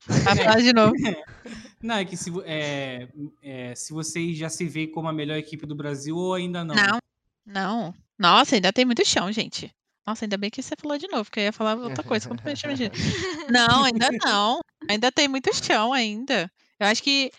Vai 0.07 0.37
falar 0.37 0.61
de 0.61 0.73
novo. 0.73 0.93
Não, 1.83 1.97
é 1.97 2.05
que 2.05 2.17
se, 2.17 2.31
é, 2.45 3.09
é, 3.43 3.75
se 3.75 3.93
vocês 3.93 4.37
já 4.37 4.49
se 4.49 4.67
veem 4.67 4.91
como 4.91 5.09
a 5.09 5.13
melhor 5.13 5.37
equipe 5.37 5.67
do 5.67 5.75
Brasil 5.75 6.17
ou 6.17 6.35
ainda 6.35 6.65
não. 6.65 6.75
Não, 6.75 6.99
não. 7.45 7.95
Nossa, 8.19 8.55
ainda 8.57 8.73
tem 8.73 8.85
muito 8.85 9.05
chão, 9.05 9.31
gente. 9.31 9.71
Nossa, 10.07 10.25
ainda 10.25 10.37
bem 10.37 10.51
que 10.51 10.63
você 10.63 10.75
falou 10.81 10.99
de 10.99 11.09
novo, 11.09 11.25
porque 11.25 11.41
eu 11.41 11.45
ia 11.45 11.53
falar 11.53 11.77
outra 11.77 12.03
coisa. 12.05 12.29
Tinha 12.55 12.91
Não, 13.51 13.85
ainda 13.85 14.09
não. 14.25 14.61
Ainda 14.89 15.11
tem 15.13 15.29
muito 15.29 15.51
chão 15.55 15.93
ainda. 15.93 16.51
Eu 16.79 16.87
acho 16.87 17.03
que 17.03 17.31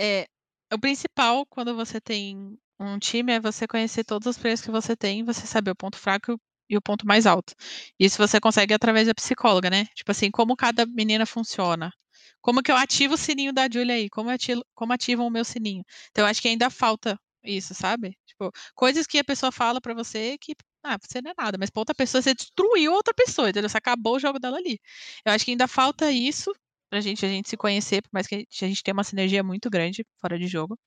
é, 0.00 0.26
o 0.72 0.78
principal 0.78 1.46
quando 1.46 1.74
você 1.74 2.00
tem 2.00 2.58
um 2.80 2.98
time 2.98 3.32
é 3.32 3.40
você 3.40 3.66
conhecer 3.66 4.04
todos 4.04 4.26
os 4.26 4.38
players 4.38 4.60
que 4.60 4.70
você 4.70 4.96
tem, 4.96 5.24
você 5.24 5.46
saber 5.46 5.70
o 5.72 5.76
ponto 5.76 5.96
fraco 5.98 6.38
e 6.68 6.76
o 6.76 6.82
ponto 6.82 7.06
mais 7.06 7.26
alto. 7.26 7.54
Isso 7.98 8.18
você 8.18 8.40
consegue 8.40 8.74
através 8.74 9.06
da 9.06 9.14
psicóloga, 9.14 9.70
né? 9.70 9.86
Tipo 9.94 10.10
assim, 10.12 10.30
como 10.30 10.56
cada 10.56 10.86
menina 10.86 11.26
funciona. 11.26 11.92
Como 12.40 12.62
que 12.62 12.70
eu 12.70 12.76
ativo 12.76 13.14
o 13.14 13.18
sininho 13.18 13.52
da 13.52 13.68
Julia 13.72 13.94
aí? 13.94 14.08
Como, 14.10 14.30
eu 14.30 14.34
ati- 14.34 14.62
como 14.74 14.92
ativam 14.92 15.26
o 15.26 15.30
meu 15.30 15.44
sininho? 15.44 15.84
Então, 16.10 16.24
eu 16.24 16.28
acho 16.30 16.40
que 16.42 16.48
ainda 16.48 16.70
falta 16.70 17.18
isso, 17.42 17.74
sabe? 17.74 18.16
Tipo, 18.26 18.50
coisas 18.74 19.06
que 19.06 19.18
a 19.18 19.24
pessoa 19.24 19.50
fala 19.52 19.80
pra 19.80 19.94
você 19.94 20.36
que, 20.38 20.54
ah, 20.84 20.98
você 21.00 21.20
não 21.22 21.30
é 21.30 21.34
nada, 21.36 21.58
mas 21.58 21.70
pra 21.70 21.80
outra 21.80 21.94
pessoa, 21.94 22.22
você 22.22 22.34
destruiu 22.34 22.92
outra 22.92 23.14
pessoa, 23.14 23.50
entendeu? 23.50 23.68
Você 23.68 23.78
acabou 23.78 24.16
o 24.16 24.18
jogo 24.20 24.38
dela 24.38 24.58
ali. 24.58 24.80
Eu 25.24 25.32
acho 25.32 25.44
que 25.44 25.50
ainda 25.52 25.66
falta 25.68 26.10
isso 26.12 26.52
pra 26.90 27.00
gente, 27.00 27.24
a 27.26 27.28
gente 27.28 27.48
se 27.48 27.56
conhecer, 27.56 28.02
por 28.02 28.10
mais 28.12 28.26
que 28.26 28.34
a 28.36 28.38
gente, 28.38 28.64
a 28.64 28.68
gente 28.68 28.82
tenha 28.82 28.94
uma 28.94 29.04
sinergia 29.04 29.42
muito 29.42 29.70
grande 29.70 30.06
fora 30.20 30.38
de 30.38 30.46
jogo. 30.46 30.78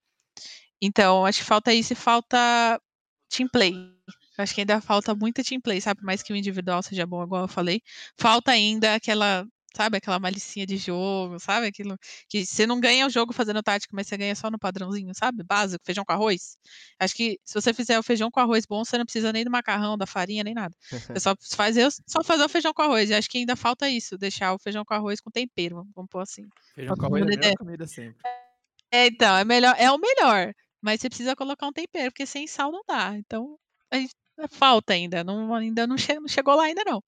Então, 0.82 1.26
acho 1.26 1.40
que 1.40 1.46
falta 1.46 1.74
isso 1.74 1.94
e 1.94 1.96
falta 1.96 2.80
team 3.30 3.50
play. 3.50 3.74
Eu 4.38 4.44
acho 4.44 4.54
que 4.54 4.62
ainda 4.62 4.80
falta 4.82 5.16
muita 5.16 5.44
team 5.44 5.60
play, 5.60 5.82
sabe? 5.82 6.00
Por 6.00 6.06
mais 6.06 6.22
que 6.24 6.32
o 6.32 6.36
individual 6.36 6.82
seja 6.84 7.06
bom, 7.06 7.24
igual 7.24 7.44
eu 7.44 7.48
falei. 7.48 7.82
Falta 8.18 8.52
ainda 8.52 8.96
aquela, 8.96 9.48
sabe, 9.78 9.98
aquela 9.98 10.20
malicinha 10.20 10.66
de 10.66 10.76
jogo, 10.76 11.40
sabe? 11.40 11.68
Aquilo 11.68 11.98
que 12.28 12.46
você 12.46 12.66
não 12.66 12.80
ganha 12.80 13.06
o 13.06 13.10
jogo 13.10 13.32
fazendo 13.32 13.62
tática, 13.62 13.96
mas 13.96 14.08
você 14.08 14.18
ganha 14.18 14.36
só 14.36 14.50
no 14.50 14.58
padrãozinho, 14.60 15.14
sabe? 15.16 15.44
Básico, 15.44 15.84
feijão 15.86 16.04
com 16.04 16.12
arroz. 16.14 16.58
Acho 17.00 17.14
que 17.16 17.40
se 17.46 17.54
você 17.54 17.74
fizer 17.74 17.98
o 18.00 18.04
feijão 18.04 18.30
com 18.32 18.40
arroz 18.40 18.66
bom, 18.66 18.84
você 18.84 18.98
não 18.98 19.06
precisa 19.06 19.32
nem 19.32 19.46
do 19.46 19.52
macarrão, 19.52 19.98
da 19.98 20.08
farinha, 20.08 20.44
nem 20.44 20.54
nada. 20.56 20.76
Você 20.90 21.20
só 21.20 21.36
fazer, 21.56 21.88
só 22.08 22.24
fazer 22.24 22.44
o 22.44 22.50
feijão 22.50 22.74
com 22.74 22.82
arroz. 22.82 23.10
E 23.10 23.14
acho 23.14 23.30
que 23.30 23.38
ainda 23.38 23.56
falta 23.56 23.88
isso, 23.90 24.18
deixar 24.18 24.54
o 24.54 24.60
feijão 24.60 24.84
com 24.84 24.94
arroz 24.96 25.22
com 25.22 25.30
tempero, 25.30 25.88
vamos 25.96 26.10
pôr 26.10 26.22
assim. 26.22 26.44
Feijão 26.74 26.96
com 26.98 27.06
arroz 27.06 27.22
é 27.22 27.26
a 27.26 27.28
melhor 27.28 27.54
comida 27.58 27.86
sempre. 27.88 28.18
É, 28.92 29.08
então, 29.08 29.36
é 29.38 29.44
melhor, 29.44 29.76
é 29.78 29.92
o 29.92 29.98
melhor, 29.98 30.54
mas 30.82 31.00
você 31.02 31.10
precisa 31.10 31.36
colocar 31.36 31.68
um 31.68 31.74
tempero, 31.74 32.12
porque 32.12 32.26
sem 32.26 32.48
sal 32.48 32.72
não 32.72 32.82
dá. 32.88 33.16
Então, 33.18 33.58
gente- 33.94 34.16
falta 34.50 34.94
ainda, 34.94 35.24
não, 35.24 35.54
ainda 35.54 35.86
não, 35.88 35.98
che- 35.98 36.20
não 36.20 36.28
chegou 36.28 36.56
lá 36.56 36.64
ainda 36.66 36.84
não. 36.86 37.04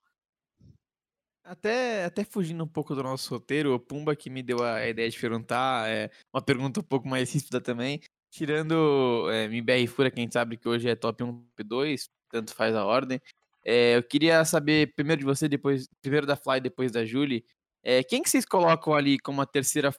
Até, 1.50 2.06
até 2.06 2.24
fugindo 2.24 2.64
um 2.64 2.68
pouco 2.68 2.94
do 2.94 3.02
nosso 3.02 3.34
roteiro, 3.34 3.74
o 3.74 3.80
Pumba 3.80 4.16
que 4.16 4.30
me 4.30 4.44
deu 4.44 4.64
a 4.64 4.88
ideia 4.88 5.10
de 5.10 5.20
perguntar, 5.20 5.90
é 5.90 6.12
uma 6.32 6.44
pergunta 6.44 6.80
um 6.80 6.84
pouco 6.84 7.08
mais 7.08 7.34
ríspida 7.34 7.60
também. 7.60 8.00
Tirando 8.30 9.28
é, 9.32 9.46
MBR 9.46 9.88
Fura, 9.88 10.12
que 10.12 10.20
a 10.20 10.22
gente 10.22 10.34
sabe 10.34 10.58
que 10.58 10.70
hoje 10.70 10.88
é 10.88 10.96
top 10.96 11.24
1, 11.24 11.34
top 11.34 11.64
2, 11.64 12.08
tanto 12.30 12.54
faz 12.54 12.76
a 12.76 12.86
ordem. 12.86 13.20
é, 13.66 13.98
eu 13.98 14.04
queria 14.04 14.46
saber, 14.46 14.94
primeiro 14.96 15.22
de 15.22 15.26
você, 15.26 15.50
depois, 15.50 15.88
primeiro 16.04 16.28
da 16.28 16.36
Fly, 16.36 16.62
depois 16.62 16.92
da 16.92 17.04
Julie, 17.04 17.44
é, 17.84 18.04
quem 18.04 18.22
que 18.22 18.30
vocês 18.30 18.46
colocam 18.46 18.94
ali 18.94 19.18
como 19.18 19.42
a 19.42 19.46
terceira, 19.48 19.92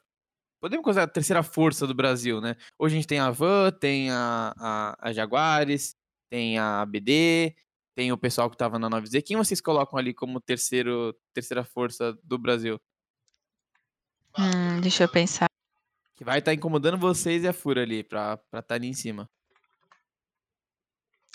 podemos 0.60 0.85
considerar 0.85 1.06
a 1.06 1.12
terceira 1.12 1.43
força 1.43 1.85
do 1.85 1.94
Brasil, 1.94 2.40
né? 2.40 2.55
Hoje 2.78 2.94
a 2.94 2.98
gente 2.98 3.09
tem 3.09 3.18
a 3.18 3.31
Van, 3.32 3.72
tem 3.72 4.09
a, 4.12 4.55
a, 4.56 5.09
a 5.09 5.12
Jaguares, 5.12 5.97
tem 6.31 6.59
a 6.59 6.86
BD, 6.86 7.56
tem 8.01 8.12
o 8.12 8.16
pessoal 8.16 8.48
que 8.48 8.56
tava 8.56 8.78
na 8.78 8.89
9Z. 8.89 9.20
Quem 9.20 9.36
vocês 9.36 9.60
colocam 9.60 9.98
ali 9.98 10.14
como 10.14 10.40
terceiro, 10.40 11.14
terceira 11.35 11.62
força 11.62 12.16
do 12.24 12.39
Brasil? 12.39 12.81
Hum, 14.39 14.81
deixa 14.81 15.05
eu 15.05 15.09
pensar. 15.09 15.51
Que 16.16 16.24
vai 16.24 16.39
estar 16.39 16.55
incomodando 16.55 16.97
vocês 16.97 17.44
e 17.44 17.48
a 17.48 17.52
Fura 17.52 17.82
ali, 17.82 18.02
pra 18.02 18.40
estar 18.47 18.62
tá 18.62 18.74
ali 18.74 18.86
em 18.86 18.94
cima. 18.94 19.28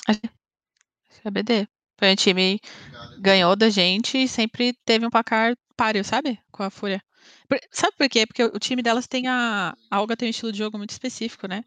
Acho 0.08 0.20
que 0.20 1.28
é 1.28 1.30
BD. 1.30 1.68
Foi 2.00 2.12
um 2.12 2.16
time 2.16 2.58
que 2.58 3.22
ganhou 3.22 3.56
da 3.56 3.70
gente 3.70 4.18
e 4.18 4.28
sempre 4.28 4.74
teve 4.84 5.06
um 5.06 5.12
placar 5.12 5.56
páreo, 5.78 6.04
sabe? 6.04 6.40
Com 6.52 6.64
a 6.64 6.72
Fúria. 6.72 7.00
Por- 7.48 7.60
sabe 7.70 7.96
por 7.96 8.10
quê? 8.10 8.26
Porque 8.26 8.44
o 8.44 8.58
time 8.58 8.82
delas 8.82 9.06
tem 9.06 9.28
a. 9.28 9.76
A 9.92 10.02
Olga 10.02 10.18
tem 10.18 10.30
um 10.30 10.32
estilo 10.32 10.52
de 10.52 10.58
jogo 10.58 10.80
muito 10.80 10.90
específico, 10.90 11.48
né? 11.48 11.64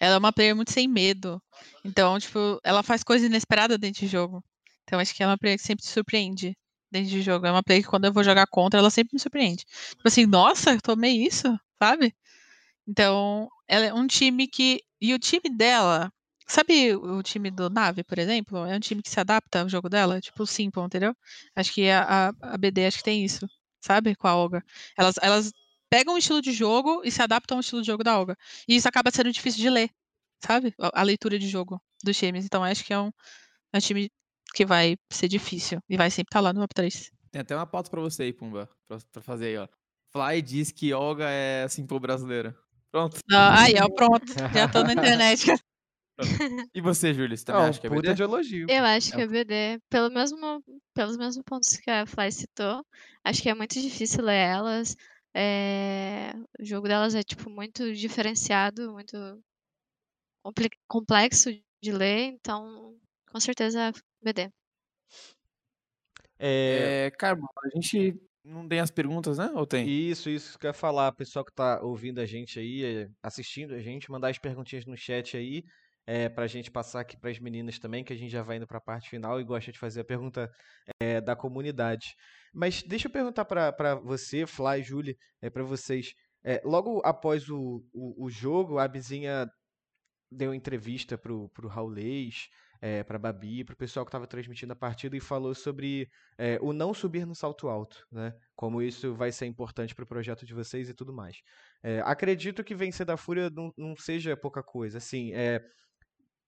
Ela 0.00 0.14
é 0.14 0.18
uma 0.18 0.32
player 0.32 0.54
muito 0.54 0.72
sem 0.72 0.88
medo. 0.88 1.42
Então, 1.84 2.18
tipo, 2.18 2.60
ela 2.64 2.82
faz 2.82 3.02
coisa 3.02 3.26
inesperada 3.26 3.76
dentro 3.76 4.00
de 4.00 4.06
jogo. 4.06 4.42
Então, 4.84 4.98
acho 4.98 5.14
que 5.14 5.22
é 5.22 5.26
uma 5.26 5.38
player 5.38 5.58
que 5.58 5.64
sempre 5.64 5.84
te 5.84 5.90
surpreende 5.90 6.56
dentro 6.90 7.10
de 7.10 7.22
jogo. 7.22 7.46
É 7.46 7.50
uma 7.50 7.62
player 7.62 7.82
que 7.82 7.88
quando 7.88 8.06
eu 8.06 8.12
vou 8.12 8.24
jogar 8.24 8.46
contra, 8.46 8.78
ela 8.80 8.90
sempre 8.90 9.14
me 9.14 9.20
surpreende. 9.20 9.64
Tipo 9.90 10.08
assim, 10.08 10.26
nossa, 10.26 10.72
eu 10.72 10.80
tomei 10.80 11.26
isso, 11.26 11.48
sabe? 11.82 12.14
Então, 12.86 13.48
ela 13.68 13.86
é 13.86 13.94
um 13.94 14.06
time 14.06 14.46
que. 14.48 14.80
E 15.00 15.14
o 15.14 15.18
time 15.18 15.50
dela. 15.56 16.12
Sabe 16.46 16.96
o 16.96 17.22
time 17.22 17.50
do 17.50 17.68
Nave, 17.68 18.02
por 18.02 18.18
exemplo? 18.18 18.64
É 18.64 18.74
um 18.76 18.80
time 18.80 19.02
que 19.02 19.10
se 19.10 19.20
adapta 19.20 19.60
ao 19.60 19.68
jogo 19.68 19.88
dela, 19.90 20.18
tipo 20.20 20.42
o 20.44 20.46
Simple, 20.46 20.82
entendeu? 20.82 21.14
Acho 21.54 21.72
que 21.74 21.90
a, 21.90 22.30
a, 22.30 22.54
a 22.54 22.56
BD 22.58 22.86
acho 22.86 22.98
que 22.98 23.04
tem 23.04 23.22
isso, 23.22 23.46
sabe? 23.82 24.16
Com 24.16 24.28
a 24.28 24.34
Olga. 24.36 24.64
Elas, 24.96 25.16
elas 25.20 25.52
pegam 25.90 26.14
um 26.14 26.18
estilo 26.18 26.42
de 26.42 26.52
jogo 26.52 27.02
e 27.04 27.10
se 27.10 27.22
adaptam 27.22 27.56
ao 27.58 27.60
estilo 27.60 27.80
de 27.82 27.86
jogo 27.86 28.04
da 28.04 28.18
Olga. 28.18 28.36
E 28.68 28.76
isso 28.76 28.88
acaba 28.88 29.10
sendo 29.10 29.32
difícil 29.32 29.60
de 29.60 29.70
ler, 29.70 29.90
sabe? 30.44 30.74
A, 30.80 31.00
a 31.00 31.02
leitura 31.02 31.38
de 31.38 31.48
jogo 31.48 31.80
dos 32.04 32.16
times. 32.16 32.44
Então 32.44 32.64
acho 32.64 32.84
que 32.84 32.92
é 32.92 32.98
um, 33.00 33.10
é 33.72 33.78
um 33.78 33.80
time 33.80 34.10
que 34.54 34.66
vai 34.66 34.96
ser 35.12 35.28
difícil 35.28 35.80
e 35.88 35.96
vai 35.96 36.10
sempre 36.10 36.28
estar 36.30 36.40
lá 36.40 36.52
no 36.52 36.60
top 36.60 36.74
3. 36.74 37.10
Tem 37.30 37.42
até 37.42 37.54
uma 37.56 37.66
pauta 37.66 37.90
pra 37.90 38.00
você 38.00 38.24
aí, 38.24 38.32
Pumba, 38.32 38.68
pra, 38.88 38.98
pra 39.12 39.22
fazer 39.22 39.46
aí, 39.48 39.58
ó. 39.58 39.68
Fly 40.10 40.42
diz 40.42 40.72
que 40.72 40.92
Olga 40.94 41.28
é 41.30 41.68
Simple 41.68 42.00
brasileira. 42.00 42.56
Pronto. 42.90 43.20
Ah, 43.30 43.62
aí, 43.64 43.74
ó, 43.80 43.88
pronto. 43.94 44.32
Já 44.54 44.68
tô 44.68 44.82
na 44.82 44.94
internet. 44.94 45.44
E 46.74 46.80
você, 46.80 47.14
Júlio? 47.14 47.36
Você 47.36 47.44
também 47.44 47.62
Não, 47.62 47.68
acha 47.68 47.80
que 47.80 47.86
é 47.86 47.90
BD? 47.90 48.14
de 48.14 48.22
elogio. 48.22 48.66
Eu 48.68 48.84
acho 48.84 49.12
É 49.12 49.16
que 49.16 49.20
é 49.20 49.26
BD, 49.26 49.80
pelo 49.88 50.10
mesmo, 50.10 50.62
pelos 50.94 51.16
mesmos 51.16 51.42
pontos 51.44 51.76
que 51.76 51.90
a 51.90 52.06
Fly 52.06 52.32
citou, 52.32 52.84
acho 53.24 53.42
que 53.42 53.48
é 53.48 53.54
muito 53.54 53.80
difícil 53.80 54.24
ler 54.24 54.36
elas. 54.36 54.96
É, 55.34 56.32
O 56.60 56.64
jogo 56.64 56.88
delas 56.88 57.14
é 57.14 57.22
tipo 57.22 57.50
muito 57.50 57.92
diferenciado, 57.94 58.92
muito 58.92 59.16
complexo 60.88 61.50
de 61.82 61.92
ler, 61.92 62.32
então 62.32 62.98
com 63.30 63.40
certeza 63.40 63.92
BD. 64.22 64.50
É, 66.38 67.06
É, 67.06 67.10
cara, 67.18 67.38
a 67.64 67.68
gente 67.74 68.20
não 68.44 68.66
tem 68.68 68.80
as 68.80 68.90
perguntas, 68.90 69.38
né? 69.38 69.50
Ou 69.54 69.66
tem? 69.66 69.86
Isso, 69.88 70.30
isso 70.30 70.58
que 70.58 70.66
eu 70.66 70.70
ia 70.70 70.74
falar, 70.74 71.12
pessoal 71.12 71.44
que 71.44 71.52
tá 71.52 71.80
ouvindo 71.82 72.20
a 72.20 72.26
gente 72.26 72.58
aí, 72.58 72.84
eh, 72.84 73.08
assistindo 73.22 73.74
a 73.74 73.80
gente, 73.80 74.10
mandar 74.10 74.28
as 74.30 74.38
perguntinhas 74.38 74.86
no 74.86 74.96
chat 74.96 75.36
aí, 75.36 75.64
é, 76.08 76.26
pra 76.26 76.46
gente 76.46 76.70
passar 76.70 77.00
aqui 77.00 77.18
pras 77.18 77.38
meninas 77.38 77.78
também, 77.78 78.02
que 78.02 78.14
a 78.14 78.16
gente 78.16 78.30
já 78.30 78.42
vai 78.42 78.56
indo 78.56 78.66
pra 78.66 78.80
parte 78.80 79.10
final 79.10 79.38
e 79.38 79.44
gosta 79.44 79.70
de 79.70 79.78
fazer 79.78 80.00
a 80.00 80.04
pergunta 80.04 80.50
eh, 80.98 81.20
da 81.20 81.36
comunidade. 81.36 82.14
Mas 82.50 82.82
deixa 82.82 83.08
eu 83.08 83.12
perguntar 83.12 83.44
pra 83.44 83.94
você, 83.96 84.46
Fly, 84.46 84.82
Julie, 84.82 85.18
é, 85.42 85.50
para 85.50 85.62
vocês. 85.62 86.14
eh, 86.42 86.62
logo 86.64 87.02
após 87.04 87.50
o, 87.50 87.84
o, 87.92 88.24
o 88.24 88.30
jogo, 88.30 88.78
a 88.78 88.88
Bizinha 88.88 89.46
deu 90.32 90.54
entrevista 90.54 91.18
pro, 91.18 91.50
pro 91.50 91.68
Raulês, 91.68 92.48
é, 92.80 93.02
para 93.04 93.18
Babi, 93.18 93.62
para 93.62 93.74
o 93.74 93.76
pessoal 93.76 94.06
que 94.06 94.08
estava 94.08 94.26
transmitindo 94.26 94.72
a 94.72 94.76
partida 94.76 95.14
e 95.14 95.20
falou 95.20 95.54
sobre 95.54 96.08
é, 96.38 96.58
o 96.62 96.72
não 96.72 96.94
subir 96.94 97.26
no 97.26 97.34
salto 97.34 97.68
alto, 97.68 98.06
né? 98.10 98.32
Como 98.56 98.80
isso 98.80 99.14
vai 99.14 99.30
ser 99.30 99.44
importante 99.44 99.94
para 99.94 100.04
o 100.04 100.08
projeto 100.08 100.46
de 100.46 100.54
vocês 100.54 100.88
e 100.88 100.94
tudo 100.94 101.12
mais. 101.12 101.36
É, 101.82 102.00
acredito 102.00 102.64
que 102.64 102.74
vencer 102.74 103.04
da 103.04 103.16
Fúria 103.18 103.50
não, 103.50 103.72
não 103.76 103.94
seja 103.96 104.34
pouca 104.36 104.62
coisa. 104.62 104.98
Assim, 104.98 105.32
é, 105.34 105.60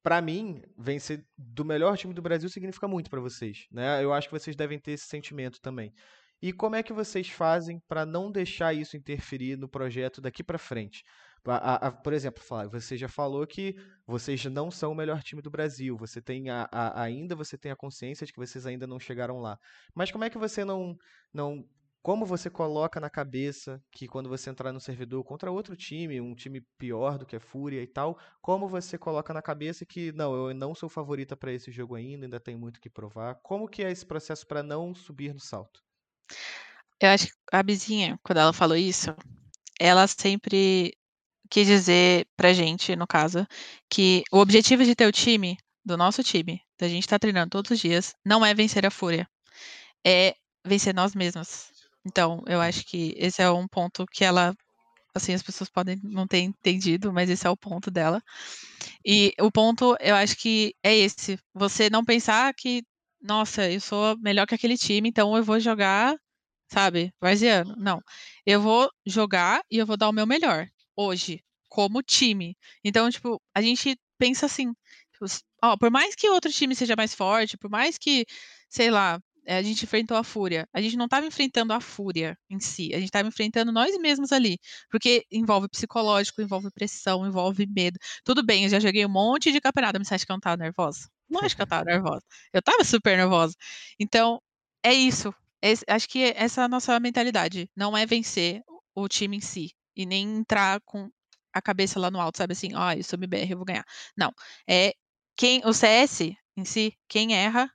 para 0.02 0.20
mim, 0.20 0.62
vencer 0.78 1.24
do 1.36 1.64
melhor 1.64 1.96
time 1.96 2.14
do 2.14 2.22
Brasil 2.22 2.48
significa 2.48 2.88
muito 2.88 3.10
para 3.10 3.20
vocês, 3.20 3.66
né? 3.70 4.02
Eu 4.02 4.12
acho 4.12 4.28
que 4.28 4.38
vocês 4.38 4.56
devem 4.56 4.78
ter 4.78 4.92
esse 4.92 5.06
sentimento 5.06 5.60
também. 5.60 5.92
E 6.42 6.52
como 6.52 6.74
é 6.74 6.82
que 6.82 6.92
vocês 6.92 7.28
fazem 7.28 7.78
para 7.86 8.06
não 8.06 8.32
deixar 8.32 8.72
isso 8.72 8.96
interferir 8.96 9.58
no 9.58 9.68
projeto 9.68 10.22
daqui 10.22 10.42
para 10.42 10.58
frente? 10.58 11.04
A, 11.46 11.88
a, 11.88 11.92
por 11.92 12.12
exemplo, 12.12 12.42
você 12.70 12.96
já 12.96 13.08
falou 13.08 13.46
que 13.46 13.74
vocês 14.06 14.44
não 14.46 14.70
são 14.70 14.92
o 14.92 14.94
melhor 14.94 15.22
time 15.22 15.42
do 15.42 15.50
Brasil. 15.50 15.96
Você 15.98 16.20
tem 16.20 16.48
a, 16.48 16.68
ainda 16.94 17.34
você 17.34 17.58
tem 17.58 17.70
a 17.70 17.76
consciência 17.76 18.26
de 18.26 18.32
que 18.32 18.38
vocês 18.38 18.66
ainda 18.66 18.86
não 18.86 18.98
chegaram 18.98 19.40
lá. 19.40 19.58
Mas 19.94 20.10
como 20.10 20.24
é 20.24 20.30
que 20.30 20.38
você 20.38 20.64
não 20.64 20.96
não 21.32 21.64
como 22.02 22.24
você 22.24 22.48
coloca 22.48 22.98
na 22.98 23.10
cabeça 23.10 23.82
que 23.90 24.08
quando 24.08 24.28
você 24.28 24.48
entrar 24.48 24.72
no 24.72 24.80
servidor 24.80 25.22
contra 25.22 25.50
outro 25.50 25.76
time, 25.76 26.20
um 26.20 26.34
time 26.34 26.60
pior 26.78 27.18
do 27.18 27.26
que 27.26 27.36
a 27.36 27.40
Fúria 27.40 27.82
e 27.82 27.86
tal, 27.86 28.18
como 28.40 28.68
você 28.68 28.96
coloca 28.96 29.34
na 29.34 29.42
cabeça 29.42 29.84
que 29.84 30.10
não, 30.12 30.34
eu 30.34 30.54
não 30.54 30.74
sou 30.74 30.88
favorita 30.88 31.36
para 31.36 31.52
esse 31.52 31.70
jogo 31.70 31.94
ainda, 31.94 32.24
ainda 32.24 32.40
tem 32.40 32.56
muito 32.56 32.80
que 32.80 32.88
provar. 32.88 33.36
Como 33.42 33.68
que 33.68 33.82
é 33.82 33.90
esse 33.90 34.06
processo 34.06 34.46
para 34.46 34.62
não 34.62 34.94
subir 34.94 35.34
no 35.34 35.40
salto? 35.40 35.82
Eu 37.00 37.10
acho 37.10 37.26
que 37.26 37.32
a 37.52 37.62
Bizinha, 37.62 38.18
quando 38.22 38.38
ela 38.38 38.52
falou 38.52 38.76
isso, 38.76 39.14
ela 39.78 40.06
sempre 40.06 40.94
quis 41.50 41.66
dizer 41.66 42.26
pra 42.36 42.52
gente, 42.52 42.94
no 42.96 43.06
caso, 43.06 43.46
que 43.90 44.22
o 44.32 44.38
objetivo 44.38 44.84
de 44.84 44.94
ter 44.94 45.06
o 45.06 45.12
time, 45.12 45.58
do 45.84 45.96
nosso 45.96 46.22
time, 46.22 46.62
da 46.78 46.88
gente 46.88 47.04
estar 47.04 47.16
tá 47.16 47.20
treinando 47.20 47.50
todos 47.50 47.70
os 47.70 47.80
dias, 47.80 48.14
não 48.24 48.44
é 48.44 48.54
vencer 48.54 48.86
a 48.86 48.90
Fúria, 48.90 49.28
é 50.06 50.36
vencer 50.64 50.94
nós 50.94 51.14
mesmos. 51.14 51.79
Então, 52.10 52.42
eu 52.48 52.60
acho 52.60 52.84
que 52.84 53.14
esse 53.16 53.40
é 53.40 53.48
um 53.48 53.68
ponto 53.68 54.04
que 54.06 54.24
ela, 54.24 54.52
assim, 55.14 55.32
as 55.32 55.42
pessoas 55.44 55.70
podem 55.70 55.96
não 56.02 56.26
ter 56.26 56.40
entendido, 56.40 57.12
mas 57.12 57.30
esse 57.30 57.46
é 57.46 57.50
o 57.50 57.56
ponto 57.56 57.88
dela. 57.88 58.20
E 59.04 59.32
o 59.40 59.50
ponto, 59.50 59.96
eu 60.00 60.16
acho 60.16 60.36
que 60.36 60.74
é 60.82 60.96
esse, 60.96 61.38
você 61.54 61.88
não 61.88 62.04
pensar 62.04 62.52
que, 62.54 62.82
nossa, 63.22 63.70
eu 63.70 63.80
sou 63.80 64.18
melhor 64.18 64.44
que 64.46 64.56
aquele 64.56 64.76
time, 64.76 65.08
então 65.08 65.36
eu 65.36 65.44
vou 65.44 65.60
jogar, 65.60 66.16
sabe, 66.68 67.12
varziano. 67.20 67.76
Não. 67.76 68.02
Eu 68.44 68.60
vou 68.60 68.90
jogar 69.06 69.62
e 69.70 69.78
eu 69.78 69.86
vou 69.86 69.96
dar 69.96 70.08
o 70.08 70.12
meu 70.12 70.26
melhor 70.26 70.66
hoje, 70.96 71.44
como 71.68 72.02
time. 72.02 72.56
Então, 72.84 73.08
tipo, 73.08 73.40
a 73.54 73.62
gente 73.62 73.96
pensa 74.18 74.46
assim, 74.46 74.72
tipo, 75.12 75.26
ó, 75.62 75.76
por 75.76 75.90
mais 75.92 76.16
que 76.16 76.28
outro 76.28 76.50
time 76.50 76.74
seja 76.74 76.96
mais 76.96 77.14
forte, 77.14 77.56
por 77.56 77.70
mais 77.70 77.96
que, 77.96 78.26
sei 78.68 78.90
lá, 78.90 79.20
a 79.46 79.62
gente 79.62 79.84
enfrentou 79.84 80.16
a 80.16 80.24
Fúria, 80.24 80.68
a 80.72 80.80
gente 80.80 80.96
não 80.96 81.06
estava 81.06 81.26
enfrentando 81.26 81.72
a 81.72 81.80
Fúria 81.80 82.38
em 82.48 82.60
si, 82.60 82.92
a 82.94 82.96
gente 82.96 83.06
estava 83.06 83.28
enfrentando 83.28 83.72
nós 83.72 83.96
mesmos 83.98 84.32
ali, 84.32 84.58
porque 84.90 85.24
envolve 85.30 85.68
psicológico, 85.68 86.42
envolve 86.42 86.70
pressão, 86.70 87.26
envolve 87.26 87.66
medo. 87.66 87.98
Tudo 88.24 88.44
bem, 88.44 88.64
eu 88.64 88.70
já 88.70 88.80
joguei 88.80 89.04
um 89.04 89.08
monte 89.08 89.52
de 89.52 89.60
campeonato, 89.60 89.98
mas 89.98 90.08
você 90.08 90.14
acha 90.14 90.26
que 90.26 90.32
eu 90.32 90.34
não 90.34 90.38
estava 90.38 90.56
nervosa? 90.56 91.08
Não 91.28 91.40
acho 91.42 91.54
que 91.54 91.62
eu 91.62 91.64
estava 91.64 91.84
nervosa. 91.84 92.22
Eu 92.52 92.58
estava 92.58 92.84
super 92.84 93.16
nervosa. 93.16 93.54
Então, 93.98 94.42
é 94.82 94.92
isso. 94.92 95.32
acho 95.88 96.08
que 96.08 96.32
essa 96.36 96.62
é 96.62 96.64
a 96.64 96.68
nossa 96.68 96.98
mentalidade. 96.98 97.70
Não 97.76 97.96
é 97.96 98.04
vencer 98.06 98.62
o 98.94 99.08
time 99.08 99.36
em 99.36 99.40
si 99.40 99.70
e 99.96 100.04
nem 100.06 100.38
entrar 100.38 100.80
com 100.84 101.10
a 101.52 101.62
cabeça 101.62 101.98
lá 102.00 102.10
no 102.10 102.20
alto, 102.20 102.38
sabe 102.38 102.52
assim, 102.52 102.74
ó, 102.74 102.88
oh, 102.88 102.92
eu 102.92 103.02
sou 103.04 103.16
MBR, 103.18 103.50
eu 103.50 103.56
vou 103.56 103.66
ganhar. 103.66 103.84
Não, 104.16 104.32
é 104.68 104.94
quem 105.36 105.62
o 105.64 105.72
CS 105.72 106.36
em 106.56 106.64
si, 106.64 106.96
quem 107.08 107.34
erra 107.34 107.70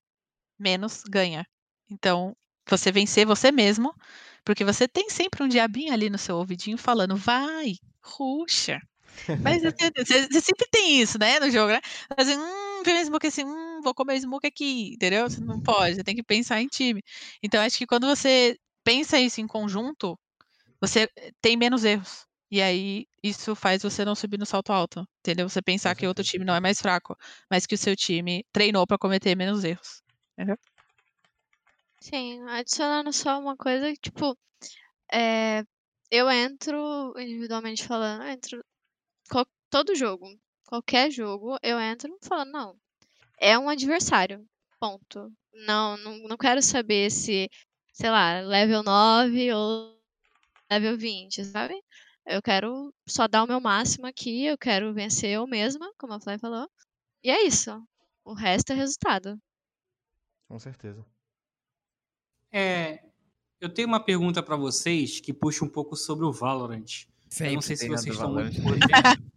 menos 0.60 1.04
ganha. 1.10 1.46
Então, 1.90 2.36
você 2.70 2.92
vencer 2.92 3.26
você 3.26 3.52
mesmo, 3.52 3.94
porque 4.44 4.64
você 4.64 4.88
tem 4.88 5.10
sempre 5.10 5.44
um 5.44 5.48
diabinho 5.48 5.94
ali 5.94 6.10
no 6.10 6.18
seu 6.18 6.38
ouvidinho 6.38 6.78
falando, 6.78 7.16
vai, 7.16 7.74
ruxa. 8.04 8.80
Mas 9.44 9.62
você, 9.64 9.92
você, 9.98 10.42
sempre 10.42 10.68
tem 10.72 11.02
isso, 11.02 11.20
né, 11.20 11.40
no 11.40 11.50
jogo, 11.52 11.74
né? 11.74 11.82
Assim, 12.18 12.38
hum, 12.38 12.84
vem 12.86 13.04
smoke 13.06 13.28
assim, 13.28 13.46
hum, 13.46 13.82
vou 13.84 13.94
comer 13.96 14.20
smoke 14.20 14.48
aqui, 14.48 14.94
entendeu? 14.96 15.30
Você 15.30 15.42
não 15.42 15.62
pode, 15.62 15.96
você 15.96 16.04
tem 16.04 16.16
que 16.16 16.24
pensar 16.24 16.62
em 16.62 16.68
time. 16.68 17.02
Então, 17.44 17.62
acho 17.64 17.78
que 17.78 17.88
quando 17.88 18.08
você 18.08 18.58
pensa 18.84 19.20
isso 19.20 19.42
em 19.42 19.48
conjunto, 19.48 20.20
você 20.82 21.10
tem 21.42 21.58
menos 21.58 21.84
erros. 21.86 22.26
E 22.52 22.62
aí, 22.62 23.08
isso 23.24 23.56
faz 23.56 23.84
você 23.84 24.06
não 24.06 24.16
subir 24.16 24.38
no 24.40 24.46
salto 24.46 24.72
alto, 24.74 25.06
entendeu? 25.22 25.50
Você 25.50 25.62
pensar 25.62 25.96
que 25.96 26.08
outro 26.08 26.24
time 26.24 26.46
não 26.46 26.56
é 26.56 26.60
mais 26.62 26.80
fraco, 26.82 27.18
mas 27.52 27.66
que 27.66 27.76
o 27.76 27.78
seu 27.78 27.96
time 27.96 28.46
treinou 28.54 28.88
para 28.88 28.98
cometer 28.98 29.36
menos 29.36 29.64
erros, 29.64 30.02
entendeu? 30.38 30.58
Sim, 32.06 32.40
adicionando 32.50 33.12
só 33.12 33.40
uma 33.40 33.58
coisa, 33.58 33.92
tipo, 33.96 34.38
é, 35.12 35.64
eu 36.12 36.30
entro, 36.30 37.14
individualmente 37.18 37.84
falando, 37.84 38.24
eu 38.24 38.30
entro 38.30 38.64
qual, 39.28 39.44
todo 39.72 39.96
jogo, 39.96 40.28
qualquer 40.68 41.10
jogo, 41.10 41.58
eu 41.64 41.80
entro 41.80 42.16
falando, 42.22 42.52
não, 42.52 42.80
é 43.40 43.58
um 43.58 43.68
adversário, 43.70 44.48
ponto. 44.80 45.34
Não, 45.52 45.98
não, 45.98 46.20
não 46.28 46.38
quero 46.38 46.62
saber 46.62 47.10
se, 47.10 47.50
sei 47.92 48.12
lá, 48.12 48.40
level 48.40 48.84
9 48.84 49.52
ou 49.52 50.00
level 50.72 50.96
20, 51.00 51.44
sabe? 51.44 51.74
Eu 52.24 52.42
quero 52.42 52.94
só 53.08 53.28
dar 53.28 53.44
o 53.44 53.48
meu 53.48 53.60
máximo 53.60 54.06
aqui, 54.06 54.46
eu 54.46 54.60
quero 54.60 54.94
vencer 54.94 55.32
eu 55.32 55.48
mesma, 55.48 55.92
como 55.98 56.14
a 56.14 56.20
Fly 56.20 56.38
falou. 56.38 56.70
E 57.24 57.32
é 57.32 57.48
isso. 57.48 57.72
O 58.24 58.36
resto 58.36 58.74
é 58.74 58.76
resultado. 58.76 59.42
Com 60.48 60.60
certeza. 60.60 61.04
É, 62.58 63.02
eu 63.60 63.68
tenho 63.68 63.86
uma 63.86 64.00
pergunta 64.00 64.42
para 64.42 64.56
vocês 64.56 65.20
que 65.20 65.34
puxa 65.34 65.66
um 65.66 65.68
pouco 65.68 65.94
sobre 65.94 66.24
o 66.26 66.32
Valorant. 66.32 66.86
Sempre 67.30 67.52
eu 67.52 67.56
não 67.56 67.62
sei 67.62 67.76
se 67.76 67.90
vocês 67.90 68.16
estão 68.16 68.32
muito 68.32 68.62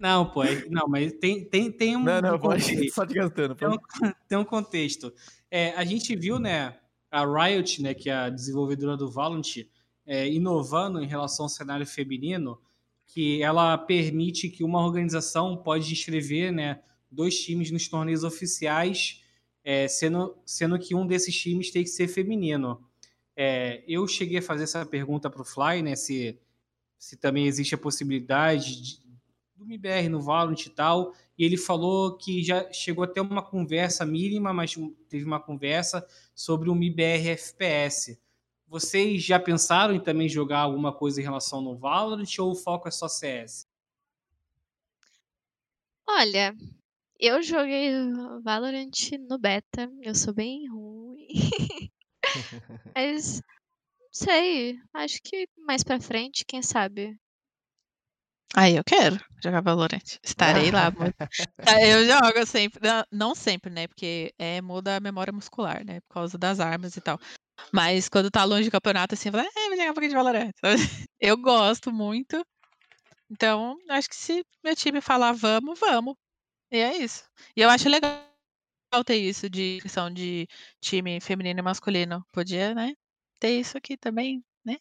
Não, 0.00 0.30
pô, 0.30 0.42
é, 0.42 0.66
não, 0.70 0.88
mas 0.88 1.12
tem, 1.14 1.44
tem, 1.44 1.70
tem 1.70 1.94
um. 1.94 2.02
Não, 2.02 2.20
não, 2.22 2.36
um 2.36 2.38
pode 2.38 2.62
só 2.90 3.04
te 3.06 3.12
gastando. 3.12 3.54
Tem 3.54 3.68
um, 3.68 3.76
tem 4.28 4.38
um 4.38 4.44
contexto. 4.44 5.12
É, 5.50 5.72
a 5.72 5.84
gente 5.84 6.16
viu, 6.16 6.38
né, 6.38 6.78
a 7.10 7.24
Riot, 7.24 7.82
né, 7.82 7.92
que 7.92 8.08
é 8.08 8.14
a 8.14 8.30
desenvolvedora 8.30 8.96
do 8.96 9.10
Valorant, 9.10 9.66
é, 10.06 10.26
inovando 10.26 11.02
em 11.02 11.06
relação 11.06 11.44
ao 11.44 11.50
cenário 11.50 11.86
feminino, 11.86 12.58
que 13.06 13.42
ela 13.42 13.76
permite 13.76 14.48
que 14.48 14.64
uma 14.64 14.82
organização 14.82 15.54
pode 15.54 15.92
inscrever 15.92 16.50
né, 16.50 16.80
dois 17.10 17.38
times 17.38 17.70
nos 17.70 17.88
torneios 17.88 18.24
oficiais, 18.24 19.22
é, 19.66 19.88
sendo, 19.88 20.38
sendo 20.46 20.78
que 20.78 20.94
um 20.94 21.04
desses 21.04 21.34
times 21.34 21.72
tem 21.72 21.82
que 21.82 21.90
ser 21.90 22.06
feminino. 22.06 22.80
É, 23.34 23.82
eu 23.88 24.06
cheguei 24.06 24.38
a 24.38 24.42
fazer 24.42 24.62
essa 24.62 24.86
pergunta 24.86 25.28
para 25.28 25.42
o 25.42 25.44
Fly, 25.44 25.82
né, 25.82 25.96
se, 25.96 26.38
se 26.96 27.16
também 27.16 27.48
existe 27.48 27.74
a 27.74 27.78
possibilidade 27.78 28.80
de, 28.80 29.00
do 29.56 29.64
MBR 29.64 30.08
no 30.08 30.22
Valorant 30.22 30.64
e 30.64 30.70
tal, 30.70 31.12
e 31.36 31.44
ele 31.44 31.56
falou 31.56 32.16
que 32.16 32.44
já 32.44 32.72
chegou 32.72 33.02
a 33.02 33.08
ter 33.08 33.20
uma 33.20 33.42
conversa 33.42 34.06
mínima, 34.06 34.52
mas 34.52 34.76
teve 35.08 35.24
uma 35.24 35.40
conversa 35.40 36.06
sobre 36.32 36.70
o 36.70 36.72
MBR 36.72 37.30
FPS. 37.30 38.16
Vocês 38.68 39.20
já 39.24 39.40
pensaram 39.40 39.94
em 39.94 40.00
também 40.00 40.28
jogar 40.28 40.60
alguma 40.60 40.92
coisa 40.92 41.20
em 41.20 41.24
relação 41.24 41.60
no 41.60 41.76
Valorant 41.76 42.38
ou 42.38 42.52
o 42.52 42.54
foco 42.54 42.86
é 42.86 42.92
só 42.92 43.08
CS? 43.08 43.66
Olha, 46.06 46.54
eu 47.18 47.42
joguei 47.42 47.90
Valorant 48.42 48.90
no 49.28 49.38
beta, 49.38 49.90
eu 50.02 50.14
sou 50.14 50.34
bem 50.34 50.68
ruim. 50.68 51.26
Mas, 52.94 53.40
não 54.00 54.08
sei, 54.12 54.78
acho 54.94 55.20
que 55.22 55.48
mais 55.58 55.82
pra 55.82 56.00
frente, 56.00 56.44
quem 56.46 56.62
sabe. 56.62 57.18
Aí 58.54 58.76
eu 58.76 58.84
quero 58.84 59.18
jogar 59.42 59.60
Valorant. 59.60 60.18
Estarei 60.22 60.70
lá. 60.70 60.90
Tá, 60.90 60.96
eu 61.82 62.06
jogo 62.06 62.46
sempre, 62.46 62.80
não 63.12 63.34
sempre, 63.34 63.70
né? 63.70 63.86
Porque 63.86 64.32
é, 64.38 64.62
muda 64.62 64.96
a 64.96 65.00
memória 65.00 65.32
muscular, 65.32 65.84
né? 65.84 66.00
Por 66.08 66.14
causa 66.14 66.38
das 66.38 66.58
armas 66.58 66.96
e 66.96 67.00
tal. 67.00 67.18
Mas 67.72 68.08
quando 68.08 68.30
tá 68.30 68.44
longe 68.44 68.68
do 68.68 68.72
campeonato, 68.72 69.14
assim, 69.14 69.28
eu 69.28 69.32
falo, 69.32 69.46
é, 69.46 69.68
vou 69.68 69.76
jogar 69.76 69.90
um 69.90 69.94
pouquinho 69.94 70.10
de 70.10 70.16
Valorant. 70.16 70.52
Eu 71.20 71.36
gosto 71.36 71.92
muito. 71.92 72.44
Então, 73.30 73.76
acho 73.88 74.08
que 74.08 74.16
se 74.16 74.44
meu 74.62 74.76
time 74.76 75.00
falar 75.00 75.32
vamos, 75.32 75.78
vamos. 75.80 76.14
E 76.70 76.78
é 76.78 76.96
isso. 76.96 77.24
E 77.56 77.60
eu 77.60 77.70
acho 77.70 77.88
legal 77.88 78.20
ter 79.04 79.16
isso 79.16 79.48
de 79.48 79.78
questão 79.82 80.10
de 80.10 80.48
time 80.80 81.20
feminino 81.20 81.60
e 81.60 81.62
masculino. 81.62 82.24
Podia, 82.32 82.74
né? 82.74 82.94
Ter 83.38 83.58
isso 83.58 83.76
aqui 83.76 83.96
também, 83.96 84.44
né? 84.64 84.76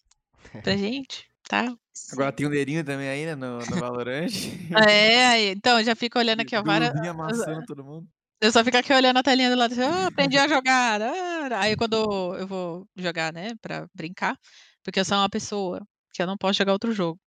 Pra 0.64 0.76
gente, 0.78 1.28
tá? 1.48 1.76
Agora 2.12 2.32
tem 2.32 2.46
um 2.46 2.50
neirinho 2.50 2.84
também 2.84 3.10
aí, 3.10 3.26
né? 3.26 3.36
No, 3.36 3.60
no 3.60 3.80
Valorant. 3.80 4.32
é, 4.90 5.52
então, 5.52 5.84
já 5.84 5.96
fico 5.96 6.20
olhando 6.20 6.42
aqui, 6.42 6.56
ó, 6.56 6.60
amassando 6.60 7.66
todo 7.66 7.84
mundo. 7.84 8.08
Eu 8.42 8.52
só 8.52 8.64
fico 8.64 8.78
aqui 8.78 8.94
olhando 8.94 9.18
a 9.18 9.24
telinha 9.24 9.50
do 9.50 9.56
lado, 9.56 9.72
assim, 9.72 9.82
ah, 9.82 10.08
aprendi 10.08 10.38
a 10.38 10.48
jogar. 10.48 11.02
Ah. 11.02 11.62
Aí 11.62 11.76
quando 11.76 12.36
eu 12.36 12.46
vou 12.46 12.88
jogar, 12.96 13.32
né, 13.34 13.52
pra 13.62 13.88
brincar, 13.94 14.38
porque 14.84 15.00
eu 15.00 15.06
sou 15.06 15.18
uma 15.18 15.30
pessoa 15.30 15.82
que 16.14 16.22
eu 16.22 16.28
não 16.28 16.38
posso 16.38 16.58
jogar 16.58 16.74
outro 16.74 16.92
jogo. 16.92 17.20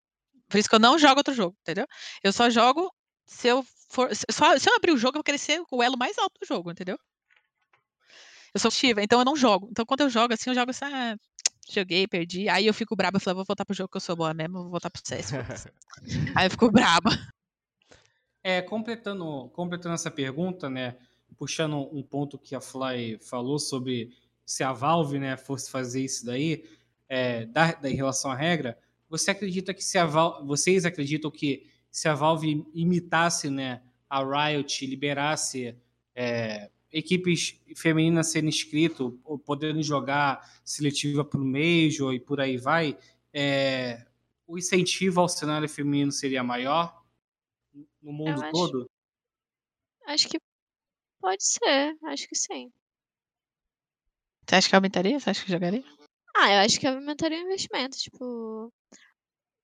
Por 0.48 0.58
isso 0.58 0.68
que 0.68 0.74
eu 0.74 0.80
não 0.80 0.98
jogo 0.98 1.18
outro 1.18 1.34
jogo, 1.34 1.56
entendeu? 1.62 1.86
Eu 2.22 2.32
só 2.32 2.50
jogo 2.50 2.92
se 3.24 3.48
eu 3.48 3.64
for. 3.88 4.14
Se 4.14 4.24
só- 4.30 4.58
se 4.58 4.68
eu 4.68 4.74
abrir 4.76 4.92
o 4.92 4.96
jogo, 4.98 5.16
eu 5.16 5.18
vou 5.20 5.24
querer 5.24 5.38
ser 5.38 5.62
o 5.70 5.82
elo 5.82 5.96
mais 5.98 6.18
alto 6.18 6.38
do 6.40 6.46
jogo, 6.46 6.70
entendeu? 6.70 6.98
Eu 8.54 8.60
sou 8.60 8.70
Shiva, 8.70 9.02
então 9.02 9.18
eu 9.18 9.24
não 9.24 9.36
jogo. 9.36 9.68
Então 9.70 9.84
quando 9.84 10.00
eu 10.00 10.10
jogo 10.10 10.32
assim, 10.32 10.50
eu 10.50 10.54
jogo 10.54 10.70
assim, 10.70 10.84
ah, 10.86 11.16
joguei, 11.70 12.06
perdi. 12.06 12.48
Aí 12.48 12.66
eu 12.66 12.72
fico 12.74 12.96
braba, 12.96 13.20
falo, 13.20 13.36
vou 13.36 13.44
voltar 13.44 13.64
pro 13.64 13.74
jogo 13.74 13.90
que 13.90 13.96
eu 13.96 14.00
sou 14.00 14.16
boa 14.16 14.32
mesmo, 14.32 14.62
vou 14.62 14.70
voltar 14.70 14.90
pro 14.90 15.02
CS. 15.04 15.32
Aí 16.34 16.46
eu 16.46 16.50
fico 16.50 16.70
braba. 16.70 17.10
É, 18.42 18.62
completando, 18.62 19.50
completando 19.52 19.94
essa 19.94 20.10
pergunta, 20.10 20.70
né? 20.70 20.96
Puxando 21.36 21.76
um 21.94 22.02
ponto 22.02 22.38
que 22.38 22.54
a 22.54 22.60
Fly 22.60 23.18
falou 23.20 23.58
sobre 23.58 24.16
se 24.44 24.62
a 24.62 24.72
Valve, 24.72 25.18
né, 25.18 25.36
fosse 25.36 25.68
fazer 25.70 26.02
isso 26.04 26.24
daí, 26.24 26.64
é, 27.08 27.44
da, 27.46 27.72
da- 27.72 27.90
em 27.90 27.96
relação 27.96 28.30
à 28.30 28.36
regra, 28.36 28.78
você 29.08 29.32
acredita 29.32 29.74
que 29.74 29.82
se 29.82 29.98
a 29.98 30.06
Val, 30.06 30.46
vocês 30.46 30.84
acreditam 30.84 31.30
que 31.30 31.68
se 31.96 32.10
a 32.10 32.14
Valve 32.14 32.62
imitasse, 32.74 33.48
né, 33.48 33.82
a 34.06 34.22
Riot, 34.22 34.86
liberasse 34.86 35.74
é, 36.14 36.70
equipes 36.92 37.58
femininas 37.74 38.30
sendo 38.30 38.48
inscritas, 38.48 39.00
ou 39.24 39.38
podendo 39.38 39.82
jogar 39.82 40.60
seletiva 40.62 41.24
para 41.24 41.40
o 41.40 41.44
Major 41.44 42.12
e 42.12 42.20
por 42.20 42.38
aí 42.38 42.58
vai, 42.58 42.98
é, 43.32 44.06
o 44.46 44.58
incentivo 44.58 45.22
ao 45.22 45.28
cenário 45.28 45.66
feminino 45.70 46.12
seria 46.12 46.44
maior 46.44 47.02
no 48.02 48.12
mundo 48.12 48.42
acho- 48.42 48.50
todo? 48.50 48.90
Acho 50.06 50.28
que 50.28 50.38
pode 51.18 51.42
ser, 51.42 51.96
acho 52.04 52.28
que 52.28 52.36
sim. 52.36 52.70
Você 54.46 54.54
acha 54.54 54.68
que 54.68 54.76
aumentaria? 54.76 55.18
Você 55.18 55.30
acha 55.30 55.42
que 55.42 55.50
jogaria? 55.50 55.82
Ah, 56.36 56.52
eu 56.52 56.60
acho 56.60 56.78
que 56.78 56.86
aumentaria 56.86 57.38
o 57.38 57.46
investimento, 57.46 57.96
tipo, 57.96 58.70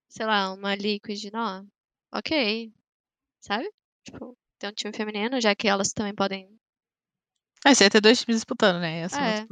sei 0.09 0.25
lá, 0.25 0.51
uma 0.55 0.75
Liquid, 0.75 1.31
não, 1.31 1.69
ok, 2.13 2.73
sabe? 3.41 3.71
Tipo, 4.05 4.37
ter 4.59 4.69
um 4.69 4.73
time 4.73 4.93
feminino, 4.95 5.41
já 5.41 5.55
que 5.55 5.69
elas 5.69 5.93
também 5.93 6.15
podem, 6.15 6.49
É, 7.65 7.75
você 7.75 7.85
ia 7.85 7.91
ter 7.91 8.01
dois 8.01 8.21
times 8.21 8.37
disputando, 8.39 8.81
né? 8.81 9.01
Essa 9.01 9.21
É. 9.25 9.47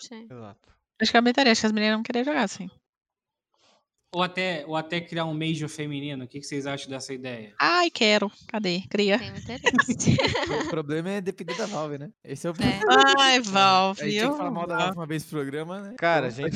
sim. 0.00 0.26
Exato. 0.30 0.72
Acho 1.00 1.10
que 1.10 1.16
aumentaria, 1.16 1.52
acho 1.52 1.60
que 1.60 1.66
as 1.66 1.72
meninas 1.72 1.96
não 1.96 2.02
queriam 2.02 2.24
jogar 2.24 2.44
assim. 2.44 2.68
Ou 4.14 4.22
até, 4.22 4.64
ou 4.66 4.76
até 4.76 5.00
criar 5.00 5.26
um 5.26 5.34
Major 5.34 5.68
feminino? 5.68 6.24
O 6.24 6.28
que, 6.28 6.40
que 6.40 6.46
vocês 6.46 6.66
acham 6.66 6.88
dessa 6.88 7.12
ideia? 7.12 7.54
Ai, 7.60 7.90
quero. 7.90 8.30
Cadê? 8.48 8.82
Cria. 8.88 9.18
Tem 9.18 9.28
interesse. 9.36 10.16
O 10.66 10.70
problema 10.70 11.10
é 11.10 11.20
depender 11.20 11.54
da 11.56 11.66
Valve, 11.66 11.98
né? 11.98 12.10
Esse 12.24 12.46
é 12.46 12.50
o 12.50 12.52
É. 12.52 12.54
problema. 12.54 12.82
Ai, 13.18 13.38
A 13.38 13.42
Valve. 13.42 14.02
gente 14.04 14.18
tinha 14.18 14.30
que 14.30 14.36
falar 14.38 14.50
mal 14.50 14.66
da 14.66 14.76
Valve 14.76 14.96
uma 14.98 15.06
vez 15.06 15.24
no 15.24 15.30
programa, 15.30 15.82
né? 15.82 15.94
Cara, 15.98 16.28
a 16.28 16.30
gente 16.30 16.54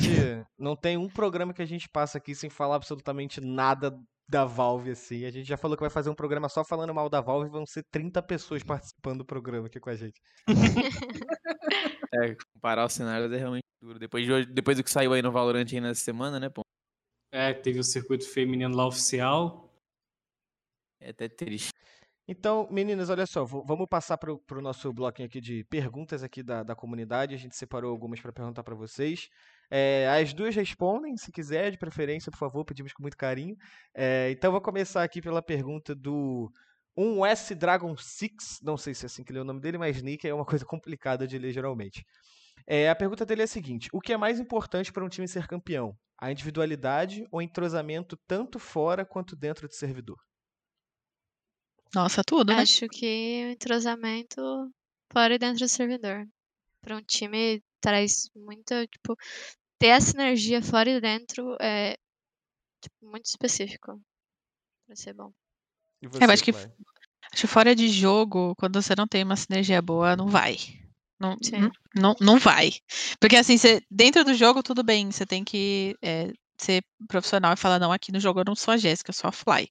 não 0.57 0.75
tem 0.75 0.97
um 0.97 1.09
programa 1.09 1.53
que 1.53 1.61
a 1.61 1.65
gente 1.65 1.87
passa 1.89 2.17
aqui 2.17 2.33
sem 2.33 2.49
falar 2.49 2.77
absolutamente 2.77 3.39
nada 3.41 3.95
da 4.31 4.45
Valve, 4.45 4.91
assim. 4.91 5.25
A 5.25 5.29
gente 5.29 5.45
já 5.45 5.57
falou 5.57 5.75
que 5.75 5.83
vai 5.83 5.89
fazer 5.89 6.09
um 6.09 6.15
programa 6.15 6.47
só 6.47 6.63
falando 6.63 6.93
mal 6.93 7.09
da 7.09 7.19
Valve 7.19 7.47
e 7.47 7.51
vão 7.51 7.65
ser 7.65 7.83
30 7.91 8.23
pessoas 8.23 8.63
participando 8.63 9.19
do 9.19 9.25
programa 9.25 9.67
aqui 9.67 9.79
com 9.79 9.89
a 9.89 9.95
gente. 9.95 10.19
É, 12.13 12.35
comparar 12.53 12.85
os 12.85 12.91
cenários 12.91 13.31
é 13.31 13.37
realmente 13.37 13.63
duro. 13.81 13.97
Depois, 13.97 14.25
de 14.25 14.33
hoje, 14.33 14.45
depois 14.47 14.75
do 14.75 14.83
que 14.83 14.91
saiu 14.91 15.13
aí 15.13 15.21
no 15.21 15.31
Valorant 15.31 15.65
aí 15.71 15.79
nessa 15.79 16.01
semana, 16.01 16.41
né, 16.41 16.49
pô? 16.49 16.61
É, 17.31 17.53
teve 17.53 17.79
o 17.79 17.83
circuito 17.85 18.27
feminino 18.27 18.75
lá 18.75 18.85
oficial. 18.85 19.73
É 20.99 21.11
até 21.11 21.29
triste. 21.29 21.69
Então, 22.27 22.67
meninas, 22.69 23.09
olha 23.09 23.25
só, 23.25 23.45
vamos 23.45 23.87
passar 23.89 24.17
pro, 24.17 24.37
pro 24.39 24.61
nosso 24.61 24.91
bloquinho 24.91 25.29
aqui 25.29 25.39
de 25.39 25.63
perguntas 25.63 26.21
aqui 26.21 26.43
da, 26.43 26.63
da 26.63 26.75
comunidade. 26.75 27.33
A 27.33 27.37
gente 27.37 27.55
separou 27.55 27.89
algumas 27.89 28.19
para 28.19 28.33
perguntar 28.33 28.61
para 28.61 28.75
vocês. 28.75 29.29
É, 29.71 30.07
as 30.09 30.33
duas 30.33 30.53
respondem, 30.53 31.15
se 31.15 31.31
quiser, 31.31 31.71
de 31.71 31.77
preferência, 31.77 32.29
por 32.29 32.37
favor, 32.37 32.65
pedimos 32.65 32.91
com 32.91 33.01
muito 33.01 33.15
carinho. 33.15 33.55
É, 33.95 34.29
então, 34.31 34.49
eu 34.49 34.51
vou 34.51 34.61
começar 34.61 35.01
aqui 35.01 35.21
pela 35.21 35.41
pergunta 35.41 35.95
do 35.95 36.51
1S 36.97 37.55
Dragon 37.55 37.95
6, 37.95 38.59
não 38.61 38.75
sei 38.75 38.93
se 38.93 39.05
é 39.05 39.07
assim 39.07 39.23
que 39.23 39.31
lê 39.31 39.39
o 39.39 39.45
nome 39.45 39.61
dele, 39.61 39.77
mas 39.77 40.01
Nick 40.01 40.27
é 40.27 40.33
uma 40.33 40.45
coisa 40.45 40.65
complicada 40.65 41.25
de 41.25 41.37
ler 41.37 41.53
geralmente. 41.53 42.05
É, 42.67 42.89
a 42.89 42.95
pergunta 42.95 43.25
dele 43.25 43.41
é 43.41 43.45
a 43.45 43.47
seguinte: 43.47 43.89
o 43.93 43.99
que 43.99 44.13
é 44.13 44.17
mais 44.17 44.39
importante 44.39 44.91
para 44.91 45.05
um 45.05 45.09
time 45.09 45.27
ser 45.27 45.47
campeão? 45.47 45.95
A 46.19 46.31
individualidade 46.31 47.25
ou 47.31 47.41
entrosamento 47.41 48.17
tanto 48.27 48.59
fora 48.59 49.05
quanto 49.05 49.35
dentro 49.35 49.67
do 49.67 49.73
servidor? 49.73 50.17
Nossa, 51.93 52.21
tudo, 52.23 52.53
né? 52.53 52.59
Acho 52.59 52.87
que 52.87 53.45
o 53.47 53.51
entrosamento 53.51 54.41
fora 55.11 55.35
e 55.35 55.39
dentro 55.39 55.59
do 55.59 55.67
servidor. 55.67 56.25
Para 56.81 56.97
um 56.97 57.01
time 57.01 57.61
traz 57.81 58.29
muita, 58.35 58.85
tipo, 58.87 59.15
ter 59.81 59.87
essa 59.87 60.15
energia 60.15 60.61
fora 60.61 60.91
e 60.91 61.01
dentro 61.01 61.57
é 61.59 61.97
tipo, 62.79 62.95
muito 63.01 63.25
específico 63.25 63.99
para 64.85 64.95
ser 64.95 65.13
bom. 65.13 65.31
E 66.03 66.05
eu 66.05 66.31
acho 66.31 66.43
que-? 66.43 66.51
Acho 66.51 67.41
que 67.41 67.47
fora 67.47 67.75
de 67.75 67.87
jogo, 67.87 68.53
quando 68.57 68.79
você 68.79 68.93
não 68.95 69.07
tem 69.07 69.23
uma 69.23 69.35
sinergia 69.35 69.81
boa, 69.81 70.15
não 70.15 70.27
vai. 70.27 70.57
Não, 71.19 71.35
não, 71.51 71.71
não, 71.95 72.15
não 72.19 72.39
vai. 72.39 72.71
Porque 73.19 73.37
assim, 73.37 73.57
você, 73.57 73.81
dentro 73.89 74.23
do 74.23 74.33
jogo, 74.33 74.61
tudo 74.61 74.83
bem, 74.83 75.11
você 75.11 75.25
tem 75.25 75.43
que 75.43 75.95
é, 76.01 76.31
ser 76.57 76.83
profissional 77.07 77.53
e 77.53 77.57
falar, 77.57 77.79
não, 77.79 77.91
aqui 77.91 78.11
no 78.11 78.19
jogo 78.19 78.41
eu 78.41 78.45
não 78.45 78.55
sou 78.55 78.73
a 78.73 78.77
Jéssica, 78.77 79.09
eu 79.11 79.13
sou 79.15 79.29
a 79.29 79.31
Fly. 79.31 79.69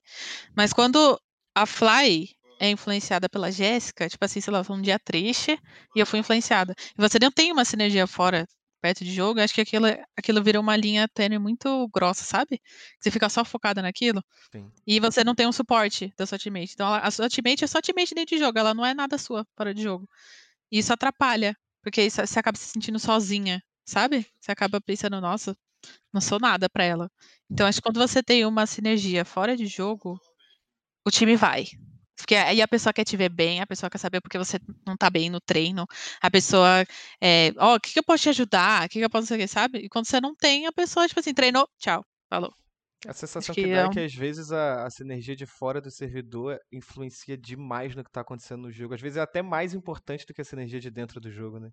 Mas 0.57 0.73
quando 0.73 1.21
a 1.55 1.67
Fly 1.67 2.31
é 2.61 2.71
influenciada 2.71 3.29
pela 3.29 3.51
Jéssica, 3.51 4.09
tipo 4.09 4.25
assim, 4.25 4.41
sei 4.41 4.53
lá, 4.53 4.65
foi 4.65 4.77
um 4.77 4.83
dia 4.83 4.99
triste 4.99 5.59
e 5.95 6.01
eu 6.01 6.07
fui 6.07 6.19
influenciada. 6.19 6.75
E 6.97 7.01
você 7.01 7.19
não 7.21 7.31
tem 7.31 7.53
uma 7.53 7.65
sinergia 7.65 8.07
fora, 8.07 8.47
perto 8.81 9.05
de 9.05 9.13
jogo, 9.13 9.41
acho 9.41 9.55
que 9.55 9.61
aquilo, 9.61 9.87
aquilo 10.17 10.43
vira 10.43 10.61
uma 10.61 10.77
linha 10.77 11.09
tênue 11.09 11.39
muito 11.39 11.89
grossa, 11.89 12.25
sabe? 12.25 12.61
Você 12.99 13.11
fica 13.11 13.29
só 13.29 13.45
focada 13.45 13.83
naquilo. 13.83 14.23
Sim. 14.53 14.71
E 14.87 15.01
você 15.01 15.23
não 15.25 15.35
tem 15.35 15.47
um 15.47 15.53
suporte 15.53 16.13
da 16.17 16.27
sua 16.27 16.39
teammate. 16.39 16.73
Então, 16.75 16.93
a 16.93 17.11
sua 17.11 17.29
teammate 17.29 17.65
é 17.65 17.67
só 17.67 17.81
teammate 17.81 18.15
dentro 18.15 18.37
de 18.37 18.43
jogo, 18.43 18.59
ela 18.59 18.75
não 18.75 18.85
é 18.85 18.95
nada 18.95 19.19
sua 19.19 19.47
fora 19.57 19.75
de 19.75 19.83
jogo. 19.83 20.09
E 20.73 20.79
isso 20.79 20.93
atrapalha, 20.93 21.57
porque 21.83 22.03
isso, 22.03 22.25
você 22.25 22.39
acaba 22.39 22.57
se 22.59 22.67
sentindo 22.67 22.99
sozinha, 22.99 23.63
sabe? 23.85 24.27
Você 24.41 24.53
acaba 24.53 24.81
pensando, 24.81 25.21
nossa, 25.21 25.57
não 26.13 26.21
sou 26.21 26.39
nada 26.41 26.69
pra 26.69 26.85
ela. 26.85 27.11
Então, 27.51 27.67
acho 27.67 27.79
que 27.81 27.83
quando 27.83 28.01
você 28.01 28.23
tem 28.23 28.45
uma 28.47 28.67
sinergia 28.67 29.25
fora 29.25 29.57
de 29.57 29.67
jogo, 29.67 30.21
o 31.07 31.11
time 31.11 31.37
vai. 31.37 31.67
Porque 32.23 32.35
aí 32.37 32.61
a 32.63 32.69
pessoa 32.69 32.93
quer 32.93 33.05
te 33.05 33.17
ver 33.17 33.29
bem, 33.29 33.61
a 33.61 33.67
pessoa 33.67 33.91
quer 33.91 33.99
saber 33.99 34.21
porque 34.21 34.39
você 34.39 34.59
não 34.87 34.97
tá 34.97 35.11
bem 35.11 35.31
no 35.31 35.41
treino, 35.41 35.87
a 36.21 36.31
pessoa, 36.31 36.85
é, 37.21 37.53
ó, 37.59 37.77
o 37.77 37.81
que, 37.81 37.93
que 37.93 37.99
eu 37.99 38.05
posso 38.05 38.23
te 38.25 38.29
ajudar? 38.31 38.87
O 38.87 38.89
que, 38.89 38.99
que 38.99 39.05
eu 39.05 39.11
posso 39.11 39.29
fazer, 39.29 39.49
sabe? 39.49 39.79
E 39.81 39.89
quando 39.89 40.07
você 40.07 40.21
não 40.21 40.35
tem, 40.35 40.67
a 40.67 40.73
pessoa, 40.73 41.07
tipo 41.09 41.21
assim, 41.21 41.35
treinou, 41.35 41.69
tchau, 41.79 42.05
falou. 42.29 42.53
A 43.07 43.13
sensação 43.15 43.55
que 43.57 43.67
que, 43.67 43.69
dá 43.69 43.81
é 43.81 43.83
é 43.83 43.89
um- 43.89 43.89
que 43.89 44.01
às 44.01 44.15
vezes 44.15 44.53
a, 44.53 44.85
a 44.87 44.91
sinergia 44.91 45.35
de 45.37 45.47
fora 45.47 45.81
do 45.81 45.91
servidor 45.91 46.59
influencia 46.71 47.37
demais 47.37 47.95
no 47.95 48.05
que 48.05 48.11
tá 48.11 48.21
acontecendo 48.21 48.63
no 48.63 48.71
jogo. 48.73 48.95
Às 48.95 49.01
vezes 49.01 49.17
é 49.17 49.21
até 49.23 49.43
mais 49.43 49.73
importante 49.75 50.27
do 50.27 50.35
que 50.35 50.41
a 50.43 50.45
sinergia 50.45 50.81
de 50.81 50.91
dentro 50.91 51.21
do 51.21 51.31
jogo, 51.31 51.59
né? 51.59 51.71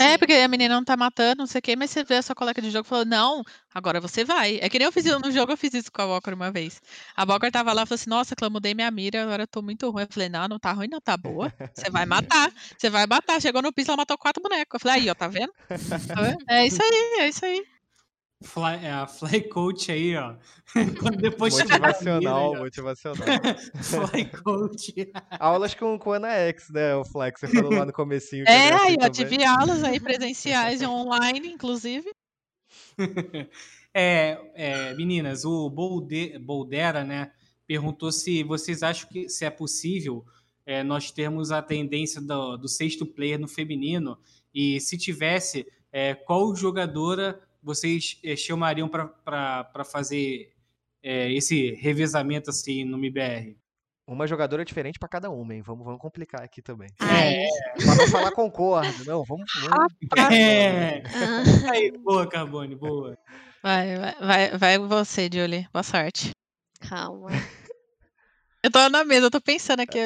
É, 0.00 0.12
Sim. 0.12 0.18
porque 0.18 0.32
a 0.32 0.48
menina 0.48 0.74
não 0.74 0.84
tá 0.84 0.96
matando, 0.96 1.38
não 1.38 1.46
sei 1.46 1.60
o 1.60 1.62
quê, 1.62 1.76
mas 1.76 1.90
você 1.90 2.02
vê 2.02 2.16
a 2.16 2.22
sua 2.22 2.34
colega 2.34 2.60
de 2.60 2.70
jogo 2.70 2.84
e 2.84 2.88
falou, 2.88 3.04
não, 3.04 3.44
agora 3.72 4.00
você 4.00 4.24
vai. 4.24 4.58
É 4.60 4.68
que 4.68 4.78
nem 4.78 4.86
eu 4.86 4.92
fiz 4.92 5.04
no 5.04 5.30
jogo, 5.30 5.52
eu 5.52 5.56
fiz 5.56 5.72
isso 5.72 5.92
com 5.92 6.02
a 6.02 6.06
Walker 6.06 6.32
uma 6.32 6.50
vez. 6.50 6.82
A 7.16 7.24
Walker 7.24 7.50
tava 7.50 7.72
lá 7.72 7.82
e 7.82 7.86
falou 7.86 7.94
assim, 7.94 8.10
nossa, 8.10 8.34
Clã, 8.34 8.50
mudei 8.50 8.74
minha 8.74 8.90
mira, 8.90 9.22
agora 9.22 9.44
eu 9.44 9.46
tô 9.46 9.62
muito 9.62 9.88
ruim. 9.90 10.02
Eu 10.02 10.08
falei, 10.10 10.28
não, 10.28 10.48
não 10.48 10.58
tá 10.58 10.72
ruim, 10.72 10.88
não, 10.88 11.00
tá 11.00 11.16
boa. 11.16 11.52
Você 11.72 11.90
vai 11.90 12.04
matar, 12.06 12.52
você 12.76 12.90
vai 12.90 13.06
matar. 13.06 13.40
Chegou 13.40 13.62
no 13.62 13.72
piso, 13.72 13.90
ela 13.90 13.98
matou 13.98 14.18
quatro 14.18 14.42
bonecos. 14.42 14.74
Eu 14.74 14.80
falei, 14.80 15.02
aí, 15.02 15.10
ó, 15.10 15.14
tá 15.14 15.28
vendo? 15.28 15.52
Tá 16.08 16.20
vendo? 16.20 16.38
É 16.48 16.66
isso 16.66 16.82
aí, 16.82 17.20
é 17.20 17.28
isso 17.28 17.44
aí. 17.44 17.73
Fly, 18.44 18.84
é 18.84 18.90
a 18.92 19.06
Fly 19.06 19.48
Coach 19.48 19.90
aí, 19.90 20.14
ó. 20.16 20.34
Quando 21.00 21.16
depois 21.16 21.54
Motivacional, 21.58 22.48
mira, 22.50 22.62
motivacional. 22.62 23.26
Fly 23.82 24.24
Coach. 24.42 24.94
Aulas 25.38 25.74
com, 25.74 25.98
com 25.98 26.12
Ana 26.12 26.28
X, 26.32 26.70
né, 26.70 26.94
o 26.94 27.04
Flex? 27.04 27.40
Você 27.40 27.48
falou 27.48 27.72
lá 27.72 27.84
no 27.86 27.92
comecinho. 27.92 28.44
que 28.44 28.50
É, 28.50 28.72
assim 28.72 28.92
ó, 28.92 28.96
também. 28.96 29.10
tive 29.10 29.44
aulas 29.44 29.82
aí 29.82 29.98
presenciais 29.98 30.80
e 30.82 30.86
online, 30.86 31.48
inclusive. 31.48 32.10
É, 33.96 34.40
é, 34.56 34.94
meninas, 34.94 35.44
o 35.44 35.70
Bolde- 35.70 36.36
Boldera, 36.40 37.04
né, 37.04 37.30
perguntou 37.64 38.10
se 38.10 38.42
vocês 38.42 38.82
acham 38.82 39.08
que 39.08 39.28
se 39.28 39.44
é 39.44 39.50
possível 39.50 40.24
é, 40.66 40.82
nós 40.82 41.12
termos 41.12 41.52
a 41.52 41.62
tendência 41.62 42.20
do, 42.20 42.56
do 42.56 42.66
sexto 42.66 43.06
player 43.06 43.38
no 43.38 43.46
feminino 43.46 44.18
e 44.52 44.80
se 44.80 44.98
tivesse, 44.98 45.64
é, 45.92 46.12
qual 46.12 46.56
jogadora 46.56 47.40
vocês 47.64 48.18
é, 48.22 48.36
chamariam 48.36 48.88
para 48.88 49.84
fazer 49.84 50.52
é, 51.02 51.32
esse 51.32 51.72
revezamento 51.72 52.50
assim 52.50 52.84
no 52.84 52.98
MBR? 52.98 53.56
Uma 54.06 54.26
jogadora 54.26 54.64
diferente 54.66 54.98
pra 54.98 55.08
cada 55.08 55.30
uma, 55.30 55.54
hein? 55.54 55.62
Vamos, 55.62 55.82
vamos 55.82 55.98
complicar 56.00 56.42
aqui 56.42 56.60
também. 56.60 56.90
Ai, 57.00 57.46
Pra 57.82 57.94
não 57.94 58.06
falar 58.08 58.32
concordo, 58.32 59.02
não, 59.06 59.24
vamos. 59.24 59.50
vamos... 59.62 59.92
É, 60.30 61.02
ah, 61.06 61.70
aí, 61.72 61.90
boa, 61.90 62.28
Carbone, 62.28 62.76
boa. 62.76 63.16
Vai, 63.62 63.96
vai, 63.96 64.14
vai, 64.20 64.58
vai 64.58 64.78
você, 64.78 65.30
Julie. 65.32 65.66
Boa 65.72 65.82
sorte. 65.82 66.32
calma. 66.86 67.30
Eu 68.62 68.70
tô 68.70 68.88
na 68.90 69.04
mesa, 69.04 69.26
eu 69.26 69.30
tô 69.30 69.40
pensando 69.40 69.80
aqui. 69.80 70.00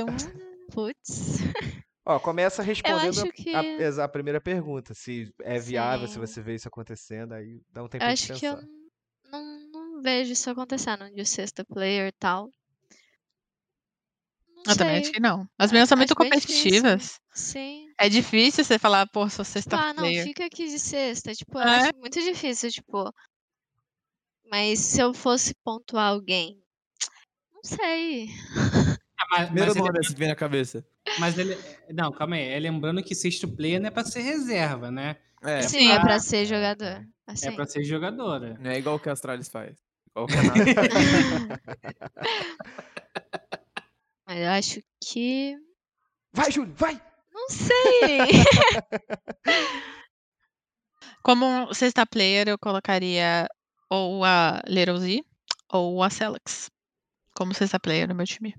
Putz. 0.72 1.38
Ó, 2.08 2.18
começa 2.18 2.62
respondendo 2.62 3.10
acho 3.20 3.26
a- 3.28 3.32
que- 3.32 3.54
a, 4.00 4.04
a 4.04 4.08
primeira 4.08 4.40
pergunta. 4.40 4.94
Se 4.94 5.30
é 5.42 5.58
viável, 5.58 6.08
se 6.08 6.14
Sim. 6.14 6.20
você 6.20 6.40
vê 6.40 6.54
isso 6.54 6.66
acontecendo, 6.66 7.34
aí 7.34 7.60
dá 7.70 7.82
um 7.84 7.88
tempo 7.88 8.02
Eu 8.02 8.08
de 8.08 8.12
acho 8.14 8.34
que 8.34 8.46
eu 8.46 8.56
pensar. 8.56 8.68
não, 9.30 9.70
não 9.70 10.02
vejo 10.02 10.32
isso 10.32 10.48
acontecendo 10.50 11.10
de 11.14 11.24
sexta 11.26 11.64
player 11.66 12.08
e 12.08 12.12
tal. 12.12 12.50
Eu 14.66 14.76
também 14.76 14.96
acho 14.96 15.04
sei. 15.04 15.12
que 15.14 15.20
não. 15.20 15.46
As 15.58 15.70
minhas 15.70 15.88
são 15.88 15.96
muito 15.98 16.12
Acho 16.12 16.16
competitivas. 16.16 17.20
Sim. 17.32 17.86
É 17.98 18.08
difícil 18.08 18.64
você 18.64 18.78
falar, 18.78 19.06
pô, 19.08 19.28
sou 19.28 19.44
Tipo, 19.44 19.52
sexta 19.52 19.76
ah, 19.76 19.88
não, 19.94 20.02
player. 20.02 20.24
fica 20.24 20.46
aqui 20.46 20.66
de 20.66 20.78
sexta. 20.78 21.34
Tipo, 21.34 21.58
eu 21.58 21.62
É. 21.62 21.76
acho 21.80 21.90
muito 21.98 22.20
difícil, 22.20 22.70
tipo. 22.70 23.12
Mas 24.50 24.78
se 24.80 25.00
eu 25.00 25.12
fosse 25.12 25.54
pontuar 25.62 26.08
alguém. 26.08 26.58
Não 27.52 27.60
sei. 27.64 28.28
Mas, 29.30 29.46
Primeiro 29.46 29.68
mas, 29.68 29.76
ele, 29.76 29.86
nome 29.86 29.98
assim 29.98 30.12
que 30.14 30.18
vem 30.18 30.28
na 30.28 30.36
cabeça. 30.36 30.86
mas 31.18 31.38
ele. 31.38 31.58
Não, 31.92 32.10
calma 32.12 32.36
aí. 32.36 32.48
É 32.48 32.58
lembrando 32.58 33.02
que 33.02 33.14
sexto 33.14 33.46
player 33.48 33.80
não 33.80 33.88
é 33.88 33.90
pra 33.90 34.04
ser 34.04 34.20
reserva, 34.22 34.90
né? 34.90 35.16
É, 35.42 35.62
Sim, 35.62 35.90
é 35.90 35.96
pra- 35.96 36.04
pra 36.06 36.20
ser 36.20 36.46
jogador. 36.46 37.06
Assim. 37.26 37.48
É 37.48 37.52
pra 37.52 37.66
ser 37.66 37.84
jogadora. 37.84 38.56
não 38.60 38.70
é 38.70 38.78
igual 38.78 38.96
o 38.96 39.00
que 39.00 39.08
a 39.08 39.12
Astralis 39.12 39.48
faz. 39.48 39.76
Igual 40.10 40.24
o 40.24 40.28
Canadá. 40.28 40.58
Mas 44.26 44.38
eu 44.38 44.48
acho 44.50 44.80
que. 45.04 45.56
Vai, 46.32 46.50
Júlio, 46.50 46.72
vai! 46.76 47.00
Não 47.32 47.48
sei. 47.50 48.18
Como 51.22 51.72
sexta 51.74 52.06
player, 52.06 52.48
eu 52.48 52.58
colocaria 52.58 53.46
ou 53.90 54.24
a 54.24 54.60
Little 54.66 54.98
Z 54.98 55.22
ou 55.72 56.02
a 56.02 56.10
Celex. 56.10 56.70
Como 57.34 57.54
sexta 57.54 57.78
player 57.78 58.08
no 58.08 58.14
meu 58.14 58.26
time. 58.26 58.54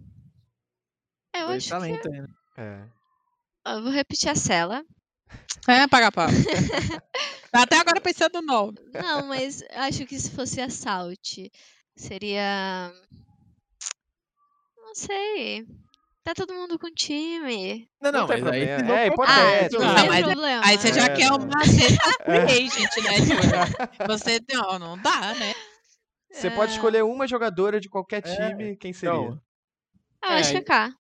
Eu 1.34 1.48
Dois 1.48 1.58
acho 1.58 1.66
que. 1.66 1.70
talentos 1.70 2.12
aí, 2.12 2.22
né? 2.22 2.28
É. 2.58 3.74
Eu 3.74 3.84
vou 3.84 3.92
repetir 3.92 4.30
a 4.30 4.36
cela. 4.36 4.84
É, 5.68 5.88
paga 5.88 6.12
pau. 6.12 6.28
Até 7.54 7.78
agora 7.78 8.02
pensando 8.02 8.42
no 8.42 8.48
nome. 8.48 8.78
Não, 8.94 9.28
mas 9.28 9.64
acho 9.72 10.06
que 10.06 10.20
se 10.20 10.32
fosse 10.32 10.62
assault, 10.62 11.52
seria. 11.96 12.92
Não 14.78 14.96
sei. 14.96 15.66
Tá 16.24 16.34
todo 16.34 16.54
mundo 16.54 16.78
com 16.78 16.90
time. 16.92 17.88
Não, 18.02 18.12
não, 18.12 18.28
tem 18.28 18.42
mas 18.42 18.54
aí 18.54 18.84
não 18.84 18.94
É 18.96 19.08
Ah, 19.08 19.08
hipotético. 19.08 19.82
não 19.82 19.88
Não, 19.88 19.96
tem 20.02 20.08
mas 20.10 20.20
é- 20.20 20.24
problema. 20.24 20.66
Aí 20.66 20.78
você 20.78 20.94
já 20.94 21.06
É, 21.06 21.16
quer 21.16 21.30
não. 21.30 21.38
uma 21.38 21.66
free 21.66 22.66
agent, 22.66 22.96
né? 23.04 24.08
Você 24.08 24.40
não, 24.52 24.80
não 24.80 24.98
dá, 24.98 25.34
né? 25.36 25.54
Você 26.32 26.50
pode 26.52 26.72
É. 26.72 26.76
escolher 26.76 27.04
uma 27.04 27.28
jogadora 27.28 27.80
de 27.80 27.90
qualquer 27.90 28.22
É, 28.26 28.36
time, 28.36 28.76
quem 28.78 28.94
seria? 28.94 29.16
Então, 29.16 29.42
Ah, 30.22 30.34
eu 30.34 30.38
acho 30.40 30.50
É, 30.50 30.52
que 30.54 30.58
é 30.58 30.62
K. 30.62 30.94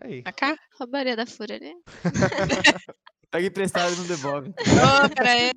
Aí. 0.00 0.22
A 0.24 0.32
cá? 0.32 0.56
Roubaria 0.78 1.16
da 1.16 1.26
Fúria 1.26 1.56
ali. 1.56 1.74
pega 3.30 3.46
emprestado 3.46 3.92
e 3.92 3.96
não 3.96 4.06
devolve. 4.06 4.50
Ô, 4.50 5.14
peraí. 5.14 5.52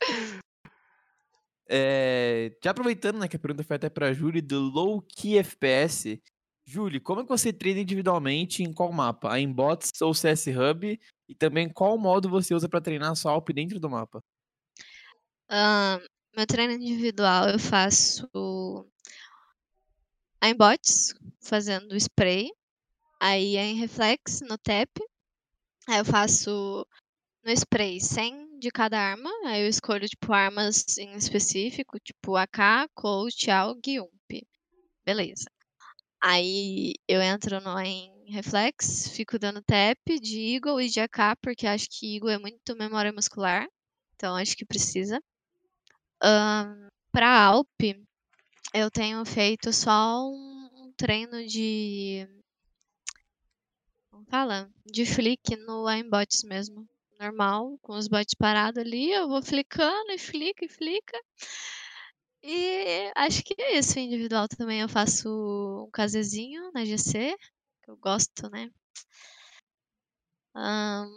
É, 1.72 2.50
já 2.64 2.72
aproveitando, 2.72 3.20
né, 3.20 3.28
que 3.28 3.36
a 3.36 3.38
pergunta 3.38 3.62
foi 3.62 3.76
até 3.76 3.88
pra 3.88 4.12
Júlia 4.12 4.42
do 4.42 4.58
Low 4.58 5.00
Key 5.02 5.38
FPS. 5.38 6.20
Júlia, 6.66 7.00
como 7.00 7.20
é 7.20 7.22
que 7.22 7.28
você 7.28 7.52
treina 7.52 7.78
individualmente 7.78 8.64
em 8.64 8.72
qual 8.72 8.92
mapa? 8.92 9.38
Em 9.38 9.52
bots 9.52 10.00
ou 10.00 10.12
CS 10.12 10.48
Hub? 10.48 11.00
E 11.28 11.34
também 11.36 11.68
qual 11.68 11.96
modo 11.96 12.28
você 12.28 12.56
usa 12.56 12.68
pra 12.68 12.80
treinar 12.80 13.14
sua 13.14 13.30
Alp 13.30 13.50
dentro 13.50 13.78
do 13.78 13.88
mapa? 13.88 14.20
Ahn, 15.48 16.00
meu 16.36 16.44
treino 16.44 16.72
individual 16.72 17.50
eu 17.50 17.58
faço 17.60 18.28
em 20.42 20.56
bots, 20.56 21.14
fazendo 21.40 21.96
spray. 21.96 22.50
Aí 23.20 23.56
é 23.56 23.66
em 23.66 23.74
reflex, 23.74 24.40
no 24.40 24.56
tap. 24.58 24.88
Aí 25.86 25.98
eu 25.98 26.04
faço 26.04 26.86
no 27.44 27.52
spray 27.52 28.00
100 28.00 28.58
de 28.58 28.70
cada 28.70 28.98
arma. 28.98 29.30
Aí 29.46 29.62
eu 29.62 29.68
escolho, 29.68 30.08
tipo, 30.08 30.32
armas 30.32 30.98
em 30.98 31.16
específico, 31.16 31.98
tipo 32.00 32.36
AK, 32.36 32.88
Colt, 32.94 33.48
AUG 33.48 34.00
UMP. 34.00 34.46
Beleza. 35.04 35.50
Aí 36.22 36.94
eu 37.08 37.20
entro 37.22 37.60
no, 37.60 37.78
em 37.80 38.30
reflex, 38.30 39.08
fico 39.08 39.38
dando 39.38 39.62
tap 39.62 39.98
de 40.20 40.54
Eagle 40.54 40.80
e 40.80 40.88
de 40.88 41.00
AK, 41.00 41.36
porque 41.42 41.66
acho 41.66 41.88
que 41.90 42.16
Eagle 42.16 42.30
é 42.30 42.38
muito 42.38 42.76
memória 42.76 43.12
muscular. 43.12 43.66
Então 44.14 44.36
acho 44.36 44.56
que 44.56 44.64
precisa. 44.64 45.20
Ahn, 46.22 46.88
pra 47.12 47.44
Alp, 47.44 47.68
eu 48.74 48.90
tenho 48.90 49.24
feito 49.24 49.72
só 49.72 50.28
um, 50.28 50.70
um 50.74 50.92
treino 50.96 51.46
de. 51.46 52.28
Como 54.20 54.26
fala? 54.30 54.70
De 54.84 55.06
flick 55.06 55.56
no 55.56 55.86
aimbots 55.86 56.42
mesmo. 56.44 56.86
Normal, 57.18 57.78
com 57.80 57.96
os 57.96 58.06
bots 58.06 58.34
parados 58.34 58.78
ali, 58.78 59.10
eu 59.10 59.28
vou 59.28 59.42
flicando 59.42 60.10
e 60.10 60.18
flica 60.18 60.64
e 60.64 60.68
flica. 60.68 61.18
E 62.42 63.10
acho 63.16 63.42
que 63.42 63.54
é 63.58 63.78
isso. 63.78 63.98
Individual 63.98 64.46
também 64.48 64.80
eu 64.80 64.88
faço 64.88 65.28
um 65.86 65.90
casezinho 65.90 66.70
na 66.72 66.84
GC, 66.84 67.34
que 67.82 67.90
eu 67.90 67.96
gosto, 67.96 68.48
né? 68.50 68.70
Ahn, 70.54 71.08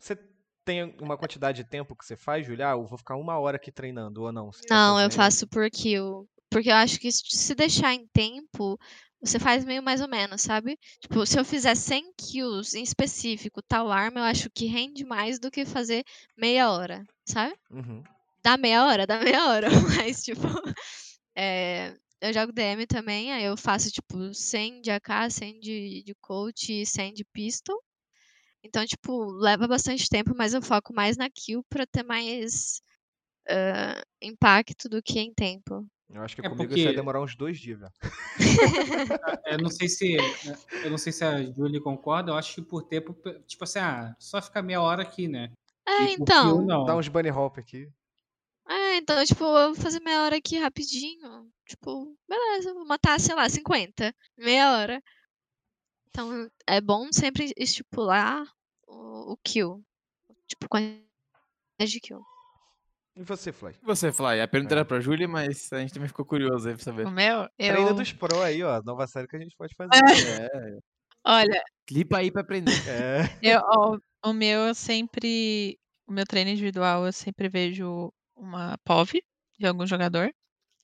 Você 0.00 0.16
tem 0.64 0.96
uma 1.00 1.16
quantidade 1.18 1.62
de 1.62 1.68
tempo 1.68 1.94
que 1.96 2.04
você 2.04 2.16
faz, 2.16 2.46
Julia? 2.46 2.68
Ah, 2.70 2.72
eu 2.72 2.86
vou 2.86 2.98
ficar 2.98 3.16
uma 3.16 3.38
hora 3.38 3.56
aqui 3.56 3.70
treinando, 3.70 4.22
ou 4.22 4.32
não? 4.32 4.52
Você 4.52 4.62
tá 4.66 4.74
Não, 4.74 4.90
eu 5.00 5.04
fazendo- 5.10 5.16
faço 5.16 5.46
por 5.48 5.70
kill. 5.70 6.28
Porque 6.50 6.70
eu 6.70 6.74
acho 6.76 6.98
que 6.98 7.10
se 7.12 7.54
deixar 7.54 7.92
em 7.94 8.06
tempo, 8.08 8.78
você 9.20 9.38
faz 9.38 9.64
meio 9.64 9.82
mais 9.82 10.00
ou 10.00 10.08
menos, 10.08 10.42
sabe? 10.42 10.78
Tipo, 11.00 11.26
se 11.26 11.38
eu 11.38 11.44
fizer 11.44 11.74
100 11.74 12.12
kills 12.16 12.76
em 12.78 12.82
específico, 12.82 13.62
tal 13.62 13.90
arma, 13.90 14.20
eu 14.20 14.24
acho 14.24 14.50
que 14.50 14.66
rende 14.66 15.04
mais 15.04 15.38
do 15.38 15.50
que 15.50 15.64
fazer 15.64 16.04
meia 16.36 16.70
hora, 16.70 17.04
sabe? 17.26 17.54
Uhum. 17.70 18.02
Dá 18.42 18.56
meia 18.56 18.84
hora, 18.86 19.06
dá 19.06 19.18
meia 19.20 19.48
hora. 19.48 19.68
Mas, 20.06 20.22
tipo, 20.22 20.42
é, 21.36 21.94
eu 22.20 22.32
jogo 22.32 22.52
DM 22.52 22.86
também, 22.86 23.32
aí 23.32 23.44
eu 23.44 23.56
faço, 23.56 23.90
tipo, 23.90 24.32
100 24.34 24.80
de 24.80 24.90
AK, 24.90 25.30
100 25.30 25.60
de, 25.60 26.02
de 26.04 26.14
coach 26.20 26.72
e 26.72 26.86
100 26.86 27.14
de 27.14 27.24
pistol. 27.24 27.82
Então, 28.62 28.84
tipo, 28.86 29.24
leva 29.32 29.68
bastante 29.68 30.08
tempo, 30.08 30.34
mas 30.36 30.52
eu 30.52 30.60
foco 30.60 30.92
mais 30.92 31.16
na 31.16 31.30
kill 31.30 31.64
pra 31.70 31.86
ter 31.86 32.02
mais 32.02 32.82
ah, 33.48 34.02
impacto 34.22 34.88
do 34.88 35.02
que 35.02 35.18
em 35.20 35.32
tempo. 35.32 35.86
Eu 36.10 36.22
acho 36.22 36.34
que 36.34 36.40
É 36.40 36.48
comigo 36.48 36.64
porque- 36.68 36.80
isso 36.80 36.84
vai 36.88 36.96
demorar 36.96 37.20
uns 37.22 37.36
dois 37.36 37.58
dias, 37.58 37.78
velho. 37.80 37.92
Eu 39.46 39.58
não 39.58 39.70
sei 39.70 39.88
se. 39.88 40.16
Eu 40.82 40.90
não 40.90 40.98
sei 40.98 41.12
se 41.12 41.24
a 41.24 41.42
Julie 41.52 41.80
concorda, 41.80 42.30
eu 42.32 42.36
acho 42.36 42.54
que 42.54 42.62
por 42.62 42.82
tempo, 42.82 43.14
tipo 43.46 43.64
assim, 43.64 43.78
ah, 43.78 44.14
só 44.18 44.40
ficar 44.40 44.62
meia 44.62 44.80
hora 44.80 45.02
aqui, 45.02 45.28
né? 45.28 45.52
É, 45.86 46.04
E 46.04 46.12
então. 46.14 46.66
Dá 46.66 46.96
uns 46.96 47.08
bunny 47.08 47.30
hop 47.30 47.58
aqui. 47.58 47.90
É, 48.68 48.96
então, 48.96 49.22
tipo, 49.24 49.44
eu 49.44 49.74
vou 49.74 49.82
fazer 49.82 50.00
meia 50.00 50.22
hora 50.22 50.36
aqui 50.36 50.58
rapidinho. 50.58 51.50
Tipo, 51.66 52.14
beleza, 52.28 52.72
vou 52.74 52.84
matar, 52.86 53.18
sei 53.20 53.34
lá, 53.34 53.48
50. 53.48 54.14
Meia 54.36 54.72
hora. 54.78 55.02
Então, 56.08 56.50
é 56.66 56.80
bom 56.80 57.10
sempre 57.12 57.52
estipular 57.56 58.46
o, 58.86 59.32
o 59.32 59.36
kill. 59.42 59.82
Tipo, 60.46 60.68
quantidade 60.68 61.04
de 61.80 62.00
kill. 62.00 62.22
E 63.18 63.24
você, 63.24 63.52
Fly? 63.52 63.72
E 63.82 63.84
você, 63.84 64.12
Fly? 64.12 64.40
A 64.40 64.46
pergunta 64.46 64.74
É. 64.74 64.76
era 64.76 64.84
pra 64.84 65.00
Júlia, 65.00 65.26
mas 65.26 65.72
a 65.72 65.80
gente 65.80 65.92
também 65.92 66.06
ficou 66.06 66.24
curioso 66.24 66.68
aí 66.68 66.74
pra 66.76 66.84
saber. 66.84 67.04
O 67.04 67.10
meu, 67.10 67.48
Treina 67.56 67.90
eu... 67.90 67.94
dos 67.94 68.12
pro 68.12 68.40
aí, 68.40 68.62
ó. 68.62 68.80
Nova 68.84 69.08
série 69.08 69.26
que 69.26 69.34
a 69.34 69.40
gente 69.40 69.56
pode 69.56 69.74
fazer. 69.74 69.90
É, 69.92 70.78
Olha, 71.26 71.60
clipa 71.84 72.18
aí 72.18 72.30
pra 72.30 72.42
aprender. 72.42 72.70
É. 72.88 73.38
eu, 73.42 73.60
ó, 73.64 73.98
o 74.24 74.32
meu 74.32 74.60
eu 74.60 74.74
sempre... 74.74 75.76
O 76.06 76.12
meu 76.12 76.24
treino 76.24 76.50
individual 76.50 77.06
eu 77.06 77.12
sempre 77.12 77.48
vejo 77.48 78.12
uma 78.36 78.78
POV 78.84 79.20
de 79.58 79.66
algum 79.66 79.84
jogador, 79.84 80.32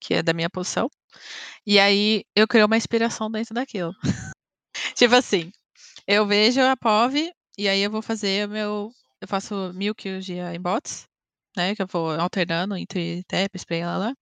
que 0.00 0.14
é 0.14 0.22
da 0.22 0.34
minha 0.34 0.50
posição. 0.50 0.90
E 1.64 1.78
aí 1.78 2.24
eu 2.34 2.48
crio 2.48 2.66
uma 2.66 2.76
inspiração 2.76 3.30
dentro 3.30 3.54
daquilo. 3.54 3.94
tipo 4.96 5.14
assim, 5.14 5.52
eu 6.04 6.26
vejo 6.26 6.60
a 6.60 6.76
POV 6.76 7.32
e 7.56 7.68
aí 7.68 7.80
eu 7.80 7.90
vou 7.92 8.02
fazer 8.02 8.48
o 8.48 8.50
meu... 8.50 8.90
Eu 9.20 9.28
faço 9.28 9.72
mil 9.72 9.94
kills 9.94 10.26
de 10.26 10.58
bots, 10.58 11.06
né? 11.56 11.74
Que 11.74 11.82
eu 11.82 11.86
vou 11.86 12.10
alternando 12.12 12.76
entre 12.76 13.24
tap, 13.24 13.54
spray, 13.56 13.84
lá, 13.84 13.98
lá. 13.98 14.14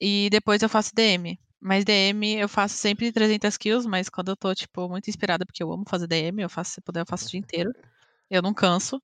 E 0.00 0.28
depois 0.30 0.62
eu 0.62 0.68
faço 0.68 0.94
DM. 0.94 1.38
Mas 1.60 1.84
DM 1.84 2.36
eu 2.36 2.48
faço 2.48 2.76
sempre 2.76 3.10
300 3.12 3.56
kills, 3.56 3.88
mas 3.88 4.08
quando 4.08 4.28
eu 4.30 4.36
tô, 4.36 4.54
tipo, 4.54 4.88
muito 4.88 5.08
inspirada, 5.08 5.44
porque 5.46 5.62
eu 5.62 5.72
amo 5.72 5.84
fazer 5.88 6.06
DM, 6.06 6.42
eu 6.42 6.50
faço, 6.50 6.72
se 6.72 6.80
puder, 6.80 7.00
eu 7.00 7.06
faço 7.06 7.26
o 7.26 7.30
dia 7.30 7.40
inteiro. 7.40 7.72
Eu 8.30 8.42
não 8.42 8.54
canso. 8.54 9.00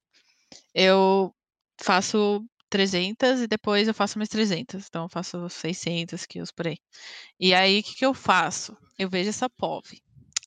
Eu 0.75 1.35
faço 1.83 2.45
300 2.71 3.43
e 3.43 3.47
depois 3.47 3.89
eu 3.89 3.95
faço 3.95 4.19
mais 4.19 4.29
300. 4.31 4.87
Então 4.89 5.05
eu 5.05 5.09
faço 5.09 5.49
600 5.51 6.27
kills 6.27 6.53
por 6.55 6.69
aí. 6.69 6.79
E 7.41 7.55
aí, 7.55 7.81
o 7.81 7.83
que, 7.83 7.97
que 7.97 8.07
eu 8.07 8.15
faço? 8.15 8.77
Eu 8.99 9.11
vejo 9.11 9.31
essa 9.31 9.51
POV. 9.51 10.01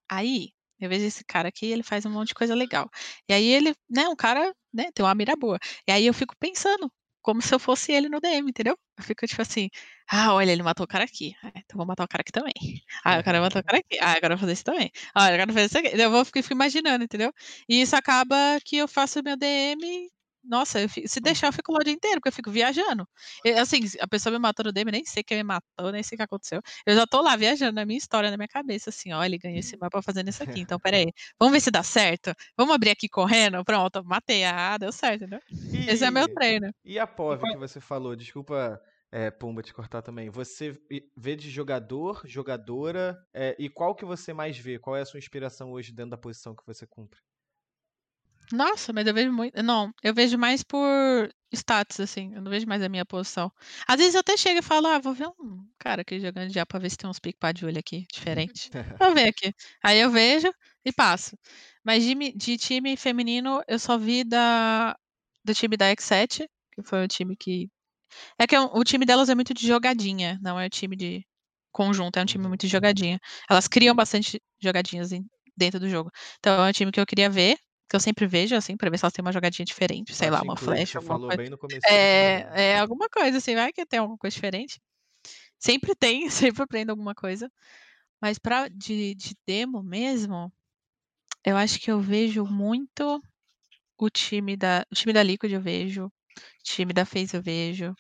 Aí, 0.10 0.52
eu 0.80 0.89
vejo 0.89 1.06
esse 1.06 1.23
cara 1.26 1.49
aqui, 1.49 1.65
ele 1.68 1.84
faz 1.84 2.06
um 2.06 2.11
monte 2.11 2.30
de 2.30 2.34
coisa 2.35 2.56
legal. 2.56 2.89
E 3.30 3.34
aí 3.34 3.45
ele, 3.47 3.73
né, 3.89 4.07
um 4.07 4.15
cara, 4.15 4.53
né, 4.73 4.91
tem 4.93 5.06
uma 5.06 5.15
mira 5.15 5.35
boa. 5.35 5.60
E 5.88 5.91
aí 5.91 6.06
eu 6.06 6.14
fico 6.14 6.35
pensando, 6.39 6.91
como 7.22 7.41
se 7.41 7.53
eu 7.53 7.60
fosse 7.60 7.91
ele 7.91 8.07
no 8.10 8.19
DM, 8.19 8.49
entendeu? 8.49 8.77
Eu 8.97 9.03
fico 9.03 9.26
tipo 9.26 9.41
assim, 9.41 9.69
ah, 10.07 10.34
olha, 10.34 10.52
ele 10.52 10.61
matou 10.64 10.84
o 10.85 10.88
cara 10.88 11.03
aqui. 11.06 11.34
Ah, 11.43 11.52
então 11.56 11.77
vou 11.77 11.85
matar 11.85 12.03
o 12.03 12.07
cara 12.07 12.22
aqui 12.22 12.31
também. 12.31 12.53
Ah, 13.03 13.18
eu 13.18 13.23
quero 13.23 13.39
matar 13.41 13.60
o 13.61 13.64
cara 13.64 13.80
aqui. 13.80 13.97
Ah, 13.99 14.11
agora 14.14 14.34
eu 14.34 14.38
vou 14.38 14.41
fazer 14.41 14.53
isso 14.53 14.64
também. 14.64 14.91
Ah, 15.15 15.31
eu 15.31 15.38
quero 15.38 15.53
fazer 15.53 15.65
isso 15.65 15.77
aqui. 15.77 16.02
Eu 16.02 16.11
vou 16.11 16.26
ficar 16.26 16.41
fico 16.43 16.53
imaginando, 16.53 17.03
entendeu? 17.03 17.31
E 17.69 17.81
isso 17.81 17.95
acaba 17.95 18.35
que 18.64 18.77
eu 18.77 18.88
faço 18.88 19.23
meu 19.23 19.35
DM 19.38 20.10
nossa, 20.47 20.81
eu 20.81 20.89
fi- 20.89 21.07
se 21.07 21.19
deixar 21.19 21.47
eu 21.47 21.53
fico 21.53 21.72
lá 21.72 21.80
o 21.80 21.84
dia 21.84 21.93
inteiro, 21.93 22.19
porque 22.22 22.30
eu 22.30 22.34
fico 22.34 22.51
viajando. 22.51 23.07
Eu, 23.43 23.57
assim, 23.59 23.80
a 23.99 24.07
pessoa 24.07 24.31
me 24.34 24.39
matou 24.39 24.65
no 24.65 24.72
DM, 24.72 24.91
nem 24.91 25.05
sei 25.05 25.23
quem 25.23 25.38
me 25.38 25.43
matou, 25.43 25.91
nem 25.91 26.03
sei 26.03 26.15
o 26.15 26.17
que 26.19 26.23
aconteceu. 26.23 26.61
Eu 26.85 26.95
já 26.95 27.05
tô 27.07 27.22
lá 27.22 27.35
viajando 27.35 27.73
na 27.73 27.85
minha 27.85 27.97
história, 27.97 28.31
na 28.31 28.38
minha 28.38 28.47
cabeça, 28.47 28.89
assim, 28.89 29.11
ó, 29.13 29.23
ele 29.23 29.38
ganhou 29.38 29.59
esse 29.59 29.77
mapa 29.77 30.01
fazendo 30.01 30.30
isso 30.30 30.43
aqui, 30.43 30.61
então 30.61 30.80
peraí, 30.80 31.11
vamos 31.39 31.53
ver 31.53 31.59
se 31.61 31.72
dá 31.72 31.84
certo? 31.84 32.34
Vamos 32.57 32.73
abrir 32.76 32.91
aqui 32.91 33.07
correndo? 33.09 33.63
Pronto, 33.65 34.03
matei, 34.05 34.43
ah, 34.45 34.77
deu 34.77 34.91
certo, 34.91 35.23
entendeu? 35.23 35.39
Esse 35.85 36.05
é 36.05 36.11
meu 36.11 36.27
treino. 36.30 36.72
e 36.84 36.99
a 36.99 37.07
POV 37.07 37.47
que 37.47 37.57
você 37.57 37.80
falou, 37.81 38.15
desculpa, 38.15 38.81
é, 39.11 39.31
Pumba, 39.31 39.61
te 39.61 39.73
cortar 39.73 40.01
também. 40.01 40.30
Você 40.30 40.77
vê 41.17 41.35
de 41.35 41.49
jogador, 41.49 42.22
jogadora, 42.26 43.17
é, 43.34 43.55
e 43.59 43.69
qual 43.69 43.95
que 43.95 44.05
você 44.05 44.34
mais 44.34 44.57
vê? 44.57 44.77
Qual 44.80 44.95
é 44.95 45.01
a 45.01 45.05
sua 45.05 45.19
inspiração 45.19 45.72
hoje 45.72 45.91
dentro 45.93 46.11
da 46.11 46.17
posição 46.17 46.55
que 46.55 46.65
você 46.65 46.85
cumpre? 46.88 47.19
Nossa, 48.51 48.93
mas 48.93 49.07
eu 49.07 49.13
vejo 49.13 49.31
muito. 49.31 49.61
Não, 49.63 49.91
eu 50.03 50.13
vejo 50.13 50.38
mais 50.38 50.63
por 50.63 50.80
status, 51.53 51.99
assim. 51.99 52.34
Eu 52.35 52.41
não 52.41 52.51
vejo 52.51 52.67
mais 52.67 52.81
a 52.84 52.89
minha 52.89 53.05
posição. 53.05 53.51
Às 53.88 53.97
vezes 53.97 54.13
eu 54.15 54.19
até 54.22 54.38
chego 54.38 54.59
e 54.59 54.61
falo, 54.61 54.88
ah, 54.88 54.99
vou 54.99 55.13
ver 55.13 55.27
um 55.27 55.65
cara 55.80 56.01
aqui 56.01 56.19
jogando 56.19 56.51
já 56.53 56.65
pra 56.65 56.80
ver 56.80 56.89
se 56.89 56.97
tem 56.97 57.09
uns 57.09 57.19
pique 57.19 57.39
de 57.53 57.65
olho 57.65 57.80
aqui, 57.80 58.05
diferente. 58.13 58.69
Vou 58.99 59.13
ver 59.13 59.27
aqui. 59.30 59.53
Aí 59.84 59.99
eu 59.99 60.09
vejo 60.11 60.51
e 60.85 60.91
passo. 60.93 61.38
Mas 61.84 62.03
de, 62.03 62.13
de 62.34 62.57
time 62.57 62.95
feminino, 62.97 63.61
eu 63.67 63.80
só 63.80 63.97
vi 63.97 64.23
da, 64.23 64.95
do 65.43 65.53
time 65.53 65.76
da 65.77 65.88
X7, 65.89 66.47
que 66.73 66.84
foi 66.84 67.03
o 67.03 67.07
time 67.07 67.35
que. 67.35 67.69
É 68.39 68.47
que 68.47 68.55
é 68.55 68.61
um- 68.61 68.69
o 68.73 68.84
time 68.84 69.05
delas 69.05 69.30
é 69.30 69.35
muito 69.35 69.53
de 69.53 69.65
jogadinha, 69.67 70.39
não 70.41 70.59
é 70.59 70.65
um 70.65 70.69
time 70.69 70.95
de 70.95 71.26
conjunto, 71.72 72.17
é 72.17 72.22
um 72.22 72.26
time 72.26 72.43
Uhum. 72.43 72.49
muito 72.49 72.61
de 72.61 72.67
jogadinha. 72.67 73.19
Elas 73.49 73.67
criam 73.67 73.95
bastante 73.95 74.41
jogadinhas 74.61 75.09
dentro 75.57 75.80
do 75.80 75.89
jogo. 75.89 76.11
Então 76.39 76.65
é 76.65 76.69
um 76.69 76.73
time 76.73 76.91
que 76.91 76.99
eu 76.99 77.05
queria 77.05 77.30
ver, 77.30 77.57
que 77.89 77.95
eu 77.95 77.99
sempre 77.99 78.25
vejo, 78.27 78.55
assim, 78.55 78.75
pra 78.77 78.89
ver 78.89 78.97
se 78.97 79.05
elas 79.05 79.13
têm 79.13 79.23
uma 79.23 79.31
jogadinha 79.31 79.65
diferente, 79.65 80.13
sei 80.15 80.29
lá, 80.29 80.41
uma 80.41 80.55
Você 80.55 80.97
alguma 80.97 81.01
falou 81.01 81.27
coisa. 81.27 81.37
bem 81.37 81.49
no 81.49 81.57
começo. 81.57 81.81
programa. 81.81 82.55
É, 82.55 82.71
é 82.71 82.79
alguma 82.79 83.09
coisa, 83.09 83.37
assim, 83.37 83.55
vai 83.55 83.71
que 83.73 83.85
tem 83.85 83.99
alguma 83.99 84.17
coisa 84.17 84.33
diferente. 84.33 84.79
Sempre 85.59 85.95
tem, 85.95 86.29
sempre 86.29 86.63
aprendo 86.63 86.91
alguma 86.91 87.15
coisa. 87.15 87.51
Mas 88.21 88.39
pra, 88.39 88.67
de, 88.69 89.15
de 89.15 89.35
demo 89.47 89.83
mesmo, 89.83 90.51
eu 91.45 91.57
acho 91.57 91.79
que 91.79 91.91
eu 91.91 91.99
vejo 92.01 92.45
muito 92.45 93.21
o 93.97 94.09
time 94.09 94.57
da, 94.57 94.85
o 94.91 94.95
time 94.95 95.13
da 95.13 95.23
Liquid 95.23 95.51
eu 95.53 95.61
vejo, 95.61 96.07
o 96.07 96.11
time 96.63 96.93
da 96.93 97.05
FaZe 97.05 97.35
eu 97.35 97.41
vejo, 97.41 97.95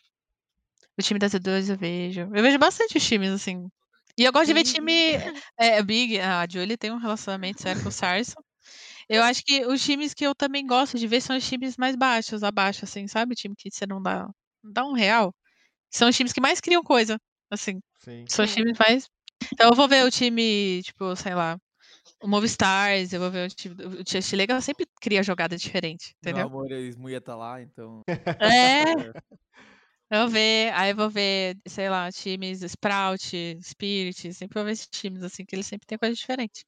o 0.97 1.01
time 1.01 1.19
da 1.19 1.27
Z2 1.27 1.69
eu 1.69 1.77
vejo. 1.77 2.21
Eu 2.33 2.43
vejo 2.43 2.57
bastante 2.57 2.97
os 2.97 3.05
times, 3.05 3.29
assim. 3.29 3.67
E 4.17 4.23
eu 4.23 4.31
gosto 4.31 4.47
de 4.47 4.53
ver 4.53 4.63
time 4.63 4.93
é, 5.57 5.83
Big, 5.83 6.19
a 6.19 6.47
Julie 6.49 6.77
tem 6.77 6.91
um 6.91 6.97
relacionamento 6.97 7.61
sério 7.61 7.81
com 7.81 7.89
o 7.89 7.91
Sarso. 7.91 8.35
Eu 9.09 9.23
acho 9.23 9.43
que 9.43 9.65
os 9.65 9.83
times 9.83 10.13
que 10.13 10.25
eu 10.25 10.33
também 10.35 10.65
gosto 10.65 10.97
de 10.97 11.07
ver 11.07 11.21
são 11.21 11.37
os 11.37 11.47
times 11.47 11.77
mais 11.77 11.95
baixos, 11.95 12.43
abaixo, 12.43 12.85
assim, 12.85 13.07
sabe? 13.07 13.35
Time 13.35 13.55
que 13.57 13.69
você 13.71 13.85
não 13.85 14.01
dá, 14.01 14.27
não 14.63 14.71
dá 14.73 14.85
um 14.85 14.93
real. 14.93 15.33
São 15.91 16.09
os 16.09 16.17
times 16.17 16.33
que 16.33 16.41
mais 16.41 16.61
criam 16.61 16.83
coisa, 16.83 17.19
assim. 17.51 17.79
Sim. 17.99 18.25
São 18.29 18.45
os 18.45 18.53
times 18.53 18.77
mais. 18.79 19.07
Então 19.53 19.69
eu 19.69 19.75
vou 19.75 19.87
ver 19.87 20.05
o 20.05 20.11
time, 20.11 20.81
tipo, 20.83 21.15
sei 21.15 21.35
lá, 21.35 21.57
o 22.21 22.27
Movistars, 22.27 23.13
eu 23.13 23.19
vou 23.19 23.31
ver 23.31 23.47
o 23.47 23.55
time. 23.55 23.75
O 24.01 24.03
Chess 24.09 24.35
Legal 24.35 24.61
sempre 24.61 24.87
cria 25.01 25.23
jogada 25.23 25.57
diferente, 25.57 26.15
Meu 26.21 26.31
entendeu? 26.31 26.47
amor, 26.47 26.71
a 26.73 26.79
Smuia 26.79 27.21
tá 27.21 27.35
lá, 27.35 27.61
então. 27.61 28.01
É. 28.41 29.13
Eu 30.09 30.21
vou 30.21 30.29
ver, 30.29 30.73
aí 30.73 30.91
eu 30.91 30.95
vou 30.95 31.09
ver, 31.09 31.57
sei 31.67 31.89
lá, 31.89 32.11
times 32.11 32.61
Sprout, 32.61 33.57
Spirit, 33.61 34.33
sempre 34.33 34.53
vou 34.55 34.65
ver 34.65 34.71
esses 34.71 34.87
times, 34.87 35.23
assim, 35.23 35.45
que 35.45 35.55
eles 35.55 35.65
sempre 35.67 35.87
têm 35.87 35.97
coisa 35.97 36.15
diferente. 36.15 36.63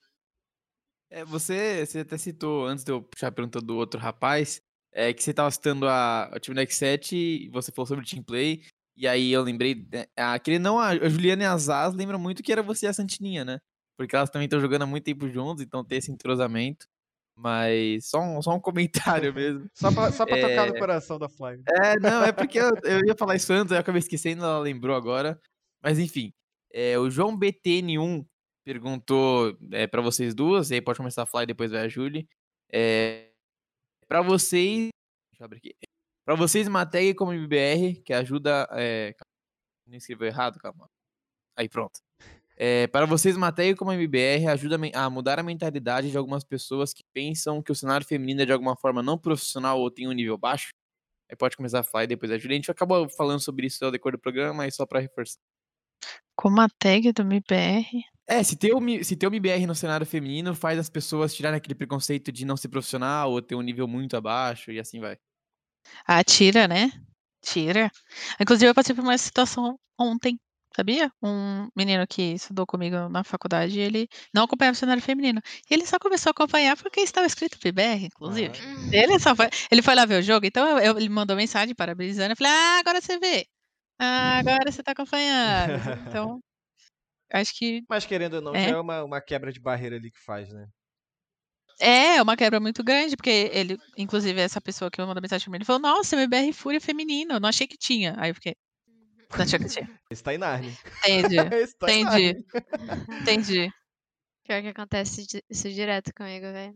É, 1.10 1.24
você, 1.24 1.86
você 1.86 2.00
até 2.00 2.18
citou, 2.18 2.66
antes 2.66 2.84
de 2.84 2.92
eu 2.92 3.02
puxar 3.02 3.28
a 3.28 3.32
pergunta 3.32 3.62
do 3.62 3.76
outro 3.78 4.00
rapaz, 4.00 4.62
é, 4.94 5.14
que 5.14 5.24
você 5.24 5.34
tava 5.34 5.50
citando 5.52 5.88
a, 5.88 6.30
o 6.36 6.40
time 6.40 6.56
da 6.56 6.64
X7 6.64 7.14
e 7.14 7.50
você 7.50 7.72
falou 7.72 7.88
sobre 7.88 8.04
o 8.04 8.08
team 8.08 8.24
play. 8.24 8.64
E 8.96 9.08
aí 9.08 9.32
eu 9.32 9.42
lembrei, 9.44 9.76
né, 9.92 10.06
aquele 10.16 10.60
não, 10.60 10.80
a, 10.80 10.96
Juliana 11.08 11.44
e 11.44 11.46
a 11.46 11.58
Zaz 11.58 11.94
lembram 11.94 12.20
muito 12.20 12.42
que 12.44 12.52
era 12.52 12.64
você 12.64 12.88
e 12.88 12.90
a 12.90 12.94
Santininha, 12.94 13.46
né? 13.46 13.60
Porque 13.98 14.16
elas 14.16 14.30
também 14.30 14.46
estão 14.46 14.60
jogando 14.60 14.82
há 14.84 14.86
muito 14.86 15.04
tempo 15.06 15.30
juntos, 15.30 15.64
então 15.64 15.84
tem 15.84 16.00
esse 16.00 16.12
entrosamento. 16.12 16.88
Mas 17.36 18.10
só 18.10 18.20
um, 18.20 18.42
só 18.42 18.56
um 18.56 18.60
comentário 18.60 19.32
mesmo. 19.34 19.70
Só 19.76 19.92
pra, 19.92 20.12
só 20.12 20.26
pra 20.26 20.38
tocar 20.42 20.68
no 20.68 20.76
É. 20.76 20.80
coração 20.80 21.20
da 21.20 21.30
Fly. 21.30 21.62
É, 21.70 22.00
não, 22.00 22.24
é 22.24 22.32
porque 22.32 22.60
eu, 22.60 22.72
eu 22.84 23.06
ia 23.06 23.16
falar 23.16 23.36
isso 23.36 23.54
antes, 23.54 23.72
aí 23.72 23.78
eu 23.78 23.82
acabei 23.82 24.00
esquecendo, 24.00 24.44
ela 24.44 24.60
lembrou 24.60 24.96
agora. 24.96 25.40
Mas 25.84 26.00
enfim, 26.00 26.34
é, 26.74 26.98
o 26.98 27.10
João 27.10 27.38
BTN1 27.38 28.26
perguntou 28.68 29.58
é, 29.72 29.88
para 29.88 30.02
vocês 30.02 30.36
duas, 30.36 30.72
e 30.72 30.74
aí 30.74 30.82
pode 30.82 30.98
começar 30.98 31.24
a 31.24 31.26
falar 31.26 31.44
e 31.44 31.48
depois 31.48 31.72
vai 31.72 31.86
a 31.86 31.88
Julie. 31.88 32.28
É, 32.70 33.30
para 34.10 34.22
vocês. 34.22 34.90
Deixa 35.32 35.40
eu 35.40 35.46
abrir 35.46 35.60
aqui. 35.60 35.74
Pra 36.26 36.36
vocês, 36.36 36.68
uma 36.68 36.86
tag 36.86 37.14
como 37.14 37.32
MBR, 37.32 38.02
que 38.04 38.12
ajuda. 38.12 38.68
É, 38.74 39.16
não 39.88 39.96
escreveu 39.96 40.28
errado, 40.28 40.60
calma. 40.60 40.90
Aí, 41.56 41.70
pronto. 41.70 42.02
É, 42.58 42.88
para 42.88 43.06
vocês, 43.06 43.38
uma 43.38 43.54
tag 43.54 43.74
como 43.76 43.94
MBR 43.94 44.48
ajuda 44.48 44.78
a 44.94 45.10
mudar 45.10 45.40
a 45.40 45.44
mentalidade 45.44 46.12
de 46.12 46.18
algumas 46.18 46.44
pessoas 46.44 46.94
que 46.94 47.04
pensam 47.14 47.64
que 47.64 47.72
o 47.72 47.76
cenário 47.76 48.06
feminino 48.06 48.42
é 48.42 48.46
de 48.46 48.52
alguma 48.52 48.76
forma 48.76 49.02
não 49.02 49.18
profissional 49.18 49.80
ou 49.80 49.90
tem 49.90 50.10
um 50.10 50.12
nível 50.12 50.38
baixo? 50.38 50.72
Aí 51.30 51.38
pode 51.38 51.56
começar 51.56 51.80
a 51.80 51.84
falar 51.84 52.04
e 52.04 52.08
depois 52.08 52.34
a 52.34 52.38
Julia. 52.38 52.56
A 52.56 52.60
gente 52.60 52.72
acabou 52.72 53.08
falando 53.08 53.40
sobre 53.40 53.68
isso 53.68 53.86
ao 53.86 53.92
decorrer 53.92 54.18
do 54.18 54.22
programa, 54.22 54.54
mas 54.54 54.76
só 54.76 54.86
pra 54.86 55.00
reforçar. 55.00 55.40
Como 56.36 56.60
a 56.60 56.68
tag 56.68 57.14
do 57.14 57.22
MBR. 57.22 58.17
É, 58.28 58.44
se 58.44 58.56
ter, 58.58 58.74
o, 58.74 58.80
Mi- 58.82 59.04
se 59.04 59.16
ter 59.16 59.26
MBR 59.28 59.66
no 59.66 59.74
cenário 59.76 60.06
feminino 60.06 60.54
faz 60.54 60.78
as 60.78 60.90
pessoas 60.90 61.34
tirarem 61.34 61.58
aquele 61.58 61.76
preconceito 61.76 62.32
de 62.32 62.46
não 62.46 62.58
ser 62.58 62.68
profissional 62.68 63.32
ou 63.32 63.42
ter 63.42 63.56
um 63.56 63.62
nível 63.62 63.88
muito 63.88 64.18
abaixo 64.18 64.72
e 64.72 64.80
assim 64.80 65.00
vai. 65.00 65.18
Ah, 66.06 66.24
tira, 66.24 66.68
né? 66.68 66.92
Tira. 67.42 67.90
Inclusive, 68.40 68.70
eu 68.70 68.76
passei 68.76 68.94
por 68.94 69.02
uma 69.04 69.18
situação 69.18 69.80
ontem, 69.98 70.38
sabia? 70.76 71.10
Um 71.24 71.70
menino 71.76 72.06
que 72.06 72.34
estudou 72.34 72.66
comigo 72.66 73.08
na 73.08 73.24
faculdade, 73.24 73.80
ele 73.80 74.10
não 74.34 74.44
acompanhava 74.44 74.76
o 74.76 74.78
cenário 74.80 75.02
feminino. 75.02 75.42
E 75.70 75.74
ele 75.74 75.86
só 75.86 75.98
começou 75.98 76.30
a 76.30 76.32
acompanhar 76.32 76.76
porque 76.76 77.00
estava 77.00 77.26
escrito 77.28 77.58
PBR, 77.60 78.06
inclusive. 78.08 78.52
Ah, 78.62 78.90
Ele 78.92 79.20
só 79.20 79.34
foi, 79.36 79.48
ele 79.72 79.82
foi 79.82 79.96
lá 79.96 80.06
ver 80.06 80.20
o 80.20 80.22
jogo, 80.24 80.46
então 80.46 80.68
eu- 80.68 80.80
eu- 80.80 80.98
ele 80.98 81.08
mandou 81.10 81.36
mensagem 81.38 81.74
parabenizando. 81.74 82.34
Eu 82.34 82.36
falei, 82.38 82.52
ah, 82.52 82.80
agora 82.80 83.00
você 83.02 83.18
vê. 83.20 83.48
Ah, 84.00 84.40
agora 84.40 84.72
você 84.72 84.84
tá 84.84 84.92
acompanhando. 84.92 85.72
Então, 86.18 86.40
acho 87.32 87.56
que 87.58 87.84
Mas 87.90 88.06
querendo 88.06 88.36
ou 88.36 88.42
não, 88.42 88.56
É. 88.56 88.70
já 88.70 88.76
é 88.76 88.80
uma, 88.80 89.04
uma 89.04 89.22
quebra 89.22 89.52
de 89.52 89.60
barreira 89.60 89.96
ali 89.96 90.12
que 90.12 90.20
faz, 90.20 90.52
né? 90.52 90.68
é 91.80 92.20
uma 92.22 92.36
quebra 92.36 92.60
muito 92.60 92.84
grande, 92.84 93.16
porque 93.16 93.52
ele, 93.54 93.78
inclusive, 93.98 94.40
essa 94.42 94.60
pessoa 94.60 94.90
que 94.90 95.00
mandou 95.00 95.22
mensagem 95.22 95.46
pra 95.46 95.52
mim, 95.52 95.58
ele 95.58 95.66
falou, 95.66 95.82
nossa, 95.82 96.16
MBR 96.16 96.52
Fúria 96.52 96.82
feminino, 96.82 97.34
eu 97.34 97.40
não 97.40 97.50
achei 97.50 97.68
que 97.68 97.78
tinha. 97.78 98.16
Aí 98.18 98.32
eu 98.32 98.36
fiquei, 98.36 98.56
não 99.36 99.44
achei 99.44 99.60
que 99.60 99.66
tinha. 99.68 99.88
Esse 100.10 100.24
tá 100.24 100.34
em 100.34 100.38
Narnia. 100.40 100.74
Entendi, 101.04 101.36
Esse 101.54 101.78
tá 101.78 101.92
em 101.92 102.02
entendi, 102.02 102.34
Narnia. 102.34 102.46
entendi. 103.22 103.72
Pior 104.44 104.62
que 104.62 104.68
acontece 104.70 105.26
isso 105.50 105.70
direto 105.70 106.12
comigo, 106.16 106.46
velho. 106.46 106.76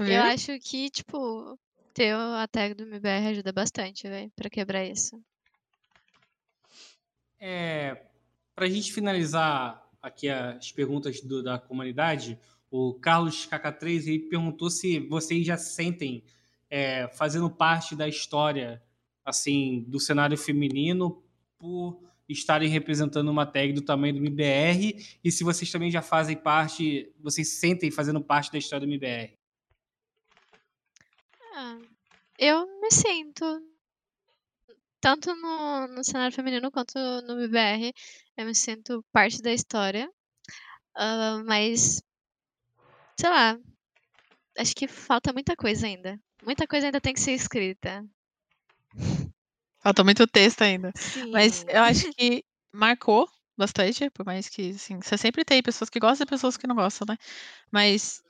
Eu 0.00 0.22
acho 0.22 0.58
que, 0.58 0.90
tipo, 0.90 1.58
ter 1.94 2.12
a 2.14 2.46
tag 2.48 2.74
do 2.74 2.82
MBR 2.82 3.28
ajuda 3.28 3.52
bastante, 3.52 4.08
velho, 4.08 4.30
pra 4.34 4.50
quebrar 4.50 4.84
isso. 4.84 5.18
É, 7.38 8.04
para 8.54 8.66
a 8.66 8.68
gente 8.68 8.92
finalizar 8.92 9.81
aqui 10.02 10.28
as 10.28 10.72
perguntas 10.72 11.20
do- 11.20 11.42
da 11.42 11.58
comunidade, 11.58 12.38
o 12.70 12.94
Carlos 12.94 13.46
KK3 13.46 14.06
ele 14.08 14.18
perguntou 14.28 14.68
se 14.70 14.98
vocês 14.98 15.46
já 15.46 15.56
sentem 15.56 16.24
é, 16.68 17.06
fazendo 17.08 17.50
parte 17.50 17.94
da 17.94 18.08
história 18.08 18.82
assim 19.24 19.84
do 19.86 20.00
cenário 20.00 20.36
feminino 20.36 21.22
por 21.58 22.02
estarem 22.28 22.68
representando 22.68 23.30
uma 23.30 23.44
tag 23.46 23.72
do 23.74 23.82
tamanho 23.82 24.14
do 24.14 24.20
MBR 24.20 25.18
e 25.22 25.30
se 25.30 25.44
vocês 25.44 25.70
também 25.70 25.90
já 25.90 26.00
fazem 26.00 26.36
parte, 26.36 27.12
vocês 27.20 27.48
sentem 27.48 27.90
fazendo 27.90 28.20
parte 28.22 28.50
da 28.50 28.58
história 28.58 28.86
do 28.86 28.90
MBR. 28.90 29.38
Ah, 31.54 31.78
eu 32.38 32.66
me 32.80 32.90
sinto. 32.90 33.71
Tanto 35.02 35.34
no, 35.34 35.88
no 35.88 36.04
cenário 36.04 36.32
feminino 36.32 36.70
quanto 36.70 36.96
no 36.96 37.32
MBR, 37.32 37.92
eu 38.36 38.46
me 38.46 38.54
sinto 38.54 39.04
parte 39.12 39.42
da 39.42 39.52
história. 39.52 40.08
Ah, 40.94 41.42
mas, 41.44 42.00
sei 43.18 43.28
lá, 43.28 43.58
acho 44.56 44.74
que 44.76 44.86
falta 44.86 45.32
muita 45.32 45.56
coisa 45.56 45.88
ainda. 45.88 46.20
Muita 46.44 46.68
coisa 46.68 46.86
ainda 46.86 47.00
tem 47.00 47.12
que 47.12 47.20
ser 47.20 47.32
escrita. 47.32 48.06
Falta 49.82 50.04
muito 50.04 50.24
texto 50.24 50.62
ainda. 50.62 50.92
Mas 51.32 51.56
Sim. 51.56 51.66
eu 51.70 51.82
acho 51.82 52.12
que 52.12 52.44
marcou 52.72 53.28
bastante, 53.58 54.08
por 54.10 54.24
mais 54.24 54.48
que, 54.48 54.70
assim, 54.70 55.00
você 55.02 55.18
sempre 55.18 55.44
tem 55.44 55.60
pessoas 55.64 55.90
que 55.90 55.98
gostam 55.98 56.24
e 56.24 56.30
pessoas 56.30 56.56
que 56.56 56.68
não 56.68 56.76
gostam, 56.76 57.06
né? 57.08 57.18
Mas 57.72 58.22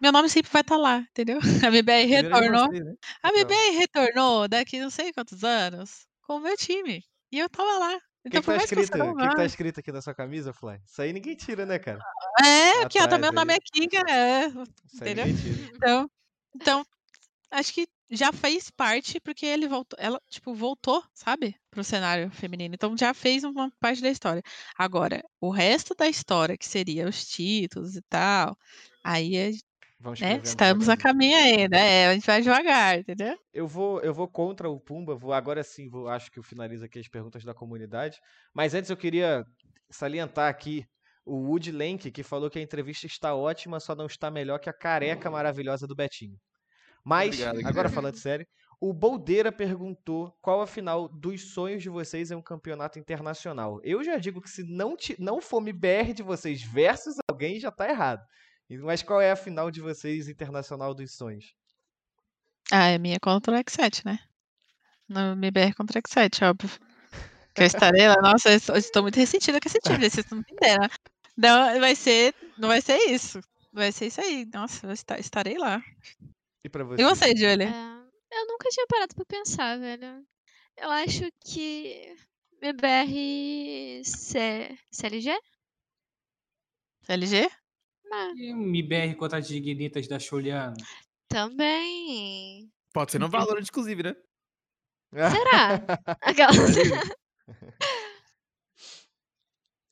meu 0.00 0.12
nome 0.12 0.28
sempre 0.28 0.50
vai 0.50 0.62
estar 0.62 0.76
lá, 0.76 0.98
entendeu? 0.98 1.38
A 1.64 1.68
MBR 1.68 2.06
retornou. 2.06 2.70
né? 2.70 2.94
A. 3.22 3.28
MBR 3.30 3.70
retornou 3.78 4.48
daqui 4.48 4.78
não 4.80 4.90
sei 4.90 5.12
quantos 5.12 5.42
anos 5.44 6.06
com 6.22 6.36
o 6.36 6.40
meu 6.40 6.56
time. 6.56 7.02
E 7.30 7.38
eu 7.38 7.48
tava 7.48 7.78
lá. 7.78 7.94
O 7.96 8.28
que, 8.28 8.38
Então, 8.38 8.42
que 8.42 8.46
tá 8.46 8.58
que 8.58 8.66
você 8.66 8.80
escrito? 8.80 9.04
O 9.04 9.16
que, 9.16 9.28
que 9.28 9.36
tá 9.36 9.44
escrito 9.44 9.80
aqui 9.80 9.92
na 9.92 10.02
sua 10.02 10.14
camisa, 10.14 10.52
Fly? 10.52 10.80
Isso 10.84 11.00
aí 11.00 11.12
ninguém 11.12 11.36
tira, 11.36 11.64
né, 11.64 11.78
cara? 11.78 12.00
É, 12.44 12.82
aqui, 12.82 12.98
ó, 12.98 13.04
Atrás 13.04 13.10
também 13.10 13.30
o 13.30 13.32
nome 13.32 13.54
é 13.54 13.58
Kinga, 13.60 14.02
é. 14.10 14.46
Entendeu? 14.94 15.26
Então, 15.74 16.10
então, 16.54 16.86
acho 17.50 17.72
que 17.72 17.86
já 18.10 18.32
fez 18.32 18.70
parte 18.70 19.20
porque 19.20 19.46
ele 19.46 19.68
voltou, 19.68 19.98
ela, 20.00 20.20
tipo, 20.28 20.54
voltou, 20.54 21.02
sabe, 21.14 21.56
pro 21.70 21.82
cenário 21.84 22.30
feminino. 22.30 22.74
Então 22.74 22.96
já 22.96 23.12
fez 23.12 23.44
uma 23.44 23.70
parte 23.80 24.00
da 24.02 24.10
história. 24.10 24.42
Agora, 24.76 25.22
o 25.40 25.50
resto 25.50 25.94
da 25.94 26.08
história, 26.08 26.56
que 26.56 26.66
seria 26.66 27.08
os 27.08 27.26
títulos 27.26 27.96
e 27.96 28.02
tal, 28.02 28.56
aí 29.04 29.36
é, 29.36 29.50
Vamos 29.98 30.20
né, 30.20 30.40
estamos 30.44 30.88
a 30.88 30.96
caminho 30.96 31.36
ainda. 31.36 31.78
É, 31.78 32.08
a 32.08 32.14
gente 32.14 32.26
vai 32.26 32.42
devagar, 32.42 32.98
entendeu? 32.98 33.36
Eu 33.52 33.66
vou, 33.66 34.00
eu 34.00 34.12
vou 34.12 34.28
contra 34.28 34.68
o 34.68 34.78
Pumba, 34.78 35.14
vou 35.14 35.32
agora 35.32 35.62
sim, 35.64 35.88
vou, 35.88 36.08
acho 36.08 36.30
que 36.30 36.38
eu 36.38 36.42
finalizo 36.42 36.84
aqui 36.84 36.98
as 36.98 37.08
perguntas 37.08 37.44
da 37.44 37.54
comunidade. 37.54 38.18
Mas 38.54 38.74
antes 38.74 38.90
eu 38.90 38.96
queria 38.96 39.44
salientar 39.90 40.50
aqui 40.50 40.84
o 41.24 41.48
Wood 41.48 41.72
Lenk, 41.72 42.10
que 42.10 42.22
falou 42.22 42.50
que 42.50 42.58
a 42.58 42.62
entrevista 42.62 43.06
está 43.06 43.34
ótima, 43.34 43.80
só 43.80 43.94
não 43.94 44.06
está 44.06 44.30
melhor 44.30 44.58
que 44.58 44.68
a 44.68 44.72
careca 44.72 45.30
maravilhosa 45.30 45.86
do 45.86 45.94
Betinho. 45.96 46.36
Mas, 47.04 47.40
Obrigado, 47.40 47.66
agora 47.66 47.88
falando 47.88 48.16
sério, 48.16 48.46
o 48.80 48.92
Boldeira 48.92 49.50
perguntou 49.50 50.32
qual 50.42 50.60
a 50.60 50.66
final 50.66 51.08
dos 51.08 51.52
sonhos 51.52 51.82
de 51.82 51.88
vocês 51.88 52.30
em 52.30 52.34
um 52.34 52.42
campeonato 52.42 52.98
internacional. 52.98 53.80
Eu 53.82 54.04
já 54.04 54.18
digo 54.18 54.40
que 54.40 54.50
se 54.50 54.62
não, 54.62 54.96
ti- 54.96 55.16
não 55.18 55.40
for 55.40 55.60
MBR 55.62 56.12
de 56.12 56.22
vocês 56.22 56.62
versus 56.62 57.16
alguém, 57.30 57.58
já 57.58 57.70
tá 57.70 57.88
errado. 57.88 58.22
Mas 58.68 59.02
qual 59.02 59.20
é 59.20 59.30
a 59.30 59.36
final 59.36 59.70
de 59.70 59.80
vocês 59.80 60.28
internacional 60.28 60.92
dos 60.94 61.12
sonhos? 61.12 61.54
Ah, 62.72 62.88
é 62.88 62.98
minha 62.98 63.20
contra 63.20 63.56
o 63.56 63.60
X7, 63.60 64.04
né? 64.04 64.18
No 65.08 65.32
MBR 65.32 65.72
contra 65.74 65.98
o 65.98 66.02
X7, 66.02 66.42
óbvio. 66.48 66.70
Que 67.54 67.62
eu 67.62 67.66
estarei 67.66 68.08
lá. 68.08 68.16
Nossa, 68.20 68.50
eu 68.50 68.76
estou- 68.76 69.02
muito 69.02 69.16
ressentida 69.16 69.60
com 69.60 69.68
esse 69.68 69.78
time, 69.78 70.10
vocês 70.10 70.26
não 70.30 70.38
entenderam. 70.40 70.88
Não, 71.36 71.80
vai 71.80 71.94
ser, 71.94 72.34
não 72.58 72.68
vai 72.68 72.80
ser 72.80 72.96
isso. 73.10 73.40
Vai 73.72 73.92
ser 73.92 74.06
isso 74.06 74.20
aí. 74.20 74.44
Nossa, 74.52 74.86
eu 74.86 74.90
esta- 74.90 75.18
estarei 75.18 75.56
lá. 75.58 75.82
E 76.64 76.68
pra 76.68 76.82
E 76.82 77.04
você, 77.04 77.36
Julie? 77.36 77.68
É, 77.68 78.36
eu 78.38 78.46
nunca 78.48 78.68
tinha 78.70 78.86
parado 78.88 79.14
pra 79.14 79.24
pensar, 79.24 79.78
velho. 79.78 80.26
Eu 80.76 80.90
acho 80.90 81.30
que 81.44 82.16
BBR 82.60 84.02
C... 84.04 84.76
CLG? 84.90 85.38
LG? 87.08 87.48
Ah, 88.18 88.32
E 88.34 88.52
o 88.54 88.62
MBR 88.62 89.14
contra 89.16 89.38
as 89.38 89.46
Dignitas 89.46 90.08
da 90.08 90.18
Juliana. 90.18 90.74
também. 91.28 92.70
Pode 92.94 93.12
ser 93.12 93.18
no 93.18 93.28
valor, 93.28 93.60
inclusive, 93.60 94.02
né? 94.02 94.16
Será? 95.12 95.84
Aquela... 96.22 96.52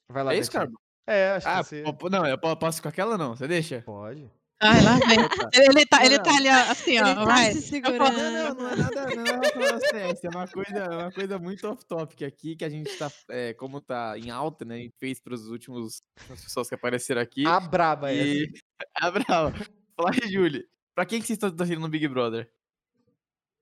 Vai 0.08 0.22
lá, 0.24 0.34
É 0.34 0.38
isso, 0.38 0.50
cara? 0.50 0.70
É, 1.06 1.32
acho 1.32 1.46
Ah, 1.48 1.58
que 1.62 1.68
você... 1.68 1.82
não, 2.10 2.26
eu 2.26 2.38
po- 2.38 2.56
posso 2.56 2.80
com 2.80 2.88
aquela 2.88 3.18
não? 3.18 3.36
Você 3.36 3.46
deixa? 3.46 3.82
Pode. 3.82 4.30
Ai, 4.60 4.82
lá 4.82 4.98
vem. 4.98 5.28
Tá. 5.28 5.50
Ele 5.52 5.86
tá, 5.86 6.06
ele 6.06 6.18
tá 6.18 6.36
ali, 6.36 6.48
ó, 6.48 6.70
assim, 6.70 6.98
ó. 6.98 7.06
Ele 7.06 7.14
tá 7.14 7.24
vai. 7.24 7.52
se 7.52 7.62
segurando. 7.62 8.16
Não, 8.16 8.32
não, 8.32 8.54
não 8.54 8.70
é 8.70 8.76
nada, 8.76 9.06
não 9.14 9.22
é 9.22 9.30
relacionado 9.30 9.74
a 9.74 9.80
ciência, 9.80 10.26
é 10.28 10.30
uma 10.30 10.48
coisa, 10.48 10.78
é 10.78 10.96
uma 10.96 11.12
coisa 11.12 11.38
muito 11.38 11.68
off-topic 11.68 12.22
aqui, 12.22 12.56
que 12.56 12.64
a 12.64 12.68
gente 12.68 12.96
tá, 12.96 13.10
é, 13.28 13.52
como 13.54 13.80
tá 13.80 14.18
em 14.18 14.30
alta, 14.30 14.64
né, 14.64 14.76
a 14.76 14.78
gente 14.78 14.94
fez 14.98 15.20
pros 15.20 15.48
últimos, 15.48 16.02
as 16.30 16.42
pessoas 16.42 16.68
que 16.68 16.74
apareceram 16.74 17.20
aqui, 17.20 17.46
A 17.46 17.60
braba 17.60 18.10
é 18.10 18.16
e... 18.16 18.44
essa. 18.44 18.52
Ah, 18.96 19.10
bravo. 19.10 19.56
Fala 19.96 20.10
aí, 20.10 20.30
Júlia, 20.30 20.64
pra 20.94 21.06
quem 21.06 21.20
que 21.20 21.26
vocês 21.26 21.36
estão 21.36 21.50
torcendo 21.50 21.80
no 21.80 21.88
Big 21.88 22.06
Brother? 22.08 22.50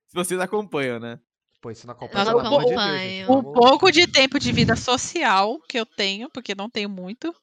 Se 0.09 0.15
vocês 0.15 0.39
acompanham, 0.41 0.99
né? 0.99 1.19
Pô, 1.61 1.71
isso 1.71 1.87
não 1.87 1.93
acompanha, 1.95 2.25
não 2.25 2.39
acompanho. 2.41 2.99
gente. 2.99 3.31
O 3.31 3.43
pouco 3.43 3.91
de 3.91 4.07
tempo 4.07 4.39
de 4.39 4.51
vida 4.53 4.75
social 4.75 5.61
que 5.69 5.79
eu 5.79 5.87
tenho, 5.87 6.29
porque 6.29 6.55
não 6.55 6.69
tenho 6.69 6.89
muito, 6.89 7.35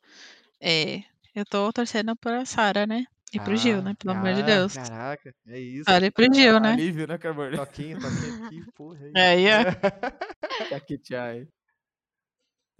é, 0.59 1.03
eu 1.33 1.45
tô 1.45 1.71
torcendo 1.71 2.15
pra 2.15 2.45
Sara, 2.45 2.85
né? 2.85 3.05
E 3.33 3.39
pro 3.39 3.55
Gil, 3.55 3.81
né? 3.81 3.93
Pelo 3.99 4.13
amor 4.13 4.33
de 4.33 4.41
ah, 4.41 4.45
Deus. 4.45 4.73
Caraca, 4.73 5.33
é 5.47 5.59
isso. 5.59 5.89
E 5.89 6.11
pro 6.11 6.33
Gil, 6.33 6.59
né? 6.59 6.71
Alívio, 6.73 7.07
né, 7.07 7.17
Carmona? 7.17 7.57
Toquinho, 7.57 7.99
toquinho 7.99 8.45
aqui, 8.45 8.65
porra. 8.75 8.99
aí. 9.15 9.47
Aí, 9.47 9.47
ó. 9.47 10.69
Caquetiai. 10.69 11.47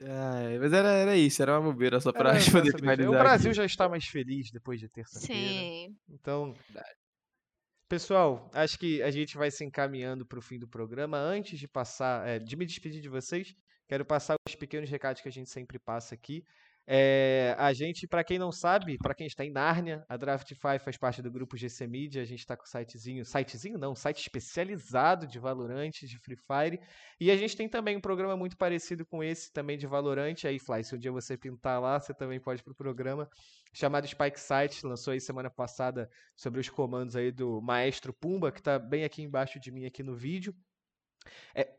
Ai, 0.02 0.58
mas 0.58 0.72
era, 0.72 0.90
era 0.90 1.18
isso, 1.18 1.42
era 1.42 1.60
uma 1.60 1.72
bobeira 1.72 2.00
só 2.00 2.12
pra 2.12 2.30
Era 2.30 2.40
gente 2.40 2.52
poder 2.52 2.66
mesmo. 2.66 2.80
finalizar. 2.80 3.12
O 3.12 3.18
Brasil 3.18 3.54
já 3.54 3.66
está 3.66 3.90
mais 3.90 4.06
feliz 4.06 4.50
depois 4.50 4.80
de 4.80 4.88
terça-feira. 4.88 5.42
Sim. 5.42 5.96
Então, 6.10 6.56
pessoal, 7.88 8.50
acho 8.54 8.80
que 8.80 9.02
a 9.04 9.12
gente 9.12 9.38
vai 9.38 9.52
se 9.52 9.64
encaminhando 9.64 10.26
para 10.26 10.40
o 10.40 10.42
fim 10.42 10.58
do 10.58 10.68
programa. 10.68 11.18
Antes 11.18 11.60
de 11.60 11.68
passar, 11.68 12.28
é, 12.28 12.40
de 12.40 12.56
me 12.56 12.66
despedir 12.66 13.02
de 13.02 13.10
vocês, 13.10 13.54
quero 13.88 14.06
passar 14.06 14.36
os 14.48 14.56
pequenos 14.56 14.90
recados 14.90 15.22
que 15.22 15.28
a 15.28 15.32
gente 15.32 15.50
sempre 15.50 15.78
passa 15.78 16.16
aqui. 16.16 16.44
É, 16.92 17.54
a 17.60 17.72
gente, 17.72 18.08
para 18.08 18.24
quem 18.24 18.40
não 18.40 18.52
sabe, 18.52 18.98
para 18.98 19.14
quem 19.14 19.28
está 19.28 19.46
em 19.46 19.52
Nárnia, 19.52 20.04
a 20.10 20.18
Draftify 20.18 20.80
faz 20.84 20.98
parte 20.98 21.22
do 21.22 21.30
grupo 21.30 21.56
GC 21.56 21.86
Media. 21.86 22.20
A 22.20 22.26
gente 22.26 22.40
está 22.40 22.58
com 22.58 22.64
o 22.64 22.68
sitezinho, 22.68 23.24
sitezinho 23.24 23.78
não, 23.78 23.94
site 23.94 24.22
especializado 24.22 25.28
de 25.28 25.38
Valorant, 25.38 25.92
de 25.92 26.18
Free 26.18 26.36
Fire. 26.36 26.80
E 27.20 27.30
a 27.30 27.38
gente 27.38 27.56
tem 27.56 27.70
também 27.70 27.96
um 27.96 28.02
programa 28.02 28.36
muito 28.36 28.58
parecido 28.58 29.06
com 29.06 29.24
esse, 29.24 29.54
também 29.54 29.78
de 29.78 29.86
Valorant. 29.86 30.34
Aí, 30.46 30.58
Fly, 30.58 30.84
se 30.84 30.96
um 30.96 30.98
dia 30.98 31.12
você 31.12 31.38
pintar 31.38 31.80
lá, 31.80 32.00
você 32.00 32.12
também 32.12 32.40
pode 32.40 32.62
ir 32.62 32.64
pro 32.64 32.74
programa 32.74 33.30
chamado 33.72 34.08
Spike 34.08 34.40
Site, 34.40 34.84
lançou 34.84 35.14
aí 35.14 35.22
semana 35.22 35.52
passada 35.52 36.10
sobre 36.36 36.60
os 36.60 36.70
comandos 36.70 37.16
aí 37.16 37.32
do 37.32 37.62
Maestro 37.62 38.12
Pumba, 38.12 38.52
que 38.52 38.64
tá 38.64 38.80
bem 38.80 39.04
aqui 39.04 39.22
embaixo 39.22 39.60
de 39.60 39.72
mim 39.72 39.86
aqui 39.86 40.02
no 40.02 40.16
vídeo. 40.16 40.56
É... 41.54 41.70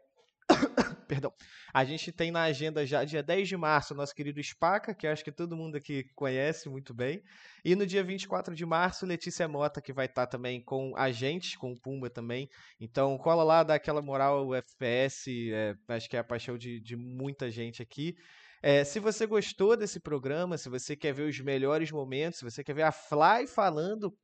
Perdão. 1.07 1.33
A 1.73 1.85
gente 1.85 2.13
tem 2.13 2.31
na 2.31 2.43
agenda 2.43 2.85
já 2.87 3.05
dia 3.05 3.23
10 3.23 3.49
de 3.49 3.57
março 3.57 3.95
nosso 3.95 4.15
querido 4.15 4.43
Spaca, 4.43 4.95
que 4.95 5.07
acho 5.07 5.25
que 5.25 5.33
todo 5.33 5.57
mundo 5.57 5.77
aqui 5.77 6.05
conhece 6.15 6.69
muito 6.69 6.93
bem. 6.93 7.23
E 7.65 7.75
no 7.75 7.87
dia 7.87 8.03
24 8.03 8.55
de 8.55 8.67
março, 8.67 9.07
Letícia 9.07 9.47
Mota, 9.47 9.81
que 9.81 9.93
vai 9.93 10.07
estar 10.07 10.27
também 10.27 10.61
com 10.61 10.93
a 10.97 11.11
gente, 11.11 11.59
com 11.59 11.73
o 11.73 11.81
Pumba 11.81 12.11
também. 12.11 12.49
Então 12.81 13.17
cola 13.19 13.43
lá, 13.43 13.63
dá 13.63 13.75
aquela 13.75 14.03
moral, 14.03 14.47
o 14.47 14.55
FPS, 14.55 15.53
é, 15.53 15.75
acho 15.89 16.09
que 16.09 16.17
é 16.17 16.21
a 16.21 16.25
paixão 16.25 16.57
de, 16.59 16.81
de 16.81 16.97
muita 16.97 17.51
gente 17.51 17.83
aqui. 17.83 18.17
É, 18.63 18.85
se 18.85 19.01
você 19.01 19.27
gostou 19.27 19.77
desse 19.77 19.99
programa, 19.99 20.59
se 20.59 20.69
você 20.69 20.95
quer 20.95 21.15
ver 21.15 21.29
os 21.29 21.41
melhores 21.41 21.91
momentos, 21.91 22.41
se 22.41 22.45
você 22.45 22.63
quer 22.63 22.75
ver 22.75 22.83
a 22.83 22.93
Fly 22.93 23.47
falando 23.47 24.15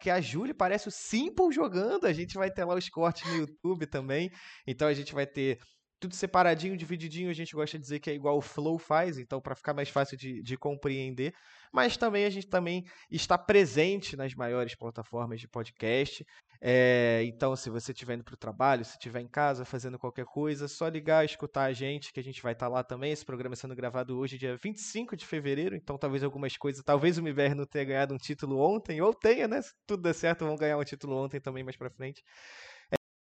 que 0.00 0.10
a 0.10 0.20
Júlia 0.20 0.54
parece 0.54 0.88
o 0.88 0.90
Simple 0.90 1.52
jogando, 1.52 2.06
a 2.06 2.12
gente 2.12 2.34
vai 2.34 2.50
ter 2.50 2.64
lá 2.64 2.74
os 2.74 2.88
cortes 2.88 3.28
no 3.30 3.36
YouTube 3.36 3.86
também. 3.86 4.30
Então 4.66 4.88
a 4.88 4.94
gente 4.94 5.14
vai 5.14 5.26
ter 5.26 5.58
tudo 6.00 6.14
separadinho, 6.14 6.76
divididinho, 6.76 7.30
a 7.30 7.34
gente 7.34 7.54
gosta 7.54 7.76
de 7.78 7.82
dizer 7.82 8.00
que 8.00 8.10
é 8.10 8.14
igual 8.14 8.36
o 8.36 8.42
Flow 8.42 8.78
faz, 8.78 9.18
então 9.18 9.40
para 9.40 9.54
ficar 9.54 9.74
mais 9.74 9.88
fácil 9.88 10.16
de, 10.16 10.42
de 10.42 10.56
compreender. 10.56 11.34
Mas 11.72 11.96
também 11.96 12.24
a 12.24 12.30
gente 12.30 12.46
também 12.46 12.84
está 13.10 13.36
presente 13.36 14.16
nas 14.16 14.34
maiores 14.34 14.74
plataformas 14.74 15.40
de 15.40 15.48
podcast. 15.48 16.24
É, 16.60 17.22
então, 17.24 17.54
se 17.54 17.70
você 17.70 17.92
estiver 17.92 18.14
indo 18.14 18.24
para 18.24 18.34
o 18.34 18.36
trabalho, 18.36 18.84
se 18.84 18.92
estiver 18.92 19.20
em 19.20 19.28
casa 19.28 19.64
fazendo 19.64 19.98
qualquer 19.98 20.24
coisa, 20.24 20.66
só 20.66 20.88
ligar, 20.88 21.24
escutar 21.24 21.64
a 21.64 21.72
gente, 21.72 22.12
que 22.12 22.18
a 22.18 22.22
gente 22.22 22.42
vai 22.42 22.52
estar 22.52 22.68
lá 22.68 22.82
também. 22.82 23.12
Esse 23.12 23.24
programa 23.24 23.54
sendo 23.54 23.76
gravado 23.76 24.18
hoje, 24.18 24.38
dia 24.38 24.56
25 24.56 25.16
de 25.16 25.24
fevereiro, 25.24 25.76
então 25.76 25.96
talvez 25.96 26.24
algumas 26.24 26.56
coisas, 26.56 26.82
talvez 26.82 27.16
o 27.18 27.22
MIBR 27.22 27.54
não 27.54 27.64
tenha 27.64 27.84
ganhado 27.84 28.14
um 28.14 28.18
título 28.18 28.58
ontem, 28.58 29.00
ou 29.00 29.14
tenha, 29.14 29.46
né? 29.46 29.62
Se 29.62 29.72
tudo 29.86 30.02
der 30.02 30.14
certo, 30.14 30.44
vão 30.44 30.56
ganhar 30.56 30.78
um 30.78 30.84
título 30.84 31.16
ontem 31.16 31.40
também 31.40 31.62
mais 31.62 31.76
para 31.76 31.90
frente. 31.90 32.24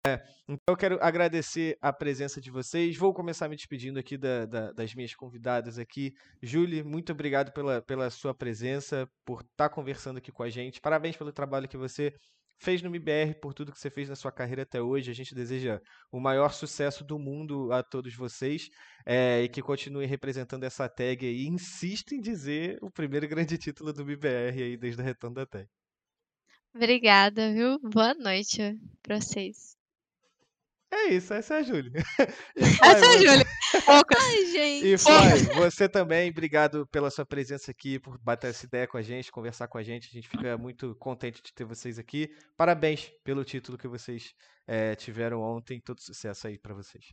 É, 0.06 0.22
então 0.50 0.74
eu 0.74 0.76
quero 0.76 0.98
agradecer 1.02 1.78
a 1.82 1.94
presença 1.94 2.42
de 2.42 2.52
vocês. 2.52 2.98
Vou 2.98 3.14
começar 3.14 3.48
me 3.48 3.56
despedindo 3.56 3.98
aqui 3.98 4.18
da- 4.18 4.46
da- 4.46 4.72
das 4.74 4.94
minhas 4.94 5.16
convidadas 5.16 5.80
aqui. 5.80 6.14
Júlia, 6.42 6.84
muito 6.84 7.14
obrigado 7.14 7.54
pela, 7.54 7.82
pela 7.82 8.10
sua 8.10 8.34
presença, 8.36 9.08
por 9.26 9.42
estar 9.44 9.70
conversando 9.70 10.18
aqui 10.18 10.30
com 10.30 10.44
a 10.44 10.50
gente. 10.50 10.82
Parabéns 10.82 11.16
pelo 11.16 11.32
trabalho 11.32 11.70
que 11.70 11.78
você 11.78 12.14
fez 12.60 12.82
no 12.82 12.90
MBR, 12.90 13.40
por 13.40 13.54
tudo 13.54 13.72
que 13.72 13.80
você 13.80 13.90
fez 13.90 14.10
na 14.10 14.16
sua 14.18 14.30
carreira 14.30 14.64
até 14.64 14.82
hoje. 14.82 15.10
A 15.10 15.14
gente 15.16 15.34
deseja 15.34 15.80
o 16.12 16.20
maior 16.20 16.52
sucesso 16.52 17.06
do 17.06 17.18
mundo 17.18 17.72
a 17.72 17.82
todos 17.82 18.14
vocês 18.14 18.68
é, 19.06 19.42
e 19.44 19.48
que 19.48 19.62
continue 19.62 20.06
representando 20.06 20.66
essa 20.66 20.90
tag 20.90 21.26
aí. 21.26 21.46
Insisto 21.48 22.14
em 22.14 22.20
dizer 22.20 22.78
o 22.82 22.92
primeiro 22.92 23.26
grande 23.26 23.58
título 23.58 23.94
do 23.94 24.02
MBR 24.02 24.64
aí 24.64 24.76
desde 24.76 25.02
o 25.02 25.06
retorno 25.06 25.36
da 25.36 25.46
tag. 25.46 25.66
Obrigada, 26.76 27.54
viu? 27.54 27.80
Boa 27.80 28.14
noite 28.16 28.78
pra 29.02 29.22
vocês. 29.22 29.82
É 30.96 31.08
isso, 31.14 31.34
essa 31.34 31.56
é 31.56 31.58
a 31.58 31.64
Júlia. 31.64 31.92
Essa 32.56 33.06
é 33.06 33.10
a 33.10 33.18
Júlia. 33.18 33.46
Poucas. 33.84 34.24
Ai, 34.24 34.46
gente. 34.52 34.88
E 34.88 34.98
Fly, 34.98 35.56
você 35.56 35.90
também, 35.90 36.30
obrigado 36.30 36.86
pela 36.88 37.10
sua 37.10 37.26
presença 37.26 37.72
aqui, 37.72 37.98
por 38.00 38.18
bater 38.20 38.52
essa 38.52 38.66
ideia 38.66 38.88
com 38.88 38.98
a 38.98 39.02
gente, 39.02 39.32
conversar 39.32 39.68
com 39.68 39.80
a 39.80 39.84
gente. 39.84 40.08
A 40.08 40.12
gente 40.12 40.30
fica 40.30 40.56
muito 40.56 40.96
contente 40.96 41.42
de 41.42 41.52
ter 41.52 41.64
vocês 41.66 41.98
aqui. 41.98 42.30
Parabéns 42.56 43.12
pelo 43.24 43.44
título 43.44 43.76
que 43.76 43.88
vocês 43.88 44.34
eh, 44.68 44.94
tiveram 44.96 45.42
ontem. 45.42 45.82
Todo 45.82 46.00
sucesso 46.00 46.46
aí 46.48 46.60
pra 46.60 46.76
vocês. 46.76 47.06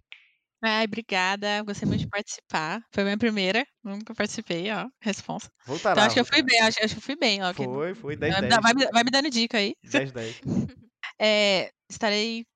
Ai, 0.63 0.85
obrigada. 0.85 1.63
Gostei 1.63 1.89
muito 1.89 2.03
de 2.03 2.09
participar. 2.09 2.83
Foi 2.93 3.03
a 3.03 3.07
minha 3.07 3.19
primeira. 3.19 3.65
Nunca 3.83 4.15
participei, 4.15 4.71
ó. 4.71 4.89
Responsa. 5.01 5.49
Voltará. 5.65 5.95
Então 5.95 6.05
acho 6.05 6.15
que 6.15 6.21
eu 6.21 6.25
fui 6.27 6.43
bem, 6.43 6.61
acho, 6.61 6.85
acho 6.85 6.95
que 6.95 6.99
eu 7.01 7.03
fui 7.03 7.17
bem, 7.17 7.43
ó. 7.43 7.55
Foi, 7.55 7.95
foi, 7.95 8.15
10 8.15 8.33
vai, 8.35 8.43
me 8.43 8.49
10. 8.49 8.61
dar- 8.61 8.61
vai 8.61 8.75
vai 8.93 9.05
me 9.05 9.11
dando 9.11 9.31
dica 9.31 9.57
aí. 9.57 9.73
10 9.83 10.13
10. 10.13 10.41
É, 11.23 11.71
estarei 11.91 12.47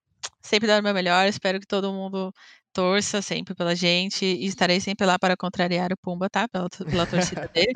sempre 0.44 0.66
dando 0.66 0.80
o 0.80 0.84
meu 0.84 0.94
melhor. 0.94 1.26
Espero 1.26 1.58
que 1.58 1.66
todo 1.66 1.92
mundo 1.92 2.32
torça 2.72 3.22
sempre 3.22 3.54
pela 3.54 3.74
gente 3.74 4.24
e 4.24 4.46
estarei 4.46 4.80
sempre 4.80 5.06
lá 5.06 5.16
para 5.18 5.36
contrariar 5.36 5.92
o 5.92 5.96
Pumba, 5.96 6.28
tá? 6.28 6.48
Pela, 6.48 6.68
pela 6.68 7.06
torcida 7.06 7.48
dele. 7.48 7.72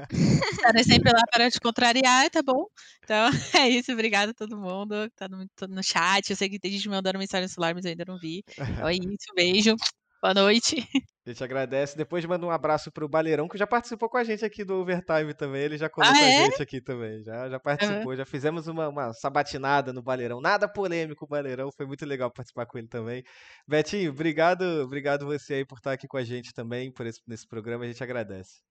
estarei 0.52 0.84
sempre 0.84 1.12
lá 1.12 1.22
para 1.32 1.50
te 1.50 1.60
contrariar, 1.60 2.28
tá 2.30 2.42
bom? 2.42 2.66
Então 3.04 3.30
é 3.64 3.68
isso, 3.68 3.92
obrigada 3.92 4.32
a 4.32 4.34
todo 4.34 4.58
mundo 4.58 5.08
que 5.08 5.16
tá 5.16 5.28
no, 5.28 5.46
no 5.68 5.82
chat. 5.82 6.28
Eu 6.30 6.36
sei 6.36 6.48
que 6.48 6.58
tem 6.58 6.72
gente 6.72 6.88
me 6.88 6.96
mandando 6.96 7.18
mensagem 7.18 7.44
no 7.44 7.48
celular, 7.48 7.74
mas 7.74 7.84
eu 7.84 7.90
ainda 7.90 8.04
não 8.06 8.18
vi. 8.18 8.42
Então 8.58 8.88
é 8.88 8.94
isso, 8.94 9.34
beijo. 9.34 9.76
Boa 10.20 10.34
noite. 10.34 10.76
A 11.24 11.30
gente 11.30 11.44
agradece. 11.44 11.94
Depois 11.96 12.24
manda 12.24 12.46
um 12.46 12.50
abraço 12.50 12.90
pro 12.90 13.06
Baleirão, 13.08 13.46
que 13.46 13.58
já 13.58 13.66
participou 13.66 14.08
com 14.08 14.16
a 14.16 14.24
gente 14.24 14.44
aqui 14.44 14.64
do 14.64 14.76
Overtime 14.76 15.34
também. 15.34 15.62
Ele 15.62 15.76
já 15.76 15.88
colou 15.88 16.08
Ah, 16.08 16.12
com 16.14 16.18
a 16.18 16.26
é? 16.26 16.44
gente 16.46 16.62
aqui 16.62 16.80
também. 16.80 17.22
Já, 17.22 17.50
já 17.50 17.60
participou. 17.60 18.16
Já 18.16 18.24
fizemos 18.24 18.66
uma, 18.66 18.88
uma 18.88 19.12
sabatinada 19.12 19.92
no 19.92 20.02
Baleirão. 20.02 20.40
Nada 20.40 20.66
polêmico 20.66 21.26
o 21.26 21.28
Baleirão. 21.28 21.70
Foi 21.70 21.84
muito 21.84 22.06
legal 22.06 22.30
participar 22.32 22.64
com 22.64 22.78
ele 22.78 22.88
também. 22.88 23.22
Betinho, 23.66 24.10
obrigado, 24.10 24.62
obrigado 24.82 25.26
você 25.26 25.54
aí 25.54 25.66
por 25.66 25.76
estar 25.76 25.92
aqui 25.92 26.08
com 26.08 26.16
a 26.16 26.24
gente 26.24 26.54
também, 26.54 26.90
por 26.90 27.06
esse, 27.06 27.20
nesse 27.26 27.46
programa. 27.46 27.84
A 27.84 27.88
gente 27.88 28.02
agradece. 28.02 28.62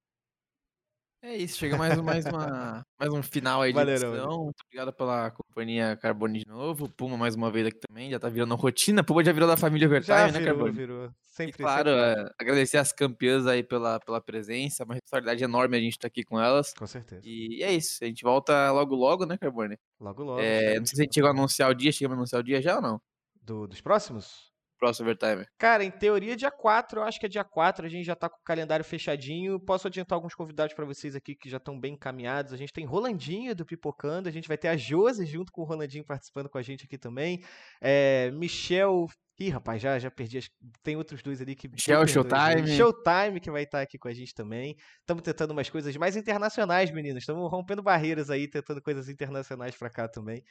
É 1.28 1.36
isso, 1.36 1.58
chega 1.58 1.76
mais, 1.78 1.98
um- 2.00 2.04
mais, 2.04 2.26
uma, 2.26 2.86
mais 2.98 3.14
um 3.14 3.22
final 3.22 3.62
aí 3.62 3.72
de 3.72 3.76
Valeirão. 3.76 4.14
edição. 4.14 4.44
Muito 4.46 4.62
obrigado 4.66 4.94
pela 4.94 5.30
companhia 5.32 5.98
Carbone 5.98 6.40
de 6.40 6.48
novo. 6.48 6.88
Puma 6.88 7.18
mais 7.18 7.36
uma 7.36 7.52
vez 7.52 7.68
aqui 7.68 7.80
também, 7.86 8.10
já 8.10 8.18
tá 8.18 8.30
virando 8.30 8.56
rotina. 8.56 9.04
Puma 9.04 9.22
já 9.26 9.34
virou 9.34 9.48
da 9.48 9.58
família 9.58 9.88
Overtime, 9.88 10.16
Já 10.18 10.26
né, 10.32 10.40
virou, 10.40 10.46
Carbone? 10.56 10.72
virou. 10.72 11.06
E 11.08 11.12
Sempre, 11.38 11.64
claro, 11.64 11.90
sempre. 11.90 12.22
é, 12.22 12.30
agradecer 12.40 12.78
as 12.78 12.94
campeãs 12.94 13.46
aí 13.46 13.62
pela, 13.62 14.00
pela 14.00 14.22
presença, 14.22 14.86
uma 14.86 14.94
responsabilidade 14.96 15.44
enorme 15.44 15.76
a 15.78 15.82
gente 15.82 16.00
tá 16.00 16.08
aqui 16.08 16.24
com 16.24 16.40
elas. 16.40 16.74
Com 16.74 16.88
certeza. 16.88 17.22
E 17.26 17.62
é 17.62 17.74
isso, 17.74 18.02
a 18.02 18.08
gente 18.08 18.24
volta 18.24 18.72
logo 18.72 18.96
logo, 18.96 19.26
né, 19.26 19.38
Carbone? 19.38 19.78
Logo, 20.00 20.24
logo. 20.24 20.40
É, 20.40 20.80
não 20.80 20.86
sei 20.86 20.96
se 20.96 21.02
a 21.02 21.04
gente 21.04 21.14
chegou 21.14 21.28
a 21.28 21.34
anunciar 21.34 21.70
o 21.70 21.76
dia, 21.76 21.92
chegamos 21.92 22.16
a 22.16 22.18
anunciar 22.20 22.40
o 22.42 22.44
dia 22.44 22.62
já 22.62 22.78
ou 22.78 22.82
não? 22.82 23.02
do- 23.42 23.68
dos 23.68 23.80
próximos? 23.82 24.52
Próximo 24.78 25.10
Overtime. 25.10 25.46
Cara, 25.58 25.84
em 25.84 25.90
teoria 25.92 26.36
dia 26.36 26.52
4, 26.52 27.00
eu 27.00 27.04
acho 27.04 27.20
que 27.20 27.26
é 27.26 27.30
dia 27.30 27.44
4, 27.44 27.86
a 27.86 27.90
gente 27.90 28.06
já 28.06 28.16
tá 28.16 28.30
com 28.30 28.38
o 28.38 28.44
calendário 28.44 28.86
fechadinho. 28.86 29.60
Posso 29.60 29.88
adiantar 29.88 30.16
alguns 30.16 30.36
convidados 30.36 30.74
pra 30.76 30.86
vocês 30.86 31.16
aqui 31.16 31.34
que 31.36 31.50
já 31.50 31.58
estão 31.58 31.80
bem 31.80 31.94
encaminhados. 31.94 32.54
A 32.54 32.58
gente 32.58 32.72
tem 32.72 32.86
Rolandinho 32.86 33.56
do 33.56 33.66
Pipocando, 33.66 34.30
a 34.30 34.32
gente 34.32 34.48
vai 34.48 34.58
ter 34.58 34.68
a 34.68 34.78
Josi 34.78 35.26
junto 35.26 35.52
com 35.52 35.62
o 35.62 35.66
Rolandinho 35.66 36.06
participando 36.06 36.48
com 36.50 36.58
a 36.58 36.62
gente 36.62 36.86
aqui 36.86 36.98
também. 36.98 37.44
É, 37.82 38.30
Michel. 38.32 39.08
Ih, 39.40 39.50
rapaz, 39.50 39.80
já, 39.82 40.00
já 40.00 40.10
perdi. 40.10 40.40
as- 40.40 40.50
Tem 40.82 40.96
outros 40.96 41.22
dois 41.22 41.40
ali 41.42 41.56
que. 41.56 41.68
Michel, 41.68 42.02
aí. 42.02 42.08
Showtime. 42.08 42.68
Showtime 42.76 43.40
que 43.40 43.52
vai 43.52 43.64
estar 43.64 43.82
aqui 43.82 43.98
com 43.98 44.08
a 44.08 44.14
gente 44.14 44.34
também. 44.34 44.76
Estamos 45.00 45.22
tentando 45.24 45.52
umas 45.52 45.70
coisas 45.70 45.96
mais 45.96 46.16
internacionais, 46.16 46.90
meninos. 46.92 47.22
Estamos 47.24 47.50
rompendo 47.52 47.84
barreiras 47.84 48.30
aí, 48.32 48.48
tentando 48.48 48.82
coisas 48.82 49.08
internacionais 49.10 49.76
pra 49.76 49.90
cá 49.92 50.08
também. 50.08 50.44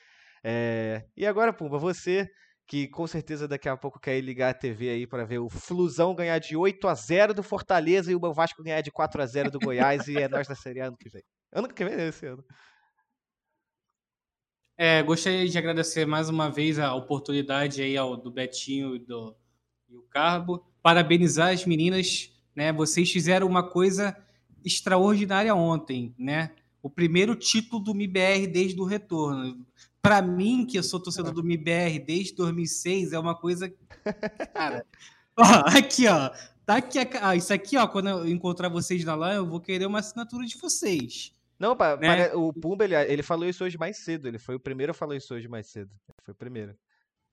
É, 0.45 1.05
E 1.17 1.27
agora, 1.27 1.53
Pumba, 1.53 1.79
você 1.79 2.29
que 2.67 2.89
com 2.89 3.07
certeza 3.07 3.47
daqui 3.47 3.69
a 3.69 3.77
pouco 3.77 4.01
quer 4.01 4.21
ligar 4.21 4.51
a 4.51 4.55
TV 4.55 4.91
aí 4.91 5.07
para 5.07 5.25
ver 5.25 5.39
o 5.39 5.49
Flusão 5.49 6.15
ganhar 6.15 6.39
de 6.39 6.57
8 6.57 6.89
a 6.89 6.95
0 6.95 7.33
do 7.33 7.43
Fortaleza 7.43 8.11
e 8.11 8.15
o 8.15 8.33
Vasco 8.33 8.63
ganhar 8.63 8.81
de 8.81 8.91
4 8.91 9.23
a 9.23 9.27
0 9.27 9.51
do 9.51 9.61
Goiás 9.61 10.09
e 10.09 10.17
é 10.17 10.29
nós 10.29 10.49
da 10.49 10.55
Série 10.55 10.81
A 10.81 10.89
ano 10.89 10.97
que 10.97 11.09
vem. 11.09 11.23
Ano 11.53 11.69
que 11.69 11.85
vem 11.85 11.95
é 11.95 12.09
esse 12.09 12.27
ano. 12.27 12.45
É, 14.77 15.03
gostaria 15.03 15.49
de 15.49 15.57
agradecer 15.57 16.05
mais 16.05 16.29
uma 16.29 16.51
vez 16.51 16.79
a 16.79 16.95
oportunidade 16.95 17.81
aí 17.81 17.97
ao 17.97 18.17
do 18.17 18.31
Betinho 18.31 18.97
e 18.97 18.99
do 18.99 19.35
e 19.89 19.97
o 19.97 20.03
Carbo. 20.03 20.67
Parabenizar 20.83 21.53
as 21.53 21.65
meninas, 21.65 22.31
né? 22.55 22.73
Vocês 22.73 23.11
fizeram 23.11 23.47
uma 23.47 23.63
coisa 23.63 24.17
extraordinária 24.65 25.55
ontem, 25.55 26.15
né? 26.19 26.55
O 26.83 26.91
primeiro 26.91 27.35
título 27.35 27.83
do 27.83 27.95
MIBR 27.95 28.47
desde 28.49 28.81
o 28.81 28.85
retorno. 28.85 29.65
Para 30.07 30.23
mim, 30.23 30.65
que 30.67 30.79
eu 30.79 30.83
sou 30.83 31.01
torcedor 31.01 31.33
do 31.33 31.43
MIBR 31.43 31.99
desde 32.05 32.35
2006, 32.35 33.13
é 33.13 33.19
uma 33.19 33.35
coisa, 33.35 33.73
cara. 34.55 34.87
Ó, 35.39 35.43
aqui, 35.77 36.07
ó. 36.07 36.31
Tá 36.65 36.77
aqui, 36.77 36.99
a- 36.99 37.09
ah, 37.29 37.37
isso 37.37 37.53
aqui, 37.53 37.77
ó. 37.77 37.87
Quando 37.87 38.09
eu 38.09 38.29
encontrar 38.29 38.69
vocês 38.69 39.05
na 39.05 39.15
LAN, 39.15 39.35
eu 39.35 39.47
vou 39.47 39.61
querer 39.61 39.87
uma 39.87 39.99
assinatura 40.01 40.45
de 40.47 40.57
vocês. 40.59 41.33
Não, 41.59 41.75
Né? 42.01 42.35
o 42.35 42.53
Pumba, 42.53 42.85
ele, 42.85 42.95
ele 42.95 43.23
falou 43.23 43.49
isso 43.49 43.65
hoje 43.65 43.79
mais 43.79 43.99
cedo. 43.99 44.29
Ele 44.29 44.39
foi 44.39 44.57
o 44.57 44.61
primeiro 44.61 44.91
a 44.91 44.95
falar 44.95 45.17
isso 45.17 45.33
hoje 45.35 45.49
mais 45.49 45.67
cedo. 45.69 45.91
Ele 46.09 46.17
foi 46.25 46.33
o 46.33 46.37
primeiro. 46.37 46.77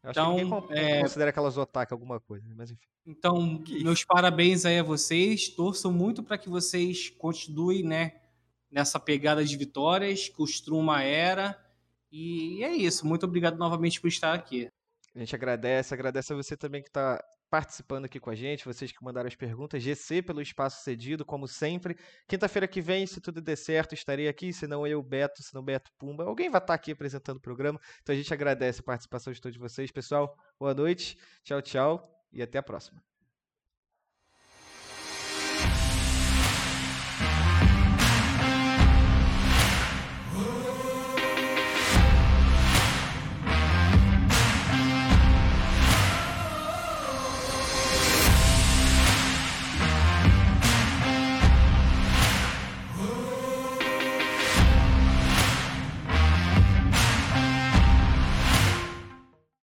Eu 0.03 0.09
acho 0.11 0.19
que 0.19 0.27
ninguém 0.27 0.45
Então, 0.45 0.67
é- 0.71 1.01
considera 1.01 1.29
aquelas 1.29 1.57
otaku 1.57 1.93
alguma 1.93 2.19
coisa, 2.19 2.45
mas 2.55 2.71
enfim. 2.71 2.87
Então, 3.05 3.61
meus 3.81 4.03
parabéns 4.05 4.65
aí 4.65 4.79
a 4.79 4.83
vocês. 4.83 5.49
Torço 5.49 5.91
muito 5.91 6.21
para 6.23 6.37
que 6.37 6.49
vocês 6.49 7.09
continuem, 7.09 7.83
né, 7.83 8.13
nessa 8.71 8.99
pegada 8.99 9.43
de 9.43 9.55
vitórias, 9.57 10.29
construam 10.29 10.81
uma 10.81 11.01
era. 11.03 11.57
E 12.15 12.64
é 12.64 12.72
isso. 12.72 13.07
Muito 13.07 13.26
obrigado 13.26 13.57
novamente 13.57 13.99
por 13.99 14.07
estar 14.07 14.35
aqui. 14.35 14.69
A 15.15 15.19
gente 15.19 15.35
agradece, 15.35 15.95
agradece 15.95 16.31
a 16.31 16.35
você 16.35 16.56
também 16.56 16.84
que 16.84 16.90
está 16.90 17.19
participando 17.49 18.06
aqui 18.06 18.19
com 18.19 18.30
a 18.30 18.35
gente, 18.35 18.65
vocês 18.65 18.91
que 18.91 19.03
mandaram 19.03 19.27
as 19.27 19.35
perguntas, 19.35 19.81
GC 19.81 20.22
pelo 20.22 20.41
espaço 20.41 20.84
cedido, 20.84 21.26
como 21.26 21.48
sempre. 21.48 21.95
Quinta-feira 22.27 22.68
que 22.68 22.81
vem, 22.81 23.07
se 23.07 23.19
tudo 23.19 23.41
der 23.41 23.56
certo, 23.56 23.94
estarei 23.94 24.27
aqui, 24.27 24.53
se 24.53 24.68
não 24.68 24.85
eu, 24.85 25.02
Beto, 25.02 25.41
se 25.41 25.53
não 25.56 25.64
Beto 25.64 25.91
Pumba. 25.98 26.23
Alguém 26.23 26.49
vai 26.52 26.61
estar 26.61 26.76
aqui 26.76 26.91
apresentando 26.91 27.38
o 27.38 27.41
programa, 27.41 27.80
então 28.02 28.14
a 28.14 28.18
gente 28.18 28.34
agradece 28.34 28.81
a 28.81 28.84
participação 28.84 29.34
de 29.34 29.41
todos 29.41 29.57
vocês. 29.57 29.91
Pessoal, 29.91 30.35
boa 30.60 30.73
noite, 30.73 31.18
tchau, 31.44 31.61
tchau 31.61 32.10
e 32.31 32.41
até 32.41 32.60
a 32.60 32.64
próxima. 32.64 33.12